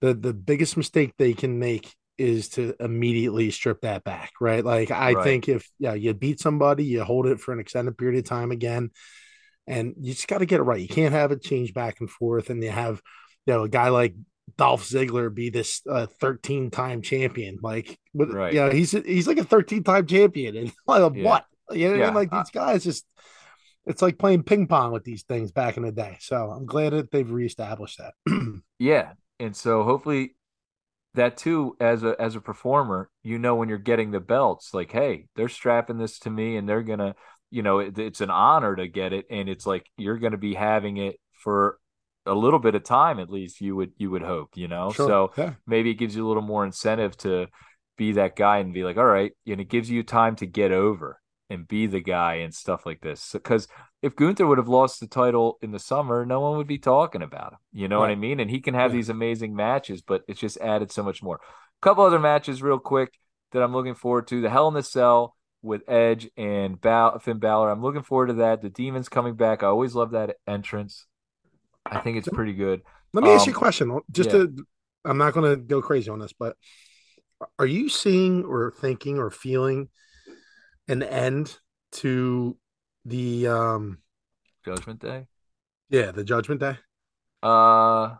the 0.00 0.14
the 0.14 0.32
biggest 0.32 0.76
mistake 0.76 1.12
they 1.18 1.34
can 1.34 1.58
make 1.58 1.94
is 2.18 2.50
to 2.50 2.74
immediately 2.80 3.50
strip 3.50 3.82
that 3.82 4.04
back, 4.04 4.32
right? 4.40 4.64
Like 4.64 4.90
I 4.90 5.14
Right. 5.14 5.24
think 5.24 5.48
if 5.48 5.68
yeah, 5.78 5.94
you 5.94 6.14
beat 6.14 6.40
somebody, 6.40 6.84
you 6.84 7.04
hold 7.04 7.26
it 7.26 7.40
for 7.40 7.52
an 7.52 7.60
extended 7.60 7.96
period 7.96 8.18
of 8.18 8.24
time 8.24 8.50
again, 8.50 8.90
and 9.66 9.94
you 10.00 10.14
just 10.14 10.28
got 10.28 10.38
to 10.38 10.46
get 10.46 10.60
it 10.60 10.64
right. 10.64 10.80
You 10.80 10.88
can't 10.88 11.12
have 11.14 11.32
it 11.32 11.42
change 11.42 11.74
back 11.74 12.00
and 12.00 12.10
forth, 12.10 12.50
and 12.50 12.62
you 12.62 12.70
have 12.70 13.00
you 13.46 13.54
know 13.54 13.64
a 13.64 13.68
guy 13.68 13.88
like 13.88 14.14
Dolph 14.56 14.84
Ziggler 14.84 15.32
be 15.32 15.50
this 15.50 15.82
uh, 15.88 16.06
13 16.20 16.70
time 16.70 17.02
champion. 17.02 17.58
Like, 17.62 17.98
with, 18.14 18.32
Right. 18.32 18.52
you 18.52 18.60
know, 18.60 18.70
he's 18.70 18.92
he's 18.92 19.28
like 19.28 19.38
a 19.38 19.44
13 19.44 19.84
time 19.84 20.06
champion, 20.06 20.56
and 20.56 20.72
like 20.86 21.12
Yeah. 21.14 21.24
what? 21.24 21.44
You 21.70 21.88
know 21.88 21.94
I 21.94 21.98
Yeah. 21.98 22.06
mean? 22.06 22.14
Like 22.14 22.30
these 22.30 22.50
guys 22.50 22.84
just. 22.84 23.04
It's 23.86 24.02
like 24.02 24.18
playing 24.18 24.42
ping 24.42 24.66
pong 24.66 24.92
with 24.92 25.04
these 25.04 25.22
things 25.22 25.50
back 25.50 25.78
in 25.78 25.82
the 25.82 25.92
day. 25.92 26.18
So 26.20 26.50
I'm 26.50 26.66
glad 26.66 26.92
that 26.92 27.10
they've 27.10 27.30
reestablished 27.30 27.98
that. 27.98 28.12
Yeah. 28.78 29.12
And 29.40 29.54
so 29.56 29.82
hopefully 29.84 30.34
that 31.14 31.36
too 31.36 31.76
as 31.80 32.02
a 32.02 32.14
as 32.20 32.36
a 32.36 32.40
performer, 32.40 33.10
you 33.22 33.38
know 33.38 33.54
when 33.54 33.68
you're 33.68 33.78
getting 33.78 34.10
the 34.10 34.20
belts 34.20 34.72
like 34.74 34.92
hey, 34.92 35.26
they're 35.36 35.48
strapping 35.48 35.98
this 35.98 36.18
to 36.20 36.30
me 36.30 36.56
and 36.56 36.68
they're 36.68 36.82
going 36.82 36.98
to, 36.98 37.14
you 37.50 37.62
know, 37.62 37.78
it, 37.78 37.98
it's 37.98 38.20
an 38.20 38.30
honor 38.30 38.76
to 38.76 38.86
get 38.86 39.12
it 39.12 39.26
and 39.30 39.48
it's 39.48 39.66
like 39.66 39.86
you're 39.96 40.18
going 40.18 40.32
to 40.32 40.38
be 40.38 40.54
having 40.54 40.96
it 40.96 41.16
for 41.32 41.78
a 42.26 42.34
little 42.34 42.58
bit 42.58 42.74
of 42.74 42.84
time 42.84 43.18
at 43.18 43.30
least 43.30 43.60
you 43.60 43.74
would 43.74 43.92
you 43.96 44.10
would 44.10 44.22
hope, 44.22 44.50
you 44.56 44.68
know. 44.68 44.92
Sure. 44.92 45.06
So 45.08 45.32
yeah. 45.36 45.54
maybe 45.66 45.90
it 45.90 45.94
gives 45.94 46.14
you 46.14 46.26
a 46.26 46.28
little 46.28 46.42
more 46.42 46.64
incentive 46.64 47.16
to 47.18 47.46
be 47.96 48.12
that 48.12 48.36
guy 48.36 48.58
and 48.58 48.72
be 48.72 48.84
like, 48.84 48.96
all 48.96 49.04
right, 49.04 49.32
and 49.46 49.60
it 49.60 49.68
gives 49.68 49.90
you 49.90 50.02
time 50.02 50.36
to 50.36 50.46
get 50.46 50.72
over 50.72 51.20
and 51.50 51.66
be 51.66 51.86
the 51.86 52.00
guy 52.00 52.34
and 52.34 52.54
stuff 52.54 52.84
like 52.84 53.00
this. 53.00 53.32
Because 53.32 53.68
if 54.02 54.14
Gunther 54.14 54.46
would 54.46 54.58
have 54.58 54.68
lost 54.68 55.00
the 55.00 55.06
title 55.06 55.58
in 55.62 55.70
the 55.70 55.78
summer, 55.78 56.26
no 56.26 56.40
one 56.40 56.56
would 56.58 56.66
be 56.66 56.78
talking 56.78 57.22
about 57.22 57.52
him. 57.52 57.58
You 57.72 57.88
know 57.88 57.98
what 58.00 58.10
I 58.10 58.14
mean? 58.14 58.40
And 58.40 58.50
he 58.50 58.60
can 58.60 58.74
have 58.74 58.92
these 58.92 59.08
amazing 59.08 59.56
matches, 59.56 60.02
but 60.02 60.22
it's 60.28 60.40
just 60.40 60.58
added 60.58 60.92
so 60.92 61.02
much 61.02 61.22
more. 61.22 61.36
A 61.36 61.82
couple 61.82 62.04
other 62.04 62.18
matches, 62.18 62.62
real 62.62 62.78
quick, 62.78 63.18
that 63.52 63.62
I'm 63.62 63.72
looking 63.72 63.94
forward 63.94 64.28
to: 64.28 64.40
the 64.40 64.50
Hell 64.50 64.68
in 64.68 64.74
the 64.74 64.82
Cell 64.82 65.34
with 65.62 65.88
Edge 65.88 66.28
and 66.36 66.80
Bal- 66.80 67.18
Finn 67.18 67.38
Balor. 67.38 67.70
I'm 67.70 67.82
looking 67.82 68.02
forward 68.02 68.28
to 68.28 68.34
that. 68.34 68.62
The 68.62 68.68
Demons 68.68 69.08
coming 69.08 69.34
back. 69.34 69.62
I 69.62 69.66
always 69.66 69.94
love 69.94 70.12
that 70.12 70.36
entrance. 70.46 71.06
I 71.86 72.00
think 72.00 72.18
it's 72.18 72.28
pretty 72.28 72.52
good. 72.52 72.82
Let 73.12 73.24
me 73.24 73.30
ask 73.30 73.46
you 73.46 73.52
a 73.52 73.56
Um, 73.56 73.58
question. 73.58 74.00
Just 74.10 74.30
yeah. 74.30 74.44
to, 74.44 74.66
I'm 75.04 75.18
not 75.18 75.32
going 75.32 75.50
to 75.50 75.56
go 75.56 75.80
crazy 75.80 76.10
on 76.10 76.18
this, 76.18 76.32
but 76.32 76.56
are 77.58 77.66
you 77.66 77.88
seeing 77.88 78.44
or 78.44 78.72
thinking 78.78 79.18
or 79.18 79.30
feeling 79.30 79.88
an 80.88 81.02
end 81.02 81.58
to 81.92 82.56
the, 83.04 83.46
um, 83.48 83.98
Judgment 84.64 85.00
Day. 85.00 85.26
yeah, 85.90 86.10
the 86.10 86.24
Judgment 86.24 86.60
Day? 86.60 86.78
Uh, 87.42 88.16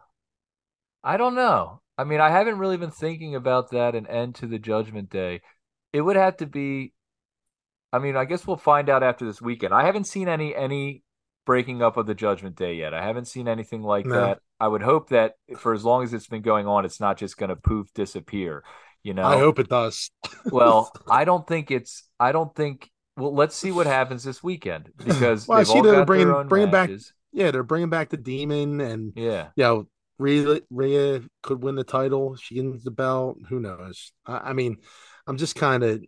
I 1.03 1.17
don't 1.17 1.35
know. 1.35 1.81
I 1.97 2.05
mean, 2.05 2.21
I 2.21 2.31
haven't 2.31 2.59
really 2.59 2.77
been 2.77 2.91
thinking 2.93 3.35
about 3.35 3.71
that 3.73 3.95
an 3.95 4.07
end 4.07 4.37
to 4.37 4.47
the 4.47 4.59
Judgment 4.59 5.11
Day. 5.11 5.41
It 5.93 6.01
would 6.01 6.17
have 6.17 6.37
to 6.39 6.47
be. 6.47 6.93
I 7.93 7.99
mean, 7.99 8.17
I 8.17 8.25
guess 8.27 8.47
we'll 8.47 8.57
find 8.59 8.89
out 8.89 9.03
after 9.03 9.25
this 9.25 9.41
weekend. 9.43 9.75
I 9.75 9.85
haven't 9.85 10.07
seen 10.07 10.29
any 10.29 10.55
any 10.55 11.03
breaking 11.47 11.83
up 11.83 11.97
of 11.97 12.07
the 12.07 12.15
Judgment 12.15 12.57
Day 12.57 12.75
yet. 12.75 12.93
I 12.95 13.03
haven't 13.05 13.27
seen 13.27 13.49
anything 13.49 13.83
like 13.83 14.07
No. 14.07 14.15
that. 14.21 14.41
I 14.61 14.69
would 14.69 14.83
hope 14.83 15.09
that 15.09 15.35
for 15.57 15.73
as 15.73 15.85
long 15.85 16.03
as 16.05 16.13
it's 16.13 16.27
been 16.27 16.43
going 16.43 16.67
on, 16.67 16.85
it's 16.85 17.01
not 17.01 17.17
just 17.17 17.39
going 17.39 17.49
to 17.49 17.57
poof 17.57 17.93
disappear. 17.95 18.63
You 19.03 19.15
know. 19.15 19.25
I 19.25 19.39
hope 19.39 19.59
it 19.59 19.69
does. 19.69 20.11
Well, 20.51 20.93
I 21.11 21.25
don't 21.25 21.47
think 21.47 21.71
it's. 21.71 22.09
I 22.19 22.33
don't 22.33 22.55
think. 22.55 22.91
Well, 23.17 23.35
let's 23.35 23.55
see 23.57 23.71
what 23.73 23.87
happens 23.87 24.25
this 24.25 24.43
weekend 24.43 24.91
because 24.97 25.47
Well, 25.49 25.59
I 25.59 25.63
see 25.65 25.75
all 25.75 25.83
they're 25.83 25.95
got 25.97 26.07
bringing- 26.07 26.29
their 26.29 26.37
own 26.37 26.49
bringing 26.49 26.71
back- 26.71 26.89
matches. 26.91 27.13
yeah, 27.33 27.51
they're 27.51 27.63
bringing 27.65 27.91
back 27.91 28.09
the 28.11 28.17
demon 28.17 28.81
and, 28.81 29.13
Yeah. 29.17 29.49
you 29.57 29.65
know, 29.65 29.89
Rhea, 30.19 30.61
Rhea 30.71 31.23
could 31.43 31.63
win 31.63 31.75
the 31.75 31.85
title. 31.85 32.37
She 32.37 32.55
gets 32.57 32.85
the 32.85 32.91
belt. 32.91 33.39
Who 33.49 33.61
knows? 33.61 34.13
I, 34.27 34.39
I 34.39 34.53
mean, 34.53 34.77
I'm 35.27 35.37
just 35.37 35.55
kind 35.57 35.83
of, 35.85 36.03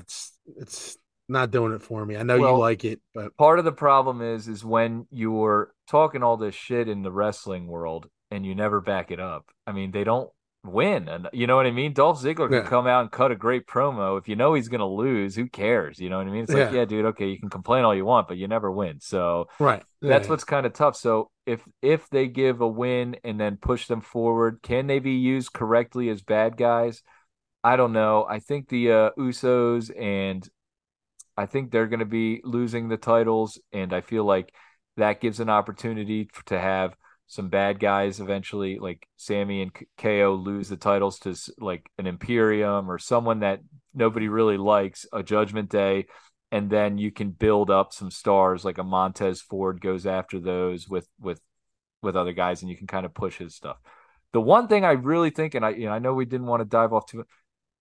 it's, 0.00 0.32
it's 0.56 0.96
not 1.28 1.50
doing 1.50 1.72
it 1.74 1.82
for 1.82 2.04
me. 2.04 2.16
I 2.16 2.22
know 2.22 2.38
Well, 2.38 2.52
you 2.54 2.58
like 2.58 2.84
it, 2.84 3.00
but 3.14 3.36
part 3.36 3.58
of 3.58 3.64
the 3.64 3.72
problem 3.72 4.22
is 4.22 4.48
is 4.48 4.64
when 4.64 5.06
you're 5.10 5.72
talking 5.88 6.22
all 6.22 6.36
this 6.36 6.54
shit 6.54 6.88
in 6.88 7.02
the 7.02 7.12
wrestling 7.12 7.66
world 7.66 8.08
and 8.30 8.44
you 8.44 8.54
never 8.54 8.80
back 8.80 9.10
it 9.10 9.20
up. 9.20 9.46
I 9.66 9.72
mean, 9.72 9.90
they 9.90 10.04
don't 10.04 10.30
win, 10.64 11.08
and 11.08 11.28
you 11.32 11.46
know 11.46 11.56
what 11.56 11.66
I 11.66 11.70
mean. 11.70 11.92
Dolph 11.92 12.20
Ziggler 12.22 12.48
can 12.48 12.62
Yeah. 12.62 12.62
come 12.62 12.86
out 12.86 13.02
and 13.02 13.10
cut 13.12 13.30
a 13.32 13.36
great 13.36 13.66
promo. 13.66 14.18
If 14.18 14.28
you 14.28 14.36
know 14.36 14.54
he's 14.54 14.68
gonna 14.68 14.86
lose, 14.88 15.34
who 15.34 15.48
cares? 15.48 15.98
You 15.98 16.10
know 16.10 16.18
what 16.18 16.26
I 16.26 16.30
mean? 16.30 16.44
It's 16.44 16.52
like, 16.52 16.70
Yeah. 16.72 16.78
yeah, 16.80 16.84
dude, 16.84 17.06
okay, 17.06 17.28
you 17.28 17.38
can 17.38 17.50
complain 17.50 17.84
all 17.84 17.94
you 17.94 18.04
want, 18.04 18.28
but 18.28 18.36
you 18.36 18.48
never 18.48 18.70
win. 18.70 19.00
So 19.00 19.48
right. 19.58 19.82
that's 20.00 20.26
Yeah. 20.26 20.30
what's 20.32 20.44
kind 20.44 20.66
of 20.66 20.72
tough. 20.72 20.96
So 20.96 21.30
if 21.46 21.62
if 21.82 22.08
they 22.10 22.26
give 22.26 22.60
a 22.60 22.68
win 22.68 23.16
and 23.24 23.40
then 23.40 23.56
push 23.56 23.86
them 23.86 24.00
forward, 24.00 24.60
can 24.62 24.86
they 24.86 24.98
be 24.98 25.12
used 25.12 25.52
correctly 25.52 26.08
as 26.08 26.22
bad 26.22 26.56
guys? 26.56 27.02
I 27.64 27.76
don't 27.76 27.92
know. 27.92 28.24
I 28.28 28.38
think 28.40 28.68
the 28.68 28.92
uh, 28.92 29.10
Usos 29.18 29.90
and 30.00 30.48
I 31.36 31.46
think 31.46 31.70
they're 31.70 31.86
going 31.86 32.00
to 32.00 32.04
be 32.06 32.40
losing 32.44 32.88
the 32.88 32.96
titles, 32.96 33.60
and 33.72 33.92
I 33.92 34.00
feel 34.00 34.24
like 34.24 34.52
that 34.96 35.20
gives 35.20 35.40
an 35.40 35.48
opportunity 35.48 36.28
to 36.46 36.58
have 36.58 36.96
some 37.28 37.50
bad 37.50 37.78
guys 37.78 38.20
eventually, 38.20 38.78
like 38.78 39.06
Sami 39.16 39.60
and 39.60 39.70
KO, 39.98 40.34
lose 40.42 40.70
the 40.70 40.78
titles 40.78 41.18
to 41.20 41.36
like 41.58 41.90
an 41.98 42.06
Imperium 42.06 42.90
or 42.90 42.98
someone 42.98 43.40
that 43.40 43.60
nobody 43.94 44.28
really 44.28 44.56
likes, 44.56 45.06
a 45.12 45.22
Judgment 45.22 45.68
Day, 45.68 46.06
and 46.50 46.70
then 46.70 46.96
you 46.96 47.12
can 47.12 47.30
build 47.30 47.70
up 47.70 47.92
some 47.92 48.10
stars 48.10 48.64
like 48.64 48.78
a 48.78 48.82
Montez 48.82 49.42
Ford 49.42 49.82
goes 49.82 50.06
after 50.06 50.40
those 50.40 50.88
with 50.88 51.06
with 51.20 51.40
with 52.02 52.16
other 52.16 52.32
guys, 52.32 52.62
and 52.62 52.70
you 52.70 52.78
can 52.78 52.86
kind 52.86 53.04
of 53.04 53.12
push 53.12 53.36
his 53.36 53.54
stuff. 53.54 53.76
The 54.32 54.40
one 54.40 54.66
thing 54.66 54.86
I 54.86 54.92
really 54.92 55.30
think, 55.30 55.54
and 55.54 55.66
I 55.66 55.70
you 55.70 55.84
know 55.84 55.92
I 55.92 55.98
know 55.98 56.14
we 56.14 56.24
didn't 56.24 56.46
want 56.46 56.62
to 56.62 56.64
dive 56.64 56.94
off 56.94 57.06
too, 57.06 57.24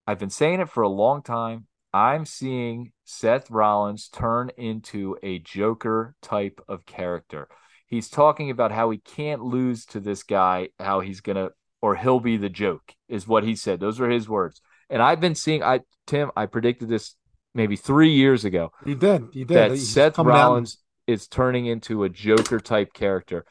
I've 0.05 0.19
been 0.19 0.29
saying 0.29 0.59
it 0.59 0.69
for 0.69 0.83
a 0.83 0.89
long 0.89 1.23
time. 1.23 1.67
I'm 1.93 2.25
seeing 2.25 2.91
Seth 3.05 3.49
Rollins 3.49 4.09
turn 4.09 4.51
into 4.57 5.15
a 5.23 5.39
Joker 5.39 6.15
type 6.21 6.59
of 6.67 6.85
character. 6.85 7.47
He's 7.87 8.09
talking 8.09 8.49
about 8.51 8.71
how 8.71 8.89
he 8.89 8.97
can't 8.99 9.41
lose 9.41 9.85
to 9.87 9.99
this 9.99 10.23
guy, 10.23 10.69
how 10.79 10.99
he's 10.99 11.21
gonna 11.21 11.49
or 11.81 11.95
he'll 11.95 12.19
be 12.19 12.37
the 12.37 12.49
joke, 12.49 12.93
is 13.07 13.27
what 13.27 13.43
he 13.43 13.55
said. 13.55 13.79
Those 13.79 13.99
were 13.99 14.09
his 14.09 14.27
words. 14.27 14.61
And 14.89 15.01
I've 15.01 15.21
been 15.21 15.35
seeing 15.35 15.63
I 15.63 15.81
Tim, 16.05 16.31
I 16.35 16.45
predicted 16.45 16.89
this 16.89 17.15
maybe 17.53 17.75
three 17.75 18.11
years 18.13 18.45
ago 18.45 18.71
You 18.85 18.95
did. 18.95 19.29
You 19.33 19.45
did. 19.45 19.57
that 19.57 19.71
He's 19.71 19.89
Seth 19.89 20.19
out- 20.19 20.25
Rollins 20.25 20.77
is 21.07 21.27
turning 21.27 21.65
into 21.65 22.03
a 22.03 22.09
Joker 22.09 22.59
type 22.59 22.93
character, 22.93 23.45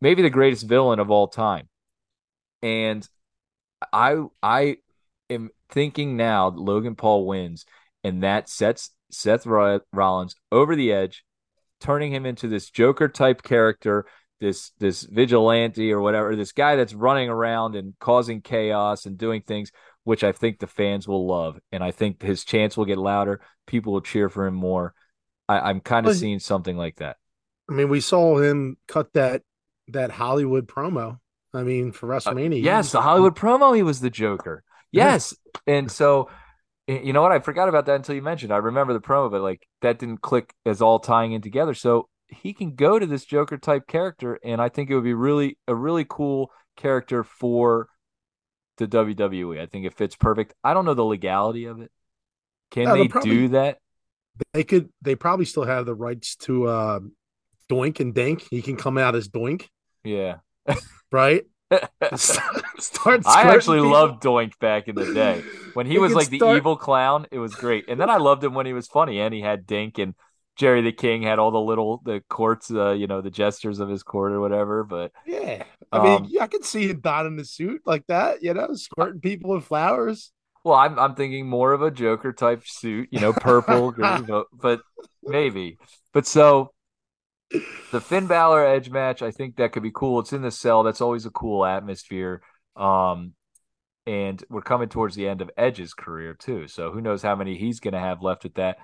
maybe 0.00 0.22
the 0.22 0.30
greatest 0.30 0.66
villain 0.66 0.98
of 0.98 1.10
all 1.10 1.28
time. 1.28 1.68
And 2.62 3.06
I 3.92 4.22
I 4.42 4.76
am 5.28 5.50
thinking 5.68 6.16
now 6.16 6.50
that 6.50 6.60
Logan 6.60 6.94
Paul 6.94 7.26
wins, 7.26 7.66
and 8.04 8.22
that 8.22 8.48
sets 8.48 8.90
Seth 9.10 9.46
Rollins 9.46 10.34
over 10.50 10.74
the 10.76 10.92
edge, 10.92 11.24
turning 11.82 12.12
him 12.12 12.24
into 12.24 12.48
this 12.48 12.70
Joker 12.70 13.08
type 13.08 13.42
character, 13.42 14.06
this 14.40 14.70
this 14.78 15.02
vigilante 15.02 15.92
or 15.92 16.00
whatever, 16.00 16.34
this 16.36 16.52
guy 16.52 16.76
that's 16.76 16.94
running 16.94 17.28
around 17.28 17.76
and 17.76 17.94
causing 17.98 18.40
chaos 18.40 19.06
and 19.06 19.18
doing 19.18 19.42
things, 19.42 19.72
which 20.04 20.24
I 20.24 20.32
think 20.32 20.58
the 20.58 20.66
fans 20.66 21.06
will 21.06 21.26
love, 21.26 21.58
and 21.70 21.82
I 21.82 21.90
think 21.90 22.22
his 22.22 22.44
chants 22.44 22.76
will 22.76 22.84
get 22.86 22.98
louder. 22.98 23.40
People 23.66 23.92
will 23.92 24.00
cheer 24.00 24.28
for 24.28 24.46
him 24.46 24.54
more. 24.54 24.94
I, 25.48 25.70
I'm 25.70 25.80
kind 25.80 26.06
of 26.06 26.10
Well, 26.10 26.18
seeing 26.18 26.38
something 26.38 26.76
like 26.76 26.96
that. 26.96 27.16
I 27.68 27.74
mean, 27.74 27.88
we 27.88 28.00
saw 28.00 28.38
him 28.38 28.76
cut 28.88 29.12
that 29.14 29.42
that 29.88 30.10
Hollywood 30.10 30.66
promo. 30.66 31.18
I 31.54 31.62
mean, 31.62 31.92
for 31.92 32.08
WrestleMania. 32.08 32.54
he 32.54 32.62
Uh, 32.62 32.76
Yes, 32.76 32.92
the 32.92 33.02
Hollywood 33.02 33.36
promo, 33.36 33.76
he 33.76 33.82
was 33.82 34.00
the 34.00 34.10
Joker. 34.10 34.64
Yes. 34.90 35.34
And 35.66 35.90
so, 35.90 36.30
you 36.86 37.12
know 37.12 37.22
what? 37.22 37.32
I 37.32 37.38
forgot 37.40 37.68
about 37.68 37.86
that 37.86 37.96
until 37.96 38.14
you 38.14 38.22
mentioned. 38.22 38.52
I 38.52 38.56
remember 38.58 38.92
the 38.92 39.00
promo, 39.00 39.30
but 39.30 39.40
like 39.42 39.66
that 39.82 39.98
didn't 39.98 40.22
click 40.22 40.52
as 40.66 40.82
all 40.82 40.98
tying 40.98 41.32
in 41.32 41.40
together. 41.42 41.74
So 41.74 42.08
he 42.28 42.52
can 42.52 42.74
go 42.74 42.98
to 42.98 43.06
this 43.06 43.24
Joker 43.24 43.58
type 43.58 43.86
character, 43.86 44.38
and 44.42 44.60
I 44.60 44.68
think 44.68 44.90
it 44.90 44.94
would 44.94 45.04
be 45.04 45.14
really 45.14 45.58
a 45.68 45.74
really 45.74 46.06
cool 46.08 46.50
character 46.76 47.22
for 47.24 47.88
the 48.78 48.88
WWE. 48.88 49.60
I 49.60 49.66
think 49.66 49.86
it 49.86 49.94
fits 49.94 50.16
perfect. 50.16 50.54
I 50.64 50.74
don't 50.74 50.84
know 50.84 50.94
the 50.94 51.04
legality 51.04 51.66
of 51.66 51.80
it. 51.80 51.90
Can 52.70 52.84
they'll 52.86 52.96
they 52.96 53.08
probably- 53.08 53.30
do 53.30 53.48
that? 53.48 53.78
They 54.54 54.64
could. 54.64 54.88
They 55.02 55.14
probably 55.14 55.44
still 55.44 55.64
have 55.64 55.84
the 55.84 55.94
rights 55.94 56.36
to 56.36 56.66
uh, 56.66 57.00
Doink 57.70 58.00
and 58.00 58.14
Dink. 58.14 58.46
He 58.50 58.62
can 58.62 58.76
come 58.76 58.96
out 58.96 59.14
as 59.14 59.28
Doink, 59.28 59.68
Yeah. 60.04 60.36
right? 61.12 61.44
Start 62.78 63.22
I 63.26 63.44
actually 63.54 63.78
people. 63.78 63.90
loved 63.90 64.22
Doink 64.22 64.58
back 64.58 64.88
in 64.88 64.96
the 64.96 65.06
day. 65.06 65.44
when 65.74 65.86
he 65.86 65.98
was 65.98 66.14
like 66.14 66.28
the 66.30 66.42
evil 66.44 66.76
clown, 66.76 67.26
it 67.30 67.38
was 67.38 67.54
great. 67.54 67.84
And 67.88 68.00
then 68.00 68.10
I 68.10 68.16
loved 68.16 68.42
him 68.44 68.54
when 68.54 68.66
he 68.66 68.72
was 68.72 68.88
funny, 68.88 69.20
and 69.20 69.32
he 69.34 69.40
had 69.40 69.66
Dink 69.66 69.98
and 69.98 70.14
Jerry 70.56 70.82
the 70.82 70.92
King 70.92 71.22
had 71.22 71.38
all 71.38 71.50
the 71.50 71.60
little 71.60 72.00
the 72.04 72.22
courts, 72.28 72.70
uh, 72.70 72.92
you 72.92 73.06
know, 73.06 73.20
the 73.20 73.30
gestures 73.30 73.80
of 73.80 73.88
his 73.88 74.02
court 74.02 74.32
or 74.32 74.40
whatever. 74.40 74.84
But 74.84 75.12
Yeah, 75.26 75.64
I 75.90 75.98
mean, 75.98 76.22
Um, 76.22 76.26
yeah, 76.30 76.44
I 76.44 76.46
could 76.48 76.64
see 76.64 76.88
him 76.88 77.00
donning 77.00 77.36
the 77.36 77.44
suit 77.44 77.82
like 77.86 78.06
that. 78.08 78.42
You 78.42 78.54
know, 78.54 78.74
squirting 78.74 79.20
people 79.20 79.50
with 79.50 79.64
flowers. 79.64 80.32
well, 80.64 80.76
I'm 80.76 80.98
I'm 80.98 81.14
thinking 81.14 81.48
more 81.48 81.72
of 81.72 81.82
a 81.82 81.90
Joker 81.90 82.32
type 82.32 82.62
suit, 82.66 83.08
you 83.10 83.20
know, 83.20 83.32
purple, 83.32 83.90
green, 83.92 84.24
but, 84.24 84.46
but 84.52 84.82
maybe. 85.22 85.78
But 86.12 86.26
so 86.26 86.72
the 87.90 88.00
Finn 88.00 88.26
Balor 88.26 88.64
Edge 88.66 88.90
match, 88.90 89.22
I 89.22 89.30
think 89.30 89.56
that 89.56 89.72
could 89.72 89.82
be 89.82 89.92
cool. 89.92 90.20
It's 90.20 90.32
in 90.32 90.42
the 90.42 90.50
cell. 90.50 90.82
That's 90.82 91.00
always 91.00 91.26
a 91.26 91.30
cool 91.30 91.64
atmosphere. 91.64 92.42
Um, 92.76 93.34
and 94.06 94.42
we're 94.48 94.62
coming 94.62 94.88
towards 94.88 95.14
the 95.14 95.28
end 95.28 95.42
of 95.42 95.50
Edge's 95.56 95.94
career 95.94 96.34
too. 96.34 96.66
So 96.68 96.90
who 96.90 97.00
knows 97.00 97.22
how 97.22 97.36
many 97.36 97.56
he's 97.56 97.80
going 97.80 97.94
to 97.94 98.00
have 98.00 98.22
left 98.22 98.44
with 98.44 98.54
that. 98.54 98.78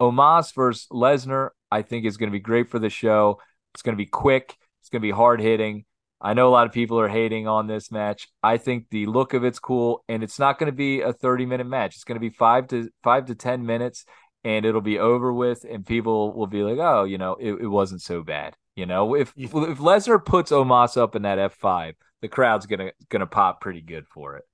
Omos 0.00 0.54
versus 0.54 0.86
Lesnar, 0.92 1.50
I 1.70 1.82
think 1.82 2.04
is 2.04 2.16
going 2.16 2.30
to 2.30 2.36
be 2.36 2.40
great 2.40 2.70
for 2.70 2.78
the 2.78 2.90
show. 2.90 3.40
It's 3.74 3.82
going 3.82 3.94
to 3.94 4.02
be 4.02 4.06
quick. 4.06 4.56
It's 4.80 4.90
going 4.90 5.00
to 5.00 5.06
be 5.06 5.10
hard 5.10 5.40
hitting. 5.40 5.84
I 6.20 6.32
know 6.32 6.48
a 6.48 6.50
lot 6.50 6.66
of 6.66 6.72
people 6.72 6.98
are 7.00 7.08
hating 7.08 7.48
on 7.48 7.66
this 7.66 7.90
match. 7.90 8.28
I 8.42 8.56
think 8.56 8.86
the 8.90 9.06
look 9.06 9.34
of 9.34 9.44
it's 9.44 9.58
cool, 9.58 10.04
and 10.08 10.22
it's 10.22 10.38
not 10.38 10.58
going 10.58 10.70
to 10.70 10.76
be 10.76 11.00
a 11.00 11.12
30 11.12 11.44
minute 11.44 11.66
match. 11.66 11.96
It's 11.96 12.04
going 12.04 12.16
to 12.16 12.20
be 12.20 12.30
five 12.30 12.68
to 12.68 12.88
five 13.02 13.26
to 13.26 13.34
10 13.34 13.66
minutes, 13.66 14.04
and 14.44 14.66
it'll 14.66 14.80
be 14.82 14.98
over 14.98 15.32
with, 15.32 15.64
and 15.68 15.86
people 15.86 16.32
will 16.32 16.46
be 16.46 16.62
like, 16.62 16.78
oh, 16.78 17.04
you 17.04 17.18
know, 17.18 17.36
it, 17.40 17.54
it 17.54 17.66
wasn't 17.66 18.02
so 18.02 18.22
bad. 18.22 18.54
You 18.76 18.86
know, 18.86 19.14
if 19.14 19.32
if 19.36 19.52
Lesnar 19.52 20.24
puts 20.24 20.50
Omos 20.50 20.96
up 20.96 21.16
in 21.16 21.22
that 21.22 21.38
F5, 21.38 21.94
the 22.20 22.28
crowd's 22.28 22.66
gonna 22.66 22.92
gonna 23.08 23.26
pop 23.26 23.60
pretty 23.60 23.80
good 23.80 24.06
for 24.08 24.36
it. 24.36 24.44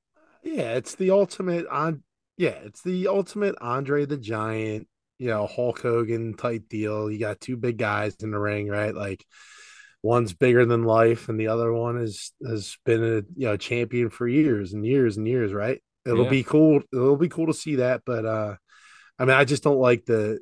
Yeah, 0.43 0.75
it's 0.75 0.95
the 0.95 1.11
ultimate 1.11 1.67
on. 1.67 2.03
Yeah, 2.37 2.51
it's 2.51 2.83
the 2.83 3.09
ultimate 3.09 3.57
Andre 3.61 4.07
the 4.07 4.17
Giant, 4.17 4.89
you 5.19 5.29
know, 5.29 5.47
Hulk 5.47 5.81
Hogan 5.81 6.35
type 6.35 6.69
deal. 6.69 7.11
You 7.11 7.19
got 7.19 7.41
two 7.41 7.57
big 7.57 7.79
guys 7.79 8.15
in 8.21 8.31
the 8.31 8.39
ring, 8.39 8.69
right? 8.69 8.95
Like 8.95 9.25
one's 10.03 10.35
bigger 10.35 10.67
than 10.67 10.85
life, 10.85 11.29
and 11.29 11.41
the 11.41 11.49
other 11.49 11.73
one 11.73 11.99
is 11.99 12.33
has 12.47 12.77
been 12.85 13.03
a 13.03 13.17
you 13.37 13.47
know 13.47 13.57
champion 13.57 14.11
for 14.11 14.29
years 14.29 14.75
and 14.75 14.85
years 14.85 15.17
and 15.17 15.27
years, 15.27 15.53
right? 15.53 15.83
It'll 16.05 16.25
yeah. 16.25 16.31
be 16.31 16.43
cool. 16.43 16.83
It'll 16.93 17.17
be 17.17 17.29
cool 17.29 17.47
to 17.47 17.55
see 17.55 17.77
that, 17.77 18.03
but 18.05 18.27
uh 18.27 18.57
I 19.21 19.27
mean, 19.27 19.37
I 19.37 19.45
just 19.45 19.63
don't 19.63 19.79
like 19.79 20.07
the 20.07 20.41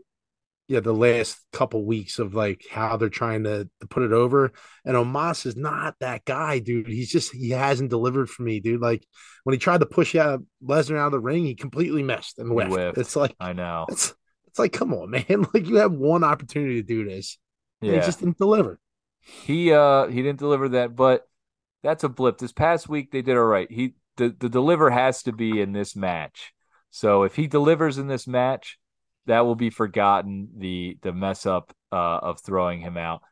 yeah 0.68 0.80
the 0.80 0.92
last 0.92 1.38
couple 1.52 1.84
weeks 1.84 2.18
of 2.18 2.34
like 2.34 2.64
how 2.70 2.96
they're 2.96 3.08
trying 3.08 3.44
to, 3.44 3.68
to 3.80 3.86
put 3.88 4.04
it 4.04 4.12
over. 4.12 4.52
And 4.84 4.96
Omos 4.96 5.46
is 5.46 5.56
not 5.56 5.96
that 5.98 6.24
guy, 6.24 6.60
dude. 6.60 6.86
He's 6.86 7.10
just 7.10 7.32
he 7.32 7.50
hasn't 7.50 7.90
delivered 7.90 8.30
for 8.30 8.42
me, 8.44 8.60
dude. 8.60 8.80
Like 8.80 9.04
when 9.42 9.54
he 9.54 9.58
tried 9.58 9.80
to 9.80 9.86
push 9.86 10.14
out 10.14 10.42
Lesnar 10.64 10.98
out 10.98 11.06
of 11.06 11.12
the 11.12 11.20
ring, 11.20 11.44
he 11.44 11.56
completely 11.56 12.04
missed 12.04 12.38
and 12.38 12.50
whiffed. 12.52 12.70
whiffed. 12.70 12.98
It's 12.98 13.16
like 13.16 13.34
I 13.40 13.52
know. 13.52 13.86
It's 13.88 14.14
it's 14.46 14.60
like 14.60 14.72
come 14.72 14.94
on, 14.94 15.10
man. 15.28 15.46
Like 15.52 15.66
you 15.66 15.76
have 15.76 15.92
one 15.92 16.22
opportunity 16.22 16.76
to 16.76 16.86
do 16.86 17.04
this. 17.04 17.36
Yeah. 17.80 17.94
he 17.94 17.98
just 17.98 18.20
didn't 18.20 18.38
deliver. 18.38 18.78
He 19.20 19.72
uh 19.72 20.06
he 20.06 20.22
didn't 20.22 20.38
deliver 20.38 20.68
that, 20.70 20.94
but 20.94 21.26
that's 21.82 22.04
a 22.04 22.08
blip. 22.08 22.38
This 22.38 22.52
past 22.52 22.88
week 22.88 23.10
they 23.10 23.22
did 23.22 23.36
all 23.36 23.44
right. 23.44 23.70
He 23.70 23.94
the, 24.16 24.34
the 24.38 24.48
deliver 24.48 24.90
has 24.90 25.24
to 25.24 25.32
be 25.32 25.60
in 25.60 25.72
this 25.72 25.96
match. 25.96 26.52
So 26.90 27.22
if 27.22 27.36
he 27.36 27.46
delivers 27.46 27.98
in 27.98 28.06
this 28.06 28.26
match, 28.26 28.78
that 29.26 29.40
will 29.40 29.54
be 29.54 29.70
forgotten. 29.70 30.48
The 30.56 30.98
the 31.02 31.12
mess 31.12 31.46
up 31.46 31.72
uh, 31.92 32.18
of 32.18 32.40
throwing 32.40 32.80
him 32.80 32.96
out. 32.96 33.22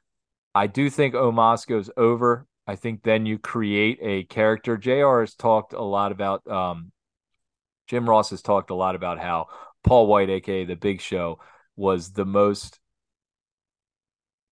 I 0.54 0.66
do 0.66 0.88
think 0.90 1.14
Omos 1.14 1.66
goes 1.66 1.90
over. 1.96 2.46
I 2.66 2.76
think 2.76 3.02
then 3.02 3.26
you 3.26 3.38
create 3.38 3.98
a 4.02 4.24
character. 4.24 4.76
JR 4.76 5.20
has 5.20 5.34
talked 5.34 5.72
a 5.72 5.82
lot 5.82 6.12
about. 6.12 6.46
Um, 6.46 6.92
Jim 7.86 8.09
Ross 8.09 8.30
has 8.30 8.42
talked 8.42 8.70
a 8.70 8.74
lot 8.74 8.94
about 8.94 9.18
how 9.18 9.46
Paul 9.84 10.07
White, 10.07 10.30
aka 10.30 10.64
the 10.64 10.74
Big 10.74 11.00
Show, 11.00 11.38
was 11.76 12.12
the 12.12 12.24
most 12.24 12.80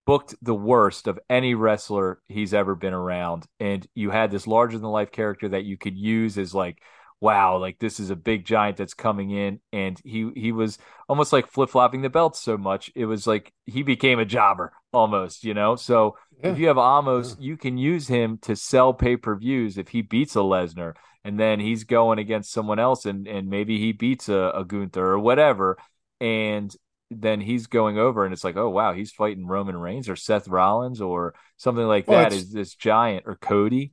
booked 0.06 0.34
the 0.42 0.54
worst 0.54 1.06
of 1.08 1.18
any 1.30 1.54
wrestler 1.54 2.20
he's 2.28 2.54
ever 2.54 2.74
been 2.74 2.92
around. 2.92 3.46
And 3.58 3.86
you 3.94 4.10
had 4.10 4.30
this 4.30 4.46
larger 4.46 4.78
than 4.78 4.90
life 4.90 5.10
character 5.10 5.48
that 5.50 5.64
you 5.64 5.76
could 5.76 5.96
use 5.96 6.36
as 6.38 6.54
like 6.54 6.82
wow, 7.20 7.58
like 7.58 7.78
this 7.78 8.00
is 8.00 8.10
a 8.10 8.16
big 8.16 8.44
giant 8.44 8.76
that's 8.76 8.94
coming 8.94 9.30
in, 9.30 9.60
and 9.72 10.00
he 10.04 10.30
he 10.34 10.52
was 10.52 10.78
almost 11.08 11.32
like 11.32 11.50
flip 11.50 11.70
flopping 11.70 12.02
the 12.02 12.10
belts 12.10 12.40
so 12.40 12.56
much. 12.56 12.90
It 12.94 13.06
was 13.06 13.26
like 13.26 13.52
he 13.66 13.82
became 13.82 14.18
a 14.18 14.24
jobber 14.24 14.72
almost, 14.92 15.44
you 15.44 15.54
know. 15.54 15.76
So 15.76 16.16
yeah. 16.42 16.52
if 16.52 16.58
you 16.58 16.68
have 16.68 16.76
Omos, 16.76 17.36
yeah. 17.38 17.46
you 17.46 17.56
can 17.56 17.78
use 17.78 18.08
him 18.08 18.38
to 18.42 18.56
sell 18.56 18.92
pay 18.92 19.16
per 19.16 19.36
views 19.36 19.78
if 19.78 19.88
he 19.88 20.02
beats 20.02 20.36
a 20.36 20.40
Lesnar, 20.40 20.94
and 21.24 21.38
then 21.38 21.60
he's 21.60 21.84
going 21.84 22.18
against 22.18 22.52
someone 22.52 22.78
else, 22.78 23.06
and 23.06 23.26
and 23.26 23.48
maybe 23.48 23.78
he 23.78 23.92
beats 23.92 24.28
a, 24.28 24.52
a 24.54 24.64
Gunther 24.64 25.06
or 25.06 25.18
whatever, 25.18 25.78
and 26.20 26.74
then 27.10 27.40
he's 27.40 27.66
going 27.66 27.98
over 27.98 28.24
and 28.24 28.32
it's 28.32 28.44
like, 28.44 28.56
oh 28.56 28.70
wow, 28.70 28.92
he's 28.92 29.12
fighting 29.12 29.46
Roman 29.46 29.76
Reigns 29.76 30.08
or 30.08 30.16
Seth 30.16 30.48
Rollins 30.48 31.00
or 31.00 31.34
something 31.56 31.86
like 31.86 32.08
well, 32.08 32.22
that. 32.22 32.32
Is 32.32 32.52
this 32.52 32.74
giant 32.74 33.24
or 33.26 33.36
Cody? 33.36 33.92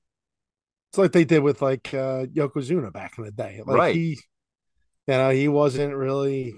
It's 0.92 0.98
like 0.98 1.14
they 1.14 1.24
did 1.24 1.40
with 1.40 1.62
like 1.62 1.94
uh, 1.94 2.26
Yokozuna 2.26 2.92
back 2.92 3.18
in 3.18 3.24
the 3.24 3.32
day. 3.32 3.62
Like 3.66 3.78
right. 3.78 3.96
he, 3.96 4.20
you 5.08 5.14
know, 5.14 5.30
he 5.30 5.48
wasn't 5.48 5.96
really, 5.96 6.54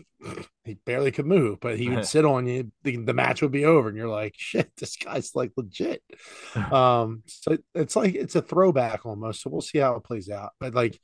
he 0.64 0.74
barely 0.88 1.12
could 1.12 1.28
move, 1.28 1.60
but 1.60 1.78
he 1.78 1.88
would 1.88 2.06
sit 2.08 2.26
on 2.26 2.48
you. 2.48 2.72
The, 2.82 2.98
the, 2.98 3.14
match 3.14 3.44
would 3.44 3.52
be 3.52 3.66
over, 3.66 3.90
and 3.90 3.96
you're 3.96 4.10
like, 4.10 4.34
shit, 4.36 4.72
this 4.78 4.96
guy's 4.96 5.36
like 5.36 5.52
legit. 5.56 6.02
um, 6.56 7.22
so 7.28 7.60
it's 7.76 7.96
like 7.96 8.16
it's 8.16 8.36
a 8.36 8.42
throwback 8.42 9.06
almost. 9.06 9.44
So 9.44 9.52
we'll 9.52 9.62
see 9.62 9.78
how 9.78 9.98
it 9.98 10.04
plays 10.04 10.32
out. 10.32 10.54
But 10.60 10.74
like, 10.74 11.00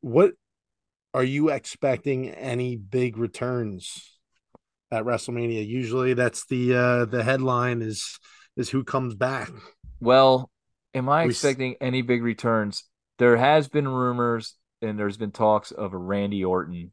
what 0.00 0.34
are 1.12 1.24
you 1.24 1.48
expecting? 1.48 2.30
Any 2.30 2.76
big 2.76 3.16
returns 3.16 4.20
at 4.92 5.02
WrestleMania? 5.02 5.66
Usually, 5.66 6.14
that's 6.14 6.46
the 6.46 6.76
uh 6.76 7.04
the 7.06 7.24
headline 7.24 7.82
is 7.82 8.20
is 8.56 8.70
who 8.70 8.84
comes 8.84 9.16
back. 9.16 9.50
Well, 9.98 10.48
Am 10.94 11.08
I 11.08 11.22
we 11.22 11.32
expecting 11.32 11.76
s- 11.76 11.76
any 11.80 12.02
big 12.02 12.22
returns? 12.22 12.84
There 13.18 13.36
has 13.36 13.68
been 13.68 13.88
rumors 13.88 14.54
and 14.80 14.98
there's 14.98 15.16
been 15.16 15.30
talks 15.30 15.70
of 15.70 15.92
a 15.92 15.98
Randy 15.98 16.44
Orton 16.44 16.92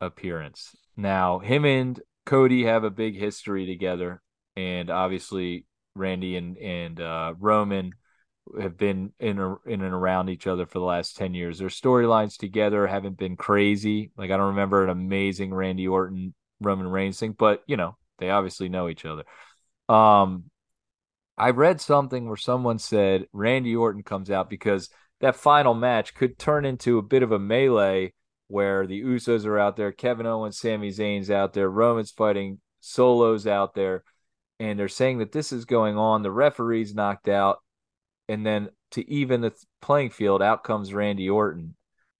appearance. 0.00 0.76
Now, 0.96 1.38
him 1.40 1.64
and 1.64 2.00
Cody 2.26 2.64
have 2.64 2.84
a 2.84 2.90
big 2.90 3.16
history 3.16 3.66
together, 3.66 4.22
and 4.56 4.90
obviously 4.90 5.66
Randy 5.94 6.36
and 6.36 6.58
and 6.58 7.00
uh, 7.00 7.34
Roman 7.38 7.92
have 8.60 8.76
been 8.76 9.12
in 9.20 9.38
a, 9.40 9.54
in 9.66 9.82
and 9.82 9.94
around 9.94 10.30
each 10.30 10.46
other 10.46 10.66
for 10.66 10.78
the 10.78 10.84
last 10.84 11.16
10 11.16 11.34
years. 11.34 11.58
Their 11.58 11.68
storylines 11.68 12.38
together 12.38 12.86
haven't 12.86 13.18
been 13.18 13.36
crazy. 13.36 14.12
Like 14.16 14.30
I 14.30 14.36
don't 14.36 14.48
remember 14.50 14.84
an 14.84 14.90
amazing 14.90 15.54
Randy 15.54 15.88
Orton 15.88 16.34
Roman 16.60 16.88
Reigns 16.88 17.18
thing, 17.20 17.32
but 17.32 17.62
you 17.66 17.76
know, 17.76 17.96
they 18.18 18.30
obviously 18.30 18.68
know 18.68 18.88
each 18.88 19.04
other. 19.04 19.24
Um 19.88 20.50
I 21.38 21.50
read 21.50 21.80
something 21.80 22.26
where 22.26 22.36
someone 22.36 22.78
said 22.78 23.26
Randy 23.32 23.76
Orton 23.76 24.02
comes 24.02 24.30
out 24.30 24.48
because 24.48 24.88
that 25.20 25.36
final 25.36 25.74
match 25.74 26.14
could 26.14 26.38
turn 26.38 26.64
into 26.64 26.98
a 26.98 27.02
bit 27.02 27.22
of 27.22 27.32
a 27.32 27.38
melee 27.38 28.12
where 28.48 28.86
the 28.86 29.02
Usos 29.02 29.44
are 29.44 29.58
out 29.58 29.76
there, 29.76 29.92
Kevin 29.92 30.26
Owens, 30.26 30.58
Sami 30.58 30.90
Zayn's 30.90 31.30
out 31.30 31.52
there, 31.52 31.68
Roman's 31.68 32.10
fighting, 32.10 32.60
Solo's 32.80 33.46
out 33.46 33.74
there, 33.74 34.04
and 34.60 34.78
they're 34.78 34.88
saying 34.88 35.18
that 35.18 35.32
this 35.32 35.52
is 35.52 35.64
going 35.64 35.98
on. 35.98 36.22
The 36.22 36.30
referee's 36.30 36.94
knocked 36.94 37.28
out, 37.28 37.58
and 38.28 38.46
then 38.46 38.70
to 38.92 39.08
even 39.10 39.40
the 39.40 39.52
playing 39.82 40.10
field, 40.10 40.42
out 40.42 40.64
comes 40.64 40.94
Randy 40.94 41.28
Orton, 41.28 41.74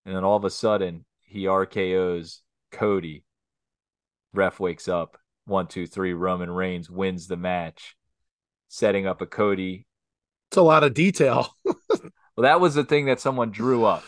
and 0.05 0.17
then 0.17 0.25
all 0.25 0.37
of 0.37 0.45
a 0.45 0.51
sudden 0.51 1.05
he 1.23 1.45
RKO's 1.45 2.43
Cody. 2.73 3.25
Ref 4.35 4.61
wakes 4.61 4.89
up. 4.89 5.17
One, 5.47 5.69
two, 5.69 5.87
three. 5.87 6.13
Roman 6.13 6.51
Reigns 6.51 6.91
wins 6.91 7.29
the 7.29 7.37
match 7.37 7.97
setting 8.69 9.07
up 9.07 9.21
a 9.21 9.27
Cody. 9.27 9.87
It's 10.51 10.57
a 10.57 10.63
lot 10.63 10.85
of 10.85 10.95
detail. 10.95 11.49
well, 11.65 11.73
that 12.39 12.61
was 12.61 12.75
the 12.75 12.85
thing 12.85 13.07
that 13.07 13.21
someone 13.21 13.51
drew 13.51 13.85
up. 13.85 14.05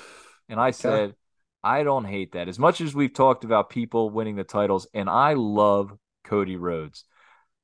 And 0.49 0.61
I 0.61 0.71
said, 0.71 1.15
I 1.63 1.83
don't 1.83 2.05
hate 2.05 2.33
that. 2.33 2.49
As 2.49 2.59
much 2.59 2.81
as 2.81 2.95
we've 2.95 3.13
talked 3.13 3.45
about 3.45 3.71
people 3.71 4.11
winning 4.11 4.37
the 4.37 4.45
titles, 4.45 4.87
and 4.95 5.09
I 5.09 5.35
love 5.35 5.93
Cody 6.25 6.57
Rhodes, 6.57 7.05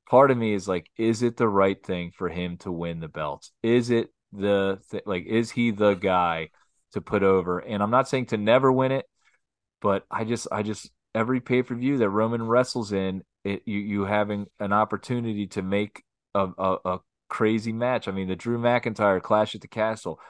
part 0.08 0.30
of 0.30 0.36
me 0.36 0.52
is 0.54 0.68
like, 0.68 0.90
is 0.96 1.22
it 1.22 1.36
the 1.36 1.48
right 1.48 1.80
thing 1.84 2.12
for 2.16 2.28
him 2.28 2.56
to 2.58 2.72
win 2.72 3.00
the 3.00 3.08
belts? 3.08 3.52
Is 3.62 3.90
it 3.90 4.10
the 4.32 4.80
th- 4.90 5.04
like, 5.06 5.26
is 5.26 5.50
he 5.50 5.70
the 5.70 5.94
guy 5.94 6.50
to 6.92 7.00
put 7.00 7.22
over? 7.22 7.58
And 7.60 7.82
I'm 7.82 7.90
not 7.90 8.08
saying 8.08 8.26
to 8.26 8.36
never 8.36 8.70
win 8.70 8.92
it, 8.92 9.06
but 9.80 10.04
I 10.10 10.24
just, 10.24 10.48
I 10.50 10.62
just, 10.62 10.90
every 11.14 11.40
pay 11.40 11.62
per 11.62 11.74
view 11.74 11.98
that 11.98 12.08
Roman 12.08 12.42
wrestles 12.42 12.92
in, 12.92 13.22
it, 13.44 13.62
you 13.66 13.78
you 13.78 14.04
having 14.04 14.46
an 14.58 14.72
opportunity 14.72 15.46
to 15.48 15.62
make 15.62 16.02
a, 16.34 16.48
a, 16.58 16.76
a 16.84 16.98
crazy 17.28 17.72
match. 17.72 18.08
I 18.08 18.12
mean, 18.12 18.28
the 18.28 18.36
Drew 18.36 18.58
McIntyre 18.58 19.22
Clash 19.22 19.54
at 19.54 19.60
the 19.60 19.68
Castle, 19.68 20.20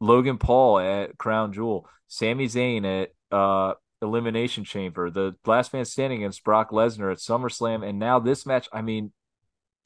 Logan 0.00 0.38
Paul 0.38 0.78
at 0.78 1.18
Crown 1.18 1.52
Jewel, 1.52 1.88
Sami 2.08 2.46
Zayn 2.46 2.84
at 2.84 3.10
uh, 3.36 3.74
Elimination 4.00 4.64
Chamber, 4.64 5.10
the 5.10 5.34
last 5.46 5.72
man 5.72 5.84
standing 5.84 6.22
against 6.22 6.44
Brock 6.44 6.70
Lesnar 6.70 7.10
at 7.10 7.18
SummerSlam, 7.18 7.86
and 7.86 7.98
now 7.98 8.18
this 8.18 8.46
match. 8.46 8.68
I 8.72 8.82
mean, 8.82 9.12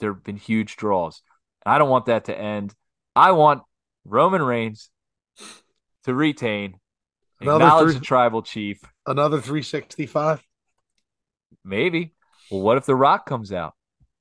there 0.00 0.12
have 0.12 0.24
been 0.24 0.36
huge 0.36 0.76
draws. 0.76 1.22
I 1.64 1.78
don't 1.78 1.90
want 1.90 2.06
that 2.06 2.26
to 2.26 2.38
end. 2.38 2.74
I 3.14 3.32
want 3.32 3.62
Roman 4.04 4.42
Reigns 4.42 4.90
to 6.04 6.14
retain, 6.14 6.78
another 7.40 7.64
acknowledge 7.64 7.90
three, 7.92 7.98
the 7.98 8.04
tribal 8.04 8.42
chief. 8.42 8.80
Another 9.06 9.40
365? 9.40 10.42
Maybe. 11.64 12.14
Well, 12.50 12.60
what 12.60 12.76
if 12.76 12.86
The 12.86 12.96
Rock 12.96 13.26
comes 13.26 13.52
out? 13.52 13.74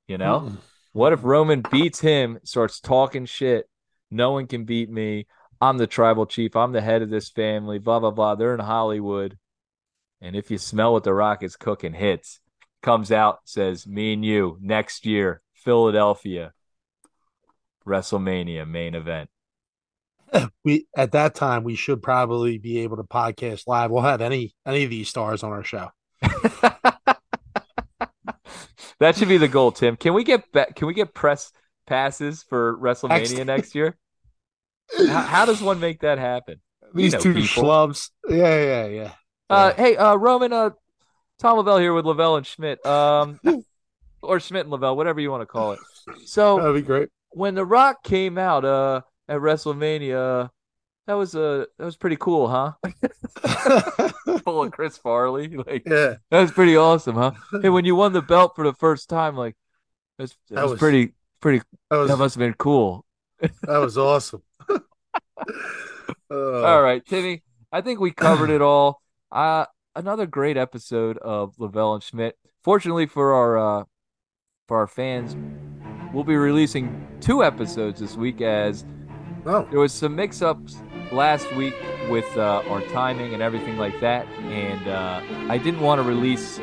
You 0.06 0.18
know? 0.18 0.40
Mm. 0.40 0.56
What 0.92 1.12
if 1.12 1.24
Roman 1.24 1.62
beats 1.70 2.00
him, 2.00 2.38
starts 2.44 2.80
talking 2.80 3.24
shit? 3.24 3.68
No 4.10 4.32
one 4.32 4.46
can 4.46 4.64
beat 4.64 4.90
me. 4.90 5.26
I'm 5.60 5.78
the 5.78 5.86
tribal 5.86 6.26
chief. 6.26 6.54
I'm 6.54 6.72
the 6.72 6.80
head 6.80 7.02
of 7.02 7.10
this 7.10 7.30
family. 7.30 7.78
Blah 7.78 8.00
blah 8.00 8.10
blah. 8.10 8.34
They're 8.34 8.54
in 8.54 8.60
Hollywood, 8.60 9.38
and 10.20 10.36
if 10.36 10.50
you 10.50 10.58
smell 10.58 10.92
what 10.92 11.04
the 11.04 11.14
Rock 11.14 11.42
is 11.42 11.56
cooking, 11.56 11.94
hits 11.94 12.40
comes 12.82 13.12
out 13.12 13.38
says 13.44 13.86
me 13.86 14.12
and 14.12 14.24
you 14.24 14.58
next 14.60 15.06
year, 15.06 15.40
Philadelphia, 15.54 16.52
WrestleMania 17.86 18.68
main 18.68 18.94
event. 18.94 19.30
we 20.64 20.86
at 20.96 21.12
that 21.12 21.34
time 21.34 21.62
we 21.62 21.76
should 21.76 22.02
probably 22.02 22.58
be 22.58 22.80
able 22.80 22.96
to 22.96 23.04
podcast 23.04 23.66
live. 23.66 23.90
We'll 23.90 24.02
have 24.02 24.20
any 24.20 24.54
any 24.66 24.84
of 24.84 24.90
these 24.90 25.08
stars 25.08 25.42
on 25.42 25.52
our 25.52 25.64
show. 25.64 25.88
that 29.00 29.16
should 29.16 29.28
be 29.28 29.38
the 29.38 29.48
goal, 29.48 29.72
Tim. 29.72 29.96
Can 29.96 30.14
we 30.14 30.24
get 30.24 30.50
be- 30.52 30.64
can 30.74 30.86
we 30.86 30.94
get 30.94 31.14
press 31.14 31.52
passes 31.86 32.42
for 32.42 32.76
WrestleMania 32.78 33.46
next, 33.46 33.74
year? 33.74 33.96
how, 34.96 35.22
how, 35.22 35.44
does 35.44 35.62
one 35.62 35.80
make 35.80 36.00
that 36.00 36.18
happen? 36.18 36.60
These 36.94 37.12
you 37.12 37.18
know, 37.18 37.22
two 37.22 37.34
people. 37.34 37.62
schlubs. 37.62 38.10
Yeah, 38.28 38.62
yeah, 38.62 38.86
yeah. 38.86 39.12
Uh, 39.48 39.72
hey, 39.74 39.96
uh, 39.96 40.16
Roman, 40.16 40.52
uh, 40.52 40.70
Tom 41.38 41.58
Lavelle 41.58 41.78
here 41.78 41.92
with 41.92 42.06
Lavelle 42.06 42.36
and 42.36 42.46
Schmidt, 42.46 42.84
um, 42.86 43.40
or 44.22 44.40
Schmidt 44.40 44.62
and 44.62 44.70
Lavelle, 44.70 44.96
whatever 44.96 45.20
you 45.20 45.30
want 45.30 45.42
to 45.42 45.46
call 45.46 45.72
it. 45.72 45.78
So 46.26 46.56
that'd 46.56 46.74
be 46.74 46.82
great. 46.82 47.10
When 47.30 47.54
The 47.54 47.64
Rock 47.64 48.02
came 48.02 48.36
out, 48.36 48.64
uh, 48.64 49.02
at 49.28 49.40
WrestleMania, 49.40 50.50
that 51.06 51.14
was 51.14 51.34
uh, 51.34 51.64
that 51.78 51.84
was 51.84 51.96
pretty 51.96 52.16
cool, 52.16 52.48
huh? 52.48 52.72
Full 54.44 54.62
of 54.62 54.72
Chris 54.72 54.96
Farley, 54.98 55.48
like 55.48 55.82
yeah, 55.86 56.16
that 56.30 56.40
was 56.40 56.52
pretty 56.52 56.76
awesome, 56.76 57.16
huh? 57.16 57.32
Hey, 57.60 57.68
when 57.68 57.84
you 57.84 57.96
won 57.96 58.12
the 58.12 58.22
belt 58.22 58.52
for 58.54 58.64
the 58.64 58.74
first 58.74 59.08
time, 59.08 59.36
like 59.36 59.56
that 60.18 60.24
was, 60.24 60.36
that, 60.48 60.54
that 60.54 60.62
was, 60.62 60.70
was 60.72 60.78
pretty 60.78 61.12
pretty. 61.40 61.62
That, 61.90 61.96
was, 61.96 62.08
that 62.08 62.16
must 62.16 62.34
have 62.36 62.40
been 62.40 62.54
cool. 62.54 63.04
that 63.40 63.78
was 63.78 63.98
awesome. 63.98 64.42
Uh, 66.30 66.62
all 66.62 66.82
right, 66.82 67.04
Timmy. 67.04 67.42
I 67.70 67.82
think 67.82 68.00
we 68.00 68.10
covered 68.10 68.48
it 68.48 68.62
all. 68.62 69.02
Uh, 69.30 69.66
another 69.94 70.24
great 70.24 70.56
episode 70.56 71.18
of 71.18 71.54
Lavelle 71.58 71.92
and 71.92 72.02
Schmidt. 72.02 72.36
Fortunately 72.64 73.04
for 73.04 73.34
our 73.34 73.58
uh, 73.58 73.84
for 74.66 74.78
our 74.78 74.86
fans, 74.86 75.36
we'll 76.14 76.24
be 76.24 76.36
releasing 76.36 77.06
two 77.20 77.44
episodes 77.44 78.00
this 78.00 78.16
week 78.16 78.40
as 78.40 78.86
oh. 79.44 79.66
there 79.70 79.80
was 79.80 79.92
some 79.92 80.16
mix-ups 80.16 80.82
last 81.12 81.52
week 81.54 81.74
with 82.08 82.36
uh, 82.36 82.62
our 82.68 82.80
timing 82.88 83.34
and 83.34 83.42
everything 83.42 83.76
like 83.76 83.98
that, 84.00 84.26
and 84.44 84.88
uh, 84.88 85.22
I 85.48 85.58
didn't 85.58 85.80
want 85.80 85.98
to 85.98 86.02
release 86.02 86.58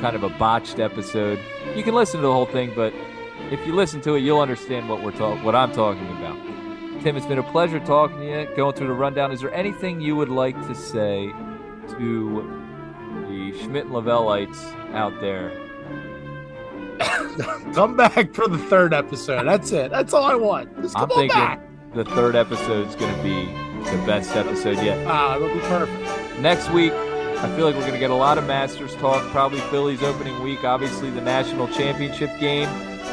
kind 0.00 0.14
of 0.14 0.22
a 0.22 0.28
botched 0.28 0.78
episode. 0.78 1.38
You 1.74 1.82
can 1.82 1.94
listen 1.94 2.20
to 2.20 2.26
the 2.26 2.32
whole 2.32 2.46
thing, 2.46 2.72
but 2.74 2.92
if 3.50 3.66
you 3.66 3.74
listen 3.74 4.00
to 4.02 4.14
it, 4.14 4.20
you'll 4.20 4.40
understand 4.40 4.88
what 4.88 5.02
we're 5.02 5.12
talking, 5.12 5.42
what 5.44 5.54
I'm 5.54 5.72
talking 5.72 6.06
about. 6.18 6.36
Tim, 7.02 7.16
it's 7.16 7.26
been 7.26 7.38
a 7.38 7.42
pleasure 7.42 7.78
talking 7.80 8.18
to 8.18 8.24
you, 8.24 8.56
going 8.56 8.74
through 8.74 8.88
the 8.88 8.92
rundown. 8.92 9.32
Is 9.32 9.40
there 9.40 9.54
anything 9.54 10.00
you 10.00 10.16
would 10.16 10.28
like 10.28 10.60
to 10.66 10.74
say 10.74 11.32
to 11.98 12.62
the 13.28 13.52
Schmidt 13.62 13.86
Lavellites 13.88 14.74
out 14.92 15.20
there? 15.20 15.52
come 17.74 17.96
back 17.96 18.34
for 18.34 18.48
the 18.48 18.58
third 18.58 18.94
episode. 18.94 19.44
That's 19.44 19.70
it. 19.72 19.90
That's 19.90 20.12
all 20.12 20.24
I 20.24 20.34
want. 20.34 20.82
Just 20.82 20.94
come 20.94 21.10
I'm 21.10 21.16
thinking 21.16 21.38
back. 21.38 21.60
the 21.94 22.04
third 22.04 22.34
episode 22.34 22.88
is 22.88 22.94
going 22.96 23.14
to 23.14 23.22
be 23.22 23.65
the 23.90 23.98
best 24.06 24.34
episode 24.36 24.78
yet. 24.78 25.06
Ah, 25.06 25.36
it'll 25.36 25.52
be 25.52 25.60
perfect. 25.60 26.40
Next 26.40 26.70
week, 26.70 26.92
I 26.92 27.54
feel 27.54 27.66
like 27.66 27.74
we're 27.74 27.82
going 27.82 27.92
to 27.92 27.98
get 27.98 28.10
a 28.10 28.14
lot 28.14 28.38
of 28.38 28.46
Masters 28.46 28.94
talk. 28.96 29.22
Probably 29.30 29.60
Phillies 29.70 30.02
opening 30.02 30.42
week. 30.42 30.64
Obviously, 30.64 31.10
the 31.10 31.20
national 31.20 31.68
championship 31.68 32.30
game 32.40 32.68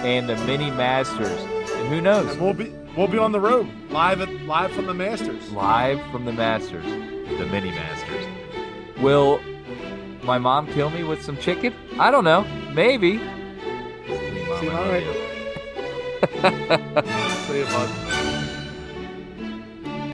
and 0.06 0.30
the 0.30 0.38
mini 0.45 0.72
Masters. 0.72 1.40
And 1.72 1.88
who 1.90 2.02
knows? 2.02 2.32
And 2.32 2.41
we'll 2.41 2.54
be 2.54 2.74
we'll 2.95 3.08
be 3.08 3.18
on 3.18 3.32
the 3.32 3.40
road 3.40 3.70
live 3.90 4.22
at 4.22 4.30
live 4.44 4.72
from 4.72 4.86
the 4.86 4.94
Masters. 4.94 5.52
Live 5.52 6.00
from 6.12 6.26
the 6.26 6.34
Masters, 6.34 6.86
the 6.86 7.45
mini 7.45 7.72
Masters. 7.72 8.26
Will 9.02 9.41
my 10.24 10.38
mom 10.38 10.68
kill 10.68 10.90
me 10.90 11.04
with 11.04 11.22
some 11.22 11.38
chicken? 11.38 11.74
I 12.00 12.10
don't 12.12 12.24
know. 12.24 12.44
Maybe. 12.74 13.18
See, 13.18 13.24
mom, 14.48 14.60
See, 14.60 14.70
all 14.70 14.88
right. 14.90 15.04
See 17.48 17.60
you, 17.60 17.66
bud. 17.66 18.12